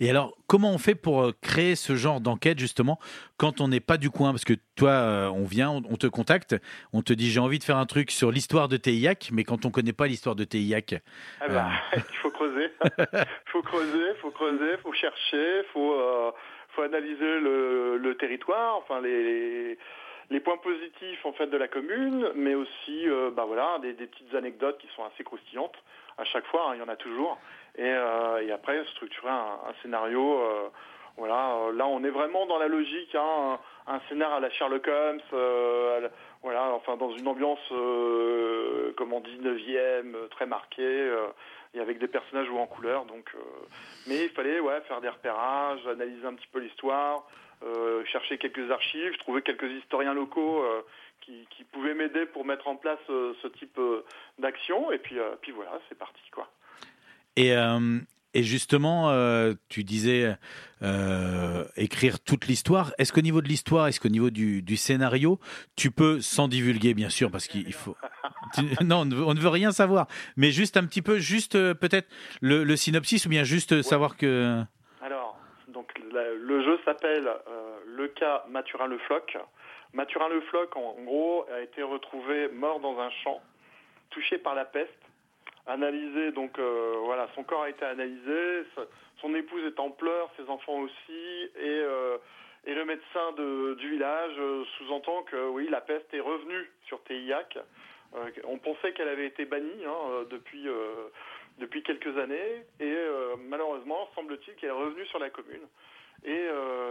Et 0.00 0.08
alors, 0.08 0.34
comment 0.46 0.72
on 0.72 0.78
fait 0.78 0.94
pour 0.94 1.22
euh, 1.22 1.32
créer 1.42 1.76
ce 1.76 1.94
genre 1.94 2.22
d'enquête, 2.22 2.58
justement, 2.58 2.98
quand 3.36 3.60
on 3.60 3.68
n'est 3.68 3.80
pas 3.80 3.98
du 3.98 4.08
coin? 4.08 4.30
Parce 4.32 4.44
que 4.44 4.54
toi, 4.74 4.90
euh, 4.90 5.28
on 5.28 5.44
vient, 5.44 5.70
on, 5.70 5.96
te 5.96 6.06
contacte, 6.06 6.56
on 6.94 7.02
te 7.02 7.12
dit 7.12 7.30
j'ai 7.30 7.40
envie 7.40 7.58
de 7.58 7.64
faire 7.64 7.76
un 7.76 7.84
truc 7.84 8.10
sur 8.10 8.30
l'histoire 8.30 8.68
de 8.68 8.78
Teillac, 8.78 9.28
mais 9.30 9.44
quand 9.44 9.66
on 9.66 9.70
connaît 9.70 9.92
pas 9.92 10.06
l'histoire 10.06 10.34
de 10.34 10.44
Teillac, 10.44 10.94
Ah 11.42 11.48
bah, 11.48 11.68
il 11.96 12.16
faut 12.22 12.30
creuser, 12.30 12.70
il 12.84 13.06
faut 13.46 13.62
creuser, 13.62 14.04
il 14.14 14.20
faut 14.20 14.30
creuser, 14.30 14.72
il 14.72 14.78
faut 14.82 14.94
chercher, 14.94 15.58
il 15.58 15.66
faut, 15.74 15.92
euh, 15.92 16.30
faut 16.70 16.82
analyser 16.82 17.40
le, 17.40 17.98
le 17.98 18.16
territoire, 18.16 18.76
enfin 18.76 19.02
les, 19.02 19.22
les 19.22 19.78
points 20.40 20.56
positifs 20.58 21.24
en 21.24 21.32
fait 21.32 21.46
de 21.46 21.56
la 21.56 21.68
commune, 21.68 22.30
mais 22.34 22.54
aussi 22.54 23.08
euh, 23.08 23.30
bah 23.30 23.44
voilà 23.46 23.78
des, 23.80 23.92
petites 23.92 24.34
anecdotes 24.34 24.78
qui 24.78 24.88
sont 24.94 25.04
assez 25.04 25.24
croustillantes 25.24 25.76
à 26.18 26.24
chaque 26.24 26.46
fois, 26.46 26.68
hein, 26.68 26.74
il 26.74 26.80
y 26.80 26.82
en 26.82 26.88
a 26.88 26.96
toujours, 26.96 27.38
et, 27.76 27.84
euh, 27.84 28.54
après 28.54 28.84
structurer 28.92 29.30
un, 29.30 29.72
scénario. 29.82 30.40
euh, 30.40 30.68
voilà, 31.16 31.70
là 31.74 31.86
on 31.86 32.02
est 32.04 32.10
vraiment 32.10 32.46
dans 32.46 32.58
la 32.58 32.68
logique, 32.68 33.14
hein, 33.14 33.58
un, 33.86 33.94
un 33.94 34.00
scénario 34.08 34.36
à 34.36 34.40
la 34.40 34.50
Sherlock 34.50 34.88
Holmes, 34.88 35.20
voilà, 36.42 36.72
enfin 36.74 36.96
dans 36.96 37.16
une 37.16 37.28
ambiance 37.28 37.60
euh, 37.70 38.92
comme 38.96 39.12
en 39.12 39.20
19e, 39.20 40.14
euh, 40.14 40.28
très 40.28 40.46
marquée, 40.46 40.82
euh, 40.82 41.28
et 41.74 41.80
avec 41.80 41.98
des 41.98 42.08
personnages 42.08 42.46
joués 42.46 42.58
en 42.58 42.66
couleur. 42.66 43.04
Donc, 43.06 43.34
mais 44.06 44.24
il 44.24 44.30
fallait 44.30 44.60
ouais, 44.60 44.80
faire 44.82 45.00
des 45.00 45.08
repérages, 45.08 45.86
analyser 45.86 46.26
un 46.26 46.34
petit 46.34 46.48
peu 46.52 46.58
l'histoire, 46.58 47.26
chercher 48.04 48.36
quelques 48.36 48.70
archives, 48.70 49.16
trouver 49.18 49.40
quelques 49.40 49.70
historiens 49.70 50.12
locaux 50.12 50.62
qui, 51.22 51.46
pouvaient 51.72 51.94
m'aider 51.94 52.26
pour 52.26 52.44
mettre 52.44 52.68
en 52.68 52.76
place 52.76 52.98
ce 53.08 53.46
type 53.58 53.80
d'action. 54.38 54.92
Et 54.92 54.98
puis, 54.98 55.16
puis 55.40 55.52
voilà, 55.52 55.80
c'est 55.88 55.96
parti 55.96 56.20
quoi. 56.30 56.50
Et, 57.36 57.54
et 58.34 58.42
justement, 58.42 59.10
euh, 59.10 59.54
tu 59.68 59.84
disais 59.84 60.36
euh, 60.82 61.64
écrire 61.76 62.20
toute 62.20 62.46
l'histoire. 62.46 62.92
Est-ce 62.98 63.12
qu'au 63.12 63.20
niveau 63.20 63.40
de 63.42 63.48
l'histoire, 63.48 63.88
est-ce 63.88 64.00
qu'au 64.00 64.08
niveau 64.08 64.30
du, 64.30 64.62
du 64.62 64.76
scénario, 64.76 65.38
tu 65.76 65.90
peux, 65.90 66.20
sans 66.20 66.48
divulguer 66.48 66.94
bien 66.94 67.08
sûr, 67.08 67.30
parce 67.30 67.46
qu'il 67.46 67.66
il 67.66 67.72
faut... 67.74 67.96
Non, 68.82 69.00
on 69.00 69.04
ne, 69.04 69.14
veut, 69.14 69.24
on 69.24 69.34
ne 69.34 69.40
veut 69.40 69.48
rien 69.48 69.72
savoir, 69.72 70.06
mais 70.36 70.50
juste 70.50 70.76
un 70.76 70.84
petit 70.84 71.02
peu, 71.02 71.18
juste 71.18 71.54
euh, 71.54 71.74
peut-être 71.74 72.08
le, 72.40 72.64
le 72.64 72.76
synopsis 72.76 73.24
ou 73.26 73.28
bien 73.28 73.44
juste 73.44 73.82
savoir 73.82 74.16
que... 74.16 74.62
Alors, 75.00 75.38
donc 75.68 75.92
la- 76.12 76.34
le 76.34 76.62
jeu 76.64 76.78
s'appelle 76.84 77.26
euh, 77.26 77.76
Le 77.96 78.08
cas 78.08 78.44
Mathurin 78.50 78.88
Le 78.88 78.98
Floc. 78.98 79.36
Mathurin 79.94 80.28
Le 80.28 80.40
Floc, 80.42 80.76
en, 80.76 80.96
en 80.98 81.04
gros, 81.04 81.46
a 81.54 81.60
été 81.60 81.82
retrouvé 81.82 82.48
mort 82.48 82.80
dans 82.80 82.98
un 82.98 83.10
champ, 83.22 83.40
touché 84.10 84.38
par 84.38 84.54
la 84.54 84.64
peste. 84.64 84.90
Analysé, 85.66 86.32
donc 86.32 86.58
euh, 86.58 86.96
voilà, 87.04 87.28
son 87.36 87.44
corps 87.44 87.62
a 87.62 87.70
été 87.70 87.84
analysé, 87.84 88.64
son 89.20 89.32
épouse 89.34 89.64
est 89.64 89.78
en 89.78 89.90
pleurs, 89.90 90.28
ses 90.36 90.48
enfants 90.50 90.80
aussi, 90.80 91.50
et, 91.56 91.80
euh, 91.84 92.18
et 92.66 92.74
le 92.74 92.84
médecin 92.84 93.30
de- 93.36 93.74
du 93.74 93.90
village 93.90 94.34
euh, 94.38 94.64
sous-entend 94.76 95.22
que 95.22 95.48
oui, 95.50 95.68
la 95.70 95.80
peste 95.80 96.12
est 96.14 96.20
revenue 96.20 96.68
sur 96.86 97.00
Teillac. 97.04 97.58
On 98.44 98.58
pensait 98.58 98.92
qu'elle 98.92 99.08
avait 99.08 99.26
été 99.26 99.44
bannie 99.46 99.84
hein, 99.86 100.24
depuis 100.28 100.68
depuis 101.58 101.82
quelques 101.82 102.14
années 102.18 102.62
et 102.78 102.94
malheureusement 103.48 104.06
semble-t-il 104.14 104.54
qu'elle 104.56 104.68
est 104.68 104.72
revenue 104.72 105.06
sur 105.06 105.18
la 105.18 105.30
commune. 105.30 105.66
Et 106.24 106.46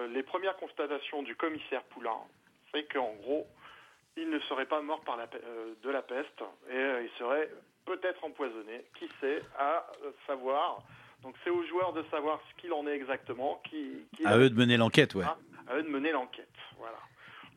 les 0.10 0.24
premières 0.24 0.58
constatations 0.58 1.22
du 1.22 1.36
commissaire 1.36 1.84
Poulain, 1.92 2.18
c'est 2.74 2.92
qu'en 2.92 3.14
gros, 3.22 3.46
il 4.18 4.32
ne 4.32 4.40
serait 4.40 4.66
pas 4.66 4.82
mort 4.82 5.02
par 5.02 5.18
de 5.18 5.90
la 5.92 6.02
peste 6.02 6.42
et 6.72 7.04
il 7.04 7.10
serait 7.20 7.52
peut-être 7.86 8.24
empoisonné, 8.24 8.86
qui 8.98 9.10
sait, 9.20 9.42
à 9.58 9.88
euh, 10.04 10.12
savoir. 10.28 10.84
Donc 11.24 11.36
c'est 11.44 11.50
aux 11.50 11.64
joueurs 11.66 11.94
de 11.94 12.04
savoir 12.10 12.40
ce 12.50 12.62
qu'il 12.62 12.74
en 12.74 12.88
est 12.88 12.96
exactement, 12.96 13.62
qui, 13.70 14.06
qui 14.16 14.26
À 14.26 14.38
eux 14.38 14.50
de 14.50 14.56
mener 14.56 14.78
l'enquête, 14.78 15.14
ouais. 15.16 15.26
Hein, 15.26 15.38
à 15.68 15.78
eux 15.78 15.84
de 15.84 15.90
mener 15.90 16.12
l'enquête. 16.12 16.50
Voilà. 16.78 16.98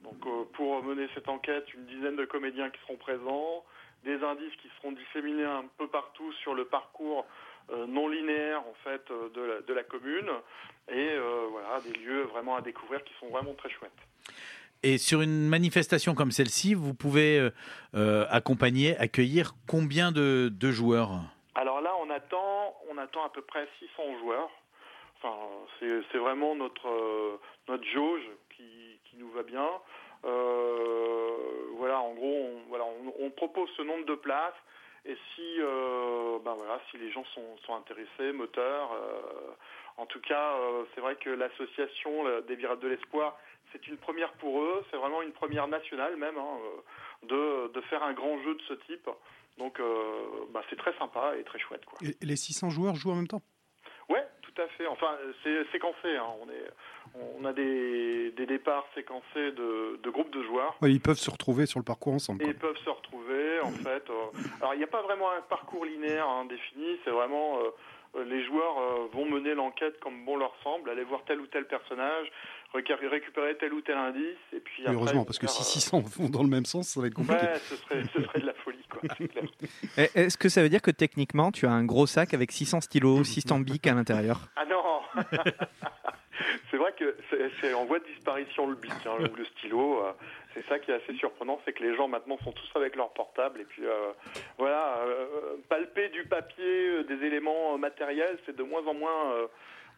Donc 0.03 0.27
euh, 0.27 0.45
pour 0.53 0.83
mener 0.83 1.09
cette 1.15 1.29
enquête, 1.29 1.73
une 1.75 1.87
dizaine 1.87 2.17
de 2.17 2.25
comédiens 2.25 2.71
qui 2.71 2.81
seront 2.83 2.97
présents, 2.97 3.65
des 4.05 4.23
indices 4.23 4.55
qui 4.61 4.69
seront 4.77 4.93
disséminés 4.93 5.45
un 5.45 5.65
peu 5.79 5.89
partout 5.89 6.31
sur 6.35 6.55
le 6.55 6.67
parcours 6.67 7.27
euh, 7.71 7.87
non 7.87 8.09
linéaire 8.09 8.61
en 8.61 8.75
fait 8.85 9.03
de, 9.35 9.41
la, 9.41 9.61
de 9.63 9.73
la 9.73 9.83
commune 9.83 10.31
et 10.89 11.13
euh, 11.13 11.47
voilà 11.51 11.81
des 11.81 11.95
lieux 11.99 12.25
vraiment 12.25 12.57
à 12.57 12.61
découvrir 12.61 13.03
qui 13.05 13.15
sont 13.19 13.29
vraiment 13.29 13.55
très 13.55 13.71
chouettes. 13.71 13.91
Et 14.87 14.99
sur 14.99 15.23
une 15.23 15.49
manifestation 15.49 16.15
comme 16.15 16.31
celle-ci, 16.31 16.75
vous 16.75 16.93
pouvez 16.93 17.39
euh, 17.39 17.51
euh, 17.95 18.27
accompagner, 18.29 18.95
accueillir 18.99 19.53
combien 19.67 20.13
de, 20.13 20.51
joueurs? 20.61 21.23
Alors 21.55 21.81
là, 21.81 21.95
on 22.03 22.11
attend, 22.11 22.75
on 22.91 22.99
attend 22.99 23.25
à 23.25 23.31
peu 23.31 23.41
près 23.41 23.67
600 23.79 24.19
joueurs. 24.21 24.51
Enfin, 25.17 25.35
c'est 25.81 26.19
vraiment 26.19 26.55
notre 26.55 26.87
euh, 26.87 27.41
notre 27.67 27.85
jauge 27.95 28.29
qui, 28.55 28.99
nous 29.17 29.31
va 29.31 29.43
bien. 29.43 29.67
Voilà, 31.79 32.01
en 32.01 32.13
gros, 32.13 32.51
on, 32.51 32.69
voilà, 32.69 32.85
on, 33.21 33.31
propose 33.31 33.71
ce 33.77 33.83
nombre 33.83 34.05
de 34.05 34.17
places. 34.17 34.53
Et 35.07 35.15
si, 35.15 35.59
ben 36.45 36.55
voilà, 36.55 36.81
si 36.91 36.99
les 36.99 37.13
gens 37.13 37.25
sont, 37.35 37.75
intéressés, 37.75 38.33
moteurs, 38.33 38.91
en 39.97 40.07
tout 40.07 40.21
cas, 40.21 40.55
c'est 40.95 41.01
vrai 41.01 41.15
que 41.15 41.31
l'association 41.31 42.25
la- 42.25 42.41
des 42.41 42.57
Virades 42.57 42.81
de 42.81 42.89
l'Espoir, 42.89 43.39
c'est 43.75 43.87
une 43.89 43.97
première 43.99 44.33
pour 44.35 44.63
eux. 44.63 44.83
C'est 44.91 44.97
vraiment 44.97 45.21
une 45.21 45.33
première 45.33 45.67
nationale 45.69 46.17
même 46.17 46.39
hein, 46.39 46.59
euh, 47.25 47.67
de, 47.69 47.73
de 47.73 47.81
faire 47.83 48.03
un 48.03 48.13
grand 48.15 48.41
jeu 48.43 48.55
de 48.55 48.63
ce 48.69 48.75
type. 48.87 49.09
Donc, 49.59 49.79
euh, 49.79 49.85
bah, 50.53 50.63
c'est 50.71 50.77
très 50.77 50.97
sympa 50.99 51.35
et 51.39 51.45
très 51.45 51.59
chouette, 51.59 51.85
quoi. 51.85 51.99
Et 52.03 52.25
les 52.25 52.37
600 52.37 52.71
joueurs 52.71 52.95
jouent 52.97 53.13
en 53.13 53.17
même 53.17 53.29
temps? 53.29 53.43
Ouais, 54.09 54.27
tout 54.43 54.61
à 54.61 54.67
fait. 54.69 54.87
Enfin, 54.87 55.17
c'est 55.43 55.71
séquencé. 55.71 56.17
hein. 56.17 56.27
On 56.41 56.49
est, 56.51 56.71
on 57.39 57.45
a 57.45 57.53
des, 57.53 58.33
des 58.33 58.47
départs 58.47 58.87
séquencés 58.95 59.53
de, 59.53 59.99
de 60.03 60.11
groupes 60.11 60.31
de 60.33 60.43
joueurs. 60.43 60.77
Ouais, 60.83 60.91
Ils 60.91 61.01
peuvent 61.01 61.19
se 61.19 61.31
retrouver 61.31 61.67
sur 61.67 61.79
le 61.79 61.85
parcours 61.85 62.15
ensemble. 62.15 62.43
Et 62.43 62.49
ils 62.49 62.57
peuvent 62.59 62.77
se 62.85 62.91
retrouver, 62.91 63.61
en 63.61 63.71
fait. 63.85 64.11
euh, 64.11 64.15
alors, 64.61 64.75
il 64.75 64.79
n'y 64.79 64.85
a 64.85 64.89
pas 64.89 65.03
vraiment 65.03 65.31
un 65.31 65.41
parcours 65.43 65.85
linéaire 65.85 66.29
hein, 66.29 66.45
défini. 66.47 66.99
C'est 67.05 67.11
vraiment 67.11 67.61
euh, 68.17 68.25
les 68.25 68.45
joueurs 68.45 68.79
euh, 68.79 69.07
vont 69.13 69.25
mener 69.25 69.55
l'enquête 69.55 69.99
comme 70.01 70.25
bon 70.25 70.37
leur 70.37 70.55
semble, 70.63 70.91
aller 70.91 71.05
voir 71.05 71.25
tel 71.25 71.41
ou 71.41 71.47
tel 71.47 71.67
personnage, 71.67 72.31
récupérer 72.75 73.57
tel 73.57 73.73
ou 73.73 73.81
tel 73.81 73.97
indice, 73.97 74.37
et 74.53 74.61
puis 74.61 74.83
après, 74.83 74.95
heureusement, 74.95 75.25
parce 75.25 75.39
que 75.39 75.47
si 75.47 75.57
faire, 75.59 75.65
600 75.65 76.01
vont 76.19 76.29
dans 76.29 76.43
le 76.43 76.49
même 76.49 76.65
sens, 76.67 76.89
ça 76.89 77.01
va 77.01 77.07
être 77.07 77.15
compliqué. 77.15 77.45
Ouais, 77.45 77.59
ce 77.59 77.77
serait, 77.77 78.03
ce 78.13 78.23
serait 78.23 78.41
de 78.41 78.47
la 78.47 78.55
folie, 78.55 78.85
quoi. 78.91 79.01
Et 79.99 80.11
Est-ce 80.15 80.37
que 80.37 80.49
ça 80.49 80.63
veut 80.63 80.69
dire 80.69 80.83
que 80.83 80.91
techniquement, 80.91 81.53
tu 81.53 81.67
as 81.67 81.71
un 81.73 81.85
gros 81.85 82.07
sac 82.07 82.35
avec 82.35 82.51
600 82.53 82.81
stylos, 82.83 83.25
600 83.25 83.61
bics 83.61 83.87
à 83.87 83.95
l'intérieur? 83.95 84.41
Ah 84.57 84.65
non 84.67 84.83
C'est 86.71 86.77
vrai 86.77 86.93
que 86.99 87.17
c'est 87.31 87.51
c'est 87.61 87.75
en 87.75 87.85
voie 87.85 88.01
de 88.01 88.05
disparition 88.07 88.67
le 88.67 88.75
bic 88.75 88.93
hein, 89.07 89.13
ou 89.21 89.37
le 89.37 89.45
stylo. 89.45 90.05
euh, 90.05 90.13
c'est 90.53 90.67
ça 90.69 90.79
qui 90.81 90.91
est 90.91 90.95
assez 90.95 91.15
surprenant, 91.15 91.61
c'est 91.65 91.73
que 91.73 91.83
les 91.85 91.95
gens 91.97 92.09
maintenant 92.09 92.37
sont 92.43 92.51
tous 92.53 92.69
avec 92.77 92.97
leur 92.97 93.13
portable 93.13 93.61
et 93.61 93.65
puis 93.65 93.85
euh, 93.85 94.13
voilà, 94.59 94.99
euh, 95.07 95.57
palper 95.69 96.09
du 96.09 96.25
papier, 96.25 96.89
euh, 96.89 97.05
des 97.05 97.25
éléments 97.25 97.75
euh, 97.75 97.77
matériels, 97.77 98.39
c'est 98.47 98.57
de 98.57 98.63
moins 98.65 98.85
en 98.87 98.95
moins, 98.95 99.33
euh, 99.35 99.47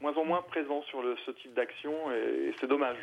moins 0.00 0.14
en 0.16 0.24
moins 0.24 0.42
présent 0.42 0.82
sur 0.88 1.02
le, 1.02 1.16
ce 1.24 1.30
type 1.32 1.54
d'action 1.54 1.92
et, 2.12 2.48
et 2.48 2.54
c'est 2.60 2.66
dommage. 2.68 2.96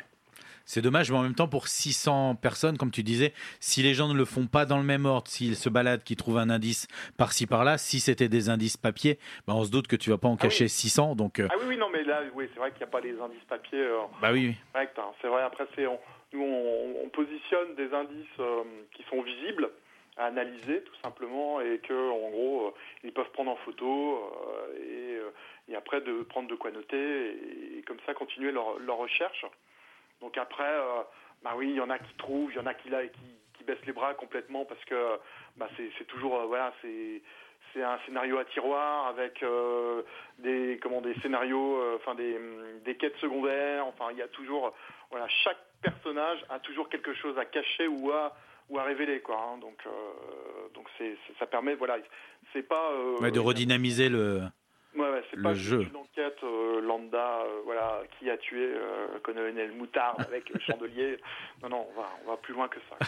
C'est 0.66 0.80
dommage, 0.80 1.10
mais 1.12 1.18
en 1.18 1.22
même 1.22 1.34
temps, 1.34 1.46
pour 1.46 1.68
600 1.68 2.36
personnes, 2.36 2.78
comme 2.78 2.90
tu 2.90 3.02
disais, 3.02 3.34
si 3.60 3.82
les 3.82 3.92
gens 3.92 4.08
ne 4.08 4.14
le 4.14 4.24
font 4.24 4.46
pas 4.46 4.64
dans 4.64 4.78
le 4.78 4.82
même 4.82 5.04
ordre, 5.04 5.28
s'ils 5.28 5.56
se 5.56 5.68
baladent, 5.68 6.02
qu'ils 6.02 6.16
trouvent 6.16 6.38
un 6.38 6.48
indice 6.48 6.88
par-ci 7.18 7.46
par-là, 7.46 7.76
si 7.76 8.00
c'était 8.00 8.28
des 8.30 8.48
indices 8.48 8.78
papier, 8.78 9.18
ben 9.46 9.54
on 9.54 9.64
se 9.64 9.70
doute 9.70 9.86
que 9.86 9.94
tu 9.96 10.08
vas 10.10 10.16
pas 10.18 10.28
en 10.28 10.36
Ah 10.36 10.44
cacher 10.44 10.64
oui. 10.64 10.70
600. 10.70 11.16
Donc, 11.16 11.38
euh, 11.38 11.48
Ah 11.50 11.54
oui, 11.60 11.64
oui, 11.68 11.76
non, 11.76 11.90
mais 11.92 12.02
là, 12.02 12.22
oui, 12.34 12.48
c'est 12.52 12.58
vrai 12.58 12.70
qu'il 12.70 12.78
n'y 12.78 12.84
a 12.84 12.88
pas 12.88 13.00
les 13.00 13.12
indices 13.20 13.44
papier. 13.48 13.78
euh, 13.78 13.98
bah 14.22 14.30
oui, 14.32 14.56
hein. 14.74 14.86
c'est 15.20 15.28
vrai. 15.28 15.42
Après, 15.42 15.66
on, 15.86 15.98
nous 16.32 16.42
on, 16.42 17.04
on 17.04 17.08
positionne 17.10 17.74
des 17.76 17.92
indices 17.94 18.26
euh, 18.40 18.62
qui 18.96 19.04
sont 19.10 19.20
visibles 19.22 19.68
à 20.16 20.26
analyser 20.26 20.82
tout 20.82 20.94
simplement 21.02 21.60
et 21.60 21.78
que 21.78 22.10
en 22.10 22.30
gros 22.30 22.66
euh, 22.68 22.74
ils 23.02 23.12
peuvent 23.12 23.30
prendre 23.32 23.50
en 23.50 23.56
photo 23.56 24.16
euh, 24.16 24.76
et, 24.76 25.16
euh, 25.16 25.30
et 25.68 25.76
après 25.76 26.00
de 26.00 26.22
prendre 26.22 26.48
de 26.48 26.54
quoi 26.54 26.70
noter 26.70 27.30
et, 27.78 27.82
comme 27.82 27.98
ça 28.06 28.14
continuer 28.14 28.52
leur, 28.52 28.96
recherche. 28.96 29.44
Donc 30.20 30.38
après, 30.38 30.72
bah 31.42 31.52
oui, 31.56 31.70
il 31.70 31.76
y 31.76 31.80
en 31.80 31.90
a 31.90 31.98
qui 31.98 32.14
trouvent, 32.14 32.50
il 32.50 32.56
y 32.56 32.58
en 32.58 32.66
a 32.66 32.74
qui 32.74 32.88
là 32.88 33.06
qui, 33.06 33.64
baissent 33.66 33.86
les 33.86 33.94
bras 33.94 34.12
complètement 34.12 34.66
parce 34.66 34.84
que 34.84 35.18
bah 35.56 35.70
c'est 35.78 36.06
toujours 36.06 36.38
voilà 36.48 36.74
c'est 36.82 37.22
c'est 37.72 37.82
un 37.82 37.98
scénario 38.04 38.36
à 38.36 38.44
tiroir 38.44 39.06
avec 39.06 39.42
des 40.38 40.78
comment 40.82 41.00
des 41.00 41.14
scénarios 41.20 41.98
des 42.14 42.38
des 42.84 42.94
quêtes 42.96 43.16
secondaires 43.22 43.86
enfin 43.86 44.08
il 44.10 44.18
y 44.18 44.22
a 44.22 44.28
toujours 44.28 44.74
voilà 45.10 45.26
chaque 45.28 45.56
personnage 45.80 46.44
a 46.50 46.58
toujours 46.58 46.90
quelque 46.90 47.14
chose 47.14 47.38
à 47.38 47.46
cacher 47.46 47.86
ou 47.86 48.12
à 48.12 48.36
ou 48.68 48.78
à 48.78 48.82
révéler 48.84 49.20
quoi 49.20 49.36
hein. 49.40 49.58
donc 49.58 49.78
euh, 49.86 49.90
donc 50.74 50.86
c'est 50.98 51.16
ça 51.38 51.46
permet 51.46 51.74
voilà 51.74 51.98
c'est 52.52 52.62
pas 52.62 52.90
euh, 52.92 53.18
Ouais, 53.20 53.30
de 53.30 53.40
redynamiser 53.40 54.08
le. 54.08 54.42
Ouais, 54.96 55.10
ouais, 55.10 55.24
c'est 55.28 55.36
le 55.36 55.42
pas 55.42 55.54
jeu. 55.54 55.80
une 55.82 55.96
enquête 55.96 56.38
euh, 56.44 56.80
lambda, 56.80 57.40
euh, 57.40 57.62
voilà, 57.64 58.02
qui 58.18 58.30
a 58.30 58.36
tué 58.36 58.64
euh, 58.76 59.18
Colonel 59.24 59.72
Moutarde 59.72 60.20
avec 60.20 60.48
le 60.54 60.60
chandelier. 60.60 61.18
Non, 61.62 61.68
non, 61.68 61.86
on 61.90 62.00
va, 62.00 62.08
on 62.24 62.30
va 62.30 62.36
plus 62.36 62.54
loin 62.54 62.68
que 62.68 62.78
ça. 62.88 62.96
quoi. 62.98 63.06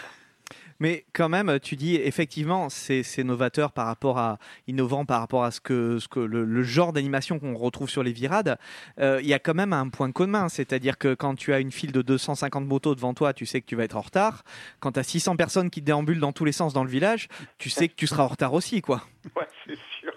Mais 0.79 1.05
quand 1.13 1.29
même, 1.29 1.59
tu 1.59 1.75
dis 1.75 1.95
effectivement, 1.95 2.69
c'est 2.69 3.23
novateur 3.23 3.71
par 3.71 3.87
rapport 3.87 4.17
à 4.17 4.37
innovant 4.67 5.05
par 5.05 5.19
rapport 5.19 5.43
à 5.43 5.51
ce 5.51 5.59
que, 5.59 5.99
ce 5.99 6.07
que 6.07 6.19
le, 6.19 6.63
genre 6.63 6.93
d'animation 6.93 7.39
qu'on 7.39 7.55
retrouve 7.55 7.89
sur 7.89 8.03
les 8.03 8.11
virades. 8.11 8.57
Euh, 8.99 9.19
Il 9.21 9.27
y 9.27 9.33
a 9.33 9.39
quand 9.39 9.53
même 9.53 9.73
un 9.73 9.89
point 9.89 10.11
commun, 10.11 10.49
c'est-à-dire 10.49 10.97
que 10.97 11.13
quand 11.13 11.35
tu 11.35 11.53
as 11.53 11.59
une 11.59 11.71
file 11.71 11.91
de 11.91 12.01
250 12.01 12.65
motos 12.65 12.95
devant 12.95 13.13
toi, 13.13 13.33
tu 13.33 13.45
sais 13.45 13.61
que 13.61 13.65
tu 13.65 13.75
vas 13.75 13.83
être 13.83 13.97
en 13.97 14.01
retard. 14.01 14.43
Quand 14.79 14.93
tu 14.93 14.99
as 14.99 15.03
600 15.03 15.35
personnes 15.35 15.69
qui 15.69 15.81
déambulent 15.81 16.19
dans 16.19 16.33
tous 16.33 16.45
les 16.45 16.51
sens 16.51 16.73
dans 16.73 16.83
le 16.83 16.89
village, 16.89 17.27
tu 17.57 17.69
sais 17.69 17.87
que 17.87 17.95
tu 17.95 18.07
seras 18.07 18.23
en 18.23 18.27
retard 18.27 18.53
aussi, 18.53 18.81
quoi. 18.81 19.01
Ouais, 19.35 19.47
c'est 19.65 19.77
sûr. 19.99 20.13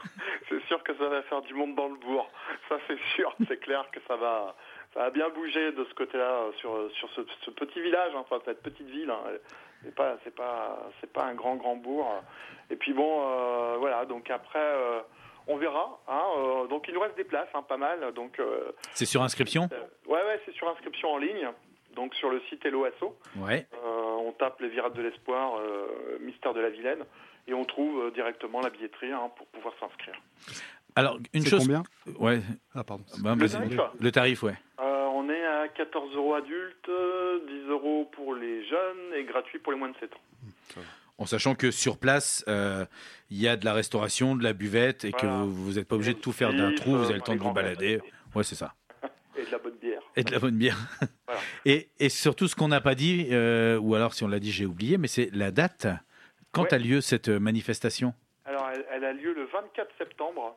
C'est 0.49 0.63
sûr 0.67 0.83
que 0.85 0.97
ça 0.97 1.09
va 1.09 1.23
faire 1.23 1.43
du 1.43 1.53
monde 1.55 1.75
dans 1.75 1.89
le 1.89 1.97
bourg. 1.97 2.31
Ça, 2.69 2.77
c'est 2.87 2.99
sûr. 3.17 3.35
C'est 3.49 3.59
clair 3.59 3.85
que 3.93 3.99
ça 4.07 4.17
va, 4.17 4.55
ça 4.95 5.01
va 5.01 5.11
bien 5.11 5.29
bouger 5.31 5.73
de 5.73 5.85
ce 5.85 5.95
côté-là 5.95 6.31
euh, 6.31 6.53
sur, 6.57 6.91
sur 6.93 7.09
ce, 7.11 7.21
ce 7.45 7.51
petit 7.51 7.81
village, 7.81 8.13
hein, 8.15 8.21
enfin 8.21 8.41
cette 8.45 8.63
petite 8.63 8.89
ville. 8.89 9.11
hein. 9.11 9.21
C'est 9.83 9.95
pas, 9.95 10.17
c'est 10.25 10.35
pas, 10.35 10.91
c'est 11.01 11.11
pas 11.11 11.25
un 11.25 11.35
grand, 11.35 11.57
grand 11.57 11.77
bourg. 11.77 12.07
Et 12.71 12.77
puis 12.77 12.93
bon, 12.93 13.23
euh, 13.27 13.77
voilà. 13.79 14.05
Donc 14.05 14.29
après, 14.31 14.59
euh, 14.59 15.01
on 15.47 15.57
verra. 15.57 15.99
Hein, 16.07 16.23
euh, 16.37 16.67
donc 16.67 16.87
il 16.87 16.93
nous 16.95 17.01
reste 17.01 17.17
des 17.17 17.25
places, 17.25 17.49
hein, 17.55 17.63
pas 17.63 17.79
mal. 17.79 18.13
Donc 18.13 18.39
euh, 18.41 18.73
C'est 18.93 19.07
sur 19.07 19.23
inscription? 19.23 19.69
Euh, 19.73 20.11
ouais, 20.13 20.23
ouais, 20.27 20.41
c'est 20.45 20.53
sur 20.53 20.69
inscription 20.69 21.11
en 21.13 21.17
ligne. 21.19 21.49
Donc 21.95 22.15
sur 22.15 22.29
le 22.31 22.41
site 22.51 22.65
Hello 22.67 22.85
Asso. 22.85 23.17
Ouais. 23.37 23.67
Euh, 23.73 24.17
on 24.27 24.33
tape 24.33 24.61
les 24.61 24.69
virades 24.69 24.93
de 24.93 25.03
l'espoir, 25.03 25.59
euh, 25.59 26.19
mystère 26.21 26.53
de 26.53 26.61
la 26.61 26.69
Vilaine, 26.69 27.05
et 27.49 27.55
on 27.55 27.65
trouve 27.65 28.05
euh, 28.05 28.11
directement 28.11 28.61
la 28.61 28.69
billetterie 28.69 29.11
pour 29.37 29.47
pouvoir 29.47 29.75
s'inscrire. 29.81 30.15
Alors, 30.97 31.19
une 31.35 31.47
chose. 31.47 31.61
combien 31.61 31.83
Ouais. 32.19 32.41
Ah, 32.75 32.85
pardon. 32.85 33.05
Ben, 33.23 33.35
Le 33.37 33.49
tarif 33.49 33.79
le 34.01 34.13
tarif, 34.13 34.43
ouais. 34.43 34.55
Euh, 34.81 35.07
on 35.15 35.29
est 35.29 35.45
à 35.47 35.69
14 35.69 36.15
euros 36.17 36.35
adultes, 36.35 36.89
euh, 36.89 37.41
10 37.65 37.69
euros 37.71 38.09
pour 38.13 38.35
les 38.35 38.67
jeunes 38.69 39.15
et 39.17 39.25
gratuit 39.25 39.59
pour 39.59 39.73
les 39.73 39.79
moins 39.79 39.91
de 39.91 39.97
7 40.01 40.13
ans. 40.15 40.81
En 41.19 41.27
sachant 41.27 41.55
que 41.55 41.71
sur 41.71 41.99
place, 41.99 42.45
euh, 42.49 42.87
il 43.31 43.39
y 43.39 43.47
a 43.47 43.57
de 43.57 43.65
la 43.67 43.75
restauration, 43.75 44.37
de 44.37 44.43
la 44.43 44.55
buvette, 44.55 45.05
et 45.05 45.13
que 45.13 45.27
vous 45.27 45.73
n'êtes 45.75 45.87
pas 45.87 45.97
obligé 45.97 46.15
de 46.15 46.19
tout 46.19 46.33
faire 46.33 46.55
d'un 46.55 46.73
trou, 46.73 46.93
vous 46.97 47.05
avez 47.05 47.13
euh, 47.13 47.17
le 47.17 47.21
temps 47.21 47.35
de 47.35 47.41
vous 47.41 47.53
balader. 47.53 48.01
Ouais, 48.35 48.43
c'est 48.43 48.55
ça. 48.55 48.75
Et 49.37 49.45
de 49.45 49.51
la 49.51 49.59
bonne 49.59 49.77
bière. 49.81 50.01
Et 50.17 50.25
de 50.25 50.31
la 50.33 50.39
bonne 50.39 50.57
bière. 50.57 50.77
Voilà. 51.27 51.41
Et, 51.67 51.89
et 52.01 52.09
surtout, 52.09 52.49
ce 52.49 52.57
qu'on 52.57 52.69
n'a 52.69 52.81
pas 52.81 52.95
dit, 52.97 53.29
euh, 53.31 53.79
ou 53.79 53.95
alors 53.95 54.15
si 54.15 54.25
on 54.25 54.29
l'a 54.29 54.41
dit, 54.41 54.51
j'ai 54.51 54.67
oublié, 54.67 54.97
mais 54.99 55.07
c'est 55.09 55.29
la 55.33 55.51
date. 55.53 55.87
Quand 56.53 56.63
Ouais. 56.63 56.75
a 56.75 56.79
lieu 56.79 57.01
cette 57.01 57.29
euh, 57.29 57.39
manifestation? 57.39 58.15
Alors, 58.47 58.69
elle, 58.75 58.85
elle 58.91 59.05
a 59.05 59.13
lieu 59.13 59.33
le 59.35 59.45
24 59.45 59.89
septembre, 59.99 60.57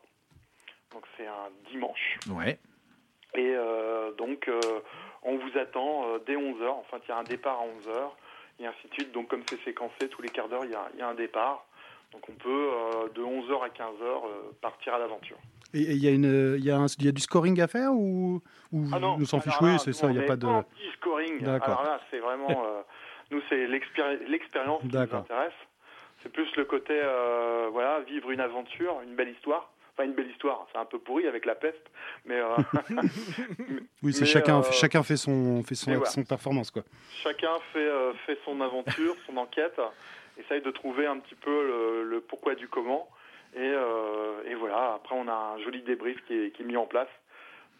donc 0.94 1.04
c'est 1.16 1.26
un 1.26 1.50
dimanche. 1.70 2.18
Ouais. 2.30 2.58
Et 3.34 3.52
euh, 3.56 4.12
donc, 4.12 4.46
euh, 4.48 4.60
on 5.22 5.36
vous 5.36 5.58
attend 5.58 6.06
euh, 6.08 6.18
dès 6.26 6.36
11h. 6.36 6.68
Enfin, 6.68 6.98
il 7.04 7.08
y 7.08 7.12
a 7.12 7.18
un 7.18 7.24
départ 7.24 7.58
à 7.60 7.64
11h, 7.64 8.10
et 8.60 8.66
ainsi 8.66 8.88
de 8.88 8.94
suite. 8.94 9.12
Donc, 9.12 9.28
comme 9.28 9.42
c'est 9.48 9.60
séquencé, 9.64 10.08
tous 10.08 10.22
les 10.22 10.28
quarts 10.28 10.48
d'heure, 10.48 10.64
il 10.64 10.70
y 10.70 10.74
a, 10.74 10.88
il 10.94 11.00
y 11.00 11.02
a 11.02 11.08
un 11.08 11.14
départ. 11.14 11.66
Donc, 12.12 12.22
on 12.28 12.32
peut, 12.32 12.48
euh, 12.72 13.08
de 13.12 13.22
11h 13.22 13.64
à 13.64 13.68
15h, 13.70 14.02
euh, 14.04 14.52
partir 14.62 14.94
à 14.94 14.98
l'aventure. 15.00 15.36
Et 15.72 15.80
il 15.80 15.96
y, 16.04 16.06
a 16.06 16.12
une- 16.12 16.54
il 16.56 16.64
y, 16.64 16.68
y 16.68 17.08
a 17.08 17.12
du 17.12 17.20
scoring 17.20 17.60
à 17.60 17.66
faire 17.66 17.90
ou, 17.92 18.40
ou 18.70 18.84
Ah 18.92 19.00
non, 19.00 19.18
nous 19.18 19.26
s'en 19.26 19.38
Oui, 19.60 19.76
c'est 19.80 19.92
ça, 19.92 20.06
il 20.06 20.16
n'y 20.16 20.22
a 20.22 20.26
pas 20.26 20.36
de. 20.36 20.46
anti-scoring. 20.46 21.40
D'accord. 21.42 21.80
Alors 21.80 21.82
là, 21.84 22.00
c'est 22.12 22.20
vraiment. 22.20 22.64
euh, 22.64 22.82
nous, 23.32 23.40
c'est 23.48 23.66
l'expéri- 23.66 24.24
l'expérience 24.28 24.80
qui 24.82 24.86
nous 24.86 24.92
D'accord. 24.92 25.20
intéresse. 25.22 25.52
C'est 26.22 26.32
plus 26.32 26.46
le 26.56 26.64
côté, 26.66 26.92
euh, 27.02 27.68
voilà, 27.72 27.98
vivre 28.02 28.30
une 28.30 28.38
aventure, 28.40 29.00
une 29.02 29.16
belle 29.16 29.30
histoire. 29.30 29.72
Enfin, 29.96 30.08
une 30.08 30.14
belle 30.14 30.30
histoire, 30.30 30.66
c'est 30.72 30.78
un 30.78 30.84
peu 30.84 30.98
pourri 30.98 31.26
avec 31.28 31.46
la 31.46 31.54
peste, 31.54 31.86
mais 32.24 32.40
euh, 32.40 32.48
Oui, 34.02 34.12
c'est 34.12 34.26
chacun, 34.26 34.58
euh, 34.58 34.62
chacun 34.72 35.02
fait 35.04 35.16
son, 35.16 35.62
fait 35.62 35.74
son, 35.76 36.04
son 36.04 36.24
performance, 36.24 36.70
quoi. 36.70 36.82
chacun 37.22 37.52
fait, 37.72 37.78
euh, 37.78 38.12
fait 38.26 38.38
son 38.44 38.60
aventure, 38.60 39.14
son 39.26 39.36
enquête, 39.36 39.80
essaye 40.38 40.62
de 40.62 40.70
trouver 40.72 41.06
un 41.06 41.18
petit 41.18 41.36
peu 41.36 41.66
le, 41.66 42.04
le 42.10 42.20
pourquoi 42.20 42.54
du 42.56 42.66
comment. 42.68 43.08
Et, 43.54 43.60
euh, 43.60 44.42
et 44.48 44.54
voilà, 44.56 44.94
après, 44.94 45.14
on 45.16 45.28
a 45.28 45.54
un 45.56 45.58
joli 45.62 45.80
débrief 45.82 46.18
qui 46.26 46.34
est, 46.34 46.50
qui 46.50 46.62
est 46.62 46.66
mis 46.66 46.76
en 46.76 46.86
place 46.86 47.08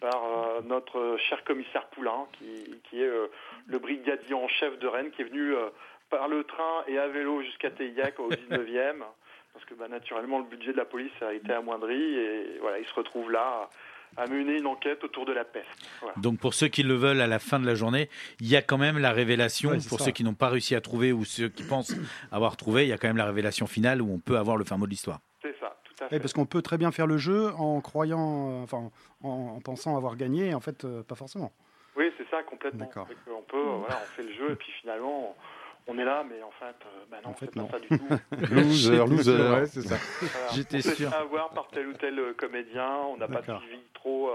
par 0.01 0.23
euh, 0.25 0.61
notre 0.65 1.17
cher 1.29 1.43
commissaire 1.43 1.87
Poulain, 1.89 2.27
qui, 2.39 2.81
qui 2.89 3.03
est 3.03 3.07
euh, 3.09 3.27
le 3.67 3.79
brigadier 3.81 4.35
en 4.35 4.47
chef 4.47 4.79
de 4.79 4.87
Rennes, 4.87 5.11
qui 5.11 5.23
est 5.23 5.25
venu 5.25 5.53
par 6.11 6.29
le 6.29 6.45
train 6.45 6.85
et 6.87 6.97
à 6.97 7.09
vélo 7.09 7.43
jusqu'à 7.43 7.71
Teillac 7.71 8.21
au 8.21 8.31
19e. 8.31 9.03
Parce 9.55 9.65
que 9.65 9.75
bah, 9.75 9.89
naturellement, 9.89 10.39
le 10.41 10.45
budget 10.45 10.73
de 10.73 10.77
la 10.77 10.85
police 10.85 11.13
a 11.23 11.33
été 11.33 11.53
amoindri 11.53 11.95
et 12.19 12.59
voilà, 12.61 12.79
il 12.79 12.87
se 12.87 12.93
retrouve 12.95 13.31
là 13.31 13.71
à 14.17 14.27
mener 14.27 14.59
une 14.59 14.67
enquête 14.67 15.03
autour 15.03 15.25
de 15.27 15.33
la 15.33 15.45
peste. 15.45 15.67
Voilà. 16.01 16.15
Donc 16.19 16.39
pour 16.39 16.55
ceux 16.55 16.69
qui 16.69 16.83
le 16.83 16.95
veulent 16.95 17.21
à 17.21 17.27
la 17.27 17.39
fin 17.39 17.59
de 17.59 17.67
la 17.67 17.75
journée, 17.75 18.09
il 18.41 18.47
y 18.49 18.55
a 18.57 18.63
quand 18.63 18.79
même 18.79 18.99
la 18.99 19.11
révélation. 19.13 19.71
Ouais, 19.71 19.79
pour 19.89 19.99
ça. 19.99 20.07
ceux 20.07 20.11
qui 20.13 20.23
n'ont 20.23 20.35
pas 20.35 20.49
réussi 20.51 20.75
à 20.75 20.81
trouver 20.81 21.13
ou 21.13 21.25
ceux 21.25 21.49
qui 21.49 21.63
pensent 21.65 21.95
avoir 22.33 22.57
trouvé, 22.57 22.85
il 22.85 22.89
y 22.89 22.93
a 22.93 22.99
quand 22.99 23.09
même 23.09 23.17
la 23.17 23.25
révélation 23.27 23.67
finale 23.67 24.03
où 24.03 24.13
on 24.13 24.19
peut 24.19 24.37
avoir 24.37 24.57
le 24.57 24.65
fin 24.65 24.77
mot 24.77 24.87
de 24.87 24.91
l'histoire. 24.91 25.21
C'est 25.43 25.57
ça, 25.59 25.77
tout 25.85 25.95
à 26.01 26.05
Oui, 26.05 26.11
fait. 26.11 26.21
parce 26.21 26.33
qu'on 26.33 26.47
peut 26.47 26.63
très 26.63 26.79
bien 26.79 26.93
faire 26.93 27.07
le 27.07 27.17
jeu 27.19 27.51
en 27.59 27.81
croyant, 27.81 28.63
enfin, 28.63 28.91
en, 29.23 29.55
en 29.57 29.61
pensant 29.61 29.97
avoir 29.97 30.17
gagné, 30.17 30.51
et 30.51 30.55
en 30.55 30.61
fait, 30.61 30.85
euh, 30.85 31.03
pas 31.03 31.15
forcément. 31.17 31.53
Oui, 31.97 32.11
c'est 32.19 32.29
ça, 32.31 32.43
complètement. 32.43 32.87
Qu'on 32.87 33.43
peut, 33.43 33.61
voilà, 33.63 34.01
on 34.03 34.07
fait 34.17 34.23
le 34.25 34.33
jeu 34.33 34.51
et 34.53 34.57
puis 34.57 34.71
finalement, 34.81 35.31
on 35.31 35.35
est 35.99 36.05
là, 36.05 36.24
mais 36.28 36.43
en 36.43 36.51
fait, 36.53 36.76
euh, 36.87 37.05
bah 37.11 37.18
non, 37.22 37.30
En 37.30 37.35
fait, 37.35 37.47
c'est 37.47 37.55
pas 37.55 37.61
non. 37.61 37.70
ça 37.70 37.78
du 37.78 37.89
tout. 37.89 38.09
Loser, 38.55 38.97
loser. 39.07 39.51
Ouais, 39.51 39.66
c'est 39.66 39.82
ça. 39.82 39.97
Voilà. 40.20 40.49
J'étais 40.55 40.78
on 40.78 40.95
sûr. 40.95 41.11
fait 41.11 41.16
avoir 41.16 41.51
par 41.51 41.68
tel 41.68 41.89
ou 41.89 41.93
tel 41.93 42.18
euh, 42.18 42.32
comédien, 42.35 42.91
on 43.11 43.16
n'a 43.16 43.28
pas 43.28 43.43
suivi 43.43 43.80
trop 43.95 44.28
euh, 44.30 44.32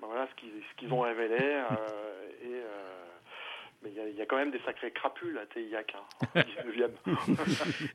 ben 0.00 0.06
voilà, 0.06 0.28
ce 0.28 0.76
qu'ils 0.78 0.92
ont 0.92 1.00
révélé. 1.00 1.38
euh, 1.40 1.66
et, 2.44 2.54
euh, 2.54 3.04
mais 3.82 3.90
il 3.90 3.96
y 3.96 4.00
a- 4.00 4.08
il 4.08 4.14
y, 4.14 4.20
a 4.22 4.26
quand 4.26 4.36
même 4.36 4.50
des 4.50 4.60
sacrés 4.66 4.90
crapules 4.92 5.38
à 5.38 5.46
Teillac, 5.46 5.94
hein, 5.96 6.28
au 6.36 6.38
19e. 6.38 6.90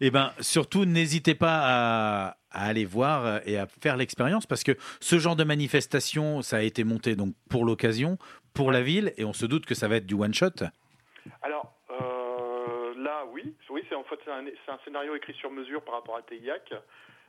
Eh 0.02 0.10
ben, 0.12 0.32
surtout, 0.40 0.84
n'hésitez 0.86 1.36
pas 1.36 1.62
à, 1.64 2.38
à 2.52 2.66
aller 2.68 2.86
voir 2.86 3.40
et 3.46 3.58
à 3.60 3.68
faire 3.68 3.96
l'expérience 3.96 4.48
parce 4.48 4.64
que 4.64 4.72
ce 5.00 5.20
genre 5.20 5.36
de 5.36 5.44
manifestation, 5.44 6.42
ça 6.42 6.58
a 6.58 6.62
été 6.62 6.84
monté 6.84 7.16
donc 7.16 7.36
pour 7.52 7.66
l'occasion, 7.66 8.18
pour 8.54 8.72
la 8.72 8.82
ville, 8.82 9.14
et 9.18 9.26
on 9.26 9.34
se 9.34 9.46
doute 9.46 9.66
que 9.68 9.76
ça 9.76 9.88
va 9.88 9.98
être 9.98 10.08
du 10.08 10.16
one 10.16 10.34
shot. 10.34 10.50
Alors, 11.44 11.75
oui. 13.36 13.54
Oui, 13.70 13.84
c'est 13.90 13.96
en 13.96 14.04
fait 14.04 14.20
un, 14.30 14.46
un 14.48 14.78
scénario 14.86 15.16
écrit 15.16 15.34
sur 15.34 15.52
mesure 15.52 15.84
par 15.84 15.96
rapport 15.96 16.16
à 16.18 16.22
Teillac. 16.22 16.74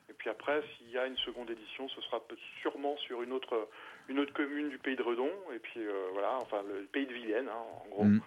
Et 0.09 0.13
puis 0.13 0.31
après, 0.31 0.63
s'il 0.77 0.91
y 0.91 0.99
a 0.99 1.07
une 1.07 1.17
seconde 1.19 1.51
édition, 1.51 1.89
ce 1.89 2.01
sera 2.03 2.23
sûrement 2.63 2.97
sur 2.99 3.23
une 3.23 3.33
autre, 3.33 3.69
une 4.09 4.21
autre 4.21 4.33
commune 4.33 4.69
du 4.69 4.79
pays 4.79 4.95
de 4.95 5.03
Redon. 5.03 5.31
Et 5.53 5.59
puis 5.59 5.81
euh, 5.81 6.09
voilà, 6.13 6.37
enfin 6.37 6.63
le 6.63 6.85
pays 6.85 7.07
de 7.07 7.13
Vilaine, 7.13 7.49
hein, 7.49 7.65
en 7.85 7.89
gros. 7.89 8.05
Mm. 8.05 8.21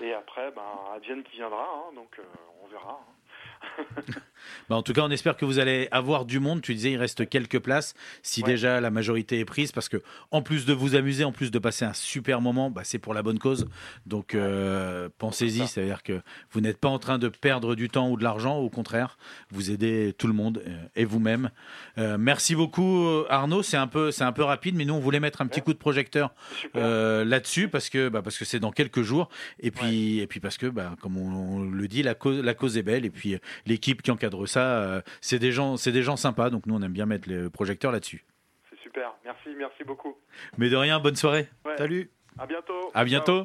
Et 0.00 0.12
après, 0.12 0.52
ben, 0.52 0.62
Advienne 0.94 1.24
qui 1.24 1.36
viendra, 1.36 1.68
hein, 1.68 1.92
donc 1.94 2.16
euh, 2.18 2.22
on 2.62 2.68
verra. 2.68 3.00
hein. 3.00 3.82
Bah, 4.68 4.76
en 4.76 4.82
tout 4.82 4.92
cas, 4.92 5.02
on 5.02 5.10
espère 5.10 5.36
que 5.36 5.44
vous 5.44 5.58
allez 5.58 5.88
avoir 5.90 6.24
du 6.24 6.40
monde. 6.40 6.60
Tu 6.62 6.74
disais, 6.74 6.92
il 6.92 6.96
reste 6.96 7.28
quelques 7.28 7.58
places. 7.58 7.94
Si 8.22 8.42
Ouais. 8.42 8.48
déjà 8.52 8.80
la 8.80 8.90
majorité 8.90 9.38
est 9.40 9.44
prise, 9.44 9.72
parce 9.72 9.88
que 9.88 10.02
en 10.30 10.42
plus 10.42 10.66
de 10.66 10.72
vous 10.72 10.94
amuser, 10.94 11.24
en 11.24 11.32
plus 11.32 11.50
de 11.50 11.58
passer 11.58 11.84
un 11.84 11.92
super 11.92 12.40
moment, 12.40 12.70
bah, 12.70 12.82
c'est 12.84 12.98
pour 12.98 13.14
la 13.14 13.22
bonne 13.22 13.38
cause. 13.38 13.66
Donc 14.06 14.34
euh, 14.34 15.08
pensez-y, 15.18 15.66
c'est-à-dire 15.66 16.02
que 16.02 16.20
vous 16.50 16.60
n'êtes 16.60 16.78
pas 16.78 16.88
en 16.88 16.98
train 16.98 17.18
de 17.18 17.28
perdre 17.28 17.74
du 17.74 17.88
temps 17.88 18.10
ou 18.10 18.16
de 18.16 18.22
l'argent. 18.24 18.56
Au 18.58 18.70
contraire, 18.70 19.18
vous 19.50 19.70
aidez 19.70 20.14
tout 20.16 20.26
le 20.26 20.32
monde 20.32 20.62
euh, 20.66 20.76
et 20.96 21.04
vous-même. 21.04 21.50
Euh, 21.98 22.16
merci 22.18 22.54
beaucoup, 22.54 23.24
Arnaud. 23.28 23.62
C'est 23.62 23.76
un 23.76 23.86
peu, 23.86 24.10
c'est 24.10 24.24
un 24.24 24.32
peu 24.32 24.42
rapide, 24.44 24.74
mais 24.76 24.84
nous 24.84 24.94
on 24.94 25.00
voulait 25.00 25.20
mettre 25.20 25.40
un 25.42 25.46
petit 25.46 25.60
coup 25.62 25.72
de 25.72 25.78
projecteur 25.78 26.34
euh, 26.76 27.24
là-dessus 27.24 27.68
parce 27.68 27.88
que 27.90 28.08
bah, 28.08 28.22
parce 28.22 28.38
que 28.38 28.44
c'est 28.44 28.58
dans 28.60 28.72
quelques 28.72 29.02
jours 29.02 29.28
et 29.60 29.70
puis 29.70 30.20
et 30.20 30.26
puis 30.26 30.40
parce 30.40 30.56
que 30.58 30.66
bah, 30.66 30.94
comme 31.00 31.16
on, 31.16 31.56
on 31.58 31.62
le 31.62 31.88
dit 31.88 32.02
la 32.02 32.14
cause 32.14 32.42
la 32.42 32.54
cause 32.54 32.76
est 32.76 32.82
belle 32.82 33.04
et 33.04 33.10
puis 33.10 33.36
l'équipe 33.66 34.02
qui 34.02 34.10
encadre 34.26 34.46
ça 34.48 34.78
euh, 34.82 35.00
c'est 35.20 35.38
des 35.38 35.52
gens 35.52 35.76
c'est 35.76 35.92
des 35.92 36.02
gens 36.02 36.16
sympas 36.16 36.50
donc 36.50 36.66
nous 36.66 36.74
on 36.74 36.82
aime 36.82 36.92
bien 36.92 37.06
mettre 37.06 37.28
le 37.28 37.48
projecteur 37.50 37.92
là-dessus 37.92 38.24
C'est 38.70 38.78
super. 38.80 39.12
Merci, 39.24 39.48
merci 39.56 39.84
beaucoup. 39.84 40.16
mais 40.58 40.68
de 40.68 40.76
rien 40.76 40.98
bonne 41.00 41.16
soirée 41.16 41.48
Ouais. 41.64 41.76
Salut 41.78 42.10
À 42.38 42.46
bientôt. 42.46 42.90
à 42.94 43.04
bientôt 43.04 43.44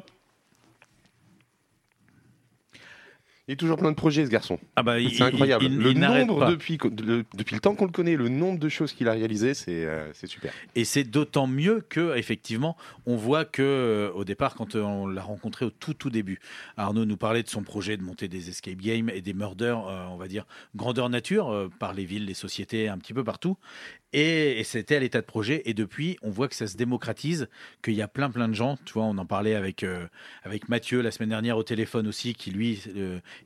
Il 3.48 3.54
est 3.54 3.56
toujours 3.56 3.76
plein 3.76 3.90
de 3.90 3.96
projets, 3.96 4.24
ce 4.24 4.30
garçon. 4.30 4.60
Ah 4.76 4.84
bah, 4.84 4.98
c'est 5.10 5.20
incroyable. 5.24 5.64
il- 5.64 5.72
il- 5.72 5.78
le 5.78 5.90
il 5.90 5.98
nombre 5.98 6.48
depuis, 6.48 6.78
le, 7.04 7.24
depuis 7.34 7.54
le 7.56 7.60
temps 7.60 7.74
qu'on 7.74 7.86
le 7.86 7.90
connaît, 7.90 8.14
le 8.14 8.28
nombre 8.28 8.60
de 8.60 8.68
choses 8.68 8.92
qu'il 8.92 9.08
a 9.08 9.12
réalisées, 9.12 9.54
c'est 9.54 9.84
euh, 9.84 10.12
super. 10.14 10.52
Et 10.76 10.84
c'est 10.84 11.02
d'autant 11.02 11.48
mieux 11.48 11.80
que, 11.88 12.16
effectivement, 12.16 12.76
on 13.04 13.16
voit 13.16 13.44
que 13.44 13.60
euh, 13.62 14.12
au 14.12 14.24
départ, 14.24 14.54
quand 14.54 14.76
euh, 14.76 14.82
on 14.82 15.08
l'a 15.08 15.22
rencontré 15.22 15.64
au 15.64 15.70
tout 15.70 15.92
tout 15.92 16.08
début, 16.08 16.38
Arnaud 16.76 17.04
nous 17.04 17.16
parlait 17.16 17.42
de 17.42 17.48
son 17.48 17.64
projet 17.64 17.96
de 17.96 18.02
monter 18.04 18.28
des 18.28 18.48
escape 18.48 18.76
games 18.76 19.10
et 19.10 19.22
des 19.22 19.34
murders, 19.34 19.88
euh, 19.88 20.04
on 20.10 20.16
va 20.16 20.28
dire 20.28 20.46
grandeur 20.76 21.08
nature, 21.10 21.68
par 21.80 21.94
les 21.94 22.04
villes, 22.04 22.26
les 22.26 22.34
sociétés, 22.34 22.88
un 22.88 22.98
petit 22.98 23.12
peu 23.12 23.24
partout. 23.24 23.58
Et, 24.14 24.60
et 24.60 24.64
c'était 24.64 24.96
à 24.96 25.00
l'état 25.00 25.20
de 25.22 25.26
projet. 25.26 25.62
Et 25.64 25.72
depuis, 25.74 26.18
on 26.22 26.28
voit 26.30 26.46
que 26.46 26.54
ça 26.54 26.66
se 26.66 26.76
démocratise, 26.76 27.48
qu'il 27.82 27.94
y 27.94 28.02
a 28.02 28.08
plein 28.08 28.30
plein 28.30 28.46
de 28.46 28.54
gens. 28.54 28.78
Tu 28.84 28.92
vois, 28.92 29.04
on 29.04 29.16
en 29.18 29.24
parlait 29.26 29.54
avec 29.56 29.84
avec 30.44 30.68
Mathieu 30.68 31.00
la 31.00 31.10
semaine 31.10 31.30
dernière 31.30 31.56
au 31.56 31.62
téléphone 31.64 32.06
aussi, 32.06 32.34
qui 32.34 32.50
lui 32.52 32.80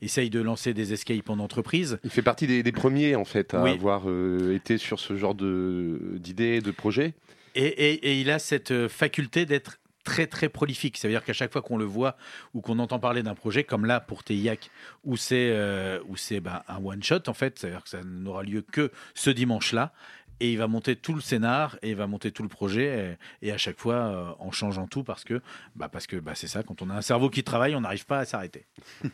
essaye 0.02 0.30
de 0.30 0.40
lancer 0.40 0.74
des 0.74 0.92
escapes 0.92 1.28
en 1.30 1.38
entreprise. 1.38 1.98
Il 2.04 2.10
fait 2.10 2.22
partie 2.22 2.46
des, 2.46 2.62
des 2.62 2.72
premiers, 2.72 3.14
en 3.16 3.24
fait, 3.24 3.54
à 3.54 3.62
Oui. 3.62 3.70
avoir 3.70 4.04
euh, 4.08 4.54
été 4.54 4.78
sur 4.78 5.00
ce 5.00 5.16
genre 5.16 5.34
de- 5.34 6.16
d'idées, 6.18 6.60
de 6.60 6.70
projets. 6.70 7.14
Et, 7.54 7.64
et- 7.66 8.08
et 8.10 8.20
il 8.20 8.30
a 8.30 8.38
cette 8.38 8.70
euh, 8.70 8.88
faculté 8.88 9.46
d'être 9.46 9.78
très 10.04 10.26
très 10.28 10.48
prolifique. 10.48 10.98
Ça 10.98 11.08
veut 11.08 11.14
dire 11.14 11.24
qu'à 11.24 11.32
chaque 11.32 11.52
fois 11.52 11.62
qu'on 11.62 11.78
le 11.78 11.84
voit 11.84 12.16
ou 12.54 12.60
qu'on 12.60 12.78
entend 12.78 13.00
parler 13.00 13.24
d'un 13.24 13.34
projet, 13.34 13.64
comme 13.64 13.84
là 13.86 13.98
pour 13.98 14.22
Teillac, 14.22 14.70
où 15.04 15.16
c'est 15.16 15.50
euh, 15.50 15.98
où 16.08 16.16
c'est 16.16 16.38
bah, 16.38 16.64
un 16.68 16.76
one 16.84 17.02
shot 17.02 17.22
en 17.26 17.34
fait, 17.34 17.58
c'est-à-dire 17.58 17.82
que 17.82 17.88
ça 17.88 18.02
n'aura 18.04 18.44
lieu 18.44 18.62
que 18.62 18.92
ce 19.14 19.30
dimanche-là. 19.30 19.92
Et 20.40 20.52
il 20.52 20.58
va 20.58 20.66
monter 20.66 20.96
tout 20.96 21.14
le 21.14 21.22
scénar 21.22 21.78
et 21.80 21.90
il 21.90 21.96
va 21.96 22.06
monter 22.06 22.30
tout 22.30 22.42
le 22.42 22.48
projet 22.50 23.16
et, 23.42 23.48
et 23.48 23.52
à 23.52 23.56
chaque 23.58 23.78
fois 23.78 23.94
euh, 23.94 24.32
en 24.38 24.50
changeant 24.50 24.86
tout 24.86 25.02
parce 25.02 25.24
que 25.24 25.40
bah 25.74 25.88
parce 25.88 26.06
que 26.06 26.16
bah, 26.16 26.34
c'est 26.34 26.46
ça 26.46 26.62
quand 26.62 26.82
on 26.82 26.90
a 26.90 26.94
un 26.94 27.00
cerveau 27.00 27.30
qui 27.30 27.42
travaille 27.42 27.74
on 27.74 27.80
n'arrive 27.80 28.04
pas 28.04 28.18
à 28.18 28.24
s'arrêter. 28.26 28.66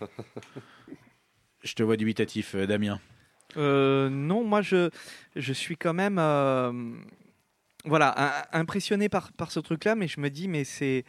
Je 1.62 1.75
te 1.75 1.83
vois 1.85 1.97
dubitatif 1.97 2.55
euh, 2.57 2.66
Damien. 2.66 2.99
Euh, 3.57 4.09
non, 4.09 4.43
moi 4.45 4.62
je, 4.62 4.91
je 5.37 5.53
suis 5.53 5.77
quand 5.77 5.95
même 5.95 6.18
euh, 6.18 6.73
voilà, 7.85 8.14
un- 8.53 8.61
impressionné 8.61 9.09
par, 9.09 9.33
par 9.33 9.53
ce 9.53 9.61
truc-là, 9.61 9.95
mais 9.95 10.09
je 10.09 10.20
me 10.20 10.29
dis, 10.31 10.49
mais 10.49 10.64
c'est 10.64 11.05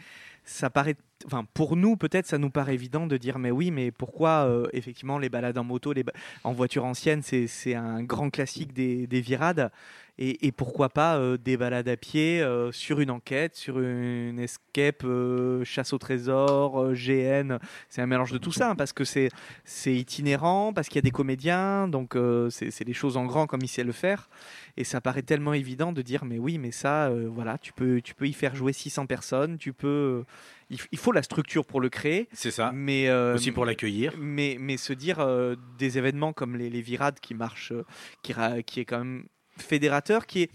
ça 0.46 0.70
paraît, 0.70 0.98
enfin 1.26 1.46
pour 1.54 1.78
nous 1.78 1.96
peut-être 1.96 2.26
ça 2.28 2.38
nous 2.38 2.50
paraît 2.50 2.74
évident 2.74 3.08
de 3.08 3.16
dire, 3.18 3.40
mais 3.40 3.50
oui, 3.50 3.72
mais 3.72 3.92
pourquoi 3.92 4.46
euh, 4.46 4.68
effectivement 4.74 5.18
les 5.18 5.30
balades 5.30 5.58
en 5.58 5.64
moto, 5.64 5.94
les 5.94 6.04
ba- 6.04 6.12
en 6.44 6.52
voiture 6.52 6.84
ancienne, 6.86 7.22
c'est 7.24 7.48
c'est 7.48 7.76
un 7.76 8.04
grand 8.04 8.30
classique 8.30 8.74
des, 8.74 9.08
des 9.08 9.22
virades? 9.22 9.72
Et, 10.20 10.46
et 10.46 10.52
pourquoi 10.52 10.90
pas 10.90 11.18
euh, 11.18 11.38
des 11.38 11.58
balades 11.58 11.90
à 11.90 11.98
pied 11.98 12.40
euh, 12.40 12.72
sur 12.72 13.00
une 13.00 13.10
enquête, 13.10 13.56
sur 13.56 13.80
une 13.80 14.38
escape, 14.38 15.04
euh, 15.06 15.64
chasse 15.64 15.92
au 15.92 15.98
trésor, 15.98 16.94
GN. 16.94 17.58
C'est 17.90 18.02
un 18.02 18.06
mélange 18.06 18.32
de 18.32 18.38
tout 18.38 18.52
ça, 18.52 18.72
hein, 18.72 18.76
parce 18.76 18.94
que 18.94 19.06
c'est 19.06 19.30
c'est 19.66 19.96
itinérant, 19.96 20.72
parce 20.72 20.88
qu'il 20.88 20.98
y 20.98 21.00
a 21.00 21.02
des 21.02 21.12
comédiens, 21.12 21.88
donc 21.88 22.16
c'est 22.50 22.84
des 22.84 22.94
choses 22.94 23.18
en 23.18 23.26
grand 23.26 23.48
comme 23.48 23.62
il 23.64 23.68
sait 23.68 23.84
le 23.84 23.92
faire. 23.92 24.30
Et 24.78 24.84
ça 24.84 25.02
paraît 25.02 25.24
tellement 25.24 25.54
évident 25.54 25.92
de 25.92 26.02
dire, 26.02 26.26
mais 26.26 26.38
oui, 26.38 26.58
mais 26.58 26.72
ça, 26.72 27.12
voilà, 27.28 27.58
tu 27.58 27.74
peux, 27.74 28.02
tu 28.02 28.14
peux 28.14 28.28
y 28.28 28.34
faire 28.34 28.56
jouer 28.56 28.74
600 28.74 29.08
personnes, 29.08 29.58
tu 29.58 29.74
peux... 29.74 30.24
Il, 30.70 30.98
faut 30.98 31.12
la 31.12 31.22
structure 31.22 31.66
pour 31.66 31.82
le 31.82 31.90
créer. 31.90 32.28
C'est 32.34 32.50
ça. 32.50 32.72
Mais, 32.74 33.12
Aussi 33.12 33.52
pour 33.52 33.66
l'accueillir. 33.66 34.14
Mais, 34.18 34.58
mais 34.60 34.78
se 34.78 34.94
dire 34.94 35.26
des 35.78 35.98
événements 35.98 36.34
comme 36.34 36.56
les, 36.56 36.70
les 36.70 36.82
virades 36.82 37.20
qui 37.20 37.36
marchent, 37.36 37.74
qui 38.22 38.32
est 38.32 38.86
quand 38.86 39.00
même 39.00 39.26
fédérateur, 39.58 40.26
qui 40.26 40.44
est 40.44 40.50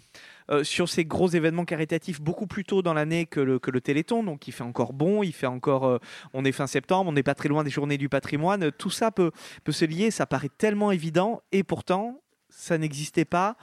euh, 0.50 0.64
sur 0.64 0.88
ces 0.88 1.04
gros 1.04 1.28
événements 1.28 1.64
caritatifs 1.66 2.20
beaucoup 2.22 2.46
plus 2.46 2.64
tôt 2.64 2.80
dans 2.80 2.94
l'année 2.94 3.26
que 3.26 3.40
le, 3.40 3.58
que 3.58 3.70
le 3.70 3.80
Téléthon, 3.82 4.22
donc 4.22 4.48
il 4.48 4.52
fait 4.52 4.64
encore 4.64 4.92
bon, 4.94 5.22
il 5.22 5.32
fait 5.32 5.46
encore, 5.46 5.84
euh, 5.86 5.98
on 6.32 6.44
est 6.44 6.52
fin 6.52 6.66
septembre, 6.66 7.10
on 7.10 7.12
n'est 7.12 7.22
pas 7.22 7.34
très 7.34 7.48
loin 7.50 7.64
des 7.64 7.70
journées 7.70 7.98
du 7.98 8.08
patrimoine, 8.08 8.72
tout 8.72 8.90
ça 8.90 9.10
peut, 9.10 9.30
peut 9.64 9.72
se 9.72 9.84
lier, 9.84 10.10
ça 10.10 10.24
paraît 10.26 10.48
tellement 10.56 10.90
évident, 10.90 11.42
et 11.52 11.62
pourtant 11.64 12.22
ça 12.48 12.78
n'existait 12.78 13.26
pas 13.26 13.56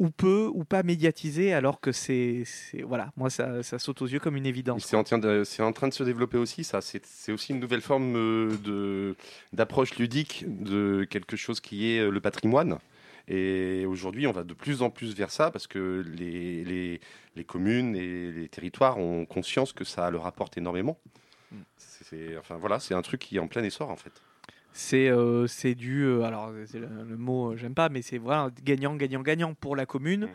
ou 0.00 0.10
peu 0.10 0.50
ou 0.52 0.64
pas 0.64 0.82
médiatisé 0.82 1.52
alors 1.52 1.78
que 1.80 1.92
c'est 1.92 2.42
voilà 2.82 3.12
moi 3.16 3.30
ça, 3.30 3.62
ça 3.62 3.78
saute 3.78 4.02
aux 4.02 4.06
yeux 4.08 4.18
comme 4.18 4.34
une 4.36 4.44
évidence 4.46 4.84
C'est 4.86 4.96
en, 4.96 5.04
train 5.04 5.18
de- 5.18 5.44
c'est 5.44 5.62
en 5.62 5.72
train 5.72 5.86
de 5.86 5.92
se 5.94 6.02
développer 6.02 6.36
aussi, 6.36 6.64
ça. 6.64 6.80
C'est 6.80 7.30
aussi 7.30 7.52
une 7.52 7.60
nouvelle 7.60 7.80
forme 7.80 8.16
euh, 8.16 8.56
de- 8.64 9.14
d'approche 9.52 9.96
ludique 9.96 10.46
de 10.48 11.06
quelque 11.08 11.36
chose 11.36 11.60
qui 11.60 11.92
est 11.92 12.10
le 12.10 12.20
patrimoine. 12.20 12.78
Et 13.28 13.86
aujourd'hui, 13.86 14.26
on 14.26 14.32
va 14.32 14.44
de 14.44 14.52
plus 14.54 14.82
en 14.82 14.90
plus 14.90 15.14
vers 15.14 15.30
ça 15.30 15.50
parce 15.50 15.66
que 15.66 16.04
les, 16.14 16.64
les, 16.64 17.00
les 17.36 17.44
communes 17.44 17.96
et 17.96 18.30
les 18.32 18.48
territoires 18.48 18.98
ont 18.98 19.24
conscience 19.24 19.72
que 19.72 19.84
ça 19.84 20.10
leur 20.10 20.26
apporte 20.26 20.58
énormément. 20.58 20.98
C'est- 21.76 22.04
c'est- 22.04 22.36
enfin 22.38 22.56
voilà, 22.56 22.80
c'est 22.80 22.94
un 22.94 23.02
truc 23.02 23.20
qui 23.20 23.36
est 23.36 23.40
en 23.40 23.48
plein 23.48 23.62
essor 23.62 23.88
en 23.90 23.96
fait. 23.96 24.12
C'est 24.76 25.08
euh, 25.08 25.46
c'est 25.46 25.76
du. 25.76 26.02
euh, 26.02 26.22
alors, 26.24 26.50
c'est 26.66 26.80
le, 26.80 26.88
le 27.08 27.16
mot, 27.16 27.52
euh, 27.52 27.56
j'aime 27.56 27.74
pas, 27.74 27.88
mais 27.88 28.02
c'est 28.02 28.18
voilà, 28.18 28.50
gagnant, 28.64 28.96
gagnant, 28.96 29.22
gagnant 29.22 29.54
pour 29.54 29.76
la 29.76 29.86
commune, 29.86 30.26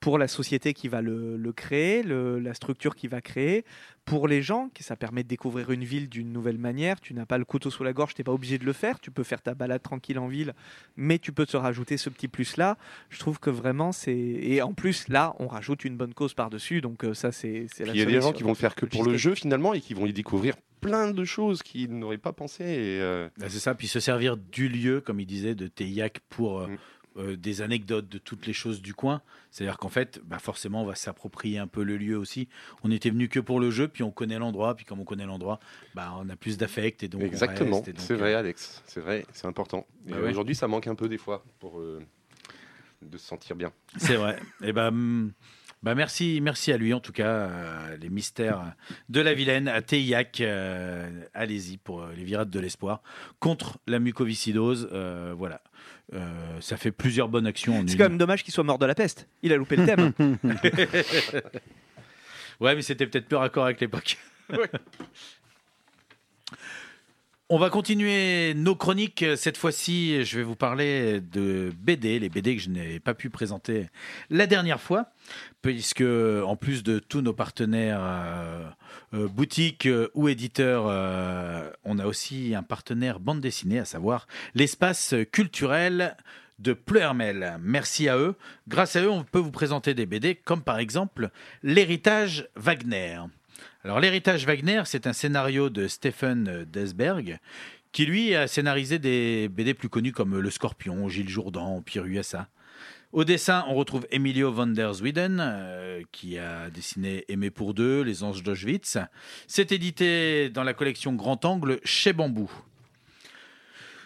pour 0.00 0.18
la 0.18 0.28
société 0.28 0.74
qui 0.74 0.88
va 0.88 1.00
le, 1.00 1.38
le 1.38 1.52
créer, 1.54 2.02
le- 2.02 2.38
la 2.38 2.52
structure 2.52 2.94
qui 2.94 3.08
va 3.08 3.22
créer, 3.22 3.64
pour 4.04 4.28
les 4.28 4.42
gens, 4.42 4.68
qui 4.74 4.82
ça 4.82 4.96
permet 4.96 5.22
de 5.22 5.28
découvrir 5.28 5.70
une 5.70 5.82
ville 5.82 6.10
d'une 6.10 6.30
nouvelle 6.30 6.58
manière. 6.58 7.00
Tu 7.00 7.14
n'as 7.14 7.24
pas 7.24 7.38
le 7.38 7.46
couteau 7.46 7.70
sous 7.70 7.84
la 7.84 7.94
gorge, 7.94 8.12
tu 8.12 8.20
n'es 8.20 8.24
pas 8.24 8.32
obligé 8.34 8.58
de 8.58 8.66
le 8.66 8.74
faire. 8.74 9.00
Tu 9.00 9.10
peux 9.10 9.22
faire 9.24 9.40
ta 9.40 9.54
balade 9.54 9.80
tranquille 9.82 10.18
en 10.18 10.28
ville, 10.28 10.52
mais 10.96 11.18
tu 11.18 11.32
peux 11.32 11.46
te 11.46 11.56
rajouter 11.56 11.96
ce 11.96 12.10
petit 12.10 12.28
plus-là. 12.28 12.76
Je 13.08 13.18
trouve 13.18 13.40
que 13.40 13.48
vraiment, 13.48 13.92
c'est. 13.92 14.12
Et 14.14 14.60
en 14.60 14.74
plus, 14.74 15.08
là, 15.08 15.34
on 15.38 15.46
rajoute 15.46 15.86
une 15.86 15.96
bonne 15.96 16.12
cause 16.12 16.34
par-dessus, 16.34 16.82
donc 16.82 17.02
euh, 17.02 17.14
ça, 17.14 17.32
c'est. 17.32 17.66
il 17.94 17.96
y 17.98 18.02
a 18.02 18.04
des 18.04 18.12
gens 18.20 18.32
qui 18.36 18.42
vont 18.42 18.50
le 18.50 18.54
faire 18.56 18.74
que 18.74 18.84
pour 18.84 19.04
le 19.04 19.16
jeu 19.16 19.34
finalement 19.34 19.72
et 19.72 19.80
qui 19.80 19.94
vont 19.94 20.04
y 20.04 20.12
découvrir 20.12 20.54
plein 20.80 21.10
de 21.10 21.24
choses 21.24 21.62
qu'ils 21.62 21.96
n'auraient 21.98 22.18
pas 22.18 22.32
pensé. 22.32 22.64
Euh, 23.00 23.28
Bah, 23.38 23.46
c'est 23.48 23.58
ça, 23.58 23.74
puis 23.74 23.88
se 23.88 24.00
servir 24.00 24.36
du 24.36 24.68
lieu, 24.68 25.00
comme 25.00 25.20
il 25.20 25.26
disait, 25.26 25.54
de 25.54 25.66
Teillac 25.66 26.20
pour 26.28 26.60
euh, 26.60 26.66
Mm. 26.68 26.76
euh, 27.18 27.36
des 27.36 27.62
anecdotes 27.62 28.08
de 28.08 28.18
toutes 28.18 28.46
les 28.46 28.52
choses 28.52 28.82
du 28.82 28.92
coin. 28.92 29.22
C'est-à-dire 29.50 29.78
qu'en 29.78 29.88
fait, 29.88 30.20
bah, 30.24 30.38
forcément, 30.38 30.82
on 30.82 30.86
va 30.86 30.94
s'approprier 30.94 31.58
un 31.58 31.66
peu 31.66 31.82
le 31.82 31.96
lieu 31.96 32.18
aussi. 32.18 32.48
On 32.84 32.90
était 32.90 33.08
venu 33.10 33.28
que 33.28 33.40
pour 33.40 33.58
le 33.58 33.70
jeu, 33.70 33.88
puis 33.88 34.02
on 34.02 34.10
connaît 34.10 34.38
l'endroit, 34.38 34.74
puis 34.74 34.84
comme 34.84 35.00
on 35.00 35.04
connaît 35.04 35.24
l'endroit, 35.26 35.58
bah, 35.94 36.12
on 36.18 36.28
a 36.28 36.36
plus 36.36 36.58
d'affect 36.58 37.02
et 37.02 37.08
donc 37.08 37.22
on 37.22 37.24
Exactement, 37.24 37.82
c'est 37.96 38.14
vrai 38.14 38.34
Alex, 38.34 38.82
c'est 38.86 39.00
vrai, 39.00 39.24
c'est 39.32 39.46
important. 39.46 39.86
Et 40.06 40.10
Bah 40.10 40.20
ouais. 40.20 40.30
Aujourd'hui, 40.30 40.54
ça 40.54 40.68
manque 40.68 40.86
un 40.88 40.94
peu 40.94 41.08
des 41.08 41.18
fois 41.18 41.42
pour 41.58 41.80
de 43.02 43.18
se 43.18 43.26
sentir 43.26 43.56
bien. 43.56 43.72
C'est 43.98 44.16
vrai. 44.16 44.38
Et 44.62 44.72
ben, 44.72 44.88
hum, 44.88 45.32
bah 45.82 45.94
merci, 45.94 46.40
merci 46.42 46.72
à 46.72 46.76
lui 46.78 46.92
en 46.94 47.00
tout 47.00 47.12
cas. 47.12 47.28
euh, 47.28 47.96
les 47.98 48.08
mystères 48.08 48.74
de 49.08 49.20
la 49.20 49.34
Vilaine 49.34 49.68
à 49.68 49.82
Teillac. 49.82 50.40
euh, 50.40 51.08
Allez-y 51.34 51.76
pour 51.76 52.02
euh, 52.02 52.12
les 52.16 52.24
virades 52.24 52.50
de 52.50 52.58
l'espoir 52.60 53.02
contre 53.38 53.78
la 53.86 53.98
mucoviscidose. 53.98 54.88
euh, 54.92 55.34
voilà. 55.36 55.60
Ça 56.60 56.76
fait 56.76 56.92
plusieurs 56.92 57.28
bonnes 57.28 57.46
actions. 57.46 57.84
C'est 57.86 57.96
quand 57.96 58.08
même 58.08 58.18
dommage 58.18 58.42
qu'il 58.44 58.54
soit 58.54 58.62
mort 58.64 58.78
de 58.78 58.86
la 58.86 58.94
peste. 58.94 59.28
Il 59.42 59.52
a 59.52 59.56
loupé 59.56 59.76
le 59.76 59.86
thème. 59.86 60.12
Ouais, 62.58 62.74
mais 62.74 62.80
c'était 62.80 63.06
peut-être 63.06 63.26
plus 63.26 63.36
raccord 63.36 63.64
avec 63.66 63.80
l'époque. 63.82 64.16
On 67.48 67.58
va 67.58 67.70
continuer 67.70 68.54
nos 68.54 68.74
chroniques. 68.74 69.24
Cette 69.36 69.56
fois-ci, 69.56 70.24
je 70.24 70.38
vais 70.38 70.42
vous 70.42 70.56
parler 70.56 71.20
de 71.20 71.70
BD, 71.78 72.18
les 72.18 72.28
BD 72.28 72.56
que 72.56 72.62
je 72.62 72.70
n'ai 72.70 72.98
pas 72.98 73.14
pu 73.14 73.30
présenter 73.30 73.86
la 74.30 74.48
dernière 74.48 74.80
fois, 74.80 75.12
puisque 75.66 76.00
en 76.00 76.54
plus 76.54 76.84
de 76.84 77.00
tous 77.00 77.22
nos 77.22 77.32
partenaires 77.32 77.98
euh, 78.00 78.68
euh, 79.14 79.26
boutiques 79.26 79.86
euh, 79.86 80.08
ou 80.14 80.28
éditeurs, 80.28 80.84
on 81.84 81.98
a 81.98 82.06
aussi 82.06 82.54
un 82.54 82.62
partenaire 82.62 83.18
bande 83.18 83.40
dessinée, 83.40 83.80
à 83.80 83.84
savoir 83.84 84.28
l'espace 84.54 85.12
culturel 85.32 86.16
de 86.60 86.72
Pleuhermel. 86.72 87.58
Merci 87.60 88.08
à 88.08 88.16
eux. 88.16 88.36
Grâce 88.68 88.94
à 88.94 89.02
eux, 89.02 89.10
on 89.10 89.24
peut 89.24 89.40
vous 89.40 89.50
présenter 89.50 89.92
des 89.92 90.06
BD 90.06 90.36
comme 90.36 90.62
par 90.62 90.78
exemple 90.78 91.30
L'héritage 91.64 92.46
Wagner. 92.54 93.18
Alors 93.82 93.98
l'héritage 93.98 94.46
Wagner, 94.46 94.82
c'est 94.84 95.08
un 95.08 95.12
scénario 95.12 95.68
de 95.68 95.88
Stephen 95.88 96.64
Desberg 96.72 97.40
qui 97.90 98.06
lui 98.06 98.36
a 98.36 98.46
scénarisé 98.46 99.00
des 99.00 99.48
BD 99.48 99.74
plus 99.74 99.88
connus 99.88 100.12
comme 100.12 100.38
Le 100.38 100.50
Scorpion, 100.50 101.08
Gilles 101.08 101.28
Jourdan, 101.28 101.82
Pierre 101.82 102.06
USA. 102.06 102.46
Au 103.12 103.24
dessin, 103.24 103.64
on 103.68 103.74
retrouve 103.74 104.06
Emilio 104.10 104.50
van 104.50 104.66
der 104.66 104.94
Sweden, 104.94 105.38
euh, 105.40 106.02
qui 106.10 106.38
a 106.38 106.70
dessiné 106.70 107.24
Aimé 107.28 107.50
pour 107.50 107.72
deux, 107.72 108.02
Les 108.02 108.24
Anges 108.24 108.42
d'Auschwitz. 108.42 108.98
C'est 109.46 109.70
édité 109.70 110.50
dans 110.50 110.64
la 110.64 110.74
collection 110.74 111.14
Grand 111.14 111.44
Angle 111.44 111.80
chez 111.84 112.12
Bambou. 112.12 112.50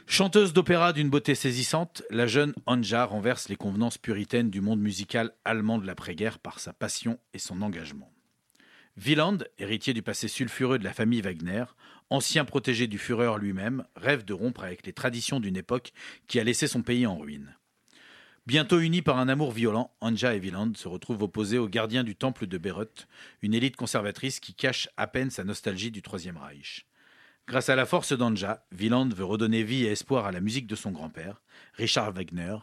Chanteuse 0.07 0.53
d'opéra 0.53 0.93
d'une 0.93 1.09
beauté 1.09 1.35
saisissante, 1.35 2.03
la 2.11 2.27
jeune 2.27 2.53
Anja 2.67 3.05
renverse 3.05 3.49
les 3.49 3.57
convenances 3.57 3.97
puritaines 3.97 4.51
du 4.51 4.61
monde 4.61 4.81
musical 4.81 5.33
allemand 5.45 5.79
de 5.79 5.87
l'après-guerre 5.87 6.39
par 6.39 6.61
sa 6.61 6.73
passion 6.73 7.19
et 7.33 7.39
son 7.39 7.63
engagement. 7.63 8.13
Wieland, 9.03 9.39
héritier 9.59 9.95
du 9.95 10.03
passé 10.03 10.29
sulfureux 10.29 10.79
de 10.79 10.85
la 10.85 10.93
famille 10.93 11.23
Wagner, 11.23 11.65
ancien 12.11 12.45
protégé 12.45 12.87
du 12.87 12.99
Führer 12.99 13.39
lui-même, 13.39 13.85
rêve 13.97 14.25
de 14.25 14.35
rompre 14.35 14.65
avec 14.65 14.85
les 14.85 14.93
traditions 14.93 15.41
d'une 15.41 15.57
époque 15.57 15.93
qui 16.27 16.39
a 16.39 16.45
laissé 16.45 16.67
son 16.67 16.83
pays 16.83 17.07
en 17.07 17.17
ruine. 17.17 17.55
Bientôt 18.51 18.81
unis 18.81 19.01
par 19.01 19.17
un 19.19 19.29
amour 19.29 19.53
violent, 19.53 19.95
Anja 20.01 20.35
et 20.35 20.41
Wieland 20.41 20.73
se 20.75 20.89
retrouvent 20.89 21.23
opposés 21.23 21.59
aux 21.59 21.69
gardiens 21.69 22.03
du 22.03 22.17
temple 22.17 22.49
de 22.49 22.59
Béreuth, 22.59 23.07
une 23.43 23.55
élite 23.55 23.77
conservatrice 23.77 24.41
qui 24.41 24.55
cache 24.55 24.89
à 24.97 25.07
peine 25.07 25.31
sa 25.31 25.45
nostalgie 25.45 25.93
du 25.93 26.03
Troisième 26.03 26.37
Reich. 26.37 26.85
Grâce 27.47 27.69
à 27.69 27.77
la 27.77 27.87
force 27.87 28.13
d'Anja, 28.13 28.67
Wieland 28.77 29.11
veut 29.11 29.23
redonner 29.23 29.63
vie 29.63 29.85
et 29.85 29.93
espoir 29.93 30.27
à 30.27 30.33
la 30.33 30.41
musique 30.41 30.67
de 30.67 30.75
son 30.75 30.91
grand-père, 30.91 31.43
Richard 31.75 32.11
Wagner, 32.11 32.57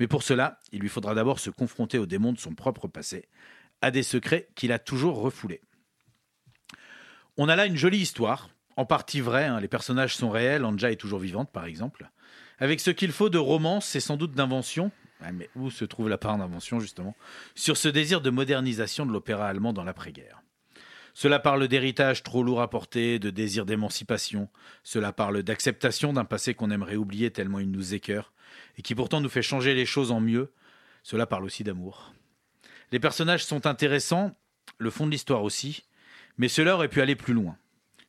mais 0.00 0.06
pour 0.06 0.22
cela, 0.22 0.60
il 0.72 0.80
lui 0.80 0.88
faudra 0.88 1.14
d'abord 1.14 1.38
se 1.38 1.50
confronter 1.50 1.98
aux 1.98 2.06
démons 2.06 2.32
de 2.32 2.40
son 2.40 2.54
propre 2.54 2.88
passé, 2.88 3.28
à 3.82 3.90
des 3.90 4.02
secrets 4.02 4.48
qu'il 4.54 4.72
a 4.72 4.78
toujours 4.78 5.20
refoulés. 5.20 5.60
On 7.36 7.50
a 7.50 7.56
là 7.56 7.66
une 7.66 7.76
jolie 7.76 7.98
histoire, 7.98 8.48
en 8.78 8.86
partie 8.86 9.20
vraie, 9.20 9.44
hein, 9.44 9.60
les 9.60 9.68
personnages 9.68 10.16
sont 10.16 10.30
réels, 10.30 10.64
Anja 10.64 10.90
est 10.90 10.96
toujours 10.96 11.20
vivante 11.20 11.52
par 11.52 11.66
exemple, 11.66 12.08
avec 12.58 12.80
ce 12.80 12.90
qu'il 12.90 13.12
faut 13.12 13.28
de 13.28 13.36
romance 13.36 13.94
et 13.94 14.00
sans 14.00 14.16
doute 14.16 14.32
d'invention, 14.32 14.90
mais 15.32 15.50
où 15.56 15.70
se 15.70 15.84
trouve 15.84 16.08
la 16.08 16.18
part 16.18 16.38
d'invention 16.38 16.80
justement, 16.80 17.16
sur 17.54 17.76
ce 17.76 17.88
désir 17.88 18.20
de 18.20 18.30
modernisation 18.30 19.06
de 19.06 19.12
l'opéra 19.12 19.48
allemand 19.48 19.72
dans 19.72 19.84
l'après-guerre? 19.84 20.42
Cela 21.14 21.38
parle 21.38 21.68
d'héritage 21.68 22.24
trop 22.24 22.42
lourd 22.42 22.60
à 22.60 22.68
porter, 22.68 23.20
de 23.20 23.30
désir 23.30 23.66
d'émancipation. 23.66 24.48
Cela 24.82 25.12
parle 25.12 25.44
d'acceptation 25.44 26.12
d'un 26.12 26.24
passé 26.24 26.54
qu'on 26.54 26.72
aimerait 26.72 26.96
oublier 26.96 27.30
tellement 27.30 27.60
il 27.60 27.70
nous 27.70 27.94
écœure, 27.94 28.32
et 28.76 28.82
qui 28.82 28.96
pourtant 28.96 29.20
nous 29.20 29.28
fait 29.28 29.42
changer 29.42 29.74
les 29.74 29.86
choses 29.86 30.10
en 30.10 30.20
mieux. 30.20 30.52
Cela 31.04 31.26
parle 31.26 31.44
aussi 31.44 31.62
d'amour. 31.62 32.12
Les 32.90 32.98
personnages 32.98 33.44
sont 33.44 33.66
intéressants, 33.66 34.36
le 34.78 34.90
fond 34.90 35.06
de 35.06 35.12
l'histoire 35.12 35.44
aussi, 35.44 35.84
mais 36.36 36.48
cela 36.48 36.74
aurait 36.74 36.88
pu 36.88 37.00
aller 37.00 37.14
plus 37.14 37.34
loin, 37.34 37.56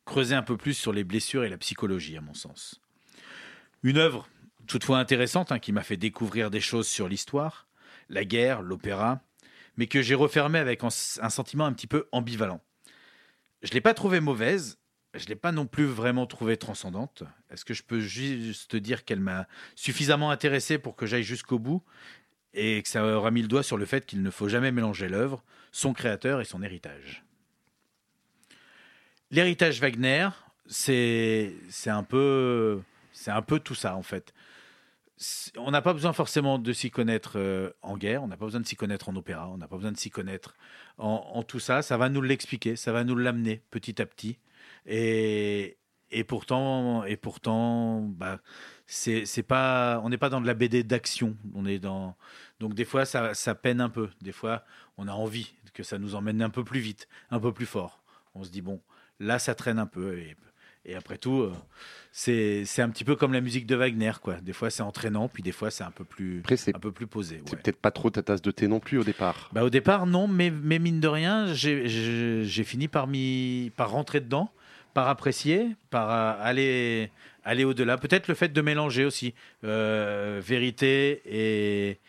creuser 0.06 0.34
un 0.34 0.42
peu 0.42 0.58
plus 0.58 0.74
sur 0.74 0.92
les 0.92 1.04
blessures 1.04 1.44
et 1.44 1.50
la 1.50 1.60
psychologie, 1.60 2.18
à 2.18 2.22
mon 2.22 2.34
sens. 2.34 2.82
Une 3.84 3.98
œuvre 3.98 4.28
toutefois 4.68 5.00
intéressante, 5.00 5.52
hein, 5.52 5.60
qui 5.60 5.72
m'a 5.72 5.84
fait 5.84 5.98
découvrir 5.98 6.52
des 6.52 6.62
choses 6.62 6.88
sur 6.88 7.08
l'histoire, 7.08 7.68
la 8.10 8.26
guerre, 8.26 8.62
l'opéra, 8.62 9.22
mais 9.78 9.88
que 9.88 10.02
j'ai 10.02 10.16
refermé 10.16 10.60
avec 10.60 10.84
un 10.84 10.90
sentiment 10.90 11.66
un 11.66 11.74
petit 11.74 11.88
peu 11.88 12.08
ambivalent. 12.12 12.62
Je 13.62 13.70
ne 13.70 13.74
l'ai 13.74 13.82
pas 13.82 13.94
trouvée 13.94 14.20
mauvaise, 14.20 14.78
je 15.14 15.24
ne 15.24 15.30
l'ai 15.30 15.36
pas 15.36 15.52
non 15.52 15.66
plus 15.66 15.86
vraiment 15.86 16.26
trouvée 16.28 16.58
transcendante. 16.58 17.24
Est-ce 17.50 17.66
que 17.66 17.74
je 17.74 17.84
peux 17.84 18.00
juste 18.00 18.72
te 18.72 18.78
dire 18.78 19.06
qu'elle 19.06 19.20
m'a 19.20 19.48
suffisamment 19.76 20.32
intéressé 20.32 20.78
pour 20.78 20.96
que 20.96 21.06
j'aille 21.06 21.24
jusqu'au 21.24 21.60
bout 21.60 21.84
et 22.54 22.82
que 22.84 22.90
ça 22.90 23.06
aura 23.06 23.32
mis 23.32 23.42
le 23.42 23.48
doigt 23.48 23.64
sur 23.64 23.78
le 23.78 23.86
fait 23.86 24.06
qu'il 24.06 24.22
ne 24.22 24.30
faut 24.30 24.48
jamais 24.48 24.72
mélanger 24.72 25.10
l'œuvre, 25.10 25.44
son 25.72 25.94
créateur 25.94 26.42
et 26.42 26.46
son 26.46 26.62
héritage? 26.64 27.24
L'héritage 29.32 29.80
Wagner, 29.82 30.30
c'est 30.68 31.54
un 31.88 32.04
peu 32.04 32.82
tout 33.64 33.76
ça 33.76 33.96
en 33.96 34.04
fait. 34.04 34.34
On 35.58 35.72
n'a 35.72 35.82
pas 35.82 35.94
besoin 35.94 36.12
forcément 36.12 36.60
de 36.60 36.74
s'y 36.74 36.92
connaître 36.92 37.40
euh, 37.40 37.72
en 37.82 37.98
guerre, 37.98 38.24
on 38.24 38.28
n'a 38.28 38.36
pas 38.36 38.46
besoin 38.46 38.60
de 38.60 38.66
s'y 38.66 38.76
connaître 38.76 39.08
en 39.08 39.16
opéra, 39.16 39.50
on 39.50 39.58
n'a 39.58 39.68
pas 39.68 39.78
besoin 39.78 39.94
de 39.94 39.98
s'y 39.98 40.10
connaître 40.10 40.56
en, 40.98 41.42
tout 41.44 41.60
ça. 41.60 41.82
Ça 41.82 41.98
va 41.98 42.10
nous 42.10 42.22
l'expliquer, 42.22 42.76
ça 42.76 42.92
va 42.92 43.04
nous 43.06 43.16
l'amener 43.16 43.64
petit 43.72 44.02
à 44.02 44.06
petit. 44.06 44.40
Et, 44.86 45.78
pourtant, 46.28 47.06
et 47.06 47.18
pourtant, 47.18 48.02
bah, 48.02 48.40
c'est 48.88 49.44
pas, 49.44 50.02
on 50.04 50.10
n'est 50.10 50.18
pas 50.18 50.30
dans 50.30 50.42
de 50.42 50.48
la 50.48 50.54
BD 50.54 50.84
d'action. 50.84 51.38
On 51.54 51.66
est 51.66 51.80
dans, 51.80 52.18
donc 52.60 52.74
des 52.74 52.86
fois 52.86 53.06
ça, 53.06 53.34
ça 53.34 53.56
peine 53.56 53.82
un 53.82 53.90
peu. 53.90 54.10
Des 54.22 54.34
fois, 54.34 54.66
on 54.98 55.08
a 55.08 55.14
envie 55.14 55.54
que 55.74 55.84
ça 55.84 55.98
nous 55.98 56.16
emmène 56.16 56.42
un 56.42 56.50
peu 56.50 56.64
plus 56.64 56.80
vite, 56.82 57.08
un 57.32 57.40
peu 57.40 57.54
plus 57.54 57.66
fort. 57.66 58.04
On 58.34 58.44
se 58.44 58.50
dit 58.50 58.62
bon, 58.62 58.82
là 59.20 59.40
ça 59.40 59.56
traîne 59.56 59.80
un 59.80 59.88
peu 59.88 60.14
et 60.86 60.96
après 60.96 61.18
tout, 61.18 61.42
euh, 61.42 61.54
c'est 62.12 62.82
un 62.82 62.90
petit 62.90 63.04
peu 63.04 63.16
comme 63.16 63.34
la 63.34 63.42
musique 63.42 63.66
de 63.66 63.76
Wagner, 63.76 64.14
quoi. 64.22 64.36
Des 64.36 64.54
fois, 64.54 64.70
c'est 64.70 64.84
entraînant, 64.84 65.28
puis 65.28 65.44
des 65.44 65.52
fois, 65.52 65.72
c'est 65.72 65.84
un 65.84 65.92
peu 65.92 66.04
plus, 66.04 66.42
un 66.74 66.80
peu 66.80 66.92
plus 66.92 67.08
posé. 67.08 67.42
C'est 67.46 67.62
peut-être 67.62 67.82
pas 67.82 67.92
trop 67.92 68.10
ta 68.10 68.22
tasse 68.22 68.42
de 68.42 68.52
thé 68.52 68.68
non 68.68 68.80
plus 68.80 68.98
au 69.00 69.04
départ. 69.04 69.50
Bah, 69.54 69.64
au 69.64 69.70
départ, 69.70 70.06
non, 70.06 70.28
mais, 70.28 70.52
mais 70.52 70.80
mine 70.80 71.00
de 71.00 71.08
rien, 71.08 71.54
j'ai 71.54 72.64
fini 72.64 72.88
par, 72.88 73.08
par 73.76 73.90
rentrer 73.90 74.22
dedans, 74.22 74.50
par 74.94 75.10
apprécier, 75.10 75.76
par 75.90 76.12
euh, 76.12 76.34
aller, 76.42 77.12
aller 77.44 77.66
au-delà. 77.66 77.98
Peut-être 77.98 78.28
le 78.28 78.36
fait 78.36 78.54
de 78.54 78.62
mélanger 78.62 79.06
aussi 79.06 79.34
euh, 79.64 80.40
vérité 80.44 81.22
et, 81.26 82.00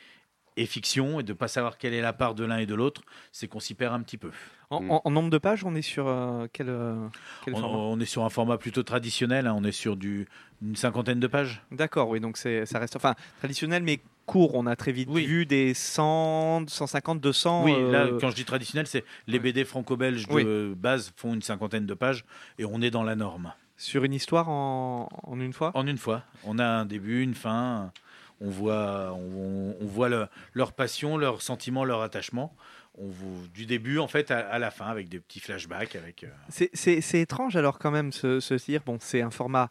et 0.56 0.66
fiction, 0.66 1.20
et 1.20 1.22
de 1.22 1.32
ne 1.32 1.36
pas 1.36 1.48
savoir 1.48 1.78
quelle 1.78 1.94
est 1.94 2.00
la 2.00 2.12
part 2.12 2.34
de 2.34 2.44
l'un 2.44 2.58
et 2.58 2.66
de 2.66 2.74
l'autre, 2.74 3.02
c'est 3.32 3.46
qu'on 3.46 3.60
s'y 3.60 3.74
perd 3.74 3.94
un 3.94 4.00
petit 4.00 4.16
peu. 4.16 4.30
Mm. 4.70 4.90
En, 4.90 5.10
nombre 5.10 5.30
de 5.30 5.38
pages, 5.38 5.64
on 5.64 5.74
est 5.74 5.82
sur 5.82 6.08
euh, 6.08 6.46
quel, 6.52 6.68
euh, 6.68 7.08
on, 7.52 7.62
on, 7.62 8.00
est 8.00 8.06
sur 8.06 8.24
un 8.24 8.30
format 8.30 8.58
plutôt 8.58 8.82
traditionnel. 8.82 9.46
Hein. 9.46 9.54
on 9.56 9.64
est 9.64 9.72
sur 9.72 9.96
du, 9.96 10.26
une 10.62 10.76
cinquantaine 10.76 11.20
de 11.20 11.26
pages. 11.26 11.62
D'accord, 11.70 12.08
oui. 12.08 12.20
Donc 12.20 12.36
ça 12.36 12.78
reste 12.78 12.96
enfin 12.96 13.14
traditionnel, 13.38 13.82
mais 13.82 14.00
court. 14.24 14.54
On 14.54 14.66
a 14.66 14.74
très 14.76 14.92
vite 14.92 15.10
vu 15.10 15.46
des 15.46 15.74
100, 15.74 16.68
150, 16.68 17.20
200. 17.20 17.64
Oui, 17.64 17.72
là, 17.92 18.06
euh, 18.06 18.18
quand 18.20 18.30
je 18.30 18.34
dis 18.34 18.44
traditionnel, 18.44 18.86
c'est 18.86 19.04
les 19.26 19.38
BD 19.38 19.64
franco-belges 19.64 20.26
de 20.26 20.74
base 20.76 21.12
font 21.16 21.34
une 21.34 21.42
cinquantaine 21.42 21.86
de 21.86 21.94
pages 21.94 22.24
et 22.58 22.64
on 22.64 22.80
est 22.82 22.90
dans 22.90 23.04
la 23.04 23.14
norme. 23.14 23.52
Sur 23.78 24.04
une 24.04 24.14
histoire 24.14 24.48
en, 24.48 25.08
en 25.22 25.38
une 25.38 25.52
fois? 25.52 25.70
En 25.74 25.86
une 25.86 25.98
fois. 25.98 26.22
On 26.44 26.58
a 26.58 26.66
un 26.66 26.86
début, 26.86 27.22
une 27.22 27.34
fin. 27.34 27.92
On 28.40 28.50
voit, 28.50 29.14
on, 29.14 29.74
voit 29.86 30.08
le, 30.08 30.26
leur 30.52 30.72
passion, 30.72 31.16
leurs 31.16 31.42
sentiments, 31.42 31.84
leur 31.84 32.02
attachement 32.02 32.54
on 32.98 33.08
vous, 33.08 33.46
du 33.48 33.66
début 33.66 33.98
en 33.98 34.08
fait 34.08 34.30
à, 34.30 34.58
la 34.58 34.70
fin 34.70 34.86
avec 34.86 35.10
des 35.10 35.20
petits 35.20 35.40
flashbacks. 35.40 35.96
Avec, 35.96 36.24
euh, 36.24 36.66
c'est, 36.72 37.20
étrange 37.20 37.54
alors 37.56 37.78
quand 37.78 37.90
même 37.90 38.10
se 38.12 38.64
dire, 38.64 38.80
bon 38.86 38.96
c'est 39.00 39.20
un 39.20 39.30
format 39.30 39.70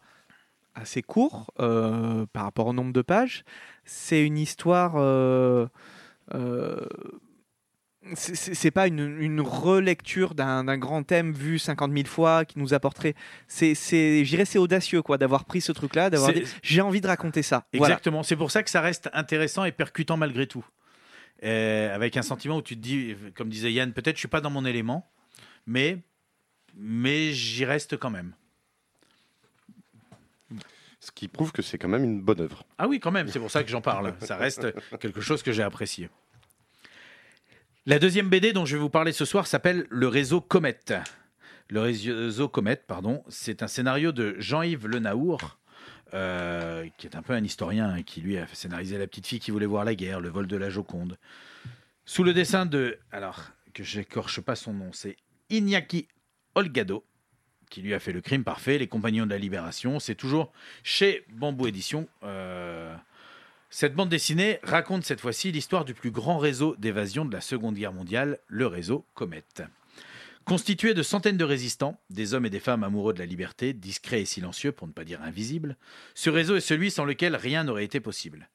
assez 0.76 1.02
court 1.02 1.52
euh, 1.58 2.26
par 2.32 2.44
rapport 2.44 2.68
au 2.68 2.72
nombre 2.72 2.92
de 2.92 3.02
pages. 3.02 3.44
C'est 3.84 4.24
une 4.24 4.38
histoire... 4.38 4.94
Euh, 4.96 5.66
c'est, 8.14 8.70
pas 8.70 8.86
une, 8.86 9.40
relecture 9.40 10.34
d'un, 10.34 10.78
grand 10.78 11.02
thème 11.02 11.32
vu 11.32 11.58
50 11.58 11.92
000 11.92 12.06
fois 12.06 12.44
qui 12.44 12.58
nous 12.58 12.74
apporterait. 12.74 13.14
C'est, 13.48 13.74
c'est, 13.74 14.24
c'est 14.44 14.58
audacieux 14.58 15.02
quoi 15.02 15.18
d'avoir 15.18 15.44
pris 15.44 15.60
ce 15.60 15.72
truc-là, 15.72 16.10
d'avoir. 16.10 16.32
J'ai 16.62 16.80
envie 16.80 17.00
de 17.00 17.06
raconter 17.06 17.42
ça. 17.42 17.66
Exactement. 17.72 18.22
C'est 18.22 18.36
pour 18.36 18.50
ça 18.50 18.62
que 18.62 18.70
ça 18.70 18.80
reste 18.80 19.10
intéressant 19.12 19.64
et 19.64 19.72
percutant 19.72 20.16
malgré 20.16 20.46
tout. 20.46 20.64
Euh, 21.42 21.94
avec 21.94 22.16
un 22.16 22.22
sentiment 22.22 22.56
où 22.56 22.62
tu 22.62 22.76
te 22.76 22.80
dis, 22.80 23.14
comme 23.34 23.50
disait 23.50 23.72
Yann, 23.72 23.92
peut-être 23.92 24.16
je 24.16 24.20
suis 24.20 24.28
pas 24.28 24.40
dans 24.40 24.50
mon 24.50 24.64
élément, 24.64 25.10
mais, 25.66 25.98
mais 26.74 27.32
j'y 27.32 27.64
reste 27.64 27.96
quand 27.98 28.10
même. 28.10 28.32
Ce 31.00 31.12
qui 31.12 31.28
prouve 31.28 31.52
que 31.52 31.62
c'est 31.62 31.78
quand 31.78 31.88
même 31.88 32.04
une 32.04 32.22
bonne 32.22 32.40
œuvre. 32.40 32.64
Ah 32.78 32.88
oui, 32.88 33.00
quand 33.00 33.12
même, 33.12 33.28
c'est 33.28 33.38
pour 33.38 33.50
ça 33.50 33.62
que 33.62 33.68
j'en 33.68 33.82
parle. 33.82 34.14
Ça 34.20 34.36
reste 34.36 34.66
quelque 34.98 35.20
chose 35.20 35.42
que 35.42 35.52
j'ai 35.52 35.62
apprécié. 35.62 36.08
La 37.88 38.00
deuxième 38.00 38.28
BD 38.28 38.52
dont 38.52 38.66
je 38.66 38.74
vais 38.74 38.82
vous 38.82 38.90
parler 38.90 39.12
ce 39.12 39.24
soir 39.24 39.46
s'appelle 39.46 39.86
Le 39.90 40.08
réseau 40.08 40.40
Comet. 40.40 40.80
Le 41.68 41.80
réseau 41.80 42.48
Comet, 42.48 42.74
pardon, 42.74 43.22
c'est 43.28 43.62
un 43.62 43.68
scénario 43.68 44.10
de 44.10 44.34
Jean-Yves 44.40 44.88
Lenaour, 44.88 45.56
euh, 46.12 46.88
qui 46.98 47.06
est 47.06 47.14
un 47.14 47.22
peu 47.22 47.32
un 47.32 47.44
historien, 47.44 47.90
hein, 47.90 48.02
qui 48.02 48.20
lui 48.20 48.38
a 48.38 48.48
scénarisé 48.48 48.98
La 48.98 49.06
petite 49.06 49.28
fille 49.28 49.38
qui 49.38 49.52
voulait 49.52 49.66
voir 49.66 49.84
la 49.84 49.94
guerre, 49.94 50.18
Le 50.18 50.28
vol 50.30 50.48
de 50.48 50.56
la 50.56 50.68
Joconde. 50.68 51.16
Sous 52.04 52.24
le 52.24 52.34
dessin 52.34 52.66
de, 52.66 52.98
alors 53.12 53.52
que 53.72 53.84
j'écorche 53.84 54.40
pas 54.40 54.56
son 54.56 54.72
nom, 54.72 54.90
c'est 54.92 55.16
Iñaki 55.50 56.08
Olgado, 56.56 57.04
qui 57.70 57.82
lui 57.82 57.94
a 57.94 58.00
fait 58.00 58.12
Le 58.12 58.20
crime 58.20 58.42
parfait, 58.42 58.78
Les 58.78 58.88
compagnons 58.88 59.26
de 59.26 59.30
la 59.30 59.38
libération. 59.38 60.00
C'est 60.00 60.16
toujours 60.16 60.52
chez 60.82 61.24
Bambou 61.28 61.68
Édition. 61.68 62.08
Euh, 62.24 62.96
cette 63.70 63.94
bande 63.94 64.08
dessinée 64.08 64.60
raconte 64.62 65.04
cette 65.04 65.20
fois-ci 65.20 65.50
l'histoire 65.50 65.84
du 65.84 65.92
plus 65.92 66.10
grand 66.10 66.38
réseau 66.38 66.76
d'évasion 66.78 67.24
de 67.24 67.32
la 67.32 67.40
Seconde 67.40 67.74
Guerre 67.74 67.92
mondiale, 67.92 68.38
le 68.46 68.66
réseau 68.66 69.04
Comet. 69.14 69.44
Constitué 70.44 70.94
de 70.94 71.02
centaines 71.02 71.36
de 71.36 71.44
résistants, 71.44 72.00
des 72.08 72.32
hommes 72.32 72.46
et 72.46 72.50
des 72.50 72.60
femmes 72.60 72.84
amoureux 72.84 73.12
de 73.12 73.18
la 73.18 73.26
liberté, 73.26 73.72
discrets 73.72 74.22
et 74.22 74.26
silencieux 74.26 74.70
pour 74.70 74.86
ne 74.86 74.92
pas 74.92 75.04
dire 75.04 75.20
invisibles, 75.22 75.76
ce 76.14 76.30
réseau 76.30 76.54
est 76.54 76.60
celui 76.60 76.92
sans 76.92 77.04
lequel 77.04 77.34
rien 77.34 77.64
n'aurait 77.64 77.84
été 77.84 77.98
possible. 77.98 78.48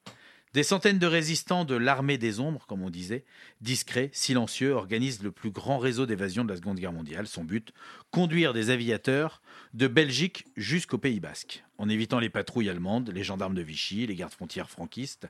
Des 0.54 0.62
centaines 0.62 0.98
de 0.98 1.06
résistants 1.06 1.64
de 1.64 1.74
l'armée 1.74 2.18
des 2.18 2.38
ombres, 2.38 2.66
comme 2.66 2.82
on 2.82 2.90
disait, 2.90 3.24
discrets, 3.62 4.10
silencieux, 4.12 4.72
organisent 4.74 5.22
le 5.22 5.32
plus 5.32 5.50
grand 5.50 5.78
réseau 5.78 6.04
d'évasion 6.04 6.44
de 6.44 6.50
la 6.50 6.56
Seconde 6.56 6.78
Guerre 6.78 6.92
mondiale. 6.92 7.26
Son 7.26 7.42
but, 7.42 7.72
conduire 8.10 8.52
des 8.52 8.68
aviateurs 8.68 9.40
de 9.72 9.88
Belgique 9.88 10.44
jusqu'au 10.56 10.98
Pays 10.98 11.20
basque, 11.20 11.64
en 11.78 11.88
évitant 11.88 12.18
les 12.18 12.28
patrouilles 12.28 12.68
allemandes, 12.68 13.10
les 13.14 13.24
gendarmes 13.24 13.54
de 13.54 13.62
Vichy, 13.62 14.06
les 14.06 14.14
gardes 14.14 14.32
frontières 14.32 14.70
franquistes, 14.70 15.28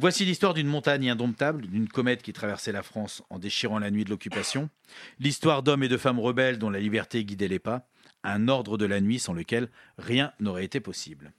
Voici 0.00 0.24
l'histoire 0.24 0.54
d'une 0.54 0.68
montagne 0.68 1.10
indomptable, 1.10 1.66
d'une 1.66 1.88
comète 1.88 2.22
qui 2.22 2.32
traversait 2.32 2.70
la 2.70 2.84
France 2.84 3.24
en 3.30 3.40
déchirant 3.40 3.80
la 3.80 3.90
nuit 3.90 4.04
de 4.04 4.10
l'occupation, 4.10 4.70
l'histoire 5.18 5.64
d'hommes 5.64 5.82
et 5.82 5.88
de 5.88 5.96
femmes 5.96 6.20
rebelles 6.20 6.60
dont 6.60 6.70
la 6.70 6.78
liberté 6.78 7.24
guidait 7.24 7.48
les 7.48 7.58
pas, 7.58 7.88
un 8.22 8.46
ordre 8.46 8.78
de 8.78 8.86
la 8.86 9.00
nuit 9.00 9.18
sans 9.18 9.32
lequel 9.32 9.68
rien 9.98 10.32
n'aurait 10.38 10.64
été 10.64 10.78
possible. 10.78 11.32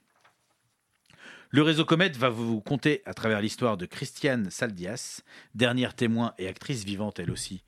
Le 1.52 1.62
réseau 1.62 1.84
Comète 1.84 2.16
va 2.16 2.28
vous 2.28 2.60
conter 2.60 3.02
à 3.06 3.12
travers 3.12 3.40
l'histoire 3.40 3.76
de 3.76 3.84
Christiane 3.84 4.50
Saldias, 4.50 5.22
dernière 5.56 5.96
témoin 5.96 6.32
et 6.38 6.46
actrice 6.46 6.84
vivante 6.84 7.18
elle 7.18 7.32
aussi 7.32 7.64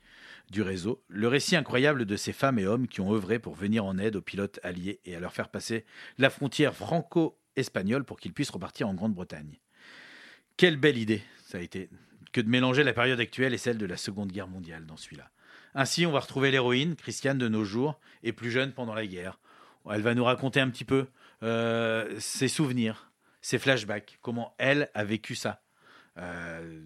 du 0.49 0.61
réseau, 0.61 1.03
le 1.09 1.27
récit 1.27 1.57
incroyable 1.57 2.05
de 2.05 2.15
ces 2.15 2.31
femmes 2.31 2.59
et 2.59 2.65
hommes 2.65 2.87
qui 2.87 3.01
ont 3.01 3.11
œuvré 3.13 3.39
pour 3.39 3.55
venir 3.55 3.83
en 3.83 3.97
aide 3.97 4.15
aux 4.15 4.21
pilotes 4.21 4.61
alliés 4.63 5.01
et 5.03 5.17
à 5.17 5.19
leur 5.19 5.33
faire 5.33 5.49
passer 5.49 5.83
la 6.17 6.29
frontière 6.29 6.73
franco-espagnole 6.73 8.05
pour 8.05 8.21
qu'ils 8.21 8.31
puissent 8.31 8.51
repartir 8.51 8.87
en 8.87 8.93
Grande-Bretagne. 8.93 9.59
Quelle 10.55 10.77
belle 10.77 10.97
idée 10.97 11.21
ça 11.45 11.57
a 11.57 11.61
été 11.61 11.89
que 12.31 12.39
de 12.39 12.49
mélanger 12.49 12.85
la 12.85 12.93
période 12.93 13.19
actuelle 13.19 13.53
et 13.53 13.57
celle 13.57 13.77
de 13.77 13.85
la 13.85 13.97
Seconde 13.97 14.31
Guerre 14.31 14.47
mondiale 14.47 14.85
dans 14.85 14.97
celui-là. 14.97 15.29
Ainsi, 15.75 16.05
on 16.05 16.11
va 16.11 16.21
retrouver 16.21 16.51
l'héroïne, 16.51 16.95
Christiane 16.95 17.37
de 17.37 17.49
nos 17.49 17.65
jours, 17.65 17.99
et 18.23 18.31
plus 18.31 18.49
jeune 18.49 18.71
pendant 18.71 18.93
la 18.93 19.05
guerre. 19.05 19.39
Elle 19.91 20.01
va 20.01 20.15
nous 20.15 20.23
raconter 20.23 20.61
un 20.61 20.69
petit 20.69 20.85
peu 20.85 21.07
euh, 21.43 22.15
ses 22.19 22.47
souvenirs, 22.47 23.11
ses 23.43 23.59
flashbacks, 23.59 24.17
comment 24.21 24.55
elle 24.57 24.89
a 24.95 25.03
vécu 25.03 25.35
ça. 25.35 25.61
Euh, 26.17 26.81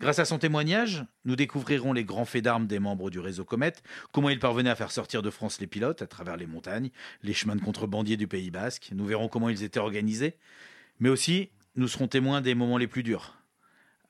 grâce 0.00 0.18
à 0.18 0.24
son 0.24 0.38
témoignage, 0.38 1.04
nous 1.24 1.36
découvrirons 1.36 1.92
les 1.92 2.04
grands 2.04 2.24
faits 2.24 2.44
d'armes 2.44 2.66
des 2.66 2.80
membres 2.80 3.10
du 3.10 3.20
réseau 3.20 3.44
Comet, 3.44 3.72
comment 4.12 4.28
ils 4.28 4.40
parvenaient 4.40 4.70
à 4.70 4.74
faire 4.74 4.90
sortir 4.90 5.22
de 5.22 5.30
France 5.30 5.60
les 5.60 5.68
pilotes 5.68 6.02
à 6.02 6.06
travers 6.06 6.36
les 6.36 6.46
montagnes, 6.46 6.90
les 7.22 7.32
chemins 7.32 7.56
de 7.56 7.62
contrebandiers 7.62 8.16
du 8.16 8.26
Pays 8.26 8.50
Basque. 8.50 8.90
Nous 8.92 9.06
verrons 9.06 9.28
comment 9.28 9.48
ils 9.48 9.62
étaient 9.62 9.80
organisés, 9.80 10.36
mais 10.98 11.08
aussi 11.08 11.50
nous 11.76 11.88
serons 11.88 12.08
témoins 12.08 12.40
des 12.40 12.54
moments 12.54 12.78
les 12.78 12.88
plus 12.88 13.04
durs. 13.04 13.36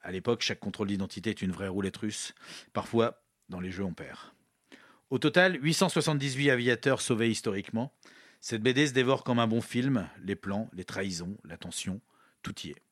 À 0.03 0.11
l'époque, 0.11 0.43
chaque 0.43 0.61
contrôle 0.61 0.89
d'identité 0.89 1.31
est 1.31 1.43
une 1.43 1.53
vraie 1.53 1.69
roulette 1.69 1.99
russe. 1.99 2.35
Parfois, 2.73 3.23
dans 3.51 3.61
les 3.61 3.71
jeux, 3.71 3.85
on 3.85 3.95
perd. 3.95 4.19
Au 5.11 5.19
total, 5.19 5.59
878 5.63 6.51
aviateurs 6.51 7.03
sauvés 7.03 7.31
historiquement. 7.31 7.93
Cette 8.47 8.61
BD 8.61 8.87
se 8.87 8.93
dévore 8.93 9.25
comme 9.25 9.39
un 9.39 9.47
bon 9.47 9.63
film. 9.63 10.07
Les 10.23 10.37
plans, 10.37 10.69
les 10.75 10.85
trahisons, 10.85 11.39
la 11.45 11.57
tension, 11.57 12.03
tout 12.43 12.55
y 12.63 12.73
est. 12.73 12.83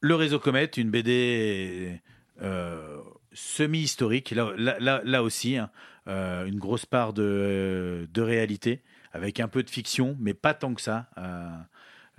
Le 0.00 0.14
réseau 0.14 0.38
Comet, 0.38 0.64
une 0.78 0.90
BD 0.90 2.00
euh, 2.40 3.02
semi-historique, 3.34 4.30
là, 4.30 5.22
aussi, 5.22 5.58
hein, 5.58 5.70
euh, 6.08 6.46
une 6.46 6.58
grosse 6.58 6.86
part 6.86 7.12
de, 7.12 8.08
de, 8.10 8.22
réalité, 8.22 8.80
avec 9.12 9.40
un 9.40 9.48
peu 9.48 9.62
de 9.62 9.68
fiction, 9.68 10.16
mais 10.18 10.32
pas 10.32 10.54
tant 10.54 10.72
que 10.72 10.80
ça. 10.80 11.10
Euh, 11.18 11.50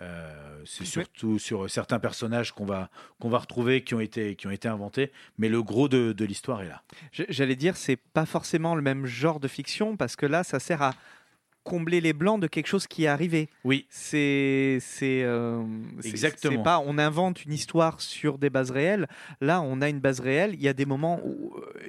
euh, 0.02 0.62
c'est 0.66 0.86
surtout 0.86 1.40
sur 1.40 1.70
certains 1.70 2.00
personnages 2.00 2.52
qu'on 2.52 2.66
va, 2.66 2.90
qu'on 3.20 3.30
va 3.30 3.38
retrouver 3.38 3.84
qui 3.84 3.94
ont, 3.94 4.00
été, 4.00 4.36
qui 4.36 4.48
ont 4.48 4.52
été 4.52 4.68
inventés, 4.68 5.12
mais 5.38 5.50
le 5.50 5.62
gros 5.62 5.88
de, 5.88 6.12
de 6.12 6.26
l'histoire 6.26 6.62
est 6.64 6.70
là. 6.70 6.82
J'allais 7.12 7.56
dire, 7.56 7.78
c'est 7.78 7.98
pas 7.98 8.26
forcément 8.26 8.76
le 8.76 8.82
même 8.82 9.06
genre 9.06 9.40
de 9.40 9.48
fiction, 9.48 9.96
parce 9.98 10.16
que 10.16 10.26
là, 10.26 10.44
ça 10.44 10.60
sert 10.60 10.82
à 10.82 10.94
combler 11.64 12.02
les 12.02 12.14
blancs 12.14 12.42
de 12.42 12.48
quelque 12.48 12.68
chose 12.68 12.88
qui 12.88 13.04
est 13.04 13.08
arrivé. 13.08 13.50
Oui. 13.64 13.86
C'est 13.90 14.80
c'est 14.82 15.22
euh, 15.24 15.64
exactement. 16.04 16.58
C'est 16.58 16.64
pas 16.64 16.80
on 16.80 16.98
invente 16.98 17.46
une 17.46 17.54
histoire 17.54 18.02
sur 18.02 18.38
des 18.38 18.50
bases 18.50 18.72
réelles. 18.72 19.08
Là, 19.42 19.62
on 19.62 19.82
a 19.82 19.90
une 19.90 20.00
base 20.00 20.20
réelle. 20.20 20.56
Il 20.56 20.62
y 20.62 20.68
a 20.68 20.74
des 20.74 20.86
moments 20.86 21.20
où 21.24 21.56
euh, 21.58 21.88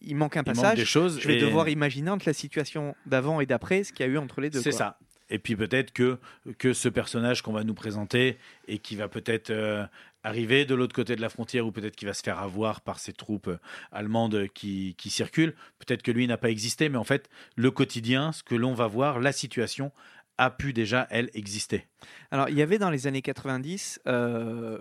il 0.00 0.16
manque 0.16 0.36
un 0.36 0.42
passage. 0.42 0.62
Il 0.62 0.66
manque 0.68 0.76
des 0.76 0.84
choses. 0.84 1.20
Je 1.20 1.28
vais 1.28 1.36
et... 1.36 1.40
devoir 1.40 1.68
imaginer 1.68 2.10
entre 2.10 2.26
la 2.26 2.32
situation 2.32 2.94
d'avant 3.06 3.40
et 3.40 3.46
d'après 3.46 3.84
ce 3.84 3.92
qu'il 3.92 4.06
y 4.06 4.08
a 4.08 4.12
eu 4.12 4.18
entre 4.18 4.40
les 4.40 4.50
deux. 4.50 4.62
C'est 4.62 4.72
ça. 4.72 4.98
Et 5.30 5.38
puis 5.38 5.56
peut-être 5.56 5.92
que, 5.92 6.18
que 6.58 6.72
ce 6.72 6.88
personnage 6.88 7.42
qu'on 7.42 7.52
va 7.52 7.64
nous 7.64 7.74
présenter 7.74 8.38
et 8.68 8.78
qui 8.78 8.96
va 8.96 9.08
peut-être 9.08 9.50
euh, 9.50 9.86
arriver 10.24 10.64
de 10.64 10.74
l'autre 10.74 10.94
côté 10.94 11.16
de 11.16 11.20
la 11.20 11.28
frontière 11.28 11.66
ou 11.66 11.72
peut-être 11.72 11.96
qu'il 11.96 12.08
va 12.08 12.14
se 12.14 12.22
faire 12.22 12.38
avoir 12.38 12.80
par 12.80 12.98
ces 12.98 13.12
troupes 13.12 13.48
euh, 13.48 13.58
allemandes 13.92 14.48
qui, 14.54 14.94
qui 14.98 15.10
circulent, 15.10 15.54
peut-être 15.78 16.02
que 16.02 16.10
lui 16.10 16.26
n'a 16.26 16.36
pas 16.36 16.50
existé, 16.50 16.88
mais 16.88 16.98
en 16.98 17.04
fait, 17.04 17.30
le 17.56 17.70
quotidien, 17.70 18.32
ce 18.32 18.42
que 18.42 18.54
l'on 18.54 18.74
va 18.74 18.86
voir, 18.86 19.20
la 19.20 19.32
situation 19.32 19.92
a 20.40 20.48
pu 20.48 20.72
déjà, 20.72 21.06
elle, 21.10 21.28
exister. 21.34 21.86
Alors, 22.30 22.48
il 22.48 22.56
y 22.56 22.62
avait 22.62 22.78
dans 22.78 22.88
les 22.88 23.06
années 23.06 23.20
90 23.20 24.00
euh, 24.06 24.78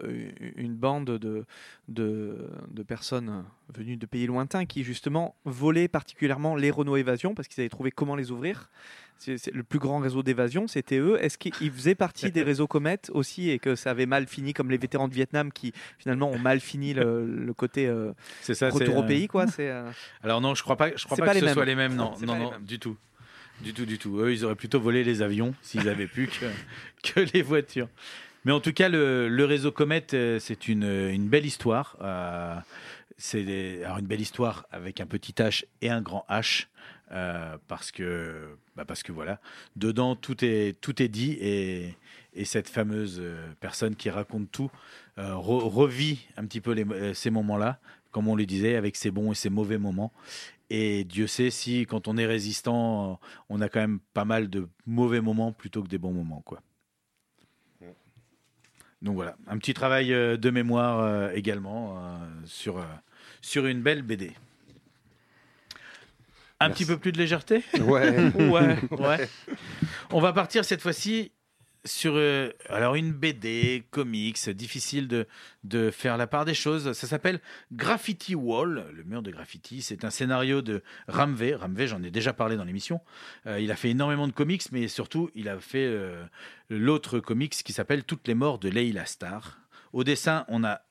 une 0.56 0.74
bande 0.74 1.06
de, 1.06 1.46
de, 1.90 2.50
de, 2.72 2.84
personnes 2.84 3.44
venues 3.76 3.98
de 3.98 4.06
pays 4.06 4.26
lointains 4.26 4.66
qui, 4.66 4.86
justement, 4.86 5.36
volaient 5.44 5.90
particulièrement 5.90 6.56
les 6.56 6.72
Renault 6.72 6.96
Évasion 6.96 7.36
parce 7.36 7.50
qu'ils 7.50 7.60
avaient 7.60 7.70
trouvé 7.70 7.92
comment 7.92 8.16
les 8.16 8.32
ouvrir. 8.32 8.70
C'est 9.18 9.54
le 9.54 9.64
plus 9.64 9.80
grand 9.80 10.00
réseau 10.00 10.24
d'évasion, 10.24 10.68
c'était 10.68 10.98
eux. 10.98 11.22
Est-ce 11.22 11.38
qu'ils 11.38 11.72
faisaient 11.74 11.94
partie 11.94 12.32
des 12.32 12.42
réseaux 12.50 12.68
Comet 12.68 13.02
aussi 13.12 13.50
et 13.50 13.60
que 13.60 13.76
ça 13.76 13.92
avait 13.92 14.06
mal 14.06 14.28
fini 14.28 14.54
comme 14.54 14.72
les 14.72 14.78
vétérans 14.78 15.10
de 15.10 15.14
Vietnam 15.14 15.52
qui 15.52 15.74
finalement 15.98 16.32
ont 16.32 16.40
mal 16.40 16.62
fini 16.62 16.94
le, 16.94 17.26
le 17.26 17.54
côté 17.54 17.86
euh, 17.86 18.14
ça, 18.44 18.70
retour 18.70 18.96
au 18.96 19.04
euh... 19.04 19.08
pays 19.08 19.28
quoi? 19.28 19.48
Euh... 19.60 19.92
Alors 20.24 20.40
non, 20.40 20.56
je 20.56 20.64
crois 20.64 20.78
pas, 20.78 20.96
je 20.96 21.04
crois 21.04 21.18
pas, 21.18 21.26
pas 21.26 21.34
que 21.34 21.40
ce 21.40 21.46
mêmes. 21.46 21.54
soit 21.54 21.66
les 21.66 21.76
mêmes. 21.76 21.96
Non, 21.96 22.14
non, 22.22 22.38
non, 22.38 22.52
mêmes. 22.52 22.64
du 22.64 22.80
tout, 22.80 22.96
du 23.62 23.74
tout, 23.74 23.86
du 23.86 23.98
tout. 23.98 24.20
Eux, 24.20 24.32
ils 24.32 24.46
auraient 24.46 24.56
plutôt 24.56 24.80
volé 24.80 25.04
les 25.04 25.22
avions 25.22 25.54
s'ils 25.62 25.90
avaient 25.90 26.08
pu 26.08 26.30
que, 27.04 27.20
les 27.34 27.42
voitures. 27.42 27.90
Mais 28.46 28.52
en 28.52 28.60
tout 28.60 28.74
cas, 28.74 28.90
le, 28.90 29.44
réseau 29.46 29.72
Comet, 29.72 30.06
euh, 30.14 30.40
c'est 30.40 30.68
une, 30.68 31.28
belle 31.28 31.46
histoire. 31.46 31.98
Euh, 32.02 32.56
c'est 33.18 33.42
une 33.42 34.08
belle 34.08 34.22
histoire 34.22 34.66
avec 34.72 35.02
un 35.02 35.06
petit 35.06 35.34
H 35.34 35.66
et 35.82 35.90
un 35.90 36.02
grand 36.02 36.26
H. 36.30 36.68
euh, 37.12 37.58
parce 37.68 37.92
que 37.92 38.56
bah 38.76 38.86
parce 38.86 39.02
que 39.02 39.12
voilà 39.12 39.40
dedans 39.76 40.16
tout 40.16 40.46
est 40.46 40.80
tout 40.80 41.02
est 41.02 41.08
dit 41.08 41.32
et, 41.42 41.96
et 42.36 42.46
cette 42.46 42.70
fameuse 42.70 43.18
euh, 43.20 43.48
personne 43.60 43.96
qui 43.96 44.12
raconte 44.12 44.52
tout 44.52 44.70
re- 45.18 45.68
revit 45.68 46.28
un 46.38 46.46
petit 46.46 46.62
peu 46.62 46.76
ces 47.16 47.32
moments 47.32 47.58
là 47.58 47.80
comme 48.12 48.28
on 48.28 48.36
le 48.36 48.46
disait 48.46 48.76
avec 48.76 48.96
ses 48.96 49.12
bons 49.12 49.32
et 49.32 49.36
ses 49.36 49.50
mauvais 49.50 49.78
moments 49.78 50.12
et 50.70 51.04
Dieu 51.04 51.28
sait 51.28 51.50
si 51.50 51.86
quand 51.86 52.08
on 52.08 52.18
est 52.18 52.26
résistant 52.26 53.12
euh, 53.12 53.16
on 53.50 53.62
a 53.62 53.70
quand 53.70 53.80
même 53.80 54.00
pas 54.14 54.26
mal 54.26 54.50
de 54.50 54.68
mauvais 54.86 55.22
moments 55.22 55.52
plutôt 55.52 55.84
que 55.84 55.88
des 55.88 55.98
bons 55.98 56.14
moments 56.14 56.42
quoi 56.42 56.62
donc 59.02 59.16
voilà 59.16 59.38
un 59.48 59.58
petit 59.58 59.74
travail 59.74 60.14
euh, 60.14 60.36
de 60.36 60.50
mémoire 60.50 61.00
euh, 61.00 61.32
également 61.34 62.20
sur 62.46 62.86
sur 63.42 63.66
une 63.66 63.82
belle 63.82 64.02
BD 64.02 64.34
un 66.62 66.68
Merci. 66.68 66.84
petit 66.84 66.92
peu 66.92 67.00
plus 67.00 67.12
de 67.14 67.18
légèreté? 67.18 67.64
Ouais. 67.80 68.34
ouais, 68.36 68.78
ouais. 68.92 69.30
On 70.12 70.20
va 70.20 70.34
partir 70.34 70.66
cette 70.66 70.82
fois-ci 70.82 71.32
sur 71.86 72.14
euh, 72.16 72.52
alors 72.68 72.96
une 72.96 73.12
BD, 73.12 73.84
comics, 73.92 74.50
difficile 74.50 75.08
de, 75.08 75.92
faire 75.92 76.18
la 76.18 76.28
part 76.28 76.46
des 76.46 76.54
choses. 76.54 76.92
Ça 76.94 77.08
s'appelle 77.08 77.40
Graffiti 77.72 78.36
Wall, 78.36 78.86
le 78.94 79.04
mur 79.04 79.22
de 79.22 79.32
graffiti. 79.32 79.82
C'est 79.82 80.04
un 80.04 80.10
scénario 80.10 80.62
de 80.62 80.84
Ramvé. 81.08 81.56
Ramvé, 81.56 81.88
j'en 81.88 82.04
ai 82.04 82.12
déjà 82.12 82.34
parlé 82.34 82.58
dans 82.58 82.64
l'émission. 82.64 83.02
Euh, 83.48 83.60
il 83.60 83.72
a 83.72 83.76
fait 83.76 83.90
énormément 83.90 84.28
de 84.28 84.34
comics, 84.34 84.64
mais 84.72 84.88
surtout, 84.88 85.30
il 85.36 85.50
a 85.50 85.60
fait 85.60 85.86
euh, 85.86 86.24
l'autre 86.70 87.20
comics 87.20 87.52
qui 87.52 87.74
s'appelle 87.74 88.04
Toutes 88.04 88.28
les 88.28 88.36
morts 88.36 88.60
de 88.60 88.70
Leila 88.70 89.06
Star. 89.06 89.60
Au 89.94 90.04
dessin, 90.04 90.46
on 90.50 90.64
a 90.64 90.82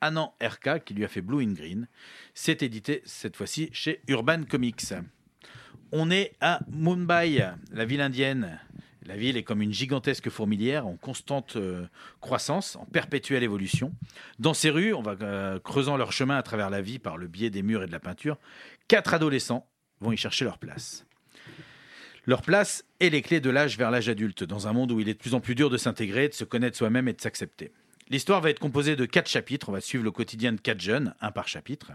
Anand 0.00 0.34
RK 0.42 0.84
qui 0.84 0.94
lui 0.94 1.04
a 1.04 1.08
fait 1.08 1.20
Blue 1.20 1.44
in 1.44 1.52
Green. 1.52 1.86
C'est 2.34 2.62
édité 2.62 3.02
cette 3.04 3.36
fois-ci 3.36 3.68
chez 3.72 4.00
Urban 4.08 4.44
Comics. 4.44 4.94
On 5.92 6.10
est 6.10 6.32
à 6.40 6.60
Mumbai, 6.70 7.44
la 7.72 7.84
ville 7.84 8.00
indienne. 8.00 8.60
La 9.06 9.16
ville 9.16 9.36
est 9.36 9.42
comme 9.42 9.62
une 9.62 9.72
gigantesque 9.72 10.28
fourmilière 10.28 10.86
en 10.86 10.96
constante 10.96 11.56
euh, 11.56 11.86
croissance, 12.20 12.76
en 12.76 12.84
perpétuelle 12.84 13.42
évolution. 13.42 13.92
Dans 14.38 14.52
ces 14.52 14.68
rues, 14.68 14.92
on 14.92 15.00
va 15.00 15.16
euh, 15.22 15.58
creusant 15.58 15.96
leur 15.96 16.12
chemin 16.12 16.36
à 16.36 16.42
travers 16.42 16.68
la 16.68 16.82
vie 16.82 16.98
par 16.98 17.16
le 17.16 17.26
biais 17.26 17.50
des 17.50 17.62
murs 17.62 17.82
et 17.82 17.86
de 17.86 17.92
la 17.92 18.00
peinture. 18.00 18.36
Quatre 18.88 19.14
adolescents 19.14 19.66
vont 20.00 20.12
y 20.12 20.16
chercher 20.16 20.44
leur 20.44 20.58
place. 20.58 21.06
Leur 22.26 22.42
place 22.42 22.84
est 23.00 23.08
les 23.08 23.22
clés 23.22 23.40
de 23.40 23.48
l'âge 23.48 23.78
vers 23.78 23.90
l'âge 23.90 24.10
adulte, 24.10 24.44
dans 24.44 24.68
un 24.68 24.72
monde 24.74 24.92
où 24.92 25.00
il 25.00 25.08
est 25.08 25.14
de 25.14 25.18
plus 25.18 25.34
en 25.34 25.40
plus 25.40 25.54
dur 25.54 25.70
de 25.70 25.78
s'intégrer, 25.78 26.28
de 26.28 26.34
se 26.34 26.44
connaître 26.44 26.76
soi-même 26.76 27.08
et 27.08 27.14
de 27.14 27.20
s'accepter. 27.20 27.72
L'histoire 28.10 28.40
va 28.40 28.50
être 28.50 28.58
composée 28.58 28.96
de 28.96 29.06
quatre 29.06 29.28
chapitres. 29.28 29.68
On 29.70 29.72
va 29.72 29.80
suivre 29.80 30.04
le 30.04 30.10
quotidien 30.10 30.52
de 30.52 30.60
quatre 30.60 30.80
jeunes, 30.80 31.14
un 31.20 31.30
par 31.30 31.48
chapitre. 31.48 31.92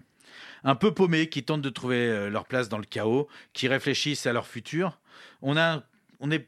Un 0.63 0.75
peu 0.75 0.93
paumés 0.93 1.29
qui 1.29 1.43
tentent 1.43 1.61
de 1.61 1.69
trouver 1.69 2.07
euh, 2.07 2.29
leur 2.29 2.45
place 2.45 2.69
dans 2.69 2.77
le 2.77 2.85
chaos, 2.85 3.27
qui 3.53 3.67
réfléchissent 3.67 4.25
à 4.25 4.33
leur 4.33 4.47
futur. 4.47 4.99
On 5.41 5.55
a 5.57 5.83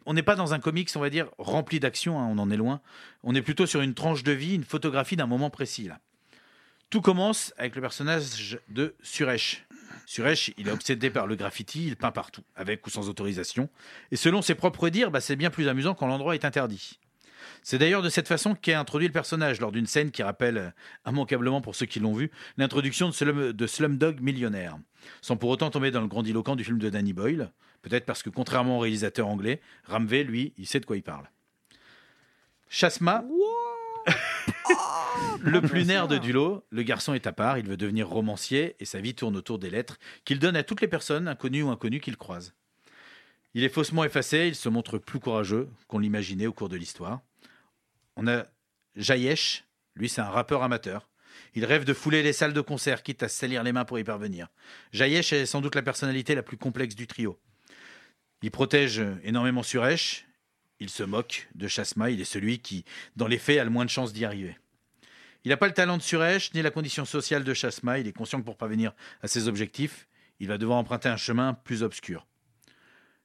on 0.05 0.13
n'est 0.13 0.23
pas 0.23 0.35
dans 0.35 0.53
un 0.53 0.59
comics, 0.59 0.89
on 0.95 0.99
va 0.99 1.09
dire, 1.09 1.29
rempli 1.37 1.79
d'action, 1.79 2.19
hein, 2.19 2.27
on 2.29 2.37
en 2.37 2.49
est 2.49 2.57
loin. 2.57 2.81
On 3.23 3.35
est 3.35 3.41
plutôt 3.41 3.65
sur 3.65 3.81
une 3.81 3.93
tranche 3.93 4.23
de 4.23 4.31
vie, 4.31 4.55
une 4.55 4.63
photographie 4.63 5.15
d'un 5.15 5.27
moment 5.27 5.49
précis. 5.49 5.89
Tout 6.89 7.01
commence 7.01 7.53
avec 7.57 7.75
le 7.75 7.81
personnage 7.81 8.59
de 8.69 8.95
Suresh. 9.01 9.65
Suresh, 10.05 10.53
il 10.57 10.69
est 10.69 10.71
obsédé 10.71 11.09
par 11.09 11.27
le 11.27 11.35
graffiti, 11.35 11.87
il 11.87 11.97
peint 11.97 12.11
partout, 12.11 12.43
avec 12.55 12.85
ou 12.87 12.89
sans 12.89 13.09
autorisation. 13.09 13.69
Et 14.11 14.15
selon 14.15 14.41
ses 14.41 14.55
propres 14.55 14.87
dires, 14.87 15.11
bah, 15.11 15.19
c'est 15.19 15.35
bien 15.35 15.49
plus 15.49 15.67
amusant 15.67 15.95
quand 15.95 16.07
l'endroit 16.07 16.33
est 16.33 16.45
interdit. 16.45 16.99
C'est 17.63 17.77
d'ailleurs 17.77 18.01
de 18.01 18.09
cette 18.09 18.27
façon 18.27 18.55
qu'est 18.55 18.73
introduit 18.73 19.07
le 19.07 19.13
personnage 19.13 19.59
lors 19.59 19.71
d'une 19.71 19.85
scène 19.85 20.11
qui 20.11 20.23
rappelle, 20.23 20.57
euh, 20.57 20.69
immanquablement 21.09 21.61
pour 21.61 21.75
ceux 21.75 21.85
qui 21.85 21.99
l'ont 21.99 22.13
vu, 22.13 22.31
l'introduction 22.57 23.09
de, 23.09 23.13
Slum, 23.13 23.53
de 23.53 23.67
Slumdog 23.67 24.21
Millionnaire, 24.21 24.77
sans 25.21 25.37
pour 25.37 25.49
autant 25.49 25.69
tomber 25.69 25.91
dans 25.91 26.01
le 26.01 26.07
grandiloquent 26.07 26.55
du 26.55 26.63
film 26.63 26.79
de 26.79 26.89
Danny 26.89 27.13
Boyle, 27.13 27.51
peut-être 27.81 28.05
parce 28.05 28.23
que 28.23 28.29
contrairement 28.29 28.77
au 28.77 28.81
réalisateur 28.81 29.27
anglais, 29.27 29.61
Ramvé, 29.85 30.23
lui, 30.23 30.53
il 30.57 30.67
sait 30.67 30.79
de 30.79 30.85
quoi 30.85 30.97
il 30.97 31.03
parle. 31.03 31.29
Chasma, 32.69 33.23
le 35.41 35.61
plus 35.61 35.85
nerd 35.85 36.13
du 36.19 36.31
lot, 36.33 36.65
le 36.69 36.83
garçon 36.83 37.13
est 37.13 37.27
à 37.27 37.31
part, 37.31 37.57
il 37.57 37.67
veut 37.67 37.77
devenir 37.77 38.07
romancier 38.07 38.75
et 38.79 38.85
sa 38.85 38.99
vie 38.99 39.15
tourne 39.15 39.35
autour 39.37 39.59
des 39.59 39.69
lettres 39.69 39.97
qu'il 40.25 40.39
donne 40.39 40.55
à 40.55 40.63
toutes 40.63 40.81
les 40.81 40.87
personnes, 40.87 41.27
inconnues 41.27 41.63
ou 41.63 41.69
inconnues, 41.69 41.99
qu'il 41.99 42.17
croise. 42.17 42.53
Il 43.53 43.63
est 43.63 43.69
faussement 43.69 44.03
effacé, 44.03 44.47
il 44.47 44.55
se 44.55 44.69
montre 44.69 44.97
plus 44.97 45.19
courageux 45.19 45.69
qu'on 45.87 45.99
l'imaginait 45.99 46.47
au 46.47 46.53
cours 46.53 46.69
de 46.69 46.77
l'histoire. 46.77 47.21
On 48.17 48.27
a 48.27 48.47
Jayesh, 48.95 49.63
lui 49.95 50.09
c'est 50.09 50.21
un 50.21 50.29
rappeur 50.29 50.63
amateur. 50.63 51.07
Il 51.53 51.65
rêve 51.65 51.85
de 51.85 51.93
fouler 51.93 52.23
les 52.23 52.33
salles 52.33 52.53
de 52.53 52.61
concert, 52.61 53.03
quitte 53.03 53.21
à 53.21 53.29
salir 53.29 53.63
les 53.63 53.71
mains 53.71 53.85
pour 53.85 53.99
y 53.99 54.03
parvenir. 54.03 54.47
Jayesh 54.91 55.33
est 55.33 55.45
sans 55.45 55.61
doute 55.61 55.75
la 55.75 55.83
personnalité 55.83 56.33
la 56.33 56.41
plus 56.41 56.57
complexe 56.57 56.95
du 56.95 57.05
trio. 57.05 57.39
Il 58.41 58.49
protège 58.49 59.03
énormément 59.23 59.61
Suresh, 59.61 60.25
il 60.79 60.89
se 60.89 61.03
moque 61.03 61.47
de 61.53 61.67
Chasma, 61.67 62.09
il 62.09 62.19
est 62.19 62.25
celui 62.25 62.59
qui, 62.59 62.85
dans 63.15 63.27
les 63.27 63.37
faits, 63.37 63.59
a 63.59 63.63
le 63.63 63.69
moins 63.69 63.85
de 63.85 63.89
chances 63.89 64.13
d'y 64.13 64.25
arriver. 64.25 64.57
Il 65.43 65.49
n'a 65.49 65.57
pas 65.57 65.67
le 65.67 65.73
talent 65.73 65.97
de 65.97 66.01
Suresh, 66.01 66.53
ni 66.55 66.63
la 66.63 66.71
condition 66.71 67.05
sociale 67.05 67.43
de 67.43 67.53
Chasma, 67.53 67.99
il 67.99 68.07
est 68.07 68.13
conscient 68.13 68.39
que 68.39 68.45
pour 68.45 68.57
parvenir 68.57 68.93
à 69.21 69.27
ses 69.27 69.47
objectifs, 69.47 70.07
il 70.39 70.47
va 70.47 70.57
devoir 70.57 70.79
emprunter 70.79 71.09
un 71.09 71.17
chemin 71.17 71.53
plus 71.53 71.83
obscur. 71.83 72.25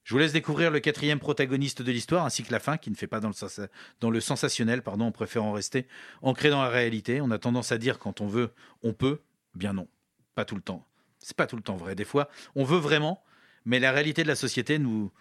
Je 0.04 0.14
vous 0.14 0.18
laisse 0.18 0.32
découvrir 0.32 0.70
le 0.70 0.80
quatrième 0.80 1.20
protagoniste 1.20 1.80
de 1.82 1.92
l'histoire, 1.92 2.24
ainsi 2.24 2.42
que 2.42 2.50
la 2.50 2.58
fin, 2.58 2.76
qui 2.76 2.90
ne 2.90 2.96
fait 2.96 3.06
pas 3.06 3.20
dans 3.20 3.28
le, 3.28 3.34
sensa- 3.34 3.68
dans 4.00 4.10
le 4.10 4.20
sensationnel, 4.20 4.82
pardon, 4.82 5.06
en 5.06 5.12
préférant 5.12 5.52
rester 5.52 5.86
ancré 6.22 6.50
dans 6.50 6.62
la 6.62 6.68
réalité. 6.68 7.20
On 7.20 7.30
a 7.30 7.38
tendance 7.38 7.70
à 7.72 7.78
dire 7.78 7.98
quand 7.98 8.20
on 8.20 8.26
veut, 8.26 8.50
on 8.82 8.92
peut. 8.92 9.20
Bien 9.54 9.72
non, 9.72 9.86
pas 10.34 10.44
tout 10.44 10.56
le 10.56 10.62
temps. 10.62 10.86
C'est 11.18 11.36
pas 11.36 11.46
tout 11.46 11.56
le 11.56 11.62
temps 11.62 11.76
vrai. 11.76 11.94
Des 11.94 12.04
fois, 12.04 12.28
on 12.56 12.64
veut 12.64 12.78
vraiment, 12.78 13.22
mais 13.64 13.78
la 13.78 13.92
réalité 13.92 14.24
de 14.24 14.28
la 14.28 14.34
société 14.34 14.78
nous 14.78 15.12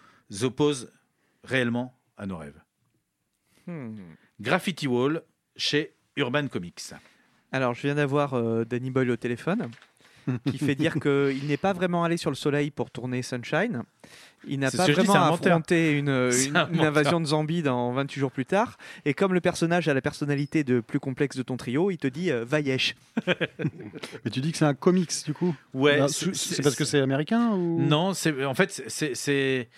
oppose 0.42 0.92
réellement 1.44 1.96
à 2.16 2.26
nos 2.26 2.36
rêves. 2.36 2.60
Hmm. 3.66 3.96
Graffiti 4.40 4.88
Wall 4.88 5.22
chez 5.54 5.94
Urban 6.16 6.48
Comics. 6.48 6.82
Alors, 7.52 7.74
je 7.74 7.82
viens 7.82 7.94
d'avoir 7.94 8.34
euh, 8.34 8.64
Danny 8.64 8.90
Boyle 8.90 9.10
au 9.10 9.16
téléphone 9.16 9.70
qui 10.46 10.58
fait 10.58 10.74
dire 10.74 10.94
qu'il 11.00 11.46
n'est 11.46 11.56
pas 11.56 11.72
vraiment 11.72 12.04
allé 12.04 12.16
sur 12.16 12.30
le 12.30 12.36
soleil 12.36 12.70
pour 12.70 12.90
tourner 12.90 13.22
Sunshine. 13.22 13.82
Il 14.44 14.58
n'a 14.58 14.72
pas 14.72 14.86
dis, 14.86 14.92
vraiment 14.92 15.12
c'est 15.12 15.18
un 15.18 15.22
affronté 15.22 15.92
une, 15.92 16.30
C'est 16.32 16.46
une- 16.48 16.56
un 16.56 16.66
une 16.66 16.72
menteur. 16.76 16.86
invasion 16.88 17.20
de 17.20 17.26
zombies 17.26 17.62
dans 17.62 17.92
28 17.92 18.18
jours 18.20 18.32
plus 18.32 18.44
tard. 18.44 18.76
Et 19.04 19.14
comme 19.14 19.34
le 19.34 19.40
personnage 19.40 19.86
a 19.86 19.94
la 19.94 20.00
personnalité 20.00 20.64
de 20.64 20.80
plus 20.80 20.98
complexe 20.98 21.36
de 21.36 21.42
ton 21.44 21.56
trio, 21.56 21.90
il 21.92 21.96
te 21.98 22.08
dit 22.08 22.32
euh, 22.32 22.44
va 22.44 22.58
yesh. 22.60 22.96
Mais 23.28 24.30
tu 24.32 24.40
dis 24.40 24.50
que 24.50 24.58
c'est 24.58 24.64
un 24.64 24.74
comics 24.74 25.12
du 25.24 25.32
coup? 25.32 25.54
Ouais, 25.74 26.00
c'est- 26.08 26.60
parce 26.62 26.74
que 26.74 26.84
c'est 26.84 26.98
américain 27.00 27.50
ou? 27.52 27.80
Non, 27.80 28.14
c'est 28.14 28.44
en 28.44 28.54
fait 28.54 28.82
c'est 28.88 29.68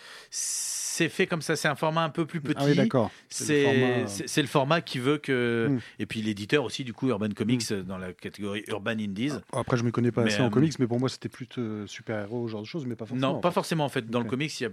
c'est 0.94 1.08
fait 1.08 1.26
comme 1.26 1.42
ça. 1.42 1.56
C'est 1.56 1.68
un 1.68 1.74
format 1.74 2.02
un 2.04 2.08
peu 2.10 2.24
plus 2.26 2.40
petit. 2.40 2.54
Ah 2.60 2.64
oui, 2.66 2.74
d'accord. 2.76 3.10
C'est 3.28 3.44
le 3.44 3.46
C'est 3.48 3.64
format, 3.64 3.86
euh. 3.86 4.06
c'est- 4.26 4.42
le 4.42 4.48
format 4.48 4.80
qui 4.80 4.98
veut 4.98 5.18
que 5.18 5.68
Hmm. 5.70 5.78
et 5.98 6.06
puis 6.06 6.22
l'éditeur 6.22 6.62
aussi 6.64 6.84
du 6.84 6.92
coup 6.92 7.08
Urban 7.08 7.28
Comics 7.30 7.72
dans 7.72 7.98
la 7.98 8.12
catégorie 8.12 8.62
Urban 8.68 8.92
Indies. 8.92 9.32
Après, 9.52 9.76
je 9.76 9.82
ne 9.82 9.86
me 9.88 9.92
connais 9.92 10.12
pas 10.12 10.22
Mais, 10.22 10.32
assez 10.32 10.42
en 10.42 10.46
euh, 10.46 10.50
comics, 10.50 10.78
mais 10.78 10.86
pour 10.86 11.00
moi, 11.00 11.08
c'était 11.08 11.28
plus 11.28 11.48
euh, 11.58 11.86
super-héros, 11.86 12.46
ce 12.46 12.52
genre 12.52 12.62
de 12.62 12.66
choses, 12.66 12.86
mais 12.86 12.94
pas 12.96 13.06
forcément. 13.06 13.32
Non, 13.34 13.40
pas 13.40 13.50
forcément 13.50 13.84
en 13.84 13.88
fait. 13.88 14.08
Dans 14.08 14.20
le 14.20 14.26
comics, 14.28 14.60
il 14.60 14.64
y 14.64 14.66
a, 14.66 14.70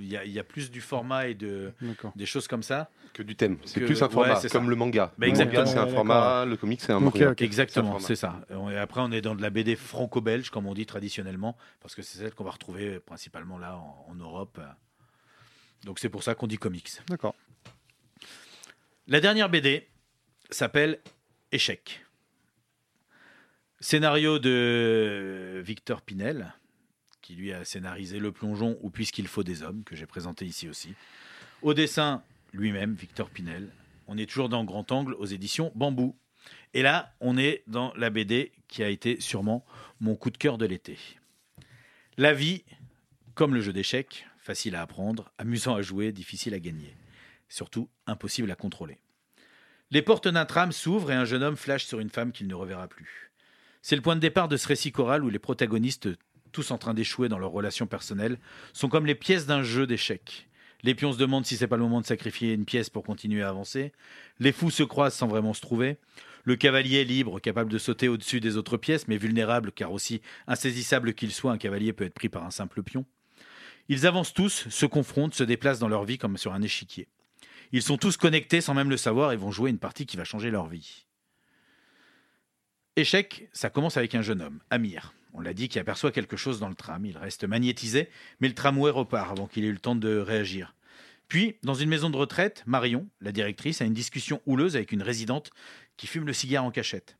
il 0.00 0.06
y, 0.08 0.16
a, 0.16 0.24
y 0.24 0.38
a 0.38 0.44
plus 0.44 0.70
du 0.70 0.80
format 0.80 1.26
et 1.28 1.34
de 1.34 1.72
des 2.14 2.26
choses 2.26 2.46
comme 2.48 2.62
ça 2.62 2.90
Que 3.12 3.22
du 3.22 3.34
thème. 3.34 3.56
C'est 3.64 3.80
plus 3.80 4.00
un 4.02 4.06
ouais, 4.06 4.12
format, 4.12 4.36
c'est 4.36 4.48
comme 4.50 4.64
ça. 4.64 4.70
le 4.70 4.76
manga. 4.76 5.12
Bah, 5.18 5.26
le 5.26 5.32
manga, 5.32 5.42
exactement. 5.44 5.66
c'est 5.66 5.78
un 5.78 5.84
Ouais, 5.86 5.94
format, 5.94 6.44
le 6.44 6.56
comic, 6.56 6.80
c'est 6.80 6.92
un 6.92 6.96
Ok, 6.98 7.14
manga. 7.20 7.34
Exactement, 7.38 7.98
C'est 7.98 8.16
ça. 8.16 8.40
Et 8.70 8.76
après, 8.76 9.00
on 9.00 9.10
est 9.10 9.20
dans 9.20 9.34
de 9.34 9.42
la 9.42 9.50
BD 9.50 9.74
franco-belge, 9.76 10.50
comme 10.50 10.66
on 10.66 10.74
dit 10.74 10.86
traditionnellement, 10.86 11.56
parce 11.80 11.94
que 11.94 12.02
c'est 12.02 12.18
celle 12.18 12.34
qu'on 12.34 12.44
va 12.44 12.50
retrouver 12.52 13.00
principalement 13.00 13.58
là 13.58 13.76
en, 13.76 14.06
en 14.12 14.14
Europe. 14.14 14.60
Donc 15.84 15.98
c'est 15.98 16.08
pour 16.08 16.22
ça 16.22 16.34
qu'on 16.34 16.46
dit 16.46 16.58
comics. 16.58 16.90
D'accord. 17.08 17.34
La 19.06 19.20
dernière 19.20 19.48
BD 19.48 19.88
s'appelle 20.50 21.00
Échec. 21.52 22.04
Scénario 23.80 24.38
de 24.38 25.62
Victor 25.64 26.02
Pinel, 26.02 26.52
qui 27.22 27.34
lui 27.34 27.52
a 27.52 27.64
scénarisé 27.64 28.18
Le 28.18 28.32
Plongeon 28.32 28.78
ou 28.82 28.90
Puisqu'il 28.90 29.28
faut 29.28 29.44
des 29.44 29.62
hommes, 29.62 29.84
que 29.84 29.96
j'ai 29.96 30.06
présenté 30.06 30.44
ici 30.44 30.68
aussi. 30.68 30.94
Au 31.62 31.74
dessin, 31.74 32.22
lui-même, 32.52 32.94
Victor 32.94 33.30
Pinel. 33.30 33.70
On 34.06 34.18
est 34.18 34.26
toujours 34.26 34.48
dans 34.48 34.64
Grand 34.64 34.90
Angle 34.92 35.14
aux 35.14 35.26
éditions 35.26 35.72
Bambou. 35.74 36.16
Et 36.74 36.82
là, 36.82 37.14
on 37.20 37.36
est 37.38 37.62
dans 37.66 37.92
la 37.94 38.10
BD 38.10 38.52
qui 38.68 38.82
a 38.82 38.88
été 38.88 39.20
sûrement 39.20 39.64
mon 40.00 40.16
coup 40.16 40.30
de 40.30 40.38
cœur 40.38 40.58
de 40.58 40.66
l'été. 40.66 40.98
La 42.16 42.32
vie, 42.34 42.64
comme 43.34 43.54
le 43.54 43.60
jeu 43.60 43.72
d'échecs, 43.72 44.27
facile 44.48 44.76
à 44.76 44.80
apprendre, 44.80 45.30
amusant 45.36 45.74
à 45.74 45.82
jouer, 45.82 46.10
difficile 46.10 46.54
à 46.54 46.58
gagner. 46.58 46.96
Surtout 47.50 47.90
impossible 48.06 48.50
à 48.50 48.54
contrôler. 48.54 48.98
Les 49.90 50.00
portes 50.00 50.26
d'un 50.26 50.46
tram 50.46 50.72
s'ouvrent 50.72 51.10
et 51.10 51.14
un 51.14 51.26
jeune 51.26 51.42
homme 51.42 51.58
flash 51.58 51.84
sur 51.84 52.00
une 52.00 52.08
femme 52.08 52.32
qu'il 52.32 52.46
ne 52.46 52.54
reverra 52.54 52.88
plus. 52.88 53.30
C'est 53.82 53.94
le 53.94 54.00
point 54.00 54.16
de 54.16 54.22
départ 54.22 54.48
de 54.48 54.56
ce 54.56 54.66
récit 54.66 54.90
choral 54.90 55.22
où 55.22 55.28
les 55.28 55.38
protagonistes, 55.38 56.08
tous 56.50 56.70
en 56.70 56.78
train 56.78 56.94
d'échouer 56.94 57.28
dans 57.28 57.38
leurs 57.38 57.50
relations 57.50 57.86
personnelles, 57.86 58.38
sont 58.72 58.88
comme 58.88 59.04
les 59.04 59.14
pièces 59.14 59.44
d'un 59.44 59.62
jeu 59.62 59.86
d'échecs. 59.86 60.48
Les 60.82 60.94
pions 60.94 61.12
se 61.12 61.18
demandent 61.18 61.44
si 61.44 61.58
c'est 61.58 61.66
pas 61.66 61.76
le 61.76 61.82
moment 61.82 62.00
de 62.00 62.06
sacrifier 62.06 62.54
une 62.54 62.64
pièce 62.64 62.88
pour 62.88 63.04
continuer 63.04 63.42
à 63.42 63.50
avancer. 63.50 63.92
Les 64.38 64.52
fous 64.52 64.70
se 64.70 64.82
croisent 64.82 65.14
sans 65.14 65.28
vraiment 65.28 65.52
se 65.52 65.60
trouver. 65.60 65.98
Le 66.44 66.56
cavalier 66.56 67.04
libre, 67.04 67.38
capable 67.38 67.70
de 67.70 67.76
sauter 67.76 68.08
au-dessus 68.08 68.40
des 68.40 68.56
autres 68.56 68.78
pièces, 68.78 69.08
mais 69.08 69.18
vulnérable 69.18 69.72
car 69.72 69.92
aussi 69.92 70.22
insaisissable 70.46 71.12
qu'il 71.12 71.32
soit, 71.32 71.52
un 71.52 71.58
cavalier 71.58 71.92
peut 71.92 72.04
être 72.04 72.14
pris 72.14 72.30
par 72.30 72.46
un 72.46 72.50
simple 72.50 72.82
pion. 72.82 73.04
Ils 73.88 74.06
avancent 74.06 74.34
tous, 74.34 74.68
se 74.68 74.86
confrontent, 74.86 75.34
se 75.34 75.44
déplacent 75.44 75.78
dans 75.78 75.88
leur 75.88 76.04
vie 76.04 76.18
comme 76.18 76.36
sur 76.36 76.52
un 76.52 76.62
échiquier. 76.62 77.08
Ils 77.72 77.82
sont 77.82 77.96
tous 77.96 78.16
connectés 78.16 78.60
sans 78.60 78.74
même 78.74 78.90
le 78.90 78.96
savoir 78.96 79.32
et 79.32 79.36
vont 79.36 79.50
jouer 79.50 79.70
une 79.70 79.78
partie 79.78 80.06
qui 80.06 80.16
va 80.16 80.24
changer 80.24 80.50
leur 80.50 80.68
vie. 80.68 81.06
Échec, 82.96 83.48
ça 83.52 83.70
commence 83.70 83.96
avec 83.96 84.14
un 84.14 84.22
jeune 84.22 84.42
homme, 84.42 84.60
Amir. 84.70 85.14
On 85.34 85.40
l'a 85.40 85.54
dit, 85.54 85.68
qui 85.68 85.78
aperçoit 85.78 86.10
quelque 86.10 86.36
chose 86.36 86.58
dans 86.58 86.68
le 86.68 86.74
tram. 86.74 87.04
Il 87.06 87.16
reste 87.16 87.44
magnétisé, 87.44 88.08
mais 88.40 88.48
le 88.48 88.54
tramway 88.54 88.90
repart 88.90 89.30
avant 89.30 89.46
qu'il 89.46 89.64
ait 89.64 89.68
eu 89.68 89.72
le 89.72 89.78
temps 89.78 89.94
de 89.94 90.18
réagir. 90.18 90.74
Puis, 91.28 91.56
dans 91.62 91.74
une 91.74 91.90
maison 91.90 92.10
de 92.10 92.16
retraite, 92.16 92.64
Marion, 92.66 93.06
la 93.20 93.32
directrice, 93.32 93.82
a 93.82 93.84
une 93.84 93.92
discussion 93.92 94.40
houleuse 94.46 94.76
avec 94.76 94.92
une 94.92 95.02
résidente 95.02 95.50
qui 95.96 96.06
fume 96.06 96.26
le 96.26 96.32
cigare 96.32 96.64
en 96.64 96.70
cachette. 96.70 97.18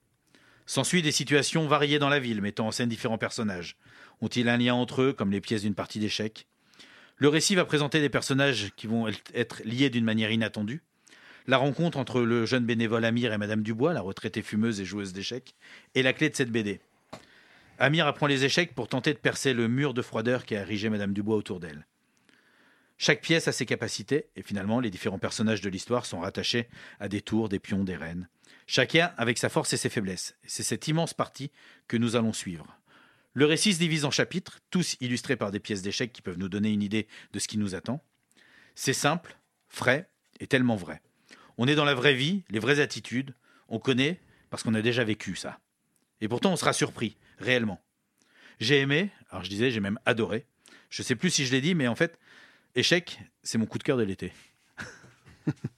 S'ensuit 0.66 1.02
des 1.02 1.12
situations 1.12 1.68
variées 1.68 1.98
dans 1.98 2.08
la 2.08 2.18
ville, 2.18 2.40
mettant 2.40 2.66
en 2.66 2.72
scène 2.72 2.88
différents 2.88 3.18
personnages. 3.18 3.76
Ont-ils 4.20 4.48
un 4.48 4.56
lien 4.56 4.74
entre 4.74 5.02
eux, 5.02 5.12
comme 5.12 5.30
les 5.30 5.40
pièces 5.40 5.62
d'une 5.62 5.74
partie 5.74 6.00
d'échecs? 6.00 6.46
Le 7.20 7.28
récit 7.28 7.56
va 7.56 7.64
présenter 7.64 8.00
des 8.00 8.08
personnages 8.08 8.70
qui 8.76 8.86
vont 8.86 9.08
être 9.34 9.60
liés 9.64 9.90
d'une 9.90 10.04
manière 10.04 10.30
inattendue. 10.30 10.82
La 11.48 11.56
rencontre 11.56 11.98
entre 11.98 12.20
le 12.20 12.46
jeune 12.46 12.64
bénévole 12.64 13.04
Amir 13.04 13.32
et 13.32 13.38
Madame 13.38 13.62
Dubois, 13.62 13.92
la 13.92 14.02
retraitée 14.02 14.42
fumeuse 14.42 14.80
et 14.80 14.84
joueuse 14.84 15.12
d'échecs, 15.12 15.56
est 15.96 16.02
la 16.02 16.12
clé 16.12 16.30
de 16.30 16.36
cette 16.36 16.52
BD. 16.52 16.80
Amir 17.80 18.06
apprend 18.06 18.28
les 18.28 18.44
échecs 18.44 18.72
pour 18.72 18.86
tenter 18.86 19.14
de 19.14 19.18
percer 19.18 19.52
le 19.52 19.66
mur 19.66 19.94
de 19.94 20.02
froideur 20.02 20.44
qui 20.44 20.54
a 20.54 20.60
érigé 20.60 20.90
Madame 20.90 21.12
Dubois 21.12 21.36
autour 21.36 21.58
d'elle. 21.58 21.86
Chaque 22.98 23.20
pièce 23.20 23.48
a 23.48 23.52
ses 23.52 23.66
capacités, 23.66 24.26
et 24.36 24.42
finalement, 24.42 24.78
les 24.78 24.90
différents 24.90 25.18
personnages 25.18 25.60
de 25.60 25.70
l'histoire 25.70 26.06
sont 26.06 26.20
rattachés 26.20 26.68
à 27.00 27.08
des 27.08 27.20
tours, 27.20 27.48
des 27.48 27.58
pions, 27.58 27.82
des 27.82 27.96
reines. 27.96 28.28
Chacun 28.66 29.12
avec 29.16 29.38
sa 29.38 29.48
force 29.48 29.72
et 29.72 29.76
ses 29.76 29.88
faiblesses. 29.88 30.36
C'est 30.44 30.62
cette 30.62 30.86
immense 30.86 31.14
partie 31.14 31.50
que 31.88 31.96
nous 31.96 32.14
allons 32.14 32.32
suivre. 32.32 32.78
Le 33.34 33.44
récit 33.44 33.74
se 33.74 33.78
divise 33.78 34.05
en 34.05 34.10
chapitres, 34.10 34.60
tous 34.70 34.96
illustrés 35.00 35.36
par 35.36 35.50
des 35.50 35.60
pièces 35.60 35.82
d'échecs 35.82 36.12
qui 36.12 36.22
peuvent 36.22 36.38
nous 36.38 36.48
donner 36.48 36.70
une 36.70 36.82
idée 36.82 37.06
de 37.32 37.38
ce 37.38 37.48
qui 37.48 37.59
nous 37.59 37.74
attend. 37.74 38.02
C'est 38.74 38.92
simple, 38.92 39.38
frais 39.68 40.09
et 40.40 40.46
tellement 40.46 40.76
vrai. 40.76 41.02
On 41.56 41.66
est 41.68 41.74
dans 41.74 41.84
la 41.84 41.94
vraie 41.94 42.14
vie, 42.14 42.44
les 42.50 42.59
vraies 42.59 42.80
attitudes. 42.80 43.34
On 43.68 43.78
connaît 43.78 44.20
parce 44.50 44.62
qu'on 44.62 44.74
a 44.74 44.82
déjà 44.82 45.05
vécu 45.05 45.36
ça. 45.36 45.59
Et 46.20 46.28
pourtant, 46.28 46.52
on 46.52 46.56
sera 46.56 46.72
surpris, 46.72 47.16
réellement. 47.38 47.80
J'ai 48.60 48.80
aimé, 48.80 49.10
alors 49.30 49.44
je 49.44 49.50
disais, 49.50 49.70
j'ai 49.70 49.80
même 49.80 50.00
adoré. 50.05 50.46
Je 50.90 51.02
sais 51.02 51.14
plus 51.14 51.30
si 51.30 51.46
je 51.46 51.52
l'ai 51.52 51.60
dit, 51.60 51.74
mais 51.74 51.86
en 51.86 51.94
fait, 51.94 52.18
Échec, 52.74 53.20
c'est 53.42 53.59
mon 53.59 53.66
coup 53.66 53.78
de 53.78 53.82
cœur 53.82 53.96
de 53.96 54.02
l'été. 54.02 54.32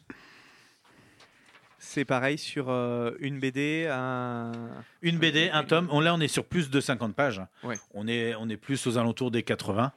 C'est 1.93 2.05
pareil 2.05 2.39
sur 2.39 2.69
euh, 2.69 3.17
une 3.19 3.41
BD, 3.41 3.89
un. 3.91 4.53
Une 5.03 5.19
BD, 5.19 5.51
un 5.53 5.65
tome. 5.65 5.89
On, 5.91 5.99
là, 5.99 6.15
on 6.15 6.21
est 6.21 6.29
sur 6.29 6.45
plus 6.45 6.71
de 6.71 6.81
50 6.81 7.17
pages. 7.17 7.43
Ouais. 7.65 7.75
On, 7.95 8.07
est, 8.07 8.37
on 8.37 8.49
est 8.49 8.57
plus 8.57 8.87
aux 8.87 8.97
alentours 8.97 9.33
des 9.33 9.43
80. 9.43 9.93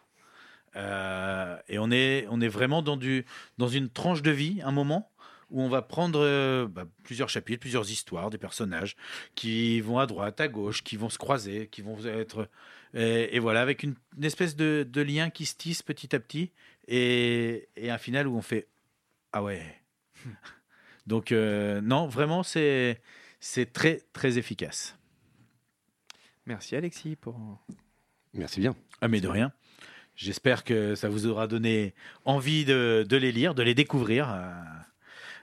Euh, 0.76 1.56
et 1.68 1.78
on 1.78 1.92
est, 1.92 2.26
on 2.32 2.42
est 2.42 2.48
vraiment 2.48 2.82
dans, 2.82 2.98
du, 2.98 3.28
dans 3.60 3.68
une 3.68 3.90
tranche 3.90 4.24
de 4.24 4.32
vie, 4.32 4.60
un 4.64 4.72
moment 4.72 5.12
où 5.52 5.62
on 5.62 5.70
va 5.70 5.84
prendre 5.84 6.20
euh, 6.20 6.68
bah, 6.68 6.86
plusieurs 7.04 7.30
chapitres, 7.30 7.60
plusieurs 7.60 7.88
histoires, 7.92 8.32
des 8.32 8.40
personnages 8.40 8.96
qui 9.36 9.80
vont 9.80 10.00
à 10.00 10.08
droite, 10.08 10.42
à 10.42 10.48
gauche, 10.48 10.84
qui 10.84 10.98
vont 10.98 11.10
se 11.10 11.20
croiser, 11.20 11.68
qui 11.68 11.84
vont 11.84 12.04
être. 12.06 12.50
Et, 12.96 13.36
et 13.36 13.40
voilà, 13.40 13.62
avec 13.62 13.84
une, 13.84 13.94
une 14.18 14.26
espèce 14.26 14.56
de, 14.56 14.84
de 14.90 15.02
lien 15.04 15.30
qui 15.30 15.46
se 15.46 15.54
tisse 15.56 15.84
petit 15.84 16.16
à 16.16 16.20
petit 16.20 16.54
et, 16.88 17.70
et 17.76 17.92
un 17.92 18.00
final 18.00 18.28
où 18.28 18.36
on 18.36 18.42
fait 18.42 18.68
Ah 19.32 19.44
ouais. 19.44 19.62
Donc, 21.08 21.32
euh, 21.32 21.82
non, 21.82 22.08
vraiment, 22.08 22.44
c'est 22.44 23.02
c'est 23.40 23.74
très, 23.74 24.02
très 24.14 24.38
efficace. 24.38 24.98
Merci 26.46 26.76
Alexis 26.76 27.16
pour. 27.16 27.38
Merci 28.34 28.60
bien. 28.60 28.76
Ah, 29.02 29.08
mais 29.08 29.22
de 29.22 29.28
rien. 29.28 29.52
J'espère 30.16 30.64
que 30.64 30.96
ça 30.96 31.10
vous 31.10 31.26
aura 31.28 31.48
donné 31.48 31.94
envie 32.26 32.66
de, 32.66 33.06
de 33.08 33.18
les 33.18 33.32
lire, 33.32 33.56
de 33.56 33.64
les 33.64 33.74
découvrir. 33.74 34.32
Euh, 34.32 34.52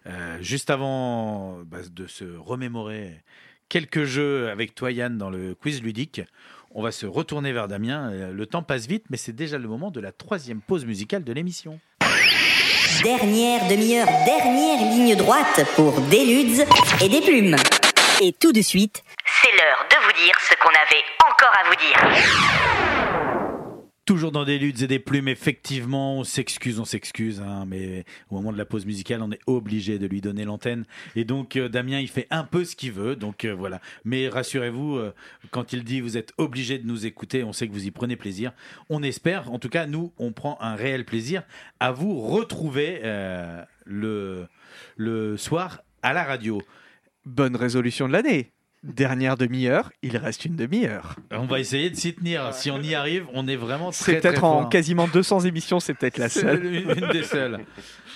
euh, 0.07 0.39
juste 0.41 0.70
avant 0.70 1.62
bah, 1.65 1.81
de 1.91 2.07
se 2.07 2.24
remémorer 2.24 3.23
quelques 3.69 4.05
jeux 4.05 4.49
avec 4.49 4.74
toi, 4.74 4.93
Yann, 4.93 5.19
dans 5.19 5.28
le 5.28 5.55
quiz 5.55 5.82
ludique, 5.82 6.23
on 6.70 6.82
va 6.82 6.93
se 6.93 7.05
retourner 7.05 7.53
vers 7.53 7.69
Damien. 7.69 8.31
Le 8.31 8.47
temps 8.47 8.62
passe 8.62 8.87
vite, 8.87 9.05
mais 9.11 9.16
c'est 9.16 9.32
déjà 9.32 9.59
le 9.59 9.69
moment 9.69 9.91
de 9.91 10.01
la 10.01 10.12
troisième 10.12 10.62
pause 10.62 10.87
musicale 10.87 11.24
de 11.24 11.32
l'émission. 11.32 11.81
Dernière 12.99 13.67
demi-heure, 13.67 14.09
dernière 14.27 14.79
ligne 14.79 15.17
droite 15.17 15.65
pour 15.75 15.93
des 16.03 16.25
ludes 16.27 16.67
et 17.01 17.09
des 17.09 17.23
plumes. 17.23 17.57
Et 18.21 18.35
tout 18.35 18.53
de 18.53 18.61
suite, 18.61 19.03
c'est 19.43 19.53
l'heure 19.53 19.87
de 19.89 19.97
vous 20.05 20.12
dire 20.25 20.35
ce 20.47 20.55
qu'on 20.57 20.69
avait 20.69 21.05
encore 21.27 21.53
à 21.55 21.69
vous 21.69 21.77
dire. 21.77 22.99
Toujours 24.06 24.32
dans 24.32 24.44
des 24.44 24.59
luttes 24.59 24.82
et 24.82 24.86
des 24.86 24.98
plumes, 24.98 25.28
effectivement, 25.28 26.18
on 26.18 26.24
s'excuse, 26.24 26.81
on 26.81 26.85
s'excuse, 26.85 27.40
hein, 27.40 27.64
mais 27.66 28.05
au 28.31 28.36
moment 28.36 28.51
de 28.51 28.59
la 28.59 28.64
pause 28.64 28.86
musicale, 28.86 29.22
on 29.22 29.31
est 29.31 29.40
obligé 29.47 29.98
de 29.98 30.06
lui 30.06 30.20
donner 30.20 30.44
l'antenne. 30.44 30.85
Et 31.14 31.24
donc, 31.24 31.56
euh, 31.56 31.68
Damien, 31.68 32.01
il 32.01 32.09
fait 32.09 32.27
un 32.31 32.43
peu 32.43 32.64
ce 32.64 32.74
qu'il 32.74 32.93
veut, 32.93 33.14
donc 33.14 33.44
euh, 33.44 33.55
voilà. 33.55 33.81
Mais 34.05 34.28
rassurez-vous, 34.28 34.97
euh, 34.97 35.14
quand 35.51 35.72
il 35.72 35.85
dit 35.85 36.01
vous 36.01 36.16
êtes 36.16 36.32
obligé 36.39 36.78
de 36.78 36.86
nous 36.86 37.06
écouter, 37.06 37.44
on 37.44 37.52
sait 37.52 37.68
que 37.68 37.72
vous 37.72 37.86
y 37.86 37.90
prenez 37.90 38.16
plaisir. 38.16 38.52
On 38.89 39.02
espère, 39.02 39.52
en 39.52 39.59
tout 39.59 39.68
cas, 39.68 39.86
nous, 39.86 40.12
on 40.18 40.32
prend 40.32 40.59
un 40.60 40.74
réel 40.74 41.05
plaisir 41.05 41.43
à 41.78 41.93
vous 41.93 42.20
retrouver 42.20 43.01
le, 43.85 44.47
le 44.97 45.36
soir 45.36 45.82
à 46.02 46.12
la 46.12 46.24
radio. 46.24 46.60
Bonne 47.27 47.55
résolution 47.55 48.09
de 48.09 48.12
l'année. 48.12 48.51
Dernière 48.82 49.36
demi-heure, 49.36 49.93
il 50.02 50.16
reste 50.16 50.47
une 50.47 50.57
demi-heure. 50.57 51.16
On 51.32 51.44
va 51.44 51.61
essayer 51.61 51.90
de 51.90 51.97
s'y 51.97 52.15
tenir. 52.15 52.55
Si 52.55 52.70
on 52.70 52.81
y 52.81 52.94
arrive, 52.94 53.27
on 53.35 53.47
est 53.47 53.57
vraiment 53.57 53.90
très, 53.90 54.15
C'est 54.15 54.20
peut-être 54.23 54.43
en 54.43 54.61
fort. 54.61 54.69
quasiment 54.70 55.07
200 55.07 55.40
émissions, 55.40 55.81
c'est 55.81 55.93
peut-être 55.93 56.16
la 56.16 56.31
seule. 56.31 56.65
une, 56.65 56.90
une 56.90 57.09
des 57.12 57.23
seules. 57.23 57.61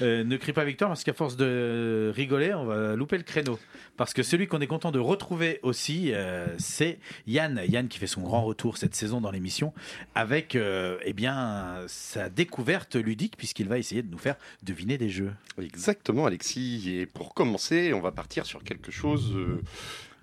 Euh, 0.00 0.24
ne 0.24 0.36
crie 0.38 0.54
pas 0.54 0.64
victoire 0.64 0.88
parce 0.90 1.04
qu'à 1.04 1.12
force 1.12 1.36
de 1.36 2.10
rigoler, 2.16 2.54
on 2.54 2.64
va 2.64 2.96
louper 2.96 3.18
le 3.18 3.24
créneau. 3.24 3.58
Parce 3.98 4.12
que 4.14 4.22
celui 4.22 4.46
qu'on 4.48 4.60
est 4.60 4.66
content 4.66 4.90
de 4.90 4.98
retrouver 4.98 5.60
aussi, 5.62 6.12
euh, 6.12 6.46
c'est 6.58 6.98
Yann. 7.26 7.60
Yann 7.68 7.86
qui 7.88 7.98
fait 7.98 8.06
son 8.06 8.22
grand 8.22 8.42
retour 8.42 8.78
cette 8.78 8.94
saison 8.94 9.20
dans 9.20 9.30
l'émission 9.30 9.72
avec 10.14 10.56
euh, 10.56 10.98
eh 11.04 11.12
bien, 11.12 11.76
sa 11.88 12.28
découverte 12.30 12.96
ludique 12.96 13.36
puisqu'il 13.36 13.68
va 13.68 13.78
essayer 13.78 14.02
de 14.02 14.10
nous 14.10 14.18
faire 14.18 14.36
deviner 14.62 14.96
des 14.98 15.10
jeux. 15.10 15.32
Exactement, 15.62 16.26
Alexis. 16.26 16.90
Et 16.90 17.06
pour 17.06 17.34
commencer, 17.34 17.92
on 17.92 18.00
va 18.00 18.10
partir 18.12 18.46
sur 18.46 18.64
quelque 18.64 18.90
chose 18.90 19.32
euh, 19.36 19.62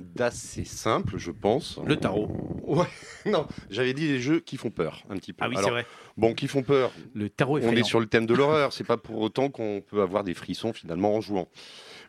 d'assez 0.01 0.65
simple, 0.65 1.17
je 1.17 1.31
pense. 1.31 1.79
Le 1.85 1.95
tarot. 1.95 2.29
Ouais, 2.71 2.87
non, 3.25 3.47
j'avais 3.69 3.93
dit 3.93 4.07
les 4.07 4.21
jeux 4.21 4.39
qui 4.39 4.55
font 4.55 4.69
peur, 4.69 5.03
un 5.09 5.17
petit 5.17 5.33
peu. 5.33 5.43
Ah 5.43 5.49
oui, 5.49 5.55
c'est 5.55 5.63
Alors, 5.63 5.71
vrai. 5.71 5.85
Bon, 6.15 6.33
qui 6.33 6.47
font 6.47 6.63
peur. 6.63 6.93
Le 7.13 7.29
tarot 7.29 7.57
est 7.57 7.65
On 7.65 7.71
est 7.73 7.83
sur 7.83 7.99
le 7.99 8.05
thème 8.05 8.25
de 8.25 8.33
l'horreur. 8.35 8.71
C'est 8.71 8.85
pas 8.85 8.95
pour 8.95 9.19
autant 9.19 9.49
qu'on 9.49 9.83
peut 9.85 10.01
avoir 10.01 10.23
des 10.23 10.33
frissons 10.33 10.71
finalement 10.71 11.13
en 11.15 11.19
jouant. 11.19 11.49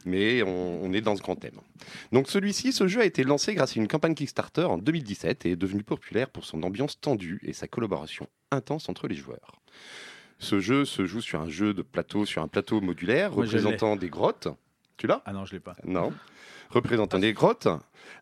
Mais 0.05 0.43
on, 0.44 0.85
on 0.85 0.93
est 0.93 1.01
dans 1.01 1.16
ce 1.16 1.23
grand 1.23 1.35
thème. 1.35 1.59
Donc 2.12 2.28
celui-ci, 2.28 2.73
ce 2.73 2.86
jeu 2.86 3.01
a 3.01 3.05
été 3.05 3.24
lancé 3.24 3.55
grâce 3.55 3.77
à 3.77 3.81
une 3.81 3.89
campagne 3.89 4.14
Kickstarter 4.14 4.62
en 4.62 4.78
2017 4.78 5.47
et 5.47 5.52
est 5.52 5.56
devenu 5.56 5.82
populaire 5.82 6.28
pour 6.28 6.44
son 6.44 6.62
ambiance 6.62 7.01
tendue 7.01 7.40
et 7.43 7.52
sa 7.52 7.66
collaboration 7.66 8.28
intense 8.52 8.89
entre 8.89 9.09
les 9.09 9.16
joueurs. 9.16 9.60
Ce 10.39 10.60
jeu 10.60 10.85
se 10.85 11.06
joue 11.06 11.20
sur 11.20 11.40
un 11.40 11.48
jeu 11.48 11.73
de 11.74 11.82
plateau, 11.82 12.24
sur 12.24 12.43
un 12.43 12.48
plateau 12.48 12.81
modulaire 12.81 13.32
Moi, 13.32 13.44
représentant 13.44 13.97
des 13.97 14.10
grottes. 14.10 14.48
Tu 14.97 15.06
l'as? 15.06 15.23
Ah 15.24 15.32
non, 15.32 15.44
je 15.44 15.55
l'ai 15.55 15.60
pas. 15.60 15.74
Non. 15.85 16.12
Représentant 16.73 17.19
des 17.19 17.32
grottes 17.32 17.69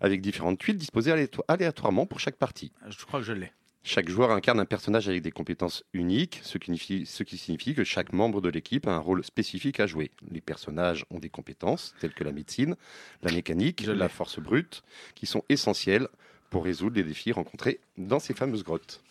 avec 0.00 0.20
différentes 0.20 0.58
tuiles 0.58 0.76
disposées 0.76 1.12
aléato- 1.12 1.42
aléatoirement 1.48 2.06
pour 2.06 2.20
chaque 2.20 2.36
partie. 2.36 2.72
Je 2.88 3.04
crois 3.06 3.20
que 3.20 3.26
je 3.26 3.32
l'ai. 3.32 3.52
Chaque 3.82 4.10
joueur 4.10 4.30
incarne 4.32 4.60
un 4.60 4.66
personnage 4.66 5.08
avec 5.08 5.22
des 5.22 5.30
compétences 5.30 5.84
uniques, 5.94 6.40
ce 6.42 6.58
qui, 6.58 6.66
signifie, 6.66 7.06
ce 7.06 7.22
qui 7.22 7.38
signifie 7.38 7.74
que 7.74 7.82
chaque 7.82 8.12
membre 8.12 8.42
de 8.42 8.50
l'équipe 8.50 8.86
a 8.86 8.90
un 8.92 8.98
rôle 8.98 9.24
spécifique 9.24 9.80
à 9.80 9.86
jouer. 9.86 10.10
Les 10.30 10.42
personnages 10.42 11.06
ont 11.10 11.18
des 11.18 11.30
compétences 11.30 11.94
telles 11.98 12.12
que 12.12 12.22
la 12.24 12.32
médecine, 12.32 12.76
la 13.22 13.32
mécanique, 13.32 13.86
la 13.86 14.10
force 14.10 14.38
brute, 14.38 14.82
qui 15.14 15.24
sont 15.24 15.42
essentielles 15.48 16.08
pour 16.50 16.64
résoudre 16.64 16.96
les 16.96 17.04
défis 17.04 17.32
rencontrés 17.32 17.80
dans 17.96 18.18
ces 18.18 18.34
fameuses 18.34 18.64
grottes. 18.64 19.02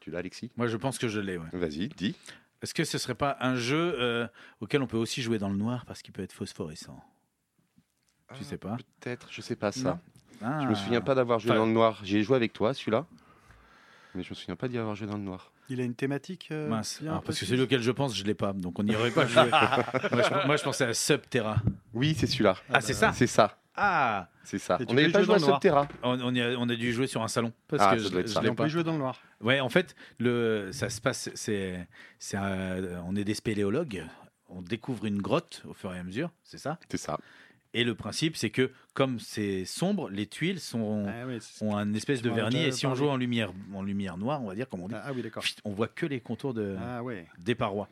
Tu 0.00 0.10
l'as, 0.10 0.18
Alexis? 0.18 0.50
Moi, 0.56 0.66
je 0.66 0.76
pense 0.76 0.98
que 0.98 1.06
je 1.06 1.20
l'ai. 1.20 1.36
ouais. 1.36 1.46
Vas-y, 1.52 1.88
dis. 1.88 2.16
Est-ce 2.62 2.74
que 2.74 2.82
ce 2.84 2.98
serait 2.98 3.14
pas 3.14 3.36
un 3.40 3.54
jeu 3.54 3.94
euh, 4.00 4.26
auquel 4.60 4.82
on 4.82 4.86
peut 4.88 4.96
aussi 4.96 5.22
jouer 5.22 5.38
dans 5.38 5.48
le 5.50 5.56
noir 5.56 5.84
parce 5.86 6.02
qu'il 6.02 6.12
peut 6.12 6.22
être 6.22 6.32
phosphorescent? 6.32 6.98
Tu 8.34 8.44
sais 8.44 8.58
pas 8.58 8.76
Peut-être, 9.00 9.28
je 9.30 9.40
sais 9.40 9.56
pas 9.56 9.72
ça. 9.72 9.98
Ah. 10.42 10.60
Je 10.62 10.66
me 10.66 10.74
souviens 10.74 11.00
pas 11.00 11.14
d'avoir 11.14 11.38
joué 11.38 11.50
Enfin, 11.52 11.60
dans 11.60 11.66
le 11.66 11.72
noir. 11.72 12.00
J'y 12.04 12.18
ai 12.18 12.22
joué 12.22 12.36
avec 12.36 12.52
toi, 12.52 12.74
celui-là. 12.74 13.06
Mais 14.14 14.22
je 14.22 14.30
me 14.30 14.34
souviens 14.34 14.56
pas 14.56 14.68
d'y 14.68 14.78
avoir 14.78 14.94
joué 14.94 15.06
dans 15.06 15.16
le 15.16 15.22
noir. 15.22 15.52
Il 15.68 15.80
a 15.80 15.84
une 15.84 15.94
thématique. 15.94 16.48
euh, 16.52 16.68
Mince. 16.68 16.98
bien 17.02 17.12
parce 17.12 17.20
que 17.22 17.26
précise 17.26 17.48
celui 17.48 17.62
auquel 17.62 17.82
je 17.82 17.90
pense, 17.90 18.14
je 18.16 18.24
l'ai 18.24 18.34
pas, 18.34 18.52
donc 18.52 18.78
on 18.78 18.82
n'y 18.82 18.94
aurait 18.96 19.10
pas 19.10 19.26
joué. 19.26 19.48
moi, 19.50 20.22
je, 20.22 20.46
moi, 20.46 20.56
je 20.56 20.62
pensais 20.64 20.84
à 20.84 20.94
Subterra. 20.94 21.56
Oui, 21.92 22.14
c'est 22.18 22.26
celui-là. 22.26 22.56
Ah, 22.72 22.80
c'est 22.80 22.92
ça 22.94 23.12
C'est 23.12 23.26
ça. 23.26 23.58
Ah 23.78 24.28
C'est 24.42 24.58
ça. 24.58 24.78
Et 24.80 24.86
tu 24.86 24.92
On 24.92 24.94
n'avait 24.94 25.08
peux 25.08 25.12
pas 25.12 25.22
jouer 25.22 25.26
joué 25.26 25.34
à 25.34 25.38
dans 25.38 25.46
le. 25.48 25.52
Subterra. 25.52 25.88
on, 26.02 26.20
on 26.20 26.34
y 26.34 26.40
a, 26.40 26.48
on 26.58 26.68
a 26.68 26.74
dû 26.74 26.92
jouer 26.94 27.06
sur 27.06 27.22
un 27.22 27.28
salon 27.28 27.52
parce 27.68 27.82
Ah, 27.84 27.94
que 27.94 27.98
ça 28.00 28.04
je, 28.06 28.10
doit 28.12 28.20
être 28.20 28.28
je 28.28 28.32
ça. 28.32 28.40
l'ai 28.40 28.48
on 28.48 28.54
pas. 28.54 28.62
peut 28.64 28.68
jouer 28.70 28.84
dans 28.84 28.92
le 28.92 28.98
noir. 28.98 29.20
Ouais, 29.42 29.60
en 29.60 29.68
fait, 29.68 29.94
le, 30.18 30.70
ça 30.72 30.88
se 30.88 31.00
passe, 31.00 31.28
c'est, 31.34 31.86
c'est 32.18 32.36
un- 32.38 33.02
on 33.06 33.14
est 33.16 33.24
des 33.24 33.34
spéléologues, 33.34 34.02
on 34.48 34.62
découvre 34.62 35.04
une 35.04 35.20
grotte 35.20 35.62
au 35.68 35.74
fur 35.74 35.92
et 35.94 35.98
à 35.98 36.02
mesure, 36.04 36.30
c'est 36.42 36.56
ça 36.58 36.78
C'est 36.88 36.96
ça. 36.96 37.18
Et 37.74 37.84
le 37.84 37.94
principe, 37.94 38.36
c'est 38.36 38.50
que 38.50 38.70
comme 38.94 39.18
c'est 39.20 39.64
sombre, 39.64 40.08
les 40.08 40.26
tuiles 40.26 40.60
sont, 40.60 41.06
Ah, 41.08 41.26
oui, 41.26 41.38
ont 41.60 41.76
un 41.76 41.92
espèce 41.94 42.22
de 42.22 42.30
vernis, 42.30 42.64
et 42.64 42.72
si 42.72 42.86
on 42.86 42.94
joue 42.94 43.08
en 43.08 43.16
lumière, 43.16 43.52
en 43.74 43.82
lumière 43.82 44.16
noire, 44.16 44.42
on 44.42 44.48
va 44.48 44.54
dire, 44.54 44.68
comme 44.68 44.80
on 44.80 44.88
dit, 44.88 44.94
ah 44.96 45.12
oui, 45.14 45.22
on 45.64 45.72
voit 45.72 45.88
que 45.88 46.06
les 46.06 46.20
contours 46.20 46.54
de, 46.54 46.76
Ah 46.80 47.02
ouais. 47.02 47.26
des 47.38 47.54
parois. 47.54 47.88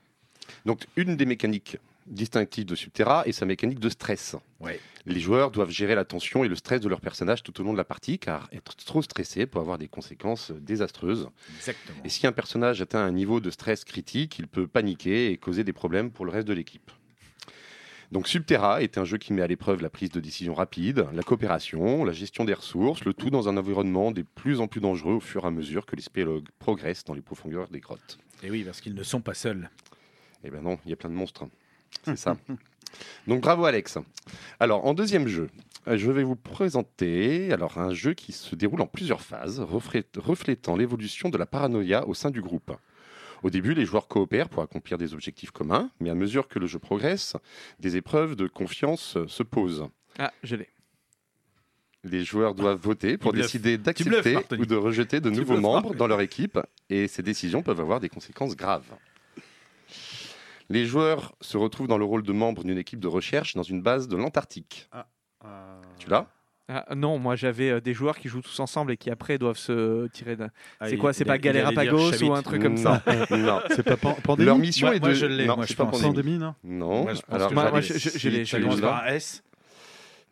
Donc, 0.64 0.86
une 0.96 1.16
des 1.16 1.26
mécaniques 1.26 1.78
distinctives 2.06 2.66
de 2.66 2.74
Subterra 2.74 3.26
est 3.26 3.32
sa 3.32 3.46
mécanique 3.46 3.80
de 3.80 3.88
stress. 3.88 4.36
Ouais. 4.60 4.78
Les 5.06 5.20
joueurs 5.20 5.50
doivent 5.50 5.70
gérer 5.70 5.94
la 5.94 6.04
tension 6.04 6.44
et 6.44 6.48
le 6.48 6.54
stress 6.54 6.80
de 6.80 6.88
leur 6.88 7.00
personnage 7.00 7.42
tout 7.42 7.58
au 7.60 7.64
long 7.64 7.72
de 7.72 7.78
la 7.78 7.84
partie, 7.84 8.18
car 8.18 8.48
être 8.52 8.76
trop 8.76 9.02
stressé 9.02 9.46
peut 9.46 9.58
avoir 9.58 9.78
des 9.78 9.88
conséquences 9.88 10.50
désastreuses. 10.50 11.28
Exactement. 11.56 11.98
Et 12.04 12.08
si 12.08 12.26
un 12.26 12.32
personnage 12.32 12.80
atteint 12.80 13.04
un 13.04 13.12
niveau 13.12 13.40
de 13.40 13.50
stress 13.50 13.84
critique, 13.84 14.38
il 14.38 14.48
peut 14.48 14.66
paniquer 14.66 15.30
et 15.30 15.38
causer 15.38 15.64
des 15.64 15.72
problèmes 15.72 16.10
pour 16.10 16.24
le 16.24 16.30
reste 16.30 16.48
de 16.48 16.52
l'équipe. 16.54 16.90
Donc 18.12 18.28
Subterra 18.28 18.82
est 18.82 18.98
un 18.98 19.04
jeu 19.04 19.18
qui 19.18 19.32
met 19.32 19.42
à 19.42 19.46
l'épreuve 19.46 19.82
la 19.82 19.90
prise 19.90 20.10
de 20.10 20.20
décision 20.20 20.54
rapide, 20.54 21.06
la 21.12 21.22
coopération, 21.22 22.04
la 22.04 22.12
gestion 22.12 22.44
des 22.44 22.54
ressources, 22.54 23.04
le 23.04 23.12
tout 23.14 23.30
dans 23.30 23.48
un 23.48 23.56
environnement 23.56 24.10
de 24.12 24.22
plus 24.22 24.60
en 24.60 24.68
plus 24.68 24.80
dangereux 24.80 25.14
au 25.14 25.20
fur 25.20 25.44
et 25.44 25.48
à 25.48 25.50
mesure 25.50 25.86
que 25.86 25.96
les 25.96 26.02
spéléologues 26.02 26.48
progressent 26.58 27.04
dans 27.04 27.14
les 27.14 27.22
profondeurs 27.22 27.68
des 27.68 27.80
grottes. 27.80 28.18
Et 28.42 28.50
oui, 28.50 28.62
parce 28.62 28.80
qu'ils 28.80 28.94
ne 28.94 29.02
sont 29.02 29.20
pas 29.20 29.34
seuls. 29.34 29.70
Eh 30.44 30.50
ben 30.50 30.62
non, 30.62 30.78
il 30.84 30.90
y 30.90 30.92
a 30.92 30.96
plein 30.96 31.10
de 31.10 31.14
monstres. 31.14 31.44
C'est 32.04 32.16
ça. 32.18 32.36
Donc 33.26 33.40
bravo 33.40 33.64
Alex. 33.64 33.98
Alors 34.60 34.84
en 34.86 34.94
deuxième 34.94 35.26
jeu, 35.26 35.48
je 35.86 36.10
vais 36.10 36.22
vous 36.22 36.36
présenter 36.36 37.52
alors 37.52 37.78
un 37.78 37.92
jeu 37.92 38.14
qui 38.14 38.32
se 38.32 38.54
déroule 38.54 38.82
en 38.82 38.86
plusieurs 38.86 39.22
phases, 39.22 39.60
reflét- 39.60 40.18
reflétant 40.18 40.76
l'évolution 40.76 41.30
de 41.30 41.38
la 41.38 41.46
paranoïa 41.46 42.06
au 42.06 42.14
sein 42.14 42.30
du 42.30 42.40
groupe. 42.40 42.72
Au 43.44 43.50
début, 43.50 43.74
les 43.74 43.84
joueurs 43.84 44.08
coopèrent 44.08 44.48
pour 44.48 44.62
accomplir 44.62 44.96
des 44.96 45.12
objectifs 45.12 45.50
communs, 45.50 45.90
mais 46.00 46.08
à 46.08 46.14
mesure 46.14 46.48
que 46.48 46.58
le 46.58 46.66
jeu 46.66 46.78
progresse, 46.78 47.36
des 47.78 47.98
épreuves 47.98 48.36
de 48.36 48.46
confiance 48.46 49.18
euh, 49.18 49.28
se 49.28 49.42
posent. 49.42 49.86
Ah, 50.18 50.32
je 50.42 50.56
l'ai. 50.56 50.70
Les 52.04 52.24
joueurs 52.24 52.54
doivent 52.54 52.80
voter 52.80 53.18
pour 53.18 53.34
décider 53.34 53.76
d'accepter 53.76 54.38
ou 54.58 54.64
de 54.64 54.74
rejeter 54.74 55.20
de 55.20 55.28
Tu 55.28 55.36
nouveaux 55.36 55.60
membres 55.60 55.94
dans 55.94 56.06
leur 56.06 56.22
équipe 56.22 56.58
et 56.88 57.06
ces 57.06 57.22
décisions 57.22 57.62
peuvent 57.62 57.80
avoir 57.80 58.00
des 58.00 58.08
conséquences 58.08 58.56
graves. 58.56 58.94
Les 60.70 60.86
joueurs 60.86 61.34
se 61.42 61.58
retrouvent 61.58 61.88
dans 61.88 61.98
le 61.98 62.04
rôle 62.04 62.22
de 62.22 62.32
membre 62.32 62.64
d'une 62.64 62.78
équipe 62.78 63.00
de 63.00 63.08
recherche 63.08 63.54
dans 63.54 63.62
une 63.62 63.82
base 63.82 64.08
de 64.08 64.16
l'Antarctique. 64.16 64.88
Euh, 65.44 65.80
Tu 65.98 66.08
l'as? 66.08 66.30
Ah, 66.68 66.86
non, 66.96 67.18
moi 67.18 67.36
j'avais 67.36 67.68
euh, 67.70 67.80
des 67.80 67.92
joueurs 67.92 68.16
qui 68.18 68.28
jouent 68.28 68.40
tous 68.40 68.58
ensemble 68.58 68.92
et 68.92 68.96
qui 68.96 69.10
après 69.10 69.36
doivent 69.36 69.58
se 69.58 70.06
tirer 70.08 70.34
d'un. 70.36 70.48
Ah, 70.80 70.88
c'est 70.88 70.96
quoi 70.96 71.12
C'est 71.12 71.26
pas 71.26 71.36
Galerapagos 71.36 72.22
ou 72.24 72.32
un 72.32 72.42
truc 72.42 72.62
comme 72.62 72.78
ça 72.78 73.02
Non, 73.30 73.36
non. 73.38 73.60
C'est 73.68 73.82
pas 73.82 73.96
pan- 73.98 74.16
pandémie 74.22 74.46
Leur 74.46 74.58
mission 74.58 74.86
Moi- 74.86 74.96
est 74.96 75.00
moi, 75.00 75.08
de. 75.10 75.14
je 75.14 75.26
l'ai, 75.26 75.46
non, 75.46 75.56
moi, 75.56 75.66
je 75.66 75.74
pas 75.74 75.84
pense. 75.84 76.00
pandémie. 76.00 76.38
Pandémie, 76.38 76.38
non 76.38 76.54
Non. 76.64 77.02
Moi, 77.04 77.12
je 77.14 78.28
l'ai, 78.30 78.44
Ça 78.46 78.56
l'ai. 78.58 78.64
commence 78.64 78.80
par 78.80 79.02
un 79.04 79.06
S. 79.08 79.42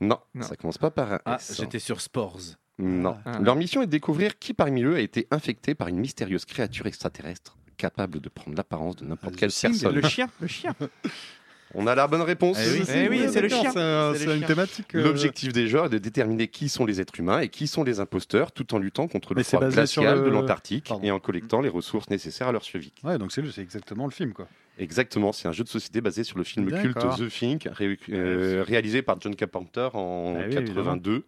Non, 0.01 0.19
ça 0.41 0.57
commence 0.57 0.79
pas 0.79 0.91
par 0.91 1.13
un 1.13 1.21
Ah, 1.27 1.37
S. 1.39 1.55
j'étais 1.61 1.79
sur 1.79 2.01
Spores. 2.01 2.41
Non. 2.79 3.19
Ah. 3.27 3.39
Leur 3.41 3.55
mission 3.55 3.83
est 3.83 3.87
de 3.87 3.91
découvrir 3.91 4.39
qui 4.39 4.55
parmi 4.55 4.83
eux 4.83 4.97
a 4.97 5.01
été 5.01 5.29
infecté 5.31 5.75
par 5.75 5.89
une 5.89 5.99
mystérieuse 5.99 6.47
créature 6.47 6.87
extraterrestre 6.87 7.57
capable 7.77 8.21
de 8.21 8.29
prendre 8.29 8.57
l'apparence 8.57 8.97
de 8.97 9.05
n'importe 9.05 9.35
Ah, 9.37 9.41
quelle 9.41 9.51
personne. 9.51 9.95
Le 9.95 10.03
chien, 10.09 10.29
le 10.41 10.47
chien. 10.47 10.75
On 11.75 11.87
a 11.87 11.95
la 11.95 12.07
bonne 12.07 12.23
réponse. 12.23 12.59
Eh 12.61 12.71
oui. 12.81 12.85
Eh 12.95 13.09
oui, 13.09 13.23
c'est 13.31 13.41
le 13.41 13.49
chien. 13.49 13.71
C'est 14.15 14.25
une 14.37 14.45
thématique. 14.45 14.95
euh, 14.95 15.03
L'objectif 15.05 15.53
des 15.53 15.67
joueurs 15.69 15.87
est 15.87 15.91
de 15.91 15.99
déterminer 15.99 16.49
qui 16.49 16.69
sont 16.69 16.85
les 16.85 17.01
êtres 17.01 17.19
humains 17.19 17.41
et 17.41 17.49
qui 17.49 17.67
sont 17.67 17.83
les 17.85 17.99
imposteurs, 18.01 18.53
tout 18.53 18.75
en 18.75 18.79
luttant 18.79 19.09
contre 19.09 19.35
le 19.35 19.43
froid 19.43 19.61
glacial 19.75 20.19
le- 20.19 20.25
de 20.27 20.31
l'Antarctique 20.31 20.91
et 21.03 21.11
en 21.11 21.19
collectant 21.19 21.61
les 21.61 21.69
ressources 21.71 22.11
nécessaires 22.11 22.49
à 22.49 22.53
leur 22.53 22.63
survie. 22.65 22.93
Ouais, 23.05 23.17
donc 23.19 23.33
c'est 23.33 23.41
le- 23.43 23.51
c'est 23.51 23.63
exactement 23.63 24.05
le 24.05 24.11
film, 24.13 24.33
quoi. 24.33 24.49
Exactement, 24.79 25.33
c'est 25.33 25.49
un 25.49 25.53
jeu 25.53 25.65
de 25.65 25.69
société 25.69 26.01
basé 26.01 26.25
sur 26.25 26.39
le 26.39 26.45
film 26.45 26.67
culte. 26.83 26.97
The 27.17 27.29
Thing, 27.29 27.69
ré- 27.71 27.99
euh, 28.11 28.65
réalisé 28.67 29.03
par 29.03 29.21
John 29.21 29.35
Carpenter 29.37 29.89
en 29.95 30.37
Ah 30.39 30.45
oui, 30.49 30.55
82 30.55 31.25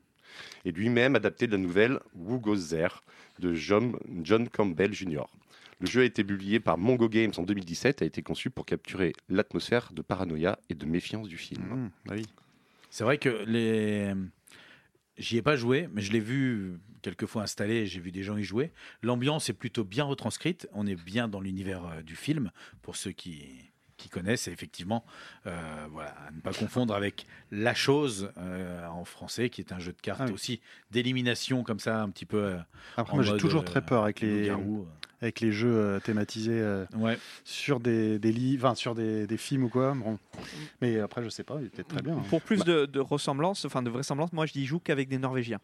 et 0.65 0.73
lui-même 0.73 1.15
adapté 1.15 1.47
de 1.47 1.53
la 1.53 1.59
nouvelle 1.59 1.99
Who 2.19 2.39
Goes 2.39 2.69
There 2.71 2.89
de 3.41 3.53
John, 3.55 3.97
John 4.23 4.49
Campbell 4.49 4.93
Jr. 4.95 5.25
Le 5.81 5.87
jeu 5.87 6.03
a 6.03 6.05
été 6.05 6.25
publié 6.25 6.61
par 6.61 6.79
Mongo 6.79 7.09
Games 7.09 7.33
en 7.37 7.43
2017 7.43 8.03
et 8.03 8.05
a 8.05 8.07
été 8.07 8.23
conçu 8.23 8.51
pour 8.51 8.67
capturer 8.67 9.13
l'atmosphère 9.29 9.93
de 9.93 10.03
paranoïa 10.03 10.59
et 10.69 10.75
de 10.75 10.87
méfiance 10.87 11.29
du 11.29 11.37
film. 11.37 11.63
Mmh, 11.63 11.91
bah 12.07 12.15
oui. 12.17 12.27
C'est 12.91 13.05
vrai 13.05 13.19
que 13.19 13.45
les. 13.47 14.15
J'y 15.17 15.37
ai 15.37 15.43
pas 15.43 15.57
joué, 15.57 15.89
mais 15.93 16.03
je 16.03 16.13
l'ai 16.13 16.21
vu 16.21 16.79
quelques 17.03 17.27
fois 17.27 17.43
installé 17.43 17.75
et 17.75 17.87
j'ai 17.87 18.01
vu 18.01 18.11
des 18.11 18.23
gens 18.23 18.37
y 18.37 18.43
jouer. 18.43 18.73
L'ambiance 19.03 19.49
est 19.49 19.55
plutôt 19.55 19.85
bien 19.85 20.05
retranscrite. 20.05 20.69
On 20.73 20.87
est 20.87 20.97
bien 20.97 21.29
dans 21.29 21.41
l'univers 21.41 21.85
euh, 21.87 22.03
du 22.03 22.17
film 22.17 22.51
pour 22.83 22.97
ceux 22.97 23.13
qui, 23.13 23.73
qui 24.05 24.11
connaissent. 24.11 24.49
Et 24.49 24.53
effectivement, 24.53 25.05
euh, 25.47 25.87
voilà, 25.91 26.11
à 26.29 26.31
ne 26.31 26.41
pas 26.41 26.53
confondre 26.53 26.95
avec 26.95 27.27
La 27.51 27.75
Chose 27.75 28.31
euh, 28.39 28.87
en 28.87 29.05
français, 29.05 29.49
qui 29.49 29.61
est 29.63 29.73
un 29.73 29.79
jeu 29.79 29.93
de 29.93 30.01
cartes 30.01 30.21
Ah 30.23 30.27
oui. 30.29 30.33
aussi 30.33 30.61
d'élimination 30.91 31.63
comme 31.65 31.81
ça, 31.81 32.03
un 32.03 32.11
petit 32.11 32.27
peu. 32.27 32.37
euh, 32.37 32.59
Après, 32.97 33.15
moi, 33.15 33.23
j'ai 33.25 33.37
toujours 33.39 33.63
euh, 33.63 33.65
très 33.65 33.81
peur 33.81 34.05
avec 34.05 34.21
les, 34.21 34.51
avec 35.23 35.41
les 35.41 35.53
jeux 35.53 35.75
euh, 35.75 36.01
thématisés 36.01 36.61
euh, 36.61 36.85
Ouais. 36.97 37.19
sur 37.45 37.81
des, 37.81 38.19
des 38.19 38.31
livres, 38.33 38.67
enfin, 38.67 38.75
sur 38.75 38.95
des, 38.95 39.27
des 39.27 39.37
films 39.39 39.65
ou 39.65 39.69
quoi. 39.71 39.95
Bon. 39.95 40.19
Mais 40.83 41.01
après, 41.01 41.23
je 41.25 41.31
sais 41.31 41.45
pas, 41.45 41.57
il 41.61 41.67
est 41.67 41.69
peut-être 41.71 41.89
très 41.89 42.03
bien. 42.03 42.17
hein. 42.19 42.25
Pour 42.29 42.43
plus 42.43 42.63
de, 42.65 42.85
de 42.85 43.01
ressemblance, 43.01 43.65
enfin 43.65 43.81
de 43.83 43.89
vraisemblance, 43.89 44.33
moi 44.35 44.45
je 44.45 44.53
dis 44.53 44.67
joue 44.67 44.81
qu'avec 44.81 45.09
des 45.09 45.19
Norvégiens 45.19 45.61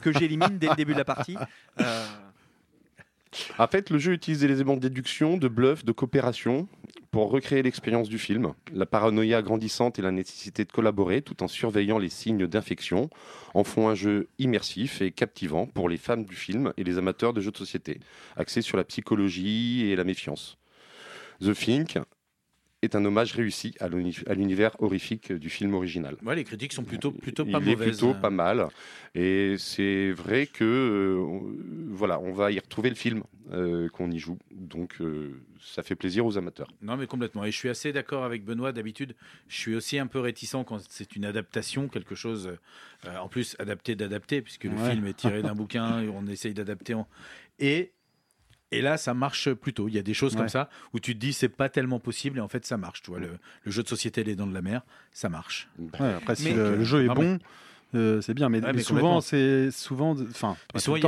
que 0.00 0.12
j'élimine 0.12 0.58
dès 0.58 0.68
le 0.68 0.76
début 0.76 0.92
de 0.92 0.98
la 0.98 1.04
partie. 1.04 1.36
Euh, 1.80 2.06
En 3.58 3.66
fait, 3.68 3.90
le 3.90 3.98
jeu 3.98 4.12
utilise 4.12 4.40
des 4.40 4.50
éléments 4.52 4.74
de 4.74 4.80
déduction, 4.80 5.36
de 5.36 5.46
bluff, 5.48 5.84
de 5.84 5.92
coopération 5.92 6.68
pour 7.10 7.30
recréer 7.30 7.62
l'expérience 7.62 8.08
du 8.08 8.18
film. 8.18 8.54
La 8.72 8.86
paranoïa 8.86 9.42
grandissante 9.42 9.98
et 9.98 10.02
la 10.02 10.12
nécessité 10.12 10.64
de 10.64 10.72
collaborer 10.72 11.22
tout 11.22 11.42
en 11.42 11.48
surveillant 11.48 11.98
les 11.98 12.08
signes 12.08 12.46
d'infection 12.46 13.10
en 13.54 13.64
font 13.64 13.88
un 13.88 13.94
jeu 13.94 14.28
immersif 14.38 15.02
et 15.02 15.10
captivant 15.10 15.66
pour 15.66 15.88
les 15.88 15.96
fans 15.96 16.16
du 16.16 16.36
film 16.36 16.72
et 16.76 16.84
les 16.84 16.98
amateurs 16.98 17.32
de 17.32 17.40
jeux 17.40 17.50
de 17.50 17.56
société, 17.56 18.00
axé 18.36 18.62
sur 18.62 18.76
la 18.76 18.84
psychologie 18.84 19.90
et 19.90 19.96
la 19.96 20.04
méfiance. 20.04 20.56
The 21.40 21.54
Think 21.54 21.98
est 22.82 22.94
un 22.94 23.04
hommage 23.04 23.32
réussi 23.32 23.74
à 23.80 23.88
l'uni- 23.88 24.16
à 24.26 24.34
l'univers 24.34 24.74
horrifique 24.80 25.32
du 25.32 25.50
film 25.50 25.74
original. 25.74 26.16
Ouais, 26.24 26.34
les 26.34 26.44
critiques 26.44 26.72
sont 26.72 26.84
plutôt, 26.84 27.10
plutôt 27.12 27.44
pas 27.44 27.58
Il 27.60 27.68
est 27.68 27.76
plutôt 27.76 28.14
pas 28.14 28.30
mal. 28.30 28.68
Et 29.14 29.56
c'est 29.58 30.12
vrai 30.12 30.46
que 30.46 30.64
euh, 30.64 31.54
voilà, 31.90 32.18
on 32.20 32.32
va 32.32 32.50
y 32.52 32.58
retrouver 32.58 32.88
le 32.88 32.94
film 32.96 33.22
euh, 33.52 33.88
qu'on 33.90 34.10
y 34.10 34.18
joue. 34.18 34.38
Donc 34.50 34.96
euh, 35.00 35.42
ça 35.60 35.82
fait 35.82 35.94
plaisir 35.94 36.24
aux 36.24 36.38
amateurs. 36.38 36.68
Non, 36.80 36.96
mais 36.96 37.06
complètement. 37.06 37.44
Et 37.44 37.50
je 37.50 37.56
suis 37.56 37.68
assez 37.68 37.92
d'accord 37.92 38.24
avec 38.24 38.44
Benoît. 38.44 38.72
D'habitude, 38.72 39.14
je 39.48 39.56
suis 39.56 39.74
aussi 39.74 39.98
un 39.98 40.06
peu 40.06 40.20
réticent 40.20 40.56
quand 40.66 40.78
c'est 40.88 41.16
une 41.16 41.24
adaptation, 41.26 41.88
quelque 41.88 42.14
chose 42.14 42.56
euh, 43.06 43.16
en 43.18 43.28
plus 43.28 43.56
adapté 43.58 43.94
d'adapter, 43.94 44.40
puisque 44.40 44.64
le 44.64 44.70
Ouais. 44.76 44.92
film 44.92 45.06
est 45.06 45.14
tiré 45.16 45.42
d'un 45.42 45.54
bouquin 45.54 46.00
et 46.00 46.08
on 46.08 46.26
essaye 46.26 46.54
d'adapter. 46.54 46.94
en- 46.94 47.06
Et, 47.58 47.92
et 48.72 48.80
là, 48.82 48.96
ça 48.96 49.14
marche 49.14 49.52
plutôt. 49.52 49.88
Il 49.88 49.94
y 49.94 49.98
a 49.98 50.02
des 50.02 50.14
choses 50.14 50.32
Ouais. 50.34 50.38
comme 50.40 50.48
ça 50.48 50.68
où 50.92 51.00
tu 51.00 51.14
te 51.14 51.18
dis 51.20 51.32
c'est 51.32 51.48
pas 51.48 51.68
tellement 51.68 51.98
possible 52.00 52.38
et 52.38 52.40
en 52.40 52.48
fait 52.48 52.64
ça 52.66 52.76
marche. 52.76 53.02
Tu 53.02 53.10
vois, 53.10 53.20
le, 53.20 53.38
le 53.64 53.70
jeu 53.70 53.82
de 53.82 53.88
société 53.88 54.22
Les 54.24 54.36
Dents 54.36 54.46
de 54.46 54.54
la 54.54 54.62
Mer, 54.62 54.82
ça 55.12 55.28
marche. 55.28 55.68
Ouais, 55.78 56.14
après, 56.14 56.36
si 56.36 56.44
Mais- 56.44 56.54
le, 56.54 56.76
le 56.76 56.84
jeu 56.84 57.02
est 57.04 57.06
Non, 57.06 57.14
mais- 57.14 57.24
bon, 57.36 57.38
euh, 57.94 58.20
c'est 58.20 58.34
bien. 58.34 58.48
Mais, 58.48 58.58
Ouais, 58.60 58.68
mais 58.68 58.72
mais 58.74 58.82
souvent, 58.82 59.20
c'est 59.20 59.70
souvent, 59.70 60.12
enfin, 60.12 60.56
souvent, 60.76 60.96
il 60.96 61.02
y 61.02 61.06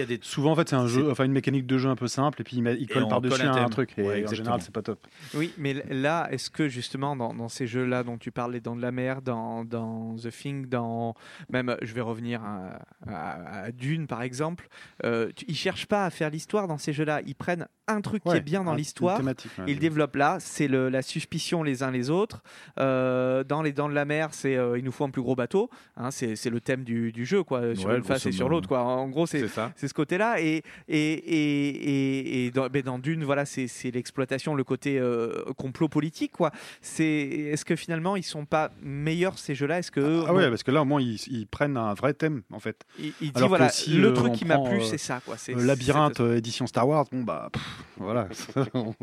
a, 0.00 0.04
y 0.04 0.06
des. 0.06 0.18
souvent, 0.22 0.52
en 0.52 0.56
fait, 0.56 0.68
c'est 0.68 0.76
un 0.76 0.86
jeu, 0.86 1.10
enfin, 1.10 1.24
une 1.24 1.32
mécanique 1.32 1.66
de 1.66 1.78
jeu 1.78 1.88
un 1.88 1.96
peu 1.96 2.06
simple, 2.08 2.40
et 2.40 2.44
puis 2.44 2.56
il, 2.56 2.62
met- 2.62 2.76
il 2.78 2.86
colle 2.88 3.02
on 3.04 3.08
par-dessus 3.08 3.38
colle 3.38 3.48
un 3.48 3.68
truc. 3.68 3.94
Et 3.98 4.02
Ouais, 4.02 4.26
en 4.26 4.32
général, 4.34 4.60
c'est 4.62 4.72
pas 4.72 4.82
top. 4.82 5.06
Oui, 5.34 5.52
mais 5.58 5.74
là, 5.90 6.28
est-ce 6.30 6.50
que 6.50 6.68
justement 6.68 7.16
dans, 7.16 7.34
dans 7.34 7.48
ces 7.48 7.66
jeux-là 7.66 8.02
dont 8.02 8.18
tu 8.18 8.30
parles, 8.30 8.52
les 8.52 8.60
Dents 8.60 8.76
de 8.76 8.82
la 8.82 8.92
Mer, 8.92 9.22
dans, 9.22 9.64
dans 9.64 10.14
The 10.16 10.30
Thing, 10.30 10.66
dans 10.66 11.14
même, 11.50 11.76
je 11.82 11.92
vais 11.94 12.00
revenir 12.00 12.42
à, 12.44 12.78
à- 13.06 13.62
à 13.64 13.72
Dune 13.72 14.06
par 14.06 14.22
exemple, 14.22 14.68
euh, 15.04 15.30
tu- 15.34 15.44
ils 15.48 15.56
cherchent 15.56 15.86
pas 15.86 16.04
à 16.06 16.10
faire 16.10 16.30
l'histoire 16.30 16.68
dans 16.68 16.78
ces 16.78 16.92
jeux-là. 16.92 17.20
Ils 17.26 17.34
prennent 17.34 17.66
un 17.88 18.00
truc 18.00 18.22
qui 18.22 18.30
est 18.36 18.40
bien 18.40 18.64
dans 18.64 18.74
l'histoire. 18.74 19.18
Ils 19.66 19.74
le 19.74 19.80
développent 19.80 20.16
là, 20.16 20.38
c'est 20.40 20.68
le- 20.68 20.88
la 20.88 21.02
suspicion 21.02 21.62
les 21.62 21.82
uns 21.82 21.90
les 21.90 22.10
autres. 22.10 22.42
Euh, 22.78 23.44
dans 23.44 23.62
les 23.62 23.72
Dents 23.72 23.88
de 23.88 23.94
la 23.94 24.04
Mer, 24.04 24.28
c'est 24.32 24.56
euh, 24.56 24.78
il 24.78 24.84
nous 24.84 24.92
faut 24.92 25.04
un 25.04 25.10
plus 25.10 25.22
gros 25.22 25.34
bateau. 25.36 25.68
Hein, 25.96 26.10
c'est 26.36 26.50
le 26.50 26.60
thème 26.60 26.84
du, 26.84 27.12
du 27.12 27.24
jeu, 27.26 27.42
quoi, 27.42 27.74
sur 27.74 27.88
Ouais, 27.88 27.96
une 27.98 28.04
face 28.04 28.26
et 28.26 28.32
sur 28.32 28.48
l'autre. 28.48 28.68
quoi. 28.68 28.80
En 28.82 29.08
gros, 29.08 29.26
c'est 29.26 29.46
ce 29.48 29.94
côté-là. 29.94 30.40
Et, 30.40 30.62
et, 30.88 31.12
et, 31.12 31.68
et, 31.68 32.46
et 32.46 32.50
dans, 32.50 32.68
dans 32.68 32.98
Dune, 32.98 33.24
voilà, 33.24 33.44
c'est 33.44 33.68
l'exploitation, 33.92 34.54
le 34.54 34.64
côté 34.64 34.98
euh, 34.98 35.42
complot 35.56 35.88
politique. 35.88 36.32
quoi. 36.32 36.50
C'est 36.80 37.04
Est-ce 37.04 37.64
que 37.64 37.76
finalement, 37.76 38.16
ils 38.16 38.22
sont 38.22 38.44
pas 38.44 38.70
meilleurs 38.82 39.38
ces 39.38 39.54
jeux-là? 39.54 39.78
Est-ce 39.78 39.90
que 39.90 40.00
eux, 40.00 40.24
Ah 40.26 40.34
ouais, 40.34 40.48
parce 40.48 40.62
que 40.62 40.70
là, 40.70 40.82
au 40.82 40.84
moins, 40.84 41.00
ils, 41.00 41.16
ils 41.28 41.46
prennent 41.46 41.76
un 41.76 41.94
vrai 41.94 42.14
thème, 42.14 42.42
en 42.50 42.60
fait. 42.60 42.84
il, 42.98 43.12
il 43.20 43.32
dit 43.32 43.36
alors 43.36 43.48
voilà, 43.48 43.68
si, 43.68 43.94
le 43.94 44.08
euh, 44.08 44.12
truc 44.12 44.32
qui 44.32 44.44
m'a 44.44 44.58
plu, 44.58 44.78
euh, 44.78 44.84
c'est 44.84 44.98
ça. 44.98 45.20
Quoi. 45.24 45.36
C'est 45.36 45.54
Labyrinthe, 45.54 46.20
édition 46.20 46.66
Star 46.66 46.86
Wars, 46.88 47.06
bon, 47.10 47.22
bah, 47.22 47.48
pff, 47.52 47.62
voilà, 47.98 48.28
on 48.74 48.94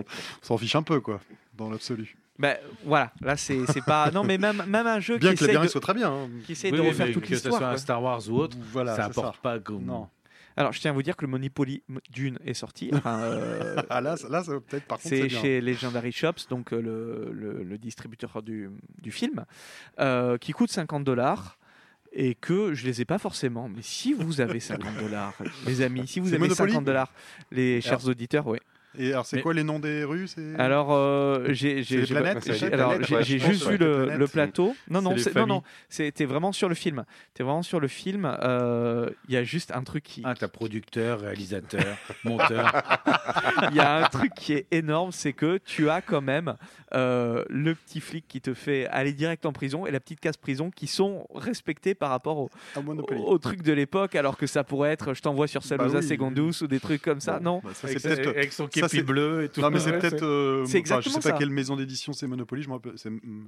s'en 0.42 0.58
fiche 0.58 0.76
un 0.76 0.84
peu, 0.84 1.00
quoi, 1.00 1.20
dans 1.56 1.70
l'absolu. 1.70 2.16
Ben, 2.40 2.58
voilà, 2.86 3.12
là, 3.22 3.36
c'est 3.38 3.60
pas. 3.86 4.10
Non, 4.12 4.24
mais 4.24 4.38
même, 4.38 4.64
même 4.68 4.88
un 4.88 5.00
jeu 5.00 5.18
Bien 5.20 5.32
qui 5.32 5.40
que 5.40 5.46
Labyrinthe 5.46 5.66
de, 5.68 5.72
soit 5.72 5.82
très 5.82 5.94
bien. 5.94 6.10
hein. 6.12 6.30
qui 6.46 6.54
essaye 6.54 6.72
Oui, 6.72 6.78
de 6.78 6.84
refaire 6.84 7.08
mais 7.08 7.14
toute 7.14 7.24
que 7.26 7.36
ce 7.36 7.42
soit 7.42 7.50
l'histoire. 7.52 7.72
un. 7.74 7.78
Star 7.78 8.02
Wars 8.02 8.22
ou 8.30 8.38
autre, 8.38 8.58
Voilà, 8.72 8.96
ça 8.96 9.06
apporte 9.06 9.36
ça. 9.36 9.42
pas 9.42 9.60
comme. 9.60 9.84
Non. 9.86 10.08
Alors, 10.58 10.74
je 10.74 10.80
tiens 10.82 10.92
à 10.92 10.94
vous 10.94 11.04
dire 11.04 11.16
que 11.16 11.24
le 11.26 11.32
Monopoly 11.32 11.84
Dune 12.12 12.38
est 12.46 12.54
sorti. 12.54 12.90
Enfin, 12.94 13.20
euh, 13.20 13.76
Ah 13.90 14.02
là, 14.02 14.18
ça- 14.18 14.30
là 14.30 14.44
ça, 14.44 14.54
peut-être 14.68 14.86
par 14.86 14.98
contre, 14.98 15.10
c'est 15.10 15.30
chez 15.30 15.62
Legendary 15.62 16.12
Shops, 16.12 16.48
donc 16.50 16.74
euh, 16.74 16.82
le, 16.82 17.32
le- 17.34 17.64
le 17.64 17.78
distributeur 17.78 18.42
du, 18.42 18.70
du 19.02 19.12
film, 19.12 19.46
euh, 20.00 20.38
qui 20.38 20.52
coûte 20.54 20.72
50 20.72 21.04
dollars. 21.04 21.58
Et 22.12 22.34
que 22.34 22.74
je 22.74 22.88
les 22.88 23.02
ai 23.02 23.06
pas 23.06 23.20
forcément, 23.20 23.70
mais 23.70 23.84
si 23.84 24.14
vous 24.14 24.42
avez 24.42 24.60
50 24.60 24.98
dollars, 24.98 25.34
les 25.68 25.82
amis, 25.84 26.08
si 26.08 26.20
vous 26.20 26.30
avez 26.30 26.40
Monopoly 26.40 26.72
50 26.72 26.84
dollars, 26.84 27.12
les 27.52 27.82
chers 27.82 28.08
auditeurs, 28.08 28.48
oui. 28.48 28.58
Et 28.98 29.12
alors, 29.12 29.26
c'est 29.26 29.38
Mais- 29.38 29.42
quoi 29.44 29.54
les 29.54 29.64
noms 29.64 29.80
des 29.80 30.04
rues. 30.04 30.28
Alors, 30.58 30.92
euh, 30.92 31.48
j'ai 31.50 31.84
juste 31.84 32.12
vu 32.12 32.18
le, 33.78 34.06
planètes. 34.06 34.18
le 34.20 34.28
plateau. 34.28 34.76
Non, 34.90 35.02
non, 35.02 35.16
non, 35.36 35.46
non, 35.48 35.64
c'était 35.90 36.26
vraiment 36.26 36.52
sur 36.52 36.70
le 36.70 36.76
film. 36.76 37.06
T'es 37.34 37.44
vraiment 37.44 37.62
sur 37.62 37.80
le 37.80 37.88
film. 37.88 38.26
euh, 38.42 39.10
Il 39.28 39.34
y 39.34 39.38
a 39.38 39.44
juste 39.44 39.72
un 39.72 39.84
truc 39.84 40.04
qui, 40.04 40.22
Ah, 40.26 40.34
t'as 40.34 40.48
producteur, 40.48 41.22
réalisateur, 41.22 41.84
monteur. 42.24 42.72
il 43.72 43.76
y 43.76 43.80
a 43.80 43.98
un 44.06 44.10
truc 44.10 44.34
qui 44.36 44.54
est 44.54 44.68
énorme, 44.72 45.12
c'est 45.12 45.34
que 45.34 45.58
tu 45.58 45.90
as 45.90 46.02
quand 46.02 46.22
même 46.22 46.56
euh, 46.94 47.44
le 47.50 47.76
petit 47.76 48.00
flic 48.02 48.26
qui 48.28 48.42
te 48.42 48.54
fait 48.54 48.88
aller 48.88 49.14
direct 49.14 49.46
en 49.46 49.52
prison 49.54 49.86
et 49.86 49.92
la 49.92 50.00
petite 50.00 50.20
case 50.20 50.38
prison 50.38 50.72
qui 50.72 50.88
sont 50.88 51.28
respectés 51.34 51.94
par 51.96 52.10
rapport 52.10 52.38
au, 52.38 52.50
Monopoly. 52.84 53.20
au, 53.20 53.24
au 53.34 53.38
truc 53.38 53.62
de 53.62 53.74
l'époque, 53.74 54.16
alors 54.16 54.38
que 54.38 54.48
ça 54.48 54.64
pourrait 54.64 54.92
être 54.92 55.14
je 55.14 55.22
t'envoie 55.22 55.48
sur 55.48 55.64
Salusa 55.64 55.88
Bah 55.94 56.00
oui. 56.02 56.08
Secondus 56.08 56.62
ou 56.64 56.68
des 56.68 56.80
trucs 56.80 57.02
comme 57.02 57.20
ça. 57.20 57.38
Bon, 57.40 57.44
non, 57.44 57.62
bah, 57.64 57.72
ça, 57.74 57.88
avec, 57.88 58.00
c'est 58.00 58.10
peut-être. 58.16 58.28
avec 58.30 58.54
son 58.54 58.64
ça, 58.66 58.70
képi 58.70 58.88
c'est- 58.90 59.02
bleu 59.04 59.44
et 59.44 59.50
tout. 59.50 59.62
Non, 59.62 59.70
mais 59.70 59.80
c'est 59.80 59.92
Ouais, 59.92 60.00
peut-être. 60.00 60.24
euh, 60.24 60.64
C'est 60.66 60.70
enfin, 60.70 60.72
je 60.72 60.78
exactement 60.78 61.16
sais 61.22 61.30
pas 61.30 61.34
ça. 61.36 61.38
quelle 61.40 61.50
maison 61.50 61.76
d'édition 61.76 62.14
c'est 62.14 62.28
Monopoly, 62.28 62.64
je 62.64 62.68
me 62.70 62.74
rappelle. 62.74 62.94
c'est- 62.98 63.10
mm, 63.10 63.48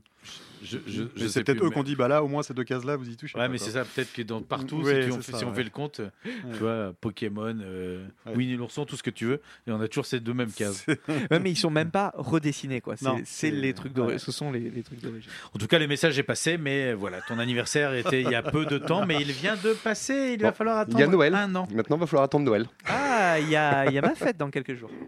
Je, 0.64 0.78
je, 0.86 1.02
mais 1.04 1.08
je 1.16 1.22
sais 1.24 1.30
c'est 1.30 1.44
peut-être 1.44 1.64
eux 1.64 1.68
mais- 1.70 1.74
qu'on 1.74 1.84
dit, 1.84 1.96
bah 1.96 2.08
là, 2.08 2.24
au 2.24 2.28
moins 2.28 2.44
ces 2.44 2.54
deux 2.54 2.64
cases-là, 2.64 2.96
vous 2.96 3.10
y 3.10 3.16
touchez. 3.18 3.38
Ouais, 3.38 3.46
pas, 3.46 3.50
mais 3.50 3.58
c'est 3.58 3.72
ça, 3.72 3.84
peut-être 3.84 4.14
que 4.14 4.22
dans 4.22 4.42
partout, 4.42 4.82
Ouais, 4.84 5.06
si, 5.06 5.12
on, 5.12 5.16
fait, 5.22 5.32
ça, 5.32 5.38
si 5.40 5.44
on 5.46 5.50
ouais. 5.50 5.56
fait 5.56 5.64
le 5.64 5.70
compte, 5.72 6.02
tu 6.24 6.58
vois, 6.60 6.94
Pokémon, 7.02 7.58
euh. 7.62 8.06
Winnie 8.36 8.56
l'ourson, 8.56 8.86
tout 8.86 8.96
ce 8.96 9.04
que 9.04 9.10
tu 9.10 9.26
veux, 9.26 9.42
et 9.68 9.72
on 9.72 9.82
a 9.82 9.88
toujours 9.88 10.06
ces 10.06 10.20
deux 10.20 10.34
mêmes 10.34 10.52
cases. 10.52 10.86
Mais 11.32 11.52
ils 11.52 11.56
sont 11.58 11.70
même 11.72 11.90
pas 11.92 12.14
redessinés 12.16 12.82
quoi. 12.82 12.96
C'est- 13.32 13.52
les 13.52 13.74
trucs 13.74 13.94
d'origine. 13.94 14.16
ouais. 14.16 14.20
Ce 14.20 14.32
sont 14.32 14.52
les, 14.52 14.60
les 14.70 14.84
trucs 14.84 15.00
d'origine. 15.02 15.30
En 15.56 15.60
tout 15.60 15.68
cas, 15.68 15.80
le 15.80 15.88
message 15.88 16.18
est 16.20 16.24
passé, 16.24 16.58
mais 16.58 16.94
voilà, 16.94 17.22
ton 17.22 17.40
anniversaire 17.40 17.94
était 17.94 18.22
il 18.22 18.30
y 18.30 18.36
a 18.36 18.44
peu 18.44 18.66
de 18.66 18.78
temps, 18.78 19.06
mais 19.06 19.16
il 19.22 19.32
vient 19.32 19.56
de 19.56 19.74
passer. 19.74 20.32
Il 20.38 20.42
va 20.42 20.52
falloir 20.52 20.78
il 20.78 20.82
attendre 20.82 21.00
y 21.00 21.04
a 21.04 21.08
Noël. 21.08 21.36
un 21.36 21.56
an. 21.56 21.68
Maintenant, 21.74 21.98
il 21.98 22.00
va 22.02 22.06
falloir 22.08 22.24
attendre 22.24 22.46
Noël. 22.46 22.66
Ah, 22.86 23.38
il 23.40 23.50
y 23.50 23.56
a, 23.56 23.86
il 23.88 23.94
y 23.94 23.98
a 23.98 24.02
ma 24.02 24.16
fête 24.16 24.38
dans 24.38 24.50
quelques 24.50 24.76
jours. 24.76 24.92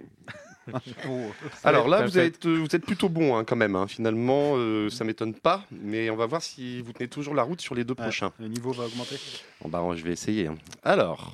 Oh. 1.10 1.20
Alors 1.66 1.90
là, 1.90 2.06
vous 2.06 2.18
êtes, 2.18 2.45
euh, 2.45 2.56
vous 2.60 2.74
êtes 2.74 2.86
plutôt 2.86 3.10
bon 3.10 3.36
hein, 3.36 3.44
quand 3.44 3.58
même. 3.58 3.76
hein. 3.76 3.86
Finalement, 3.86 4.54
euh, 4.56 4.90
ça 4.90 5.04
m'étonne 5.04 5.34
pas, 5.34 5.66
mais 5.72 6.10
on 6.10 6.16
va 6.16 6.26
voir 6.26 6.41
si 6.41 6.82
vous 6.82 6.94
tenez 6.94 7.10
toujours 7.10 7.36
la 7.36 7.44
route 7.44 7.60
sur 7.60 7.76
les 7.76 7.84
deux 7.84 7.95
Ouais, 7.95 8.04
prochains. 8.04 8.32
Le 8.40 8.48
niveau 8.48 8.72
va 8.72 8.86
augmenter. 8.86 9.18
Bon, 9.62 9.68
bah, 9.68 9.84
je 9.94 10.02
vais 10.06 10.14
essayer. 10.14 10.50
Alors, 10.82 11.34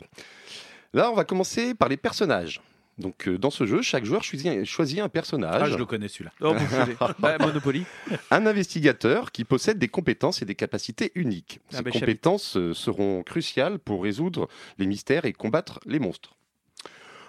là, 0.96 1.12
on 1.12 1.16
va 1.16 1.26
commencer 1.26 1.76
par 1.76 1.90
les 1.90 1.98
personnages. 1.98 2.60
Donc, 3.00 3.28
euh, 3.30 3.38
dans 3.38 3.50
ce 3.50 3.66
jeu, 3.66 3.82
chaque 3.82 4.04
joueur 4.04 4.24
choisit, 4.24 4.66
choisit 4.66 5.00
un 5.00 5.06
Ah, 5.06 5.10
personnage, 5.10 5.72
je 5.72 5.78
le 5.78 5.86
connais 5.86 6.10
celui-là. 6.10 6.34
Oh, 6.42 6.54
bon. 6.54 7.06
Bah, 7.20 7.38
Monopoly. 7.40 7.86
un 8.30 8.46
investigateur 8.46 9.32
qui 9.32 9.46
possède 9.46 9.80
des 9.80 9.88
compétences 9.88 10.42
et 10.42 10.46
des 10.46 10.56
capacités 10.56 11.14
uniques. 11.16 11.62
Ah, 11.72 11.78
Ces 11.78 11.84
bah, 11.84 11.92
compétences 11.92 12.58
euh, 12.58 12.74
seront 12.74 13.24
cruciales 13.24 13.80
pour 13.80 14.04
résoudre 14.04 14.50
les 14.78 14.86
mystères 14.86 15.24
et 15.24 15.32
combattre 15.32 15.80
les 15.86 16.00
monstres. 16.00 16.36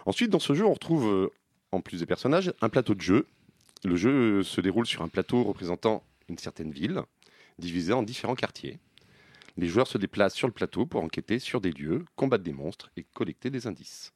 Ensuite, 0.07 0.31
dans 0.31 0.41
ce 0.41 0.55
jeu, 0.55 0.65
on 0.67 0.73
retrouve, 0.73 1.07
euh, 1.09 1.29
en 1.71 1.81
plus 1.81 2.01
des 2.01 2.07
personnages, 2.07 2.53
un 2.61 2.69
plateau 2.69 2.95
de 2.95 3.01
jeu. 3.01 3.27
Le 3.85 3.95
jeu 3.97 4.43
se 4.43 4.61
déroule 4.61 4.87
sur 4.87 5.03
un 5.03 5.09
plateau 5.09 5.45
représentant 5.45 6.03
une 6.29 6.39
certaine 6.39 6.73
ville, 6.73 7.01
divisé 7.59 7.93
en 7.93 8.03
différents 8.03 8.35
quartiers. 8.35 8.81
Les 9.57 9.69
joueurs 9.69 9.87
se 9.87 9.99
déplacent 9.99 10.35
sur 10.35 10.49
le 10.49 10.53
plateau 10.53 10.85
pour 10.85 11.03
enquêter 11.03 11.39
sur 11.39 11.61
des 11.61 11.71
lieux, 11.71 12.05
combattre 12.17 12.43
des 12.45 12.53
monstres 12.53 12.91
et 12.97 13.05
collecter 13.15 13.51
des 13.51 13.67
indices. 13.67 14.13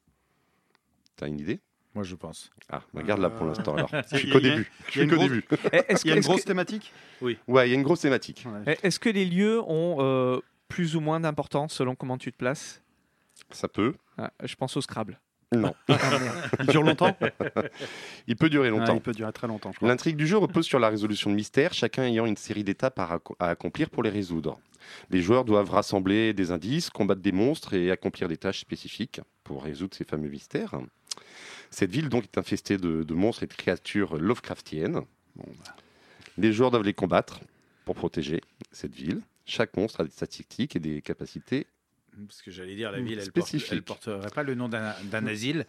T'as 1.16 1.28
une 1.28 1.38
idée? 1.40 1.60
Moi, 1.94 2.02
je 2.02 2.16
pense. 2.16 2.50
Ah, 2.70 2.82
regarde 2.92 3.20
là 3.20 3.30
pour 3.30 3.46
l'instant 3.46 3.74
alors. 3.76 3.88
Je 4.12 4.16
suis 4.16 4.30
qu'au 4.30 4.40
début. 4.40 4.68
Je 4.88 4.90
il 4.90 4.90
y 4.90 4.90
a 4.90 4.90
suis 4.90 5.00
une 5.02 5.10
qu'au 5.10 5.16
grosse- 5.16 5.28
début. 5.28 5.44
Eh, 5.72 5.76
Est-ce 5.92 6.04
Il 6.04 6.08
y 6.08 6.12
a 6.12 6.16
une 6.16 6.22
grosse 6.22 6.36
que- 6.36 6.40
Ouais, 6.40 6.46
thématique? 6.46 6.92
Il 7.22 7.36
y 7.56 7.58
a 7.58 7.64
une 7.74 7.82
grosse 7.84 8.00
thématique. 8.00 8.44
Ouais. 8.66 8.76
Est-ce 8.82 8.98
que 8.98 9.08
les 9.10 9.24
lieux 9.24 9.60
ont 9.62 9.98
euh, 10.00 10.40
plus 10.68 10.96
ou 10.96 11.00
moins 11.00 11.20
d'importance 11.20 11.72
selon 11.74 11.94
comment 11.94 12.18
tu 12.18 12.32
te 12.32 12.36
places? 12.36 12.82
Ça 13.50 13.68
peut. 13.68 13.94
Ah, 14.18 14.32
Je 14.42 14.56
pense 14.56 14.76
au 14.76 14.80
Scrabble. 14.80 15.20
Non. 15.54 15.72
Ah. 15.88 15.94
Il 16.60 16.66
dure 16.66 16.82
longtemps? 16.82 17.16
Il 18.26 18.34
peut 18.34 18.48
durer 18.50 18.68
Ah, 18.68 18.70
longtemps. 18.72 18.94
Il 18.94 19.00
peut 19.00 19.12
durer 19.12 19.32
très 19.32 19.46
longtemps, 19.46 19.70
je 19.70 19.76
crois. 19.76 19.88
L'intrigue 19.88 20.16
du 20.16 20.26
jeu 20.26 20.36
repose 20.38 20.66
sur 20.66 20.80
la 20.80 20.88
résolution 20.88 21.30
de 21.30 21.36
mystères, 21.36 21.74
chacun 21.74 22.02
ayant 22.04 22.26
une 22.26 22.36
série 22.36 22.64
d'étapes 22.64 22.98
à 22.98 23.20
accomplir 23.38 23.88
pour 23.90 24.02
les 24.02 24.10
résoudre. 24.10 24.58
Les 25.10 25.22
joueurs 25.22 25.44
doivent 25.44 25.70
rassembler 25.70 26.32
des 26.34 26.50
indices, 26.50 26.90
combattre 26.90 27.22
des 27.22 27.32
monstres 27.32 27.72
et 27.74 27.90
accomplir 27.90 28.28
des 28.28 28.36
tâches 28.36 28.60
spécifiques 28.60 29.20
pour 29.44 29.62
résoudre 29.64 29.94
ces 29.96 30.04
fameux 30.04 30.28
mystères. 30.28 30.74
Cette 31.70 31.90
ville 31.90 32.08
donc 32.08 32.24
est 32.24 32.38
infestée 32.38 32.76
de, 32.78 33.02
de 33.02 33.14
monstres 33.14 33.42
et 33.42 33.46
de 33.46 33.52
créatures 33.54 34.16
Lovecraftiennes. 34.16 35.00
Bon, 35.36 35.44
bah. 35.64 35.76
Les 36.38 36.52
joueurs 36.52 36.70
doivent 36.70 36.84
les 36.84 36.94
combattre 36.94 37.40
pour 37.84 37.94
protéger 37.94 38.40
cette 38.72 38.94
ville. 38.94 39.20
Chaque 39.44 39.76
monstre 39.76 40.00
a 40.00 40.04
des 40.04 40.10
statistiques 40.10 40.76
et 40.76 40.80
des 40.80 41.02
capacités. 41.02 41.66
Parce 42.28 42.42
que 42.42 42.50
j'allais 42.52 42.76
dire, 42.76 42.92
la 42.92 43.00
ville, 43.00 43.18
elle, 43.18 43.24
Spécifique. 43.24 43.84
porte, 43.84 44.04
porterait 44.04 44.30
pas 44.30 44.44
le 44.44 44.54
nom 44.54 44.68
d'un 44.68 44.94
d'un 45.10 45.26
asile. 45.26 45.66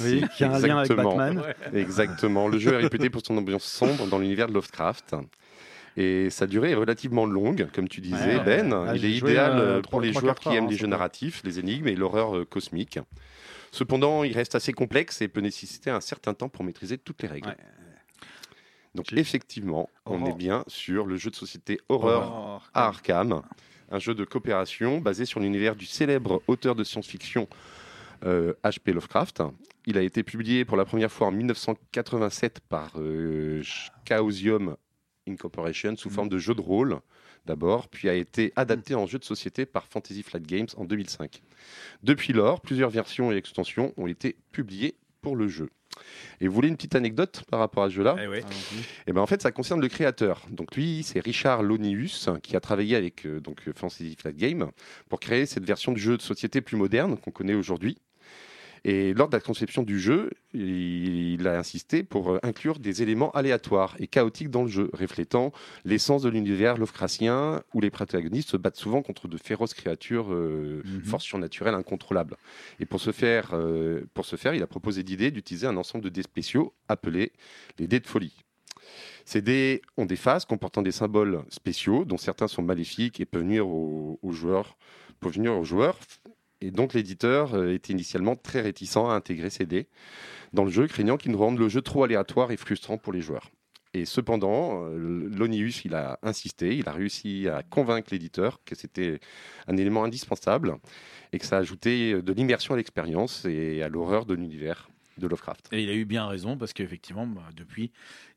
Oui, 0.00 0.24
qui 0.36 0.42
a 0.44 0.52
un 0.52 0.58
lien 0.58 0.78
avec 0.78 0.90
Exactement. 0.90 1.16
Batman. 1.16 1.44
Ouais. 1.72 1.80
Exactement. 1.80 2.48
Le 2.48 2.58
jeu 2.58 2.74
est 2.74 2.78
réputé 2.78 3.10
pour 3.10 3.22
son 3.24 3.36
ambiance 3.38 3.64
sombre 3.64 4.06
dans 4.08 4.18
l'univers 4.18 4.48
de 4.48 4.54
Lovecraft. 4.54 5.14
Et 5.96 6.28
sa 6.30 6.48
durée 6.48 6.72
est 6.72 6.74
relativement 6.74 7.24
longue, 7.26 7.68
comme 7.72 7.88
tu 7.88 8.00
disais, 8.00 8.38
Ouais. 8.38 8.44
Ben. 8.44 8.72
Ah, 8.72 8.96
Il 8.96 9.04
est 9.04 9.12
idéal 9.12 9.52
euh, 9.58 9.80
pour 9.82 10.00
les 10.00 10.12
joueurs 10.12 10.34
qui 10.40 10.48
heures, 10.48 10.54
aiment 10.56 10.64
hein, 10.64 10.70
les 10.70 10.76
jeux 10.76 10.88
narratifs, 10.88 11.42
les 11.44 11.60
énigmes 11.60 11.86
et 11.86 11.94
l'horreur 11.94 12.36
euh, 12.36 12.44
cosmique. 12.44 12.98
Cependant, 13.74 14.22
il 14.22 14.32
reste 14.34 14.54
assez 14.54 14.72
complexe 14.72 15.20
et 15.20 15.26
peut 15.26 15.40
nécessiter 15.40 15.90
un 15.90 16.00
certain 16.00 16.32
temps 16.32 16.48
pour 16.48 16.64
maîtriser 16.64 16.96
toutes 16.96 17.22
les 17.22 17.28
règles. 17.28 17.48
Ouais. 17.48 17.56
Donc, 18.94 19.12
effectivement, 19.12 19.90
on 20.06 20.22
Horror. 20.22 20.28
est 20.28 20.36
bien 20.38 20.64
sur 20.68 21.06
le 21.06 21.16
jeu 21.16 21.28
de 21.30 21.34
société 21.34 21.80
Horreur 21.88 22.32
Oh, 22.32 22.62
à 22.72 22.86
Arkham, 22.86 23.42
un 23.90 23.98
jeu 23.98 24.14
de 24.14 24.24
coopération 24.24 25.00
basé 25.00 25.24
sur 25.24 25.40
l'univers 25.40 25.74
du 25.74 25.86
célèbre 25.86 26.40
auteur 26.46 26.76
de 26.76 26.84
science-fiction 26.84 27.48
euh, 28.24 28.54
H.P. 28.62 28.92
Lovecraft. 28.92 29.42
Il 29.86 29.98
a 29.98 30.02
été 30.02 30.22
publié 30.22 30.64
pour 30.64 30.76
la 30.76 30.84
première 30.84 31.10
fois 31.10 31.26
en 31.26 31.32
1987 31.32 32.60
par 32.68 32.92
euh, 32.98 33.60
Chaosium 34.08 34.76
Incorporation 35.28 35.96
sous 35.96 36.10
forme 36.10 36.28
de 36.28 36.38
jeu 36.38 36.54
de 36.54 36.60
rôle 36.60 37.00
d'abord, 37.46 37.88
puis 37.88 38.08
a 38.08 38.14
été 38.14 38.52
adapté 38.56 38.94
en 38.94 39.06
jeu 39.06 39.18
de 39.18 39.24
société 39.24 39.66
par 39.66 39.86
Fantasy 39.86 40.22
Flight 40.22 40.46
Games 40.46 40.66
en 40.76 40.84
2005. 40.84 41.42
Depuis 42.02 42.32
lors, 42.32 42.60
plusieurs 42.60 42.90
versions 42.90 43.32
et 43.32 43.36
extensions 43.36 43.92
ont 43.96 44.06
été 44.06 44.36
publiées 44.52 44.96
pour 45.20 45.36
le 45.36 45.48
jeu. 45.48 45.70
Et 46.40 46.48
vous 46.48 46.54
voulez 46.54 46.68
une 46.68 46.76
petite 46.76 46.96
anecdote 46.96 47.44
par 47.50 47.60
rapport 47.60 47.84
à 47.84 47.88
ce 47.88 47.94
jeu-là? 47.94 48.16
Eh 48.20 48.26
ouais. 48.26 48.42
et 49.06 49.12
ben 49.12 49.20
en 49.20 49.26
fait, 49.26 49.40
ça 49.42 49.52
concerne 49.52 49.80
le 49.80 49.88
créateur. 49.88 50.42
Donc 50.50 50.74
lui, 50.76 51.02
c'est 51.04 51.20
Richard 51.20 51.62
Lonius 51.62 52.28
qui 52.42 52.56
a 52.56 52.60
travaillé 52.60 52.96
avec 52.96 53.26
euh, 53.26 53.40
donc 53.40 53.62
Fantasy 53.74 54.16
Flight 54.18 54.36
Game 54.36 54.70
pour 55.08 55.20
créer 55.20 55.46
cette 55.46 55.64
version 55.64 55.92
du 55.92 56.00
jeu 56.00 56.16
de 56.16 56.22
société 56.22 56.60
plus 56.60 56.76
moderne 56.76 57.16
qu'on 57.16 57.30
connaît 57.30 57.54
aujourd'hui. 57.54 57.96
Et 58.86 59.14
lors 59.14 59.28
de 59.28 59.34
la 59.36 59.40
conception 59.40 59.82
du 59.82 59.98
jeu, 59.98 60.30
il 60.52 61.46
a 61.48 61.58
insisté 61.58 62.02
pour 62.02 62.32
euh, 62.32 62.38
inclure 62.42 62.78
des 62.78 63.02
éléments 63.02 63.30
aléatoires 63.32 63.96
et 63.98 64.06
chaotiques 64.06 64.50
dans 64.50 64.62
le 64.62 64.68
jeu, 64.68 64.90
reflétant 64.92 65.52
l'essence 65.86 66.22
de 66.22 66.28
l'univers 66.28 66.76
Lovecraftien 66.76 67.62
où 67.72 67.80
les 67.80 67.90
protagonistes 67.90 68.50
se 68.50 68.56
battent 68.58 68.76
souvent 68.76 69.00
contre 69.00 69.26
de 69.26 69.38
féroces 69.38 69.72
créatures, 69.72 70.32
euh, 70.32 70.82
Mhm. 70.84 71.02
forces 71.04 71.24
surnaturelles 71.24 71.74
incontrôlables. 71.74 72.36
Et 72.78 72.84
pour 72.84 73.00
ce 73.00 73.10
faire, 73.10 73.50
euh, 73.54 74.02
pour 74.12 74.26
ce 74.26 74.36
faire 74.36 74.54
il 74.54 74.62
a 74.62 74.66
proposé 74.66 75.02
l'idée 75.02 75.30
d'utiliser 75.30 75.66
un 75.66 75.76
ensemble 75.78 76.04
de 76.04 76.10
dés 76.10 76.22
spéciaux 76.22 76.74
appelés 76.88 77.32
les 77.78 77.86
dés 77.86 78.00
de 78.00 78.06
folie. 78.06 78.34
Ces 79.24 79.40
dés 79.40 79.80
ont 79.96 80.04
des 80.04 80.16
faces 80.16 80.44
comportant 80.44 80.82
des 80.82 80.92
symboles 80.92 81.42
spéciaux, 81.48 82.04
dont 82.04 82.18
certains 82.18 82.48
sont 82.48 82.62
maléfiques 82.62 83.18
et 83.18 83.24
peuvent 83.24 83.44
nuire 83.44 83.66
aux, 83.66 84.18
aux 84.22 84.32
joueurs. 84.32 84.76
Peuvent 85.20 85.38
nuire 85.38 85.56
aux 85.56 85.64
joueurs. 85.64 85.98
Et 86.64 86.70
donc 86.70 86.94
l'éditeur 86.94 87.54
euh, 87.54 87.74
était 87.74 87.92
initialement 87.92 88.36
très 88.36 88.62
réticent 88.62 88.96
à 88.96 89.12
intégrer 89.12 89.50
ces 89.50 89.66
dés 89.66 89.86
dans 90.54 90.64
le 90.64 90.70
jeu, 90.70 90.86
craignant 90.86 91.18
qu'ils 91.18 91.32
ne 91.32 91.36
rendent 91.36 91.58
le 91.58 91.68
jeu 91.68 91.82
trop 91.82 92.04
aléatoire 92.04 92.52
et 92.52 92.56
frustrant 92.56 92.96
pour 92.96 93.12
les 93.12 93.20
joueurs. 93.20 93.50
Et 93.92 94.06
cependant, 94.06 94.86
euh, 94.86 95.28
Lonius, 95.28 95.84
il 95.84 95.94
a 95.94 96.18
insisté, 96.22 96.74
il 96.74 96.88
a 96.88 96.92
réussi 96.92 97.48
à 97.48 97.62
convaincre 97.62 98.08
l'éditeur 98.12 98.60
que 98.64 98.74
c'était 98.74 99.20
un 99.68 99.76
élément 99.76 100.04
indispensable 100.04 100.76
et 101.34 101.38
que 101.38 101.44
ça 101.44 101.58
ajoutait 101.58 102.22
de 102.22 102.32
l'immersion 102.32 102.72
à 102.72 102.78
l'expérience 102.78 103.44
et 103.44 103.82
à 103.82 103.90
l'horreur 103.90 104.24
de 104.24 104.32
l'univers 104.32 104.88
de 105.18 105.26
Lovecraft. 105.26 105.68
Et 105.72 105.82
il 105.82 105.90
a 105.90 105.94
eu 105.94 106.04
bien 106.04 106.26
raison 106.26 106.56
parce 106.56 106.72
qu'effectivement, 106.72 107.26
bah, 107.26 107.48
depuis, 107.56 107.90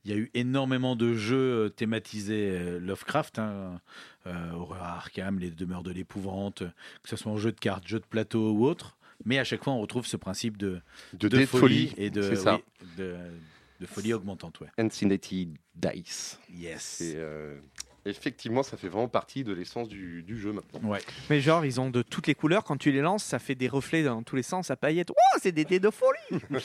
il 0.06 0.12
y 0.12 0.14
a 0.14 0.18
eu 0.18 0.30
énormément 0.34 0.96
de 0.96 1.14
jeux 1.14 1.66
euh, 1.66 1.70
thématisés 1.70 2.52
euh, 2.52 2.80
Lovecraft, 2.80 3.40
hein, 3.40 3.82
euh, 4.28 4.52
Horreur 4.52 4.84
à 4.84 4.96
Arkham, 4.98 5.40
Les 5.40 5.52
Demeures 5.52 5.84
de 5.84 5.92
l'épouvante, 5.92 6.64
que 7.04 7.10
ce 7.10 7.16
soit 7.16 7.32
en 7.32 7.38
jeu 7.38 7.52
de 7.52 7.60
cartes, 7.60 7.88
jeu 7.88 8.00
de 8.00 8.06
plateau 8.06 8.52
ou 8.52 8.66
autre. 8.66 8.98
Mais 9.26 9.40
à 9.40 9.44
chaque 9.44 9.64
fois, 9.64 9.74
on 9.74 9.82
retrouve 9.82 10.06
ce 10.06 10.18
principe 10.18 10.58
de, 10.58 10.80
De, 11.14 11.28
folie, 11.46 11.88
folie, 11.88 11.94
et 11.98 12.10
de, 12.12 12.22
c'est 12.22 12.36
ça. 12.36 12.56
oui, 12.56 12.88
de, 12.98 13.16
de 13.80 13.86
folie 13.88 14.14
augmentante. 14.14 14.60
Ouais. 14.60 14.68
Insanity 14.78 15.50
Dice. 15.76 16.40
Yes. 16.54 17.02
Euh, 17.04 17.60
effectivement, 18.10 18.64
ça 18.64 18.78
fait 18.78 18.88
vraiment 18.90 19.08
partie 19.08 19.44
de 19.44 19.54
l'essence 19.54 19.88
du, 19.90 20.24
du 20.24 20.38
jeu 20.38 20.52
maintenant. 20.54 20.90
Ouais. 20.90 21.00
Mais 21.30 21.40
genre, 21.42 21.66
ils 21.66 21.80
ont 21.80 21.90
de 21.90 22.02
toutes 22.02 22.28
les 22.28 22.36
couleurs. 22.36 22.64
Quand 22.64 22.78
tu 22.78 22.92
les 22.92 23.02
lances, 23.02 23.24
ça 23.24 23.40
fait 23.40 23.56
des 23.56 23.68
reflets 23.68 24.04
dans 24.04 24.24
tous 24.24 24.36
les 24.36 24.44
sens, 24.44 24.72
à 24.72 24.76
paillettes. 24.76 25.12
Oh, 25.12 25.38
c'est 25.42 25.52
des 25.52 25.66
dés 25.66 25.80
de 25.80 25.90
folie 25.90 26.42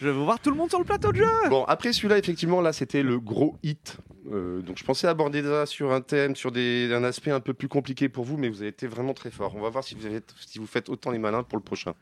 Je 0.00 0.06
veux 0.06 0.12
voir 0.12 0.38
tout 0.38 0.50
le 0.50 0.56
monde 0.56 0.68
sur 0.68 0.78
le 0.78 0.84
plateau 0.84 1.10
de 1.10 1.16
jeu 1.16 1.26
Bon, 1.50 1.64
après 1.64 1.92
celui-là, 1.92 2.18
effectivement, 2.18 2.60
là, 2.60 2.72
c'était 2.72 3.02
le 3.02 3.18
gros 3.18 3.56
hit. 3.64 3.96
Euh, 4.30 4.60
donc, 4.60 4.76
je 4.78 4.84
pensais 4.84 5.08
aborder 5.08 5.42
ça 5.42 5.66
sur 5.66 5.92
un 5.92 6.00
thème, 6.02 6.36
sur 6.36 6.52
des, 6.52 6.92
un 6.92 7.02
aspect 7.02 7.30
un 7.32 7.40
peu 7.40 7.54
plus 7.54 7.68
compliqué 7.68 8.08
pour 8.08 8.24
vous, 8.24 8.36
mais 8.36 8.48
vous 8.48 8.60
avez 8.60 8.68
été 8.68 8.86
vraiment 8.86 9.14
très 9.14 9.30
fort. 9.30 9.56
On 9.56 9.60
va 9.60 9.70
voir 9.70 9.82
si 9.82 9.94
vous, 9.96 10.06
avez- 10.06 10.20
si 10.46 10.58
vous 10.58 10.66
faites 10.66 10.88
autant 10.88 11.10
les 11.10 11.18
malins 11.18 11.42
pour 11.42 11.58
le 11.58 11.64
prochain. 11.64 11.94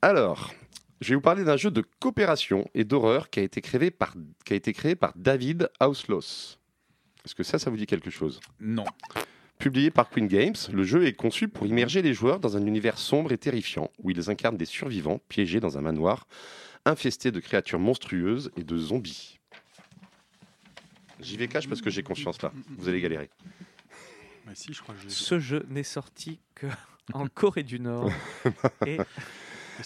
Alors, 0.00 0.52
je 1.04 1.10
vais 1.10 1.16
vous 1.16 1.20
parler 1.20 1.44
d'un 1.44 1.58
jeu 1.58 1.70
de 1.70 1.84
coopération 2.00 2.66
et 2.72 2.84
d'horreur 2.84 3.28
qui 3.28 3.38
a 3.38 3.42
été 3.42 3.60
créé 3.60 3.90
par, 3.90 4.14
qui 4.46 4.54
a 4.54 4.56
été 4.56 4.72
créé 4.72 4.96
par 4.96 5.12
David 5.16 5.68
Auslos. 5.78 6.56
Est-ce 7.24 7.34
que 7.34 7.42
ça, 7.42 7.58
ça 7.58 7.68
vous 7.68 7.76
dit 7.76 7.84
quelque 7.84 8.08
chose? 8.08 8.40
Non. 8.58 8.86
Publié 9.58 9.90
par 9.90 10.08
Queen 10.08 10.26
Games, 10.26 10.54
le 10.72 10.82
jeu 10.82 11.04
est 11.04 11.12
conçu 11.12 11.48
pour 11.48 11.66
immerger 11.66 12.00
les 12.00 12.14
joueurs 12.14 12.40
dans 12.40 12.56
un 12.56 12.64
univers 12.64 12.96
sombre 12.96 13.32
et 13.32 13.38
terrifiant, 13.38 13.90
où 14.02 14.10
ils 14.10 14.30
incarnent 14.30 14.56
des 14.56 14.64
survivants 14.64 15.20
piégés 15.28 15.60
dans 15.60 15.76
un 15.76 15.82
manoir 15.82 16.26
infesté 16.86 17.30
de 17.30 17.40
créatures 17.40 17.78
monstrueuses 17.78 18.50
et 18.56 18.64
de 18.64 18.78
zombies. 18.78 19.38
J'y 21.20 21.36
vais 21.36 21.48
cash 21.48 21.68
parce 21.68 21.82
que 21.82 21.90
j'ai 21.90 22.02
confiance 22.02 22.40
là. 22.40 22.50
Vous 22.78 22.88
allez 22.88 23.02
galérer. 23.02 23.28
Mais 24.46 24.54
si, 24.54 24.72
je 24.72 24.82
crois 24.82 24.94
que. 24.94 25.10
Ce 25.10 25.38
jeu 25.38 25.66
n'est 25.68 25.82
sorti 25.82 26.40
que 26.54 26.66
en 27.12 27.28
Corée 27.28 27.62
du 27.62 27.78
Nord 27.78 28.10
et, 28.86 28.98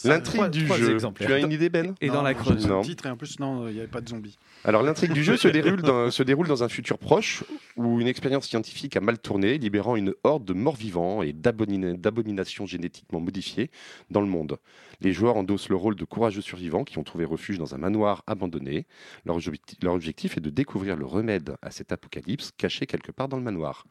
L'intrigue 0.04 0.48
du 0.50 0.66
jeu. 0.66 0.92
exemplaires. 0.92 1.28
Tu 1.28 1.34
as 1.34 1.38
une 1.38 1.52
idée, 1.52 1.68
Ben 1.68 1.94
et 2.00 2.08
Non, 2.08 2.14
dans 2.14 2.22
la 2.22 2.34
Creuse. 2.34 2.66
le 2.66 2.72
Non. 2.74 2.82
titre 2.82 3.06
et 3.06 3.10
en 3.10 3.16
plus, 3.16 3.38
non, 3.40 3.68
il 3.68 3.74
n'y 3.74 3.78
avait 3.80 3.88
pas 3.88 4.00
de 4.00 4.08
zombies. 4.08 4.38
Alors 4.64 4.82
l'intrigue 4.82 5.12
du 5.12 5.22
jeu 5.24 5.36
se 5.36 5.48
déroule, 5.48 5.82
dans, 5.82 6.10
se 6.10 6.22
déroule 6.22 6.46
dans 6.48 6.62
un 6.64 6.68
futur 6.68 6.98
proche 6.98 7.44
où 7.76 8.00
une 8.00 8.06
expérience 8.08 8.46
scientifique 8.46 8.96
a 8.96 9.00
mal 9.00 9.18
tourné, 9.18 9.58
libérant 9.58 9.96
une 9.96 10.14
horde 10.24 10.44
de 10.44 10.52
morts-vivants 10.52 11.22
et 11.22 11.32
d'abomina- 11.32 11.94
d'abominations 11.96 12.66
génétiquement 12.66 13.20
modifiées 13.20 13.70
dans 14.10 14.20
le 14.20 14.26
monde. 14.26 14.58
Les 15.00 15.12
joueurs 15.12 15.36
endossent 15.36 15.68
le 15.68 15.76
rôle 15.76 15.94
de 15.94 16.04
courageux 16.04 16.40
survivants 16.42 16.84
qui 16.84 16.98
ont 16.98 17.04
trouvé 17.04 17.24
refuge 17.24 17.58
dans 17.58 17.74
un 17.74 17.78
manoir 17.78 18.24
abandonné. 18.26 18.86
Leur, 19.24 19.36
objecti- 19.38 19.76
leur 19.82 19.94
objectif 19.94 20.36
est 20.36 20.40
de 20.40 20.50
découvrir 20.50 20.96
le 20.96 21.06
remède 21.06 21.56
à 21.62 21.70
cet 21.70 21.92
apocalypse 21.92 22.50
caché 22.56 22.86
quelque 22.86 23.12
part 23.12 23.28
dans 23.28 23.36
le 23.36 23.42
manoir, 23.44 23.84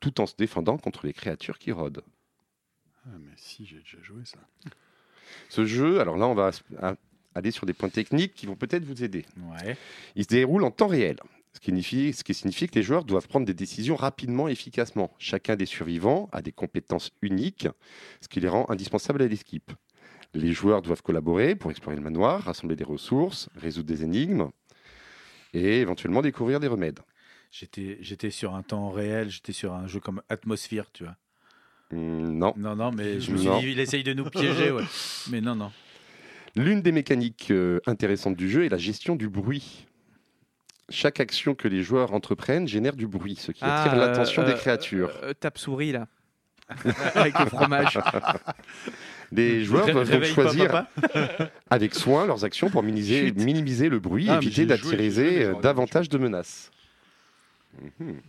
tout 0.00 0.20
en 0.20 0.26
se 0.26 0.34
défendant 0.36 0.78
contre 0.78 1.06
les 1.06 1.12
créatures 1.12 1.58
qui 1.58 1.72
rôdent. 1.72 2.02
Ah, 3.06 3.10
mais 3.20 3.32
si, 3.36 3.66
j'ai 3.66 3.78
déjà 3.78 3.98
joué 4.02 4.22
ça. 4.24 4.38
Ce 5.48 5.64
jeu, 5.64 6.00
alors 6.00 6.16
là 6.16 6.26
on 6.26 6.34
va 6.34 6.50
aller 7.34 7.50
sur 7.50 7.66
des 7.66 7.72
points 7.72 7.88
techniques 7.88 8.34
qui 8.34 8.46
vont 8.46 8.56
peut-être 8.56 8.84
vous 8.84 9.04
aider. 9.04 9.24
Ouais. 9.36 9.76
Il 10.16 10.24
se 10.24 10.28
déroule 10.28 10.64
en 10.64 10.70
temps 10.70 10.86
réel, 10.86 11.16
ce 11.52 11.60
qui, 11.60 11.66
signifie, 11.66 12.12
ce 12.12 12.24
qui 12.24 12.34
signifie 12.34 12.68
que 12.68 12.74
les 12.74 12.82
joueurs 12.82 13.04
doivent 13.04 13.28
prendre 13.28 13.46
des 13.46 13.54
décisions 13.54 13.96
rapidement 13.96 14.48
et 14.48 14.52
efficacement. 14.52 15.14
Chacun 15.18 15.56
des 15.56 15.66
survivants 15.66 16.28
a 16.32 16.42
des 16.42 16.52
compétences 16.52 17.10
uniques, 17.22 17.68
ce 18.20 18.28
qui 18.28 18.40
les 18.40 18.48
rend 18.48 18.66
indispensables 18.70 19.22
à 19.22 19.26
l'équipe. 19.26 19.72
Les 20.34 20.52
joueurs 20.52 20.80
doivent 20.80 21.02
collaborer 21.02 21.54
pour 21.54 21.70
explorer 21.70 21.96
le 21.96 22.02
manoir, 22.02 22.42
rassembler 22.42 22.76
des 22.76 22.84
ressources, 22.84 23.50
résoudre 23.54 23.88
des 23.88 24.02
énigmes 24.02 24.48
et 25.52 25.80
éventuellement 25.80 26.22
découvrir 26.22 26.58
des 26.58 26.68
remèdes. 26.68 27.00
J'étais, 27.50 27.98
j'étais 28.00 28.30
sur 28.30 28.54
un 28.54 28.62
temps 28.62 28.90
réel, 28.90 29.28
j'étais 29.28 29.52
sur 29.52 29.74
un 29.74 29.86
jeu 29.86 30.00
comme 30.00 30.22
Atmosphere, 30.30 30.90
tu 30.90 31.04
vois. 31.04 31.16
Hmm, 31.92 32.38
non. 32.38 32.54
Non, 32.56 32.74
non, 32.74 32.90
mais 32.90 33.20
je 33.20 33.30
me 33.32 33.36
suis 33.36 33.46
Non. 33.48 33.60
dit, 33.60 33.70
il 33.72 33.80
essaye 33.80 34.02
de 34.02 34.12
nous 34.14 34.24
piéger, 34.24 34.70
ouais. 34.70 34.82
Mais 35.30 35.40
non, 35.40 35.54
non. 35.54 35.70
L'une 36.56 36.82
des 36.82 36.92
mécaniques 36.92 37.48
euh, 37.50 37.80
intéressantes 37.86 38.36
du 38.36 38.50
jeu 38.50 38.64
est 38.64 38.68
la 38.68 38.78
gestion 38.78 39.14
du 39.16 39.28
bruit. 39.28 39.86
Chaque 40.90 41.20
action 41.20 41.54
que 41.54 41.68
les 41.68 41.82
joueurs 41.82 42.12
entreprennent 42.12 42.68
génère 42.68 42.96
du 42.96 43.06
bruit, 43.06 43.36
ce 43.36 43.52
qui 43.52 43.64
attire 43.64 43.92
Ah, 43.92 43.96
l'attention 43.96 44.42
euh, 44.42 44.46
des 44.46 44.52
euh, 44.52 44.56
créatures. 44.56 45.10
euh, 45.22 45.32
tape 45.32 45.56
souris 45.58 45.92
là. 45.92 46.08
Avec 47.14 47.38
le 47.38 47.46
fromage. 47.46 47.98
Les 49.32 49.64
joueurs 49.64 49.86
Ré- 49.86 49.92
doivent 49.92 50.04
donc 50.10 50.12
réveille 50.20 50.34
pas 50.34 50.42
choisir 50.42 50.70
papa. 50.70 51.50
avec 51.70 51.94
soin 51.94 52.26
leurs 52.26 52.44
actions 52.44 52.68
pour 52.68 52.82
minimiser, 52.82 53.88
le 53.88 53.98
bruit 53.98 54.26
Ah, 54.28 54.34
et 54.34 54.36
mais 54.36 54.42
éviter 54.46 54.66
j'ai 54.68 54.76
joué, 54.76 54.76
j'ai 54.76 55.10
joué, 55.10 55.22
mais 55.24 55.38
d'attirer 55.44 55.62
davantage 55.62 56.08
de 56.10 56.18
menaces. 56.18 56.70
Mhm. 58.00 58.20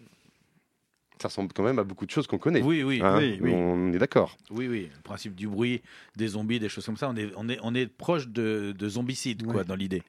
Ça 1.23 1.29
ressemble 1.29 1.53
quand 1.53 1.63
même 1.63 1.79
à 1.79 1.85
beaucoup 1.85 2.05
de 2.05 2.11
choses 2.11 2.27
qu'on 2.27 2.37
connaît. 2.37 2.61
Oui, 2.61 2.83
oui, 2.83 2.99
hein, 3.01 3.17
oui, 3.17 3.39
oui. 3.41 3.53
On 3.53 3.93
est 3.93 3.97
d'accord. 3.97 4.35
oui, 4.51 4.67
oui. 4.67 4.89
Le 4.93 5.01
principe 5.03 5.35
du 5.35 5.47
bruit, 5.47 5.81
des 6.17 6.27
zombies, 6.27 6.59
des 6.59 6.67
choses 6.67 6.85
comme 6.85 6.97
ça, 6.97 7.09
on 7.09 7.15
est, 7.15 7.31
on 7.37 7.47
est, 7.47 7.59
on 7.63 7.73
est 7.73 7.87
proche 7.87 8.27
de, 8.27 8.73
de 8.77 8.89
zombicide, 8.89 9.45
quoi, 9.45 9.63
dans 9.63 9.75
l'idée. 9.75 10.03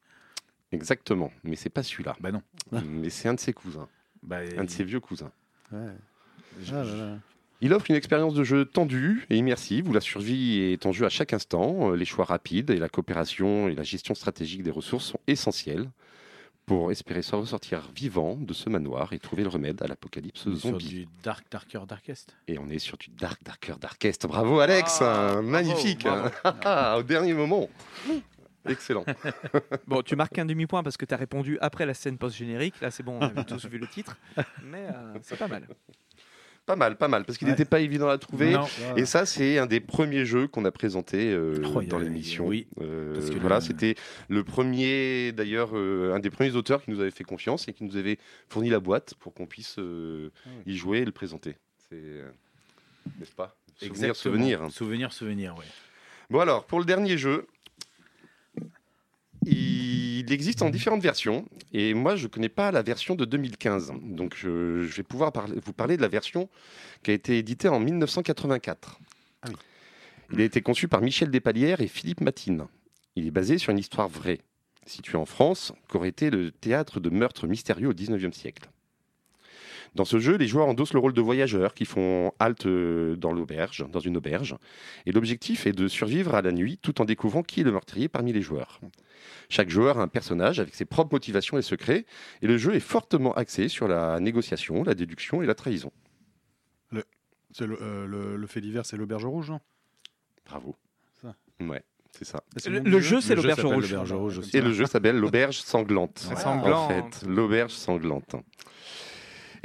Exactement. 0.73 1.31
Mais 1.45 1.55
c'est 1.55 1.71
pas 1.71 1.85
celui-là. 1.85 2.17
Bah 2.19 2.33
non. 2.33 2.43
Mais 2.85 3.11
c'est 3.11 3.29
un 3.29 3.35
de 3.35 3.39
ses 3.39 3.53
cousins. 3.53 3.87
Bah, 4.25 4.39
Un 4.59 4.65
de 4.65 4.71
ses 4.71 4.83
vieux 4.83 4.99
cousins. 4.99 5.31
Ouais. 5.71 5.79
je- 6.65 6.75
Ah 6.75 6.83
là 6.83 6.97
là. 6.97 7.19
Il 7.61 7.73
offre 7.73 7.87
une 7.91 7.97
expérience 7.97 8.35
de 8.35 8.43
jeu 8.43 8.65
tendue 8.65 9.25
et 9.31 9.37
immersive 9.37 9.89
où 9.89 9.93
la 9.93 10.01
survie 10.01 10.59
est 10.59 10.85
en 10.85 10.91
jeu 10.91 11.07
à 11.07 11.11
chaque 11.11 11.33
instant. 11.33 11.93
Euh, 11.93 11.97
Les 11.97 12.05
choix 12.05 12.25
rapides 12.25 12.71
et 12.71 12.77
la 12.79 12.89
coopération 12.89 13.69
et 13.69 13.77
la 13.77 13.85
gestion 13.85 14.17
stratégique 14.17 14.65
des 14.65 14.73
ressources 14.73 15.05
sont 15.07 15.21
essentiels 15.29 15.89
pour 16.67 16.91
espérer 16.91 17.23
se 17.23 17.35
ressortir 17.37 17.91
vivant 17.95 18.37
de 18.37 18.53
ce 18.55 18.69
manoir 18.71 19.13
et 19.13 19.19
trouver 19.19 19.43
le 19.43 19.49
remède 19.49 19.83
à 19.83 19.87
l'apocalypse 19.87 20.43
Sur 20.43 20.57
zombie. 20.57 20.89
du 20.89 21.09
Dark 21.23 21.45
Darker 21.51 21.81
Darkest. 21.87 22.37
Et 22.49 22.59
on 22.59 22.69
est 22.69 22.79
sur 22.79 22.97
du 22.97 23.11
Dark 23.11 23.43
Darker 23.45 23.75
Darkest. 23.81 24.27
Bravo 24.27 24.61
Alex, 24.61 24.99
Ah, 25.03 25.33
hein, 25.37 25.43
magnifique. 25.43 26.05
bravo, 26.05 26.99
Au 27.01 27.03
dernier 27.03 27.35
moment. 27.35 27.69
Excellent. 28.67 29.05
Bon, 29.87 30.01
tu 30.03 30.17
marques 30.17 30.39
un 30.39 30.47
demi-point 30.47 30.83
parce 30.83 30.97
que 30.97 31.05
tu 31.05 31.13
as 31.13 31.19
répondu 31.19 31.59
après 31.61 31.85
la 31.85 31.93
scène 31.93 32.17
post-générique. 32.17 32.81
Là, 32.81 32.91
c'est 32.91 33.03
bon, 33.03 33.19
on 33.19 33.21
avait 33.21 33.45
tous 33.45 33.67
vu 33.67 33.77
le 33.79 33.87
titre. 33.87 34.17
Mais 34.65 34.87
euh, 34.89 35.19
c'est 35.23 35.37
pas 35.39 35.49
mal. 35.49 35.69
Pas 36.67 36.77
mal, 36.77 36.97
pas 36.97 37.09
mal, 37.09 37.25
parce 37.25 37.37
qu'il 37.37 37.47
Ouais. 37.47 37.53
n'était 37.53 37.67
pas 37.67 37.81
évident 37.81 38.09
à 38.09 38.17
trouver. 38.17 38.53
Non. 38.53 38.67
Et 38.97 39.05
ça, 39.05 39.27
c'est 39.27 39.59
un 39.59 39.67
des 39.67 39.81
premiers 39.81 40.25
jeux 40.25 40.47
qu'on 40.49 40.65
a 40.65 40.71
présenté 40.71 41.31
euh, 41.31 41.63
Oh, 41.75 41.83
dans 41.83 41.99
a- 41.99 42.03
l'émission. 42.03 42.47
oui, 42.47 42.67
Euh, 42.81 43.13
parce 43.13 43.29
que 43.29 43.37
voilà, 43.39 43.57
le- 43.57 43.61
c'était 43.61 43.97
le 44.29 44.45
premier, 44.45 45.33
d'ailleurs, 45.33 45.71
euh, 45.75 46.15
un 46.15 46.21
des 46.21 46.31
premiers 46.31 46.53
auteurs 46.57 46.83
qui 46.83 46.91
nous 46.91 47.01
avait 47.01 47.11
fait 47.11 47.25
confiance 47.25 47.69
et 47.69 47.75
qui 47.75 47.85
nous 47.85 47.99
avait 47.99 48.19
fourni 48.49 48.71
la 48.71 48.81
boîte 48.81 49.13
pour 49.21 49.35
qu'on 49.35 49.47
puisse 49.47 49.77
euh, 49.79 50.31
y 50.67 50.75
jouer 50.75 51.01
et 51.01 51.05
le 51.05 51.13
présenter. 51.13 51.57
C'est, 51.91 51.97
euh, 51.97 52.31
n'est-ce 53.21 53.33
pas? 53.33 53.55
Souvenir, 53.77 53.91
Exactement. 53.91 54.15
souvenir. 54.15 54.71
Souvenir, 54.71 55.13
souvenir, 55.13 55.55
oui. 55.59 55.65
Bon 56.31 56.41
alors, 56.41 56.65
pour 56.65 56.79
le 56.79 56.87
dernier 56.87 57.19
jeu, 57.19 57.47
il 59.45 60.04
existe 60.33 60.63
en 60.63 60.71
différentes 60.71 61.03
versions. 61.03 61.45
Et 61.73 61.95
moi, 61.95 62.17
je 62.17 62.25
ne 62.25 62.29
connais 62.29 62.49
pas 62.49 62.71
la 62.71 62.83
version 62.83 63.15
de 63.15 63.25
2015. 63.25 63.93
Donc, 64.03 64.35
je, 64.37 64.85
je 64.85 64.97
vais 64.97 65.03
pouvoir 65.03 65.33
vous 65.65 65.73
parler 65.73 65.97
de 65.97 66.03
la 66.03 66.09
version 66.09 66.49
qui 67.03 67.11
a 67.11 67.15
été 67.15 67.39
éditée 67.39 67.69
en 67.69 67.81
1984. 67.81 68.99
Ah 69.43 69.49
oui. 69.49 69.55
Il 70.33 70.41
a 70.41 70.45
été 70.45 70.63
conçu 70.63 70.89
par 70.89 71.01
Michel 71.01 71.31
Despalières 71.31 71.81
et 71.81 71.89
Philippe 71.89 72.21
Matine. 72.21 72.67
Il 73.17 73.27
est 73.27 73.31
basé 73.31 73.59
sur 73.59 73.71
une 73.71 73.79
histoire 73.79 74.09
vraie, 74.09 74.41
située 74.87 75.19
en 75.19 75.27
France, 75.27 75.73
qu'aurait 75.89 76.09
été 76.09 76.31
le 76.31 76.51
théâtre 76.51 76.99
de 77.01 77.11
meurtres 77.11 77.47
mystérieux 77.47 77.89
au 77.89 77.93
19e 77.93 78.33
siècle. 78.33 78.69
Dans 79.95 80.05
ce 80.05 80.19
jeu, 80.19 80.37
les 80.37 80.49
joueurs 80.49 80.67
endossent 80.67 80.93
le 80.93 80.99
rôle 80.99 81.13
de 81.13 81.21
voyageurs 81.21 81.73
qui 81.75 81.85
font 81.85 82.33
halte 82.41 82.67
euh, 82.67 83.15
dans 83.17 83.33
l'auberge, 83.33 83.85
dans 83.93 84.01
une 84.01 84.17
auberge. 84.17 84.57
Et 85.07 85.13
l'objectif 85.13 85.67
est 85.67 85.73
de 85.73 85.87
survivre 85.87 86.35
à 86.35 86.43
la 86.43 86.51
nuit 86.51 86.79
tout 86.83 87.01
en 87.01 87.05
découvrant 87.05 87.43
qui 87.45 87.61
est 87.61 87.65
le 87.65 87.71
meurtrier 87.73 88.09
parmi 88.09 88.33
les 88.33 88.43
joueurs. 88.43 88.81
Chaque 89.49 89.71
joueur 89.71 89.99
a 89.99 90.03
un 90.03 90.09
personnage 90.09 90.59
avec 90.59 90.75
ses 90.75 90.85
propres 90.85 91.15
motivations 91.15 91.59
et 91.59 91.63
secrets, 91.63 92.07
et 92.43 92.47
le 92.49 92.59
jeu 92.59 92.75
est 92.75 92.81
fortement 92.81 93.35
axé 93.35 93.69
sur 93.69 93.87
la 93.87 94.19
négociation, 94.19 94.83
la 94.83 94.95
déduction 94.95 95.43
et 95.43 95.47
la 95.47 95.55
trahison. 95.55 95.93
C'est 97.57 97.67
le, 97.69 97.79
euh, 97.81 98.05
le- 98.09 98.37
le 98.37 98.47
fait 98.49 98.61
divers, 98.61 98.85
c'est 98.85 98.97
l'auberge 98.97 99.25
rouge, 99.25 99.49
non 99.51 99.61
Bravo. 100.45 100.75
Ça. 101.23 101.37
Ouais, 101.61 101.85
c'est 102.11 102.25
ça. 102.25 102.43
Le, 102.67 102.99
jeu, 102.99 103.21
c'est 103.21 103.37
l'auberge 103.37 103.65
rouge. 103.65 103.95
rouge 104.13 104.39
aussi. 104.39 104.57
Et 104.57 104.61
le 104.61 104.73
jeu 104.73 104.87
s'appelle 104.87 105.17
l'auberge 105.17 105.59
sanglante. 105.61 106.27
Ouais. 106.29 106.35
En 106.35 106.41
Sanglante. 106.41 107.15
fait, 107.15 107.27
l'auberge 107.29 107.71
sanglante. 107.71 108.35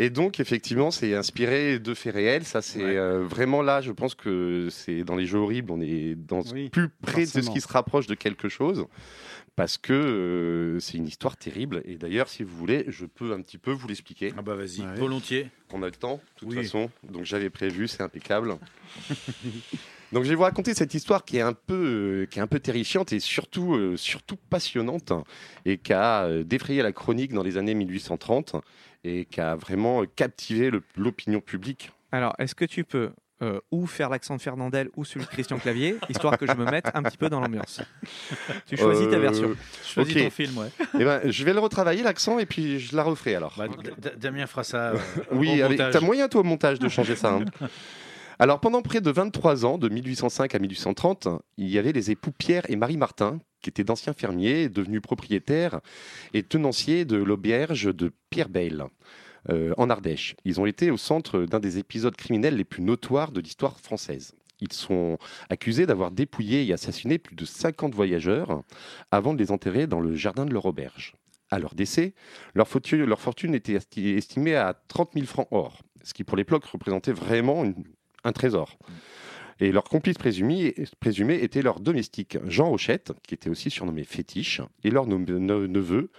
Et 0.01 0.09
donc, 0.09 0.39
effectivement, 0.39 0.91
c'est 0.91 1.13
inspiré 1.13 1.77
de 1.77 1.93
faits 1.93 2.13
réels. 2.15 2.45
Ça, 2.45 2.61
c'est 2.61 2.81
Ouais. 2.81 2.97
euh, 2.97 3.21
vraiment 3.23 3.61
là, 3.61 3.81
je 3.81 3.91
pense 3.91 4.15
que 4.15 4.69
c'est 4.71 5.03
dans 5.03 5.17
les 5.17 5.25
jeux 5.25 5.39
horribles, 5.39 5.71
on 5.71 5.81
est 5.81 6.15
dans 6.15 6.39
Oui, 6.53 6.69
plus 6.69 6.87
près 6.87 7.25
de 7.25 7.29
ce 7.29 7.39
qui 7.51 7.59
se 7.59 7.67
rapproche 7.67 8.07
de 8.07 8.15
quelque 8.15 8.47
chose. 8.47 8.85
Parce 9.57 9.77
que 9.77 9.91
euh, 9.91 10.79
c'est 10.79 10.97
une 10.97 11.07
histoire 11.07 11.35
terrible. 11.35 11.81
Et 11.83 11.97
d'ailleurs, 11.97 12.29
si 12.29 12.43
vous 12.43 12.55
voulez, 12.55 12.85
je 12.87 13.05
peux 13.05 13.33
un 13.33 13.41
petit 13.41 13.57
peu 13.57 13.71
vous 13.71 13.89
l'expliquer. 13.89 14.33
Ah 14.37 14.41
bah 14.41 14.55
vas-y, 14.55 14.79
Ouais. 14.79 14.95
volontiers. 14.95 15.49
On 15.73 15.83
a 15.83 15.87
le 15.87 15.91
temps, 15.91 16.15
de 16.15 16.39
toute 16.39 16.49
Oui. 16.55 16.63
façon. 16.63 16.89
Donc 17.11 17.25
j'avais 17.25 17.49
prévu, 17.49 17.89
c'est 17.89 18.01
impeccable. 18.01 18.55
Donc 20.11 20.23
je 20.23 20.29
vais 20.29 20.35
vous 20.35 20.43
raconter 20.43 20.73
cette 20.73 20.93
histoire 20.93 21.23
qui 21.23 21.37
est 21.37 21.41
un 21.41 21.53
peu, 21.53 22.23
euh, 22.23 22.25
qui 22.25 22.39
est 22.39 22.41
un 22.41 22.47
peu 22.47 22.59
terrifiante 22.59 23.13
et 23.13 23.19
surtout, 23.19 23.75
euh, 23.75 23.95
surtout 23.97 24.37
passionnante 24.49 25.13
et 25.65 25.77
qui 25.77 25.93
a 25.93 26.23
euh, 26.23 26.43
défrayé 26.43 26.81
la 26.81 26.91
chronique 26.91 27.33
dans 27.33 27.43
les 27.43 27.57
années 27.57 27.75
1830 27.75 28.55
et 29.03 29.25
qui 29.25 29.39
a 29.39 29.55
vraiment 29.55 30.03
captivé 30.15 30.71
l'opinion 30.95 31.41
publique. 31.41 31.91
Alors, 32.11 32.33
est-ce 32.39 32.55
que 32.55 32.65
tu 32.65 32.83
peux 32.83 33.11
euh, 33.41 33.59
ou 33.71 33.85
faire 33.87 34.09
l'accent 34.09 34.35
de 34.35 34.41
Fernandel 34.41 34.89
ou 34.97 35.05
celui 35.05 35.25
de 35.25 35.29
Christian 35.29 35.57
Clavier, 35.59 35.95
histoire 36.09 36.37
que 36.37 36.45
je 36.45 36.53
me 36.53 36.65
mette 36.65 36.87
un 36.93 37.03
petit 37.03 37.15
peu 37.15 37.29
dans 37.29 37.39
l'ambiance 37.39 37.79
Tu 38.65 38.75
choisis 38.75 39.07
ta 39.09 39.17
version. 39.19 39.55
Choisis 39.85 40.13
ton 40.23 40.29
film, 40.29 40.57
ouais. 40.57 40.67
eh 40.99 41.05
ben, 41.05 41.21
je 41.23 41.43
vais 41.45 41.53
le 41.53 41.59
retravailler 41.59 42.03
l'accent 42.03 42.39
et 42.39 42.45
puis 42.45 42.79
je 42.79 42.95
la 42.95 43.03
referai 43.03 43.35
alors. 43.35 43.53
Bah, 43.57 43.67
Damien 44.17 44.45
fera 44.47 44.63
ça. 44.65 44.89
euh, 44.89 44.97
Oui, 45.31 45.61
t'as 45.77 46.01
moyen 46.01 46.27
toi 46.27 46.41
au 46.41 46.43
montage 46.43 46.79
de 46.79 46.89
changer 46.89 47.15
ça. 47.15 47.33
hein. 47.35 47.45
Alors 48.41 48.61
pendant 48.61 48.81
près 48.81 49.01
de 49.01 49.11
23 49.11 49.65
ans, 49.65 49.77
de 49.77 49.89
1805 49.89 50.55
à 50.55 50.59
1830, 50.59 51.27
il 51.57 51.67
y 51.69 51.77
avait 51.77 51.91
les 51.91 52.09
époux 52.11 52.31
Pierre 52.31 52.69
et 52.69 52.77
Marie 52.77 52.95
Martin, 52.97 53.39
qui 53.61 53.69
étaient 53.69 53.83
d'anciens 53.83 54.13
fermiers, 54.13 54.69
devenus 54.69 55.01
propriétaires 55.01 55.81
et 56.33 56.43
tenanciers 56.43 57.03
de 57.03 57.17
l'auberge 57.17 57.93
de 57.93 58.11
Pierre 58.29 58.49
Bayle. 58.49 58.85
euh, 59.49 59.73
en 59.77 59.89
Ardèche. 59.89 60.35
Ils 60.43 60.59
ont 60.59 60.65
été 60.65 60.91
au 60.91 60.97
centre 60.97 61.43
d'un 61.43 61.61
des 61.61 61.77
épisodes 61.77 62.15
criminels 62.15 62.57
les 62.57 62.65
plus 62.65 62.81
notoires 62.83 63.31
de 63.31 63.39
l'histoire 63.39 63.79
française. 63.79 64.33
Ils 64.59 64.73
sont 64.73 65.17
accusés 65.49 65.85
d'avoir 65.85 66.11
dépouillé 66.11 66.65
et 66.67 66.73
assassiné 66.73 67.17
plus 67.19 67.37
de 67.37 67.45
50 67.45 67.95
voyageurs 67.95 68.63
avant 69.11 69.33
de 69.33 69.39
les 69.39 69.51
enterrer 69.51 69.87
dans 69.87 70.01
le 70.01 70.13
jardin 70.13 70.45
de 70.45 70.51
leur 70.53 70.65
auberge. 70.65 71.15
À 71.51 71.57
leur 71.57 71.73
décès, 71.73 72.15
leur 72.53 72.67
fortune, 72.67 73.55
était 73.55 73.75
esti- 73.77 74.17
estimée 74.17 74.55
à 74.57 74.73
30 74.89 75.11
000 75.13 75.25
francs 75.25 75.47
or, 75.51 75.83
ce 76.03 76.13
qui 76.13 76.25
pour 76.25 76.35
l'époque 76.35 76.65
représentait 76.65 77.13
vraiment 77.13 77.63
une- 77.63 77.85
un 78.23 78.31
trésor. 78.31 78.77
Et 79.59 79.71
leur 79.71 79.83
complice 79.83 80.17
présumé, 80.17 80.73
était 81.43 81.61
leur 81.61 81.79
domestique 81.81 82.37
Jean 82.47 82.71
Hochette, 82.71 83.11
qui 83.27 83.33
était 83.33 83.49
aussi 83.49 83.69
surnommé 83.69 84.03
Fétiche, 84.05 84.61
et 84.83 84.89
leur 84.91 85.05
ne- 85.05 85.17
ne- 85.17 85.67
neveu 85.67 86.11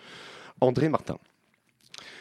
André 0.60 0.88
Martin. 0.90 1.16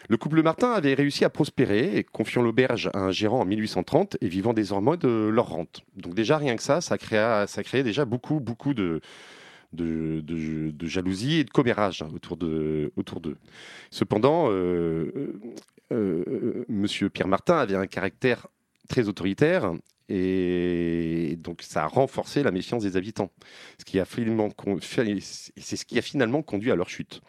Le 0.07 0.18
couple 0.18 0.41
Martin 0.41 0.72
avait 0.72 0.93
réussi 0.95 1.23
à 1.26 1.30
prospérer, 1.30 2.06
confiant 2.11 2.41
l'auberge 2.41 2.89
à 2.93 2.99
un 2.99 3.11
gérant 3.11 3.41
en 3.41 3.45
1830 3.45 4.18
et 4.22 4.27
vivant 4.27 4.53
désormais 4.53 4.97
de 4.97 5.30
leur 5.31 5.49
rente. 5.49 5.81
Donc 5.97 6.15
déjà 6.15 6.38
rien 6.38 6.56
que 6.56 6.64
ça, 6.64 6.81
ça 6.81 6.97
créa, 6.97 7.45
déjà 7.84 8.06
beaucoup, 8.06 8.39
beaucoup 8.39 8.73
de, 8.73 9.01
de, 9.73 10.22
de- 10.22 10.72
jalousie 10.88 11.35
et 11.39 11.43
de 11.43 11.49
commérage 11.51 12.01
hein, 12.01 12.10
autour 12.11 12.38
d'eux. 12.38 13.38
Cependant, 13.91 14.47
euh, 14.49 15.11
euh, 15.15 16.23
euh, 16.27 16.65
Monsieur 16.69 17.10
Pierre 17.10 17.27
Martin 17.27 17.57
avait 17.57 17.76
un 17.76 17.85
caractère 17.88 18.47
très 18.90 19.07
autoritaire 19.07 19.72
et 20.10 21.38
donc 21.38 21.61
ça 21.61 21.84
a 21.84 21.88
renforcé 21.88 22.44
la 22.44 22.52
méfiance 22.52 22.84
des 22.84 22.98
habitants, 22.98 23.32
ce 23.78 23.86
qui 23.86 23.99
a 23.99 24.06
finalement 24.06 24.49
c'est 24.82 25.76
ce 25.78 25.86
qui 25.86 25.98
a 25.98 26.02
finalement 26.02 26.41
conduit 26.41 26.72
à 26.72 26.76
leur 26.76 26.90
chute. 26.90 27.22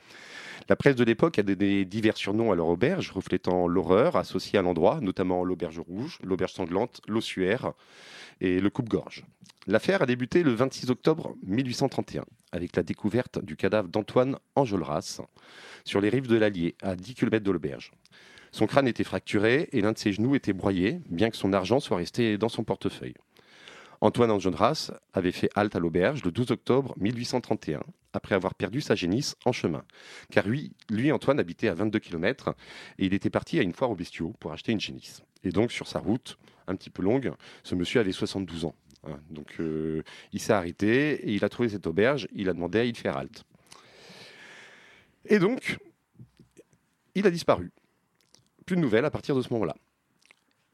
La 0.68 0.76
presse 0.76 0.96
de 0.96 1.04
l'époque 1.04 1.38
a 1.38 1.42
donné 1.42 1.84
divers 1.84 2.16
surnoms 2.16 2.52
à 2.52 2.54
leur 2.54 2.68
auberge, 2.68 3.10
reflétant 3.10 3.66
l'horreur 3.66 4.16
associée 4.16 4.58
à 4.58 4.62
l'endroit, 4.62 5.00
notamment 5.00 5.44
l'auberge 5.44 5.78
rouge, 5.80 6.18
l'auberge 6.22 6.52
sanglante, 6.52 7.00
l'ossuaire 7.06 7.72
et 8.40 8.60
le 8.60 8.70
coupe-gorge. 8.70 9.24
L'affaire 9.66 10.02
a 10.02 10.06
débuté 10.06 10.42
le 10.42 10.52
26 10.52 10.90
octobre 10.90 11.34
1831 11.44 12.24
avec 12.52 12.76
la 12.76 12.82
découverte 12.82 13.44
du 13.44 13.56
cadavre 13.56 13.88
d'Antoine 13.88 14.36
Enjolras 14.56 15.20
sur 15.84 16.00
les 16.00 16.08
rives 16.08 16.28
de 16.28 16.36
l'Allier, 16.36 16.74
à 16.82 16.96
10 16.96 17.14
km 17.14 17.44
de 17.44 17.50
l'auberge. 17.50 17.92
Son 18.52 18.66
crâne 18.66 18.88
était 18.88 19.04
fracturé 19.04 19.68
et 19.72 19.80
l'un 19.80 19.92
de 19.92 19.98
ses 19.98 20.12
genoux 20.12 20.34
était 20.34 20.52
broyé, 20.52 21.00
bien 21.08 21.30
que 21.30 21.36
son 21.36 21.52
argent 21.52 21.80
soit 21.80 21.96
resté 21.96 22.36
dans 22.38 22.48
son 22.48 22.64
portefeuille. 22.64 23.14
Antoine 24.00 24.30
Enjolras 24.30 24.92
avait 25.12 25.32
fait 25.32 25.50
halte 25.54 25.76
à 25.76 25.78
l'auberge 25.78 26.24
le 26.24 26.30
12 26.30 26.52
octobre 26.52 26.94
1831, 26.98 27.82
après 28.12 28.34
avoir 28.34 28.54
perdu 28.54 28.80
sa 28.80 28.94
génisse 28.94 29.36
en 29.44 29.52
chemin. 29.52 29.84
Car 30.30 30.46
lui, 30.48 30.72
Antoine, 31.12 31.38
habitait 31.38 31.68
à 31.68 31.74
22 31.74 31.98
km 31.98 32.54
et 32.98 33.04
il 33.04 33.14
était 33.14 33.30
parti 33.30 33.58
à 33.58 33.62
une 33.62 33.74
foire 33.74 33.90
aux 33.90 33.96
bestiaux 33.96 34.34
pour 34.40 34.52
acheter 34.52 34.72
une 34.72 34.80
génisse. 34.80 35.22
Et 35.44 35.50
donc, 35.50 35.70
sur 35.70 35.86
sa 35.86 35.98
route, 35.98 36.38
un 36.66 36.76
petit 36.76 36.90
peu 36.90 37.02
longue, 37.02 37.32
ce 37.62 37.74
monsieur 37.74 38.00
avait 38.00 38.12
72 38.12 38.64
ans. 38.64 38.74
hein. 39.06 39.20
Donc, 39.28 39.56
euh, 39.60 40.02
il 40.32 40.40
s'est 40.40 40.52
arrêté 40.54 41.12
et 41.28 41.32
il 41.32 41.44
a 41.44 41.48
trouvé 41.50 41.68
cette 41.68 41.86
auberge. 41.86 42.26
Il 42.32 42.48
a 42.48 42.54
demandé 42.54 42.78
à 42.78 42.84
y 42.84 42.94
faire 42.94 43.16
halte. 43.16 43.44
Et 45.26 45.38
donc, 45.38 45.76
il 47.14 47.26
a 47.26 47.30
disparu. 47.30 47.70
Plus 48.76 48.96
à 48.96 49.10
partir 49.10 49.34
de 49.34 49.42
ce 49.42 49.52
moment-là. 49.52 49.74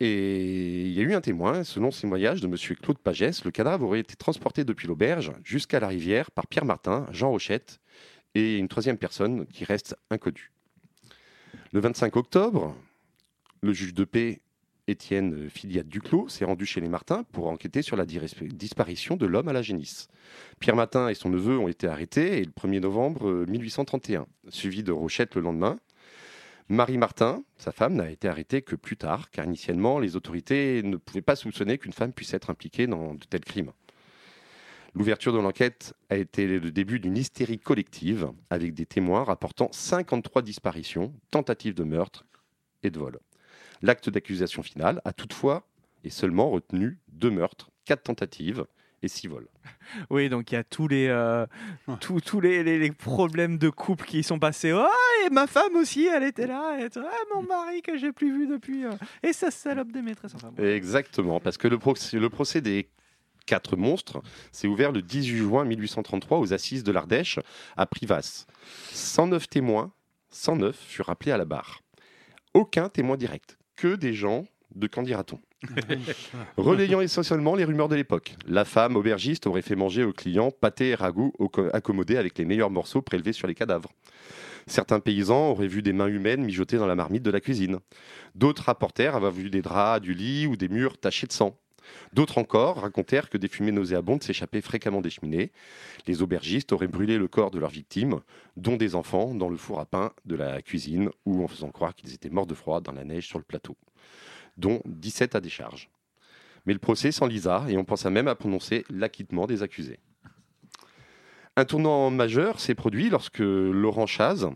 Et 0.00 0.82
il 0.82 0.92
y 0.92 1.00
a 1.00 1.02
eu 1.02 1.14
un 1.14 1.22
témoin, 1.22 1.64
selon 1.64 1.90
ses 1.90 2.06
voyages 2.06 2.42
de 2.42 2.46
M. 2.46 2.54
Claude 2.76 2.98
Pagès, 2.98 3.42
le 3.42 3.50
cadavre 3.50 3.86
aurait 3.86 4.00
été 4.00 4.16
transporté 4.16 4.64
depuis 4.64 4.86
l'auberge 4.86 5.32
jusqu'à 5.42 5.80
la 5.80 5.88
rivière 5.88 6.30
par 6.30 6.46
Pierre 6.46 6.66
Martin, 6.66 7.06
Jean 7.12 7.30
Rochette 7.30 7.80
et 8.34 8.58
une 8.58 8.68
troisième 8.68 8.98
personne 8.98 9.46
qui 9.46 9.64
reste 9.64 9.96
inconnue. 10.10 10.52
Le 11.72 11.80
25 11.80 12.16
octobre, 12.16 12.76
le 13.62 13.72
juge 13.72 13.94
de 13.94 14.04
paix 14.04 14.42
Étienne 14.88 15.48
Filiat 15.48 15.82
Duclos 15.82 16.28
s'est 16.28 16.44
rendu 16.44 16.66
chez 16.66 16.82
les 16.82 16.88
Martins 16.88 17.24
pour 17.32 17.48
enquêter 17.48 17.80
sur 17.80 17.96
la 17.96 18.04
dis- 18.04 18.20
disparition 18.42 19.16
de 19.16 19.24
l'homme 19.24 19.48
à 19.48 19.54
la 19.54 19.62
génisse. 19.62 20.08
Pierre 20.60 20.76
Martin 20.76 21.08
et 21.08 21.14
son 21.14 21.30
neveu 21.30 21.58
ont 21.58 21.66
été 21.66 21.88
arrêtés 21.88 22.44
le 22.44 22.52
1er 22.52 22.80
novembre 22.80 23.26
euh, 23.26 23.46
1831, 23.46 24.26
suivi 24.50 24.82
de 24.82 24.92
Rochette 24.92 25.34
le 25.34 25.40
lendemain. 25.40 25.78
Marie 26.68 26.98
Martin, 26.98 27.44
sa 27.58 27.70
femme, 27.70 27.94
n'a 27.94 28.10
été 28.10 28.28
arrêtée 28.28 28.60
que 28.60 28.74
plus 28.74 28.96
tard, 28.96 29.30
car 29.30 29.44
initialement, 29.44 30.00
les 30.00 30.16
autorités 30.16 30.82
ne 30.82 30.96
pouvaient 30.96 31.22
pas 31.22 31.36
soupçonner 31.36 31.78
qu'une 31.78 31.92
femme 31.92 32.12
puisse 32.12 32.34
être 32.34 32.50
impliquée 32.50 32.88
dans 32.88 33.14
de 33.14 33.24
tels 33.24 33.44
crimes. 33.44 33.70
L'ouverture 34.92 35.32
de 35.32 35.38
l'enquête 35.38 35.94
a 36.10 36.16
été 36.16 36.58
le 36.58 36.72
début 36.72 36.98
d'une 36.98 37.16
hystérie 37.16 37.60
collective 37.60 38.32
avec 38.50 38.74
des 38.74 38.86
témoins 38.86 39.22
rapportant 39.22 39.68
53 39.70 40.42
disparitions, 40.42 41.14
tentatives 41.30 41.74
de 41.74 41.84
meurtre 41.84 42.24
et 42.82 42.90
de 42.90 42.98
vol. 42.98 43.20
L'acte 43.82 44.10
d'accusation 44.10 44.62
final 44.64 45.00
a 45.04 45.12
toutefois 45.12 45.68
et 46.02 46.10
seulement 46.10 46.50
retenu 46.50 46.98
deux 47.08 47.30
meurtres, 47.30 47.70
quatre 47.84 48.04
tentatives 48.04 48.64
et 49.02 49.08
six 49.08 49.26
vols. 49.28 49.46
Oui, 50.10 50.28
donc 50.28 50.50
il 50.50 50.54
y 50.54 50.58
a 50.58 50.64
tous 50.64 50.88
les, 50.88 51.06
euh, 51.08 51.46
tous, 52.00 52.20
tous 52.20 52.40
les, 52.40 52.62
les- 52.64 52.78
les 52.78 52.90
problèmes 52.92 53.58
de 53.58 53.68
couple 53.70 54.04
qui 54.04 54.22
sont 54.22 54.38
passés. 54.38 54.72
Oh, 54.72 54.86
et 55.26 55.30
ma 55.30 55.46
femme 55.46 55.76
aussi, 55.76 56.06
elle 56.06 56.24
était 56.24 56.46
là. 56.46 56.78
Et, 56.80 56.88
ah, 56.96 57.10
mon 57.34 57.42
mari 57.42 57.82
que 57.82 57.96
j'ai 57.96 58.12
plus 58.12 58.32
vu 58.36 58.46
depuis. 58.46 58.84
euh, 58.84 58.90
et 59.22 59.32
sa 59.32 59.50
salope 59.50 59.92
de 59.92 60.00
maîtresse. 60.00 60.34
Enfin, 60.34 60.50
bon. 60.50 60.62
Exactement, 60.64 61.40
parce 61.40 61.56
que 61.58 61.68
le, 61.68 61.78
procès- 61.78 62.18
le 62.18 62.28
procès 62.30 62.60
des 62.60 62.88
quatre 63.46 63.76
monstres 63.76 64.20
s'est 64.50 64.66
ouvert 64.66 64.90
le 64.92 65.02
18 65.02 65.36
juin 65.38 65.64
1833 65.64 66.38
aux 66.38 66.52
assises 66.52 66.82
de 66.82 66.90
l'Ardèche 66.90 67.38
à 67.76 67.86
Privas. 67.86 68.46
109 68.92 69.48
témoins, 69.48 69.92
109 70.30 70.76
furent 70.76 71.10
appelés 71.10 71.32
à 71.32 71.38
la 71.38 71.44
barre. 71.44 71.82
Aucun 72.54 72.88
témoin 72.88 73.16
direct, 73.16 73.58
que 73.76 73.94
des 73.94 74.14
gens 74.14 74.46
de 74.74 74.86
qu'en 74.88 75.02
dira-t-on 75.02 75.40
Relayant 76.56 77.00
essentiellement 77.00 77.54
les 77.54 77.64
rumeurs 77.64 77.88
de 77.88 77.96
l'époque. 77.96 78.36
La 78.46 78.64
femme 78.64 78.96
aubergiste 78.96 79.46
aurait 79.46 79.62
fait 79.62 79.76
manger 79.76 80.04
aux 80.04 80.12
clients 80.12 80.50
pâté 80.50 80.90
et 80.90 80.94
ragoût 80.94 81.32
accommodés 81.72 82.16
avec 82.16 82.38
les 82.38 82.44
meilleurs 82.44 82.70
morceaux 82.70 83.02
prélevés 83.02 83.32
sur 83.32 83.46
les 83.46 83.54
cadavres. 83.54 83.90
Certains 84.66 85.00
paysans 85.00 85.50
auraient 85.50 85.68
vu 85.68 85.80
des 85.80 85.92
mains 85.92 86.08
humaines 86.08 86.44
mijotées 86.44 86.76
dans 86.76 86.86
la 86.86 86.96
marmite 86.96 87.22
de 87.22 87.30
la 87.30 87.40
cuisine. 87.40 87.78
D'autres 88.34 88.64
rapportèrent 88.64 89.14
avoir 89.14 89.32
vu 89.32 89.48
des 89.48 89.62
draps, 89.62 90.02
du 90.02 90.12
lit 90.12 90.46
ou 90.46 90.56
des 90.56 90.68
murs 90.68 90.98
tachés 90.98 91.28
de 91.28 91.32
sang. 91.32 91.56
D'autres 92.12 92.38
encore 92.38 92.80
racontèrent 92.80 93.30
que 93.30 93.38
des 93.38 93.46
fumées 93.46 93.70
nauséabondes 93.70 94.22
s'échappaient 94.22 94.60
fréquemment 94.60 95.00
des 95.00 95.10
cheminées. 95.10 95.52
Les 96.08 96.20
aubergistes 96.20 96.72
auraient 96.72 96.88
brûlé 96.88 97.16
le 97.16 97.28
corps 97.28 97.52
de 97.52 97.60
leurs 97.60 97.70
victimes, 97.70 98.20
dont 98.56 98.76
des 98.76 98.96
enfants, 98.96 99.34
dans 99.34 99.48
le 99.48 99.56
four 99.56 99.78
à 99.78 99.86
pain 99.86 100.12
de 100.24 100.34
la 100.34 100.62
cuisine 100.62 101.10
ou 101.24 101.44
en 101.44 101.48
faisant 101.48 101.70
croire 101.70 101.94
qu'ils 101.94 102.12
étaient 102.12 102.30
morts 102.30 102.46
de 102.46 102.54
froid 102.54 102.80
dans 102.80 102.92
la 102.92 103.04
neige 103.04 103.28
sur 103.28 103.38
le 103.38 103.44
plateau, 103.44 103.76
dont 104.56 104.80
17 104.86 105.34
à 105.34 105.40
décharge. 105.40 105.88
Mais 106.66 106.72
le 106.72 106.78
procès 106.78 107.12
s'enlisa 107.12 107.64
et 107.68 107.76
on 107.76 107.84
pensa 107.84 108.10
même 108.10 108.28
à 108.28 108.34
prononcer 108.34 108.84
l'acquittement 108.90 109.46
des 109.46 109.62
accusés. 109.62 109.98
Un 111.56 111.64
tournant 111.64 112.10
majeur 112.10 112.60
s'est 112.60 112.74
produit 112.74 113.08
lorsque 113.08 113.38
Laurent 113.38 114.06
Chaz, 114.06 114.48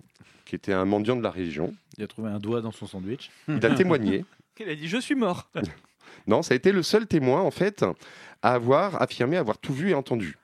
qui 0.45 0.55
était 0.55 0.73
un 0.73 0.85
mendiant 0.85 1.17
de 1.17 1.23
la 1.23 1.31
région, 1.31 1.75
Il 1.97 2.05
a 2.05 2.07
trouvé 2.07 2.29
un 2.31 2.39
doigt 2.39 2.61
dans 2.61 2.73
son 2.73 2.87
sandwich. 2.87 3.31
il 3.49 3.65
a 3.65 3.75
témoigné 3.75 4.25
Il 4.61 4.69
a 4.69 4.75
dit 4.75 4.89
Je 4.89 4.99
suis 4.99 5.15
mort. 5.15 5.51
Non, 6.27 6.43
ça 6.43 6.53
a 6.55 6.57
été 6.57 6.73
le 6.73 6.83
seul 6.83 7.07
témoin, 7.07 7.41
en 7.41 7.51
fait, 7.51 7.85
à 8.43 8.55
avoir 8.55 9.01
affirmé 9.01 9.37
avoir 9.37 9.59
tout 9.59 9.73
vu 9.73 9.91
et 9.91 9.95
entendu. 9.95 10.37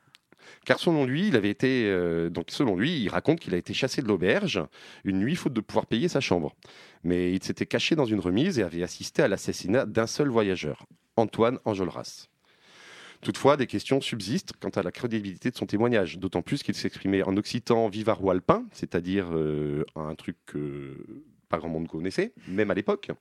Car 0.65 0.79
selon 0.79 1.05
lui, 1.05 1.29
il 1.29 1.37
avait 1.37 1.51
été, 1.51 1.87
euh, 1.87 2.31
donc 2.31 2.47
selon 2.49 2.77
lui, 2.77 3.03
il 3.03 3.09
raconte 3.09 3.41
qu'il 3.41 3.53
a 3.55 3.57
été 3.57 3.75
chassé 3.75 4.01
de 4.03 4.09
l'auberge 4.09 4.63
une 5.05 5.19
nuit 5.19 5.37
faute 5.37 5.53
de 5.53 5.61
pouvoir 5.61 5.87
payer 5.87 6.09
sa 6.09 6.21
chambre. 6.21 6.55
Mais 7.07 7.33
il 7.33 7.43
s'était 7.43 7.67
caché 7.67 7.95
dans 7.95 8.05
une 8.05 8.19
remise 8.19 8.59
et 8.59 8.65
avait 8.65 8.83
assisté 8.83 9.23
à 9.23 9.29
l'assassinat 9.29 9.87
d'un 9.87 10.09
seul 10.09 10.29
voyageur, 10.29 10.87
Antoine 11.17 11.61
Enjolras. 11.65 12.27
Toutefois, 13.21 13.57
des 13.57 13.69
questions 13.69 14.01
subsistent 14.01 14.55
quant 14.61 14.71
à 14.71 14.83
la 14.83 14.91
crédibilité 14.91 15.51
de 15.53 15.57
son 15.57 15.67
témoignage, 15.67 16.19
d'autant 16.19 16.43
plus 16.43 16.65
qu'il 16.65 16.75
s'exprimait 16.75 17.23
en 17.23 17.37
occitan 17.37 17.89
vivaro-alpin, 17.89 18.67
c'est-à-dire 18.73 19.29
euh, 19.33 19.85
un 19.95 20.17
truc 20.17 20.37
que 20.47 20.97
pas 21.49 21.59
grand 21.59 21.69
monde 21.69 21.87
connaissait, 21.87 22.33
même 22.49 22.73
à 22.73 22.75
l'époque. 22.75 23.13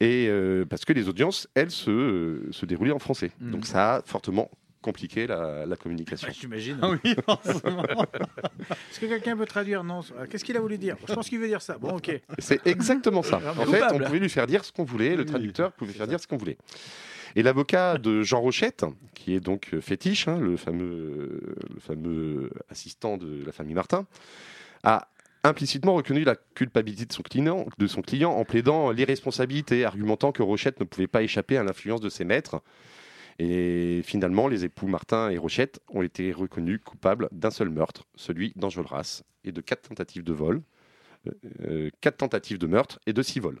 Et 0.00 0.26
euh, 0.28 0.64
parce 0.64 0.84
que 0.84 0.92
les 0.92 1.08
audiences, 1.08 1.48
elles, 1.54 1.70
se, 1.70 1.90
euh, 1.90 2.48
se 2.50 2.66
déroulaient 2.66 2.90
en 2.90 2.98
français. 2.98 3.30
Mhm. 3.40 3.50
Donc 3.52 3.66
ça 3.66 3.94
a 3.94 4.02
fortement 4.02 4.50
compliqué 4.84 5.26
la, 5.26 5.64
la 5.64 5.76
communication. 5.76 6.28
J'imagine. 6.30 6.76
Ah 6.82 6.90
oui, 6.90 6.98
Est-ce 8.90 9.00
que 9.00 9.06
quelqu'un 9.06 9.34
peut 9.34 9.46
traduire 9.46 9.82
Non. 9.82 10.00
Qu'est-ce 10.28 10.44
qu'il 10.44 10.56
a 10.58 10.60
voulu 10.60 10.76
dire 10.76 10.96
Je 11.08 11.14
pense 11.14 11.28
qu'il 11.30 11.38
veut 11.38 11.48
dire 11.48 11.62
ça. 11.62 11.78
Bon, 11.78 11.96
ok. 11.96 12.20
C'est 12.38 12.66
exactement 12.66 13.22
ça. 13.22 13.40
Ah, 13.42 13.54
En 13.58 13.64
fait, 13.64 13.82
on 13.92 13.98
pouvait 13.98 14.18
lui 14.18 14.28
faire 14.28 14.46
dire 14.46 14.62
ce 14.62 14.72
qu'on 14.72 14.84
voulait, 14.84 15.16
le 15.16 15.24
traducteur 15.24 15.72
pouvait 15.72 15.94
faire 15.94 16.06
dire 16.06 16.20
ce 16.20 16.26
qu'on 16.26 16.36
voulait. 16.36 16.58
Et 17.34 17.42
l'avocat 17.42 17.96
de 17.96 18.22
Jean 18.22 18.40
Rochette, 18.40 18.84
qui 19.14 19.34
est 19.34 19.40
donc 19.40 19.70
euh, 19.72 19.80
fétiche, 19.80 20.28
hein, 20.28 20.38
le, 20.38 20.56
fameux, 20.56 21.40
le 21.74 21.80
fameux 21.80 22.50
assistant 22.68 23.16
de 23.16 23.42
la 23.44 23.50
famille 23.50 23.74
Martin, 23.74 24.06
a 24.84 25.08
implicitement 25.42 25.94
reconnu 25.94 26.22
la 26.22 26.36
culpabilité 26.54 27.06
de 27.06 27.12
son 27.12 27.22
client, 27.22 27.66
de 27.78 27.86
son 27.86 28.02
client 28.02 28.32
en 28.32 28.44
plaidant 28.44 28.92
l'irresponsabilité, 28.92 29.84
argumentant 29.84 30.30
que 30.30 30.42
Rochette 30.42 30.78
ne 30.78 30.84
pouvait 30.84 31.08
pas 31.08 31.22
échapper 31.22 31.56
à 31.56 31.64
l'influence 31.64 32.00
de 32.00 32.08
ses 32.08 32.24
maîtres. 32.24 32.62
Et 33.38 34.02
finalement, 34.04 34.48
les 34.48 34.64
époux 34.64 34.86
Martin 34.86 35.30
et 35.30 35.38
Rochette 35.38 35.80
ont 35.88 36.02
été 36.02 36.32
reconnus 36.32 36.80
coupables 36.84 37.28
d'un 37.32 37.50
seul 37.50 37.68
meurtre, 37.68 38.06
celui 38.14 38.52
d'Enjolras, 38.56 39.22
et 39.44 39.52
de 39.52 39.60
quatre 39.60 39.88
tentatives 39.88 40.22
de 40.22 40.32
vol, 40.32 40.62
euh, 41.26 41.32
euh, 41.62 41.90
quatre 42.00 42.18
tentatives 42.18 42.58
de 42.58 42.66
meurtre 42.66 43.00
et 43.06 43.12
de 43.12 43.22
six 43.22 43.40
vols. 43.40 43.60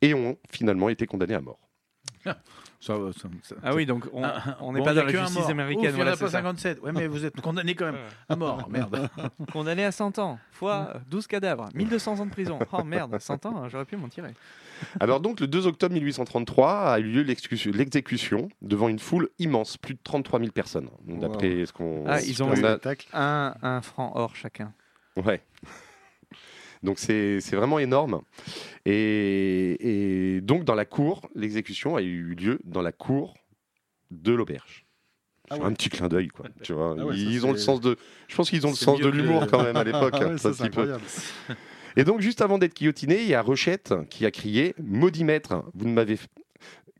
Et 0.00 0.14
ont 0.14 0.38
finalement 0.50 0.88
été 0.88 1.06
condamnés 1.06 1.34
à 1.34 1.40
mort. 1.40 1.71
Ça, 2.80 2.96
ça- 3.16 3.28
ça- 3.44 3.54
Ah 3.62 3.72
oui, 3.76 3.86
donc 3.86 4.06
on 4.12 4.24
Ah, 4.24 4.56
on 4.60 4.72
n'est 4.72 4.80
bon, 4.80 4.84
pas 4.86 4.90
il 4.90 4.96
dans 4.96 5.04
la 5.04 5.12
justice 5.12 5.38
mort. 5.38 5.50
américaine. 5.50 5.84
Ouf, 5.84 5.90
il 5.90 5.92
en 5.92 5.96
voilà, 5.96 6.10
a 6.10 6.16
c'est 6.16 6.24
pas 6.24 6.30
ça. 6.32 6.38
57. 6.38 6.80
Ouais, 6.82 6.90
mais 6.90 7.06
vous 7.06 7.24
êtes 7.24 7.40
condamné 7.40 7.76
quand 7.76 7.84
même 7.84 7.98
à 8.28 8.34
mort. 8.34 8.68
Merde. 8.68 9.08
Condamné 9.52 9.84
à 9.84 9.92
100 9.92 10.18
ans, 10.18 10.40
fois 10.50 10.94
12 11.08 11.28
cadavres, 11.28 11.68
1200 11.76 12.18
ans 12.18 12.26
de 12.26 12.32
prison. 12.32 12.58
Oh 12.72 12.82
merde, 12.82 13.16
100 13.20 13.46
ans, 13.46 13.68
j'aurais 13.68 13.84
pu 13.84 13.96
m'en 13.96 14.08
tirer. 14.08 14.34
Alors 14.98 15.20
donc, 15.20 15.38
le 15.38 15.46
2 15.46 15.68
octobre 15.68 15.94
1833 15.94 16.92
a 16.94 16.98
eu 16.98 17.04
lieu 17.04 17.22
l'exécution- 17.22 18.48
devant 18.62 18.88
une 18.88 18.98
foule 18.98 19.28
immense, 19.38 19.76
plus 19.76 19.94
de 19.94 20.00
33 20.02 20.40
000 20.40 20.50
personnes, 20.50 20.88
d'après 21.06 21.64
ce 21.66 21.72
qu'on 21.72 22.04
Ah, 22.08 22.20
ils 22.20 22.42
ont 22.42 22.52
eu 22.52 22.64
a- 22.64 22.78
un, 23.12 23.54
un 23.62 23.80
franc 23.80 24.10
or 24.16 24.34
chacun. 24.34 24.72
Ouais. 25.16 25.40
Donc 26.82 26.98
c'est 26.98 27.38
vraiment 27.52 27.78
énorme. 27.78 28.22
Et, 28.84 30.36
et 30.36 30.40
donc 30.40 30.64
dans 30.64 30.74
la 30.74 30.84
cour, 30.84 31.22
l'exécution 31.34 31.96
a 31.96 32.02
eu 32.02 32.34
lieu 32.34 32.58
dans 32.64 32.82
la 32.82 32.92
cour 32.92 33.34
de 34.10 34.32
l'auberge. 34.32 34.84
Ah 35.50 35.58
ouais. 35.58 35.64
Un 35.64 35.72
petit 35.72 35.88
clin 35.90 36.08
d'œil, 36.08 36.28
quoi. 36.28 36.46
Tu 36.62 36.72
vois, 36.72 36.96
Ah 36.98 37.06
ouais, 37.06 37.16
ils 37.18 37.44
ont 37.46 37.52
le 37.52 37.58
sens 37.58 37.80
de. 37.80 37.96
Je 38.28 38.34
pense 38.36 38.50
qu'ils 38.50 38.66
ont 38.66 38.70
le 38.70 38.76
sens 38.76 38.98
de 38.98 39.04
que- 39.10 39.16
l'humour 39.16 39.46
quand 39.48 39.62
même 39.62 39.76
à 39.76 39.84
l'époque. 39.84 40.14
Ah 40.20 40.28
ouais, 40.28 40.38
ça. 40.38 40.50
Et 41.96 42.04
donc 42.04 42.20
juste 42.20 42.40
avant 42.40 42.56
d'être 42.58 42.74
guillotiné, 42.74 43.20
il 43.22 43.28
y 43.28 43.34
a 43.34 43.42
Rochette 43.42 43.92
qui 44.08 44.24
a 44.24 44.30
crié 44.30 44.74
"Maudit 44.82 45.24
maître, 45.24 45.62
vous 45.74 45.86
ne 45.86 45.92
m'avez 45.92 46.18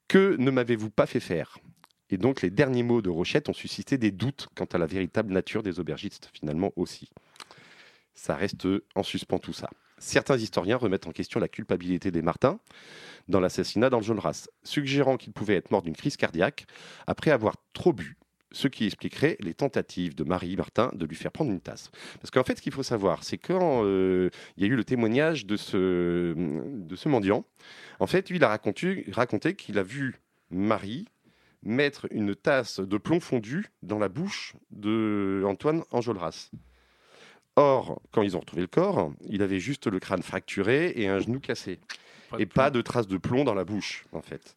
que 0.08 0.36
ne 0.38 0.50
m'avez-vous 0.50 0.90
pas 0.90 1.06
fait 1.06 1.20
faire? 1.20 1.56
Et 2.10 2.18
donc 2.18 2.42
les 2.42 2.50
derniers 2.50 2.82
mots 2.82 3.00
de 3.00 3.08
Rochette 3.08 3.48
ont 3.48 3.54
suscité 3.54 3.96
des 3.96 4.10
doutes 4.10 4.48
quant 4.54 4.66
à 4.66 4.76
la 4.76 4.84
véritable 4.84 5.32
nature 5.32 5.62
des 5.62 5.80
aubergistes 5.80 6.30
finalement 6.34 6.72
aussi. 6.76 7.08
Ça 8.14 8.36
reste 8.36 8.66
en 8.94 9.02
suspens 9.02 9.38
tout 9.38 9.52
ça. 9.52 9.70
Certains 9.98 10.36
historiens 10.36 10.76
remettent 10.76 11.06
en 11.06 11.12
question 11.12 11.38
la 11.38 11.48
culpabilité 11.48 12.10
des 12.10 12.22
Martins 12.22 12.58
dans 13.28 13.38
l'assassinat 13.38 13.88
d'Enjolras, 13.88 14.48
suggérant 14.64 15.16
qu'il 15.16 15.32
pouvait 15.32 15.54
être 15.54 15.70
mort 15.70 15.82
d'une 15.82 15.94
crise 15.94 16.16
cardiaque 16.16 16.66
après 17.06 17.30
avoir 17.30 17.54
trop 17.72 17.92
bu, 17.92 18.16
ce 18.50 18.68
qui 18.68 18.84
expliquerait 18.84 19.36
les 19.38 19.54
tentatives 19.54 20.16
de 20.16 20.24
Marie 20.24 20.56
Martin 20.56 20.90
de 20.94 21.06
lui 21.06 21.14
faire 21.14 21.30
prendre 21.30 21.52
une 21.52 21.60
tasse. 21.60 21.90
Parce 22.20 22.30
qu'en 22.30 22.42
fait, 22.42 22.56
ce 22.56 22.62
qu'il 22.62 22.72
faut 22.72 22.82
savoir, 22.82 23.22
c'est 23.22 23.38
quand 23.38 23.84
euh, 23.84 24.28
il 24.56 24.64
y 24.64 24.66
a 24.68 24.72
eu 24.72 24.76
le 24.76 24.84
témoignage 24.84 25.46
de 25.46 25.56
ce, 25.56 26.34
mendiant, 27.06 27.44
en 28.00 28.08
fait, 28.08 28.30
il 28.30 28.42
a 28.44 28.48
raconté, 28.48 29.06
raconté 29.12 29.54
qu'il 29.54 29.78
a 29.78 29.82
vu 29.82 30.20
Marie 30.50 31.06
mettre 31.62 32.08
une 32.10 32.34
tasse 32.34 32.80
de 32.80 32.98
plomb 32.98 33.20
fondu 33.20 33.66
dans 33.82 34.00
la 34.00 34.08
bouche 34.08 34.54
de 34.70 35.44
Antoine 35.46 35.84
Enjolras. 35.92 36.50
Or, 37.56 38.00
quand 38.12 38.22
ils 38.22 38.36
ont 38.36 38.40
retrouvé 38.40 38.62
le 38.62 38.68
corps, 38.68 39.12
il 39.28 39.42
avait 39.42 39.60
juste 39.60 39.86
le 39.86 39.98
crâne 39.98 40.22
fracturé 40.22 40.92
et 40.96 41.08
un 41.08 41.18
genou 41.18 41.38
cassé. 41.38 41.78
et 42.38 42.46
pas 42.46 42.70
de 42.70 42.80
traces 42.80 43.08
de 43.08 43.18
plomb 43.18 43.44
dans 43.44 43.54
la 43.54 43.64
bouche, 43.64 44.06
en 44.12 44.22
fait. 44.22 44.56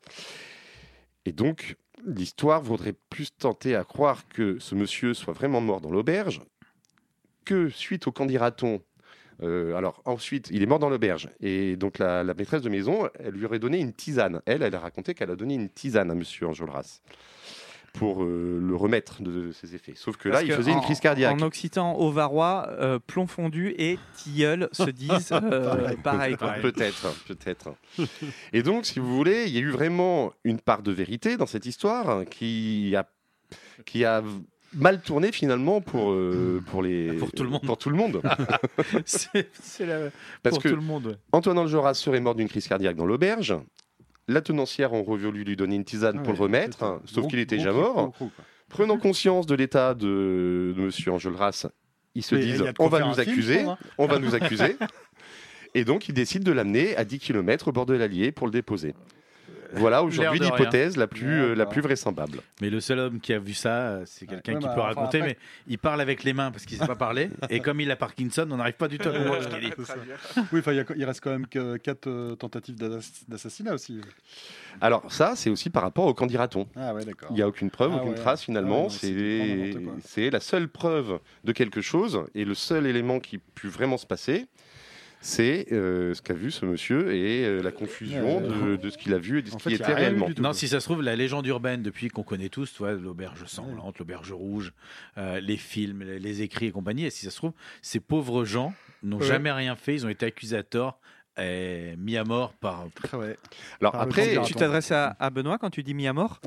Et 1.26 1.34
donc, 1.34 1.76
l'histoire 2.06 2.62
voudrait 2.62 2.96
plus 3.10 3.36
tenter 3.36 3.76
à 3.76 3.84
croire 3.84 4.28
que 4.30 4.60
ce 4.60 4.76
monsieur 4.76 5.14
soit 5.14 5.34
vraiment 5.34 5.60
mort 5.60 5.82
dans 5.82 5.92
l'auberge, 5.92 6.42
que 7.44 7.70
suite 7.70 8.08
au 8.08 8.14
candidaton, 8.14 8.82
euh, 9.44 9.76
alors 9.76 10.02
ensuite, 10.06 10.48
il 10.52 10.64
est 10.64 10.66
mort 10.66 10.80
dans 10.80 10.90
l'auberge. 10.90 11.30
Et 11.42 11.76
donc 11.76 11.98
la, 11.98 12.24
la 12.24 12.34
maîtresse 12.34 12.62
de 12.62 12.70
maison, 12.70 13.10
elle 13.20 13.34
lui 13.34 13.46
aurait 13.46 13.60
donné 13.60 13.80
une 13.80 13.94
tisane. 13.94 14.42
Elle, 14.46 14.64
elle 14.64 14.76
a 14.76 14.80
raconté 14.80 15.14
qu'elle 15.14 15.32
a 15.32 15.36
donné 15.36 15.56
une 15.56 15.70
tisane 15.70 16.12
à 16.12 16.16
monsieur 16.16 16.48
Enjolras 16.48 17.02
pour 17.98 18.24
euh, 18.24 18.60
le 18.62 18.76
remettre 18.76 19.22
de 19.22 19.52
ses 19.52 19.76
effets. 19.76 19.94
Sauf 19.96 20.18
que 20.18 20.30
là, 20.30 20.44
il 20.44 20.52
faisait 20.52 20.72
en- 20.72 20.76
une 20.78 20.82
crise 20.84 21.00
cardiaque. 21.00 21.42
En 21.42 21.46
occitan 21.46 21.96
auvarois, 21.98 22.68
euh, 22.72 23.00
plomb 23.00 23.28
fondu 23.28 23.74
et 23.78 23.98
tilleul 24.18 24.70
se 24.72 24.90
disent 24.90 25.32
euh, 25.32 25.94
pareil. 26.04 26.36
Peut-être, 26.62 27.14
peut-être. 27.28 27.74
Et 28.54 28.64
donc, 28.64 28.86
si 28.86 29.00
vous 29.00 29.16
voulez, 29.16 29.46
il 29.48 29.54
y 29.54 29.58
a 29.58 29.62
eu 29.62 29.72
vraiment 29.72 30.34
une 30.44 30.60
part 30.60 30.84
de 30.84 30.92
vérité 30.92 31.38
dans 31.38 31.46
cette 31.46 31.66
histoire 31.66 32.26
qui 32.26 32.94
a, 32.96 33.08
qui 33.86 34.04
a 34.06 34.24
mal 34.74 35.02
tourné 35.02 35.32
finalement 35.32 35.80
pour, 35.80 36.12
euh, 36.12 36.62
pour, 36.70 36.84
les, 36.84 37.14
Pour 37.14 37.32
tout 37.32 37.44
le 37.44 37.50
monde. 37.50 37.62
Pour 37.62 37.78
tout 37.78 37.90
le 37.90 37.96
monde. 37.96 38.22
C'est 39.06 39.86
la... 39.86 40.10
Parce 40.44 40.56
pour 40.56 40.64
que 40.64 40.70
tout 40.70 40.76
le 40.76 40.82
monde. 40.82 41.08
ouais. 41.08 41.16
Antoine 41.32 41.58
Enjolras 41.60 41.94
serait 41.94 42.20
mort 42.20 42.36
d'une 42.36 42.50
crise 42.50 42.68
cardiaque 42.68 42.96
dans 42.98 43.06
l'auberge. 43.06 43.56
La 44.28 44.42
tenancière 44.42 44.94
ont 44.94 45.04
voulu 45.04 45.44
lui 45.44 45.56
donner 45.56 45.76
une 45.76 45.86
tisane 45.86 46.18
Ah 46.20 46.24
pour 46.24 46.34
ouais, 46.34 46.38
le 46.38 46.44
remettre, 46.44 46.84
hein, 46.84 47.02
sauf 47.06 47.28
qu'il 47.28 47.40
était 47.40 47.58
déjà 47.58 47.72
mort. 47.72 48.14
Prenant 48.70 48.98
conscience 48.98 49.46
de 49.46 49.54
l'état 49.56 49.94
de, 49.94 50.74
de 50.76 50.82
Monsieur 50.82 51.12
Enjolras, 51.12 51.68
ils 52.16 52.24
se 52.24 52.34
Mais 52.36 52.42
disent 52.42 52.64
on 52.80 52.88
va 52.88 53.02
nous 53.02 53.14
film, 53.14 53.30
accuser, 53.30 53.60
hein. 53.62 53.78
on 53.98 54.08
va 54.08 54.20
nous 54.20 54.34
accuser. 54.34 54.78
Et 55.76 55.84
donc, 55.84 56.08
ils 56.08 56.14
décident 56.14 56.46
de 56.46 56.54
l'amener 56.54 56.96
à 56.96 57.04
10 57.04 57.20
km 57.20 57.68
au 57.68 57.72
bord 57.74 57.86
de 57.86 57.94
l'Allier 57.94 58.32
pour 58.32 58.48
le 58.48 58.52
déposer. 58.52 58.96
Voilà 59.74 60.04
aujourd'hui 60.04 60.40
l'hypothèse 60.40 60.98
la 60.98 61.08
plus, 61.08 61.42
euh, 61.42 61.56
la 61.56 61.66
plus 61.66 61.82
vraisemble. 61.82 62.24
Mais 62.62 62.70
le 62.70 62.80
seul 62.80 63.00
homme 63.00 63.20
qui 63.20 63.34
a 63.34 63.40
vu 63.40 63.54
ça, 63.54 63.70
euh, 63.90 64.04
c'est 64.06 64.26
quelqu'un 64.26 64.54
Ouais, 64.54 64.60
qui 64.60 64.66
bah, 64.66 64.74
peut 64.74 64.82
enfin, 64.82 64.88
raconter, 64.96 65.18
après- 65.20 65.30
mais 65.30 65.38
il 65.68 65.78
parle 65.78 66.02
avec 66.02 66.24
les 66.24 66.34
mains 66.34 66.52
parce 66.52 66.66
qu'il 66.66 66.78
ne 66.78 66.82
sait 66.84 66.88
pas 66.88 66.96
parler. 66.96 67.30
Et 67.50 67.60
comme 67.60 67.82
il 67.82 67.90
a 67.92 67.96
Parkinson, 67.96 68.48
on 68.52 68.58
n'arrive 68.58 68.76
pas 68.76 68.88
du 68.88 68.98
tout 68.98 69.10
à 69.10 69.12
comprendre 69.12 69.44
ce 69.44 69.48
qu'il 69.48 69.60
dit. 69.60 69.74
Oui, 70.54 70.60
enfin, 70.60 70.72
il 70.74 70.78
y 70.78 70.80
a- 70.80 70.86
il 70.96 71.06
reste 71.06 71.22
quand 71.22 71.32
même 71.32 71.48
que 71.48 71.78
quatre 71.78 72.08
euh, 72.08 72.36
tentatives 72.36 72.76
d'assass- 72.76 73.24
d'assassinat 73.28 73.74
aussi. 73.74 74.00
Alors 74.82 75.12
ça, 75.12 75.34
c'est 75.36 75.50
aussi 75.50 75.70
par 75.70 75.84
rapport 75.84 76.06
au 76.06 76.14
candidaton. 76.14 76.68
Ah 76.76 76.94
ouais, 76.94 77.06
d'accord. 77.06 77.30
Il 77.32 77.36
n'y 77.36 77.42
a 77.42 77.48
aucune 77.48 77.70
preuve, 77.70 77.92
Ah 77.94 77.98
aucune 77.98 78.10
ouais. 78.10 78.16
trace 78.16 78.44
finalement. 78.44 78.88
Ah 78.90 78.94
c'est 80.04 80.30
la 80.30 80.40
seule 80.40 80.68
preuve 80.68 81.20
de 81.44 81.52
quelque 81.52 81.82
chose 81.82 82.24
et 82.36 82.46
le 82.46 82.54
seul 82.54 82.86
élément 82.88 83.20
qui 83.20 83.38
pu 83.38 83.68
vraiment 83.68 83.98
se 83.98 84.06
passer, 84.06 84.46
c'est 85.22 85.68
euh, 85.72 86.14
ce 86.14 86.22
qu'a 86.22 86.34
vu 86.34 86.52
ce 86.52 86.66
monsieur 86.66 87.14
et 87.14 87.44
euh, 87.46 87.62
la 87.62 87.72
confusion 87.72 88.38
Ouais. 88.38 88.48
de, 88.48 88.76
de 88.76 88.90
ce 88.90 88.98
qu'il 88.98 89.14
a 89.14 89.18
vu 89.18 89.40
et 89.40 89.42
de 89.42 89.50
ce 89.50 89.56
qui 89.58 89.74
était 89.74 89.94
réellement. 89.94 90.30
Non, 90.40 90.54
si 90.54 90.68
ça 90.68 90.80
se 90.80 90.86
trouve, 90.86 91.02
la 91.02 91.16
légende 91.16 91.46
urbaine, 91.48 91.82
depuis 91.82 92.10
qu'on 92.10 92.24
connaît 92.24 92.50
tous, 92.50 92.80
l'auberge 92.80 93.46
sanglante, 93.46 93.98
l'auberge 94.00 94.32
rouge, 94.32 94.74
euh, 95.18 95.40
les 95.40 95.58
films, 95.58 96.04
les, 96.04 96.20
les 96.20 96.42
écrits 96.42 96.68
et 96.68 96.72
compagnie, 96.72 97.06
et 97.06 97.10
si 97.10 97.26
ça 97.26 97.32
se 97.32 97.38
trouve, 97.38 97.54
ces 97.82 98.00
pauvres 98.00 98.46
gens 98.46 98.74
n'ont 99.04 99.18
Ouais. 99.20 99.26
jamais 99.26 99.52
rien 99.52 99.76
fait, 99.76 99.94
ils 99.96 100.06
ont 100.06 100.10
été 100.10 100.26
accusés 100.26 100.58
à 100.58 100.64
tort 100.64 101.00
et 101.38 101.96
mis 101.98 102.18
à 102.18 102.24
mort 102.24 102.54
par. 102.54 102.86
Ah 103.12 103.18
ouais. 103.18 103.38
Alors 103.82 103.94
Par 103.94 104.02
après. 104.02 104.38
Tu 104.46 104.54
t'adresses 104.54 104.92
à, 104.92 105.16
à 105.20 105.30
Benoît 105.30 105.58
quand 105.58 105.70
tu 105.70 105.84
dis 105.84 105.94
mis 105.94 106.08
à 106.08 106.14
mort 106.14 106.40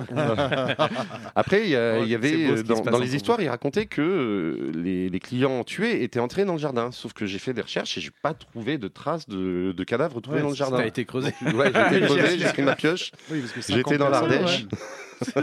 Après, 1.35 1.65
il 1.65 1.71
y, 1.71 1.77
avait 1.77 2.51
euh, 2.51 2.63
dans, 2.63 2.99
les 2.99 3.15
histoires, 3.15 3.41
il 3.41 3.49
racontait 3.49 3.87
que 3.87 4.01
euh, 4.01 4.73
les, 4.75 5.09
les 5.09 5.21
clients 5.21 5.65
tués 5.65 6.03
étaient 6.03 6.21
entrés 6.21 6.45
dans 6.45 6.55
le 6.55 6.59
jardin. 6.59 6.91
Sauf 6.91 7.13
que 7.13 7.27
j'ai 7.27 7.39
fait 7.39 7.53
des 7.53 7.63
recherches 7.63 7.99
et 7.99 8.01
j'ai 8.01 8.13
pas 8.23 8.35
trouvé 8.35 8.79
de 8.79 8.89
traces 8.89 9.29
de, 9.29 9.73
de 9.73 9.85
cadavres 9.85 10.17
retrouvés 10.17 10.39
Ouais, 10.39 10.43
dans 10.43 10.51
le 10.51 10.55
jardin. 10.55 10.79
Ça 10.79 10.83
a 10.85 10.87
été 10.87 11.05
creusé. 11.05 11.33
Ouais, 11.55 11.71
j'ai 11.75 11.97
été 11.97 12.01
creusé, 12.07 12.39
j'ai 12.39 12.49
pris 12.49 12.63
ma 12.63 12.77
pioche. 12.77 13.13
Oui, 13.31 13.43
J'étais 13.57 13.83
50 13.83 13.95
dans 13.95 14.09
l'Ardèche. 14.09 14.67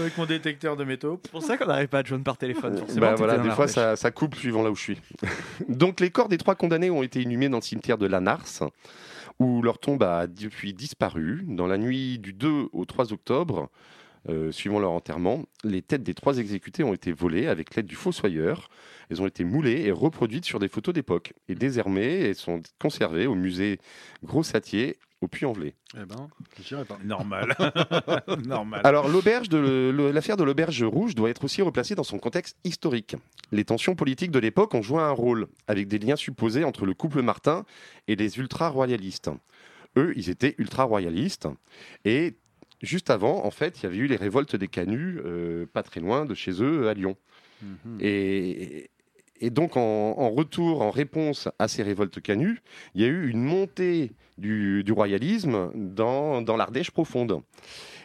Avec 0.00 0.18
mon 0.18 0.26
détecteur 0.26 0.76
de 0.76 0.84
métaux. 0.84 1.20
C'est 1.22 1.30
pour 1.30 1.42
ça 1.42 1.56
qu'on 1.56 1.66
n'arrive 1.66 1.88
pas 1.88 2.00
à 2.00 2.04
joindre 2.04 2.24
par 2.24 2.36
téléphone. 2.36 2.78
Forcément, 2.78 3.00
Bah 3.00 3.14
voilà, 3.14 3.38
des 3.38 3.50
fois 3.50 3.68
ça, 3.68 3.96
ça 3.96 4.10
coupe 4.10 4.34
suivant 4.34 4.62
là 4.62 4.70
où 4.70 4.74
je 4.76 4.82
suis. 4.82 5.00
Donc 5.68 6.00
les 6.00 6.10
corps 6.10 6.28
des 6.28 6.38
trois 6.38 6.54
condamnés 6.54 6.90
ont 6.90 7.02
été 7.02 7.22
inhumés 7.22 7.48
dans 7.48 7.58
le 7.58 7.62
cimetière 7.62 7.98
de 7.98 8.06
Lanars, 8.06 8.70
où 9.38 9.62
leur 9.62 9.78
tombe 9.78 10.02
a 10.02 10.26
depuis 10.26 10.74
disparu. 10.74 11.44
Dans 11.46 11.66
la 11.66 11.78
nuit 11.78 12.18
du 12.18 12.32
2 12.32 12.68
au 12.72 12.84
3 12.84 13.12
octobre, 13.12 13.70
euh, 14.30 14.50
suivant 14.52 14.78
leur 14.78 14.92
enterrement, 14.92 15.44
les 15.64 15.82
têtes 15.82 16.02
des 16.02 16.14
trois 16.14 16.38
exécutés 16.38 16.82
ont 16.82 16.94
été 16.94 17.12
volées 17.12 17.46
avec 17.46 17.74
l'aide 17.74 17.86
du 17.86 17.94
fossoyeur. 17.94 18.70
Elles 19.10 19.20
ont 19.20 19.26
été 19.26 19.44
moulées 19.44 19.82
et 19.82 19.90
reproduites 19.92 20.46
sur 20.46 20.58
des 20.58 20.68
photos 20.68 20.94
d'époque. 20.94 21.34
Et 21.48 21.54
déshermées, 21.54 22.20
elles 22.20 22.34
sont 22.34 22.62
conservées 22.80 23.26
au 23.26 23.34
musée 23.34 23.78
Gros-Satier 24.24 24.96
au 25.24 25.28
Puy-en-Velay. 25.28 25.74
Eh 25.94 26.04
ben, 26.04 26.28
pas. 26.84 26.98
Normal. 27.04 27.56
Normal. 28.46 28.80
Alors 28.84 29.08
l'auberge 29.08 29.48
de 29.48 29.90
l'affaire 30.12 30.36
de 30.36 30.44
l'auberge 30.44 30.82
rouge 30.82 31.14
doit 31.14 31.30
être 31.30 31.44
aussi 31.44 31.62
replacée 31.62 31.94
dans 31.94 32.04
son 32.04 32.18
contexte 32.18 32.56
historique. 32.64 33.16
Les 33.52 33.64
tensions 33.64 33.94
politiques 33.94 34.30
de 34.30 34.38
l'époque 34.38 34.74
ont 34.74 34.82
joué 34.82 35.00
un 35.00 35.10
rôle, 35.10 35.48
avec 35.66 35.88
des 35.88 35.98
liens 35.98 36.16
supposés 36.16 36.64
entre 36.64 36.86
le 36.86 36.94
couple 36.94 37.22
Martin 37.22 37.64
et 38.08 38.16
les 38.16 38.38
ultra-royalistes. 38.38 39.30
Eux, 39.96 40.12
ils 40.16 40.30
étaient 40.30 40.54
ultra-royalistes. 40.58 41.48
Et 42.04 42.34
juste 42.82 43.10
avant, 43.10 43.44
en 43.44 43.50
fait, 43.50 43.80
il 43.80 43.84
y 43.84 43.86
avait 43.86 43.96
eu 43.96 44.06
les 44.06 44.16
révoltes 44.16 44.56
des 44.56 44.68
Canuts, 44.68 45.20
euh, 45.24 45.66
pas 45.66 45.82
très 45.82 46.00
loin 46.00 46.24
de 46.24 46.34
chez 46.34 46.62
eux, 46.62 46.88
à 46.88 46.94
Lyon. 46.94 47.16
Mhm. 47.62 47.98
Et, 48.00 48.90
et 49.44 49.50
donc, 49.50 49.76
en, 49.76 49.80
en 50.18 50.30
retour, 50.30 50.82
en 50.82 50.90
réponse 50.90 51.48
à 51.58 51.68
ces 51.68 51.82
révoltes 51.82 52.20
canuts, 52.20 52.60
il 52.94 53.02
y 53.02 53.04
a 53.04 53.08
eu 53.08 53.28
une 53.28 53.42
montée 53.42 54.12
du, 54.38 54.82
du 54.84 54.92
royalisme 54.92 55.70
dans, 55.74 56.40
dans 56.42 56.56
l'Ardèche 56.56 56.90
profonde. 56.90 57.40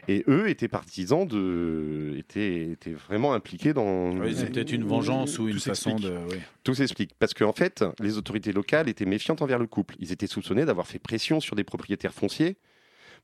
Et 0.07 0.23
eux 0.27 0.49
étaient 0.49 0.67
partisans 0.67 1.27
de. 1.27 2.15
étaient, 2.17 2.71
étaient 2.71 2.93
vraiment 2.93 3.33
impliqués 3.33 3.73
dans. 3.73 4.11
Oui, 4.17 4.33
c'est 4.35 4.51
peut-être 4.51 4.71
une 4.71 4.83
vengeance 4.83 5.37
ou 5.37 5.47
une 5.47 5.55
Tout 5.55 5.59
façon 5.61 5.91
s'explique. 5.97 6.11
de. 6.11 6.17
oui. 6.31 6.39
Tout 6.63 6.73
s'explique. 6.73 7.11
Parce 7.19 7.33
qu'en 7.35 7.53
fait, 7.53 7.83
les 7.99 8.17
autorités 8.17 8.51
locales 8.51 8.89
étaient 8.89 9.05
méfiantes 9.05 9.41
envers 9.43 9.59
le 9.59 9.67
couple. 9.67 9.95
Ils 9.99 10.11
étaient 10.11 10.25
soupçonnés 10.25 10.65
d'avoir 10.65 10.87
fait 10.87 10.97
pression 10.99 11.39
sur 11.39 11.55
des 11.55 11.63
propriétaires 11.63 12.13
fonciers 12.13 12.57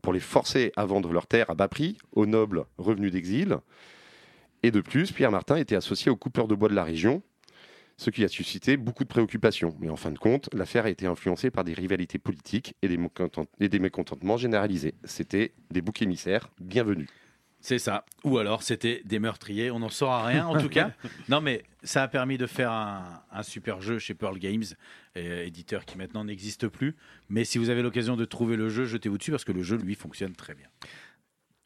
pour 0.03 0.13
les 0.13 0.19
forcer 0.19 0.71
à 0.75 0.85
vendre 0.85 1.11
leurs 1.11 1.25
terres 1.25 1.49
à 1.49 1.55
bas 1.55 1.67
prix 1.67 1.97
aux 2.11 2.27
nobles 2.27 2.65
revenus 2.77 3.11
d'exil. 3.11 3.57
Et 4.61 4.69
de 4.69 4.81
plus, 4.81 5.11
Pierre 5.11 5.31
Martin 5.31 5.55
était 5.57 5.75
associé 5.75 6.11
aux 6.11 6.15
coupeurs 6.15 6.47
de 6.47 6.53
bois 6.55 6.69
de 6.69 6.75
la 6.75 6.83
région, 6.83 7.23
ce 7.97 8.09
qui 8.09 8.23
a 8.23 8.27
suscité 8.27 8.77
beaucoup 8.77 9.03
de 9.03 9.09
préoccupations. 9.09 9.75
Mais 9.79 9.89
en 9.89 9.95
fin 9.95 10.11
de 10.11 10.17
compte, 10.19 10.49
l'affaire 10.53 10.85
a 10.85 10.89
été 10.89 11.05
influencée 11.05 11.49
par 11.51 11.63
des 11.63 11.73
rivalités 11.73 12.19
politiques 12.19 12.75
et 12.81 12.87
des, 12.87 12.97
mécontent- 12.97 13.47
et 13.59 13.69
des 13.69 13.79
mécontentements 13.79 14.37
généralisés. 14.37 14.95
C'était 15.05 15.53
des 15.71 15.81
boucs 15.81 16.01
émissaires 16.01 16.49
bienvenus. 16.59 17.07
C'est 17.61 17.79
ça. 17.79 18.05
Ou 18.23 18.37
alors 18.37 18.61
c'était 18.61 19.01
des 19.05 19.17
meurtriers. 19.17 19.71
On 19.71 19.79
n'en 19.79 19.89
saura 19.89 20.23
rien 20.25 20.45
en 20.45 20.59
tout 20.59 20.69
cas. 20.69 20.91
Non, 21.29 21.41
mais 21.41 21.63
ça 21.83 22.03
a 22.03 22.07
permis 22.07 22.37
de 22.37 22.45
faire 22.45 22.71
un, 22.71 23.23
un 23.31 23.41
super 23.43 23.81
jeu 23.81 23.97
chez 23.97 24.13
Pearl 24.13 24.37
Games, 24.37 24.63
euh, 25.17 25.43
éditeur 25.45 25.85
qui 25.85 25.97
maintenant 25.97 26.25
n'existe 26.25 26.67
plus. 26.67 26.95
Mais 27.29 27.43
si 27.43 27.57
vous 27.57 27.69
avez 27.69 27.81
l'occasion 27.81 28.15
de 28.17 28.25
trouver 28.25 28.55
le 28.55 28.69
jeu, 28.69 28.85
jetez-vous 28.85 29.17
dessus 29.17 29.31
parce 29.31 29.45
que 29.45 29.51
le 29.53 29.63
jeu 29.63 29.77
lui 29.77 29.95
fonctionne 29.95 30.33
très 30.35 30.53
bien. 30.53 30.67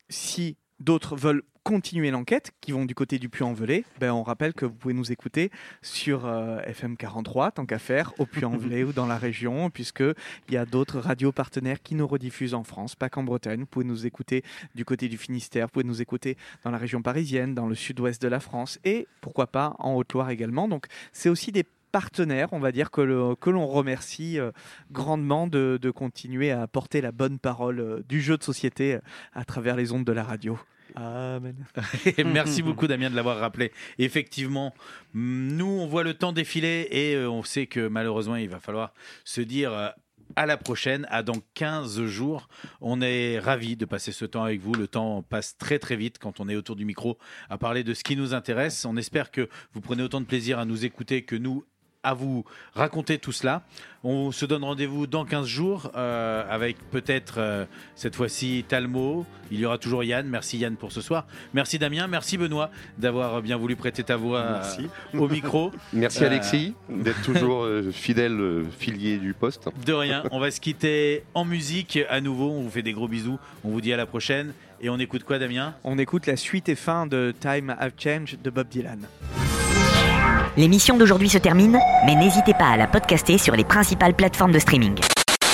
si 0.09 0.55
d'autres 0.79 1.15
veulent 1.17 1.43
continuer 1.69 2.09
l'enquête, 2.09 2.51
qui 2.61 2.71
vont 2.71 2.83
du 2.83 2.95
côté 2.95 3.19
du 3.19 3.29
Puy-en-Velay, 3.29 3.85
ben 3.99 4.11
on 4.11 4.23
rappelle 4.23 4.55
que 4.55 4.65
vous 4.65 4.73
pouvez 4.73 4.95
nous 4.95 5.11
écouter 5.11 5.51
sur 5.83 6.25
euh, 6.25 6.59
FM 6.63 6.97
43, 6.97 7.51
tant 7.51 7.67
qu'à 7.67 7.77
faire, 7.77 8.11
au 8.17 8.25
Puy-en-Velay 8.25 8.83
ou 8.85 8.91
dans 8.91 9.05
la 9.05 9.19
région, 9.19 9.69
puisque 9.69 9.99
il 9.99 10.55
y 10.55 10.57
a 10.57 10.65
d'autres 10.65 10.97
radios 10.97 11.31
partenaires 11.31 11.83
qui 11.83 11.93
nous 11.93 12.07
rediffusent 12.07 12.55
en 12.55 12.63
France, 12.63 12.95
pas 12.95 13.07
qu'en 13.09 13.21
Bretagne. 13.21 13.59
Vous 13.59 13.65
pouvez 13.67 13.85
nous 13.85 14.07
écouter 14.07 14.43
du 14.73 14.83
côté 14.83 15.09
du 15.09 15.19
Finistère, 15.19 15.67
vous 15.67 15.73
pouvez 15.73 15.85
nous 15.85 16.01
écouter 16.01 16.37
dans 16.63 16.71
la 16.71 16.79
région 16.79 17.03
parisienne, 17.03 17.53
dans 17.53 17.67
le 17.67 17.75
sud-ouest 17.75 18.19
de 18.19 18.27
la 18.27 18.39
France, 18.39 18.79
et 18.83 19.07
pourquoi 19.21 19.45
pas 19.45 19.75
en 19.77 19.93
Haute-Loire 19.93 20.31
également. 20.31 20.67
Donc 20.67 20.87
c'est 21.13 21.29
aussi 21.29 21.51
des 21.51 21.65
partenaires, 21.91 22.51
on 22.51 22.59
va 22.59 22.71
dire, 22.71 22.89
que, 22.89 23.01
l'on 23.01 23.67
remercie 23.67 24.39
euh, 24.39 24.49
grandement 24.91 25.45
de, 25.45 25.77
de 25.79 25.91
continuer 25.91 26.49
à 26.49 26.65
porter 26.65 26.99
la 26.99 27.11
bonne 27.11 27.37
parole 27.37 27.79
euh, 27.79 28.03
du 28.09 28.21
jeu 28.21 28.37
de 28.37 28.43
société 28.43 28.97
à 29.33 29.45
travers 29.45 29.75
les 29.75 29.91
ondes 29.91 30.03
de 30.03 30.11
la 30.11 30.23
radio. 30.23 30.57
Amen. 30.95 31.55
Merci 32.25 32.61
beaucoup 32.61 32.87
Damien 32.87 33.09
de 33.09 33.15
l'avoir 33.15 33.37
rappelé. 33.37 33.71
Effectivement, 33.97 34.73
nous 35.13 35.65
on 35.65 35.87
voit 35.87 36.03
le 36.03 36.13
temps 36.13 36.31
défiler 36.31 36.87
et 36.91 37.15
euh, 37.15 37.29
on 37.29 37.43
sait 37.43 37.67
que 37.67 37.87
malheureusement 37.87 38.35
il 38.35 38.49
va 38.49 38.59
falloir 38.59 38.93
se 39.23 39.41
dire 39.41 39.73
euh, 39.73 39.89
à 40.35 40.45
la 40.45 40.57
prochaine, 40.57 41.07
à 41.09 41.23
dans 41.23 41.41
15 41.55 42.05
jours. 42.05 42.49
On 42.81 43.01
est 43.01 43.39
ravis 43.39 43.75
de 43.75 43.85
passer 43.85 44.11
ce 44.11 44.25
temps 44.25 44.43
avec 44.43 44.61
vous. 44.61 44.73
Le 44.73 44.87
temps 44.87 45.23
passe 45.23 45.57
très 45.57 45.79
très 45.79 45.95
vite 45.95 46.19
quand 46.19 46.39
on 46.39 46.49
est 46.49 46.55
autour 46.55 46.75
du 46.75 46.85
micro 46.85 47.17
à 47.49 47.57
parler 47.57 47.83
de 47.83 47.93
ce 47.93 48.03
qui 48.03 48.15
nous 48.15 48.33
intéresse. 48.33 48.85
On 48.85 48.97
espère 48.97 49.31
que 49.31 49.49
vous 49.73 49.81
prenez 49.81 50.03
autant 50.03 50.21
de 50.21 50.25
plaisir 50.25 50.59
à 50.59 50.65
nous 50.65 50.85
écouter 50.85 51.23
que 51.23 51.35
nous 51.35 51.65
à 52.03 52.13
vous 52.13 52.45
raconter 52.75 53.17
tout 53.17 53.31
cela. 53.31 53.61
On 54.05 54.31
se 54.31 54.45
donne 54.45 54.63
rendez-vous 54.63 55.05
dans 55.07 55.25
15 55.25 55.45
jours 55.45 55.91
euh, 55.95 56.45
avec 56.49 56.77
peut-être 56.91 57.35
euh, 57.39 57.65
cette 57.95 58.15
fois-ci 58.15 58.63
Talmo. 58.65 59.25
Il 59.51 59.59
y 59.59 59.65
aura 59.65 59.77
toujours 59.77 60.05
Yann. 60.05 60.25
Merci 60.25 60.57
Yann 60.57 60.77
pour 60.77 60.93
ce 60.93 61.01
soir. 61.01 61.25
Merci 61.53 61.77
Damien. 61.77 62.07
Merci 62.07 62.37
Benoît 62.37 62.69
d'avoir 62.97 63.41
bien 63.41 63.57
voulu 63.57 63.75
prêter 63.75 64.03
ta 64.03 64.15
voix 64.15 64.39
euh, 64.39 64.63
au 65.17 65.27
micro. 65.27 65.71
Merci 65.93 66.23
Euh, 66.23 66.27
Alexis 66.27 66.73
d'être 66.87 67.21
toujours 67.23 67.63
euh, 67.63 67.91
fidèle 67.91 68.63
filier 68.77 69.17
du 69.17 69.33
poste. 69.33 69.67
De 69.85 69.91
rien. 69.93 70.23
On 70.31 70.39
va 70.39 70.51
se 70.51 70.61
quitter 70.61 71.23
en 71.33 71.43
musique 71.43 71.99
à 72.09 72.21
nouveau. 72.21 72.49
On 72.51 72.61
vous 72.63 72.69
fait 72.69 72.83
des 72.83 72.93
gros 72.93 73.09
bisous. 73.09 73.39
On 73.65 73.69
vous 73.71 73.81
dit 73.81 73.91
à 73.91 73.97
la 73.97 74.05
prochaine. 74.05 74.53
Et 74.79 74.89
on 74.89 74.97
écoute 74.97 75.25
quoi 75.25 75.39
Damien? 75.39 75.75
On 75.83 75.97
écoute 75.97 76.25
la 76.25 76.37
suite 76.37 76.69
et 76.69 76.75
fin 76.75 77.05
de 77.05 77.33
Time 77.37 77.75
Have 77.77 77.91
Changed 77.97 78.41
de 78.41 78.49
Bob 78.49 78.69
Dylan. 78.69 79.01
L'émission 80.57 80.97
d'aujourd'hui 80.97 81.29
se 81.29 81.37
termine, 81.37 81.79
mais 82.05 82.15
n'hésitez 82.15 82.53
pas 82.53 82.67
à 82.67 82.77
la 82.77 82.87
podcaster 82.87 83.37
sur 83.37 83.55
les 83.55 83.63
principales 83.63 84.13
plateformes 84.13 84.51
de 84.51 84.59
streaming. 84.59 84.95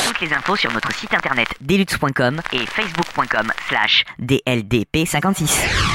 Toutes 0.06 0.22
les 0.22 0.34
infos 0.34 0.56
sur 0.56 0.72
notre 0.72 0.94
site 0.94 1.14
internet 1.14 1.48
deluxe.com 1.62 2.42
et 2.54 2.66
facebook.com 2.66 3.52
slash 3.68 4.04
dldp56. 4.22 5.95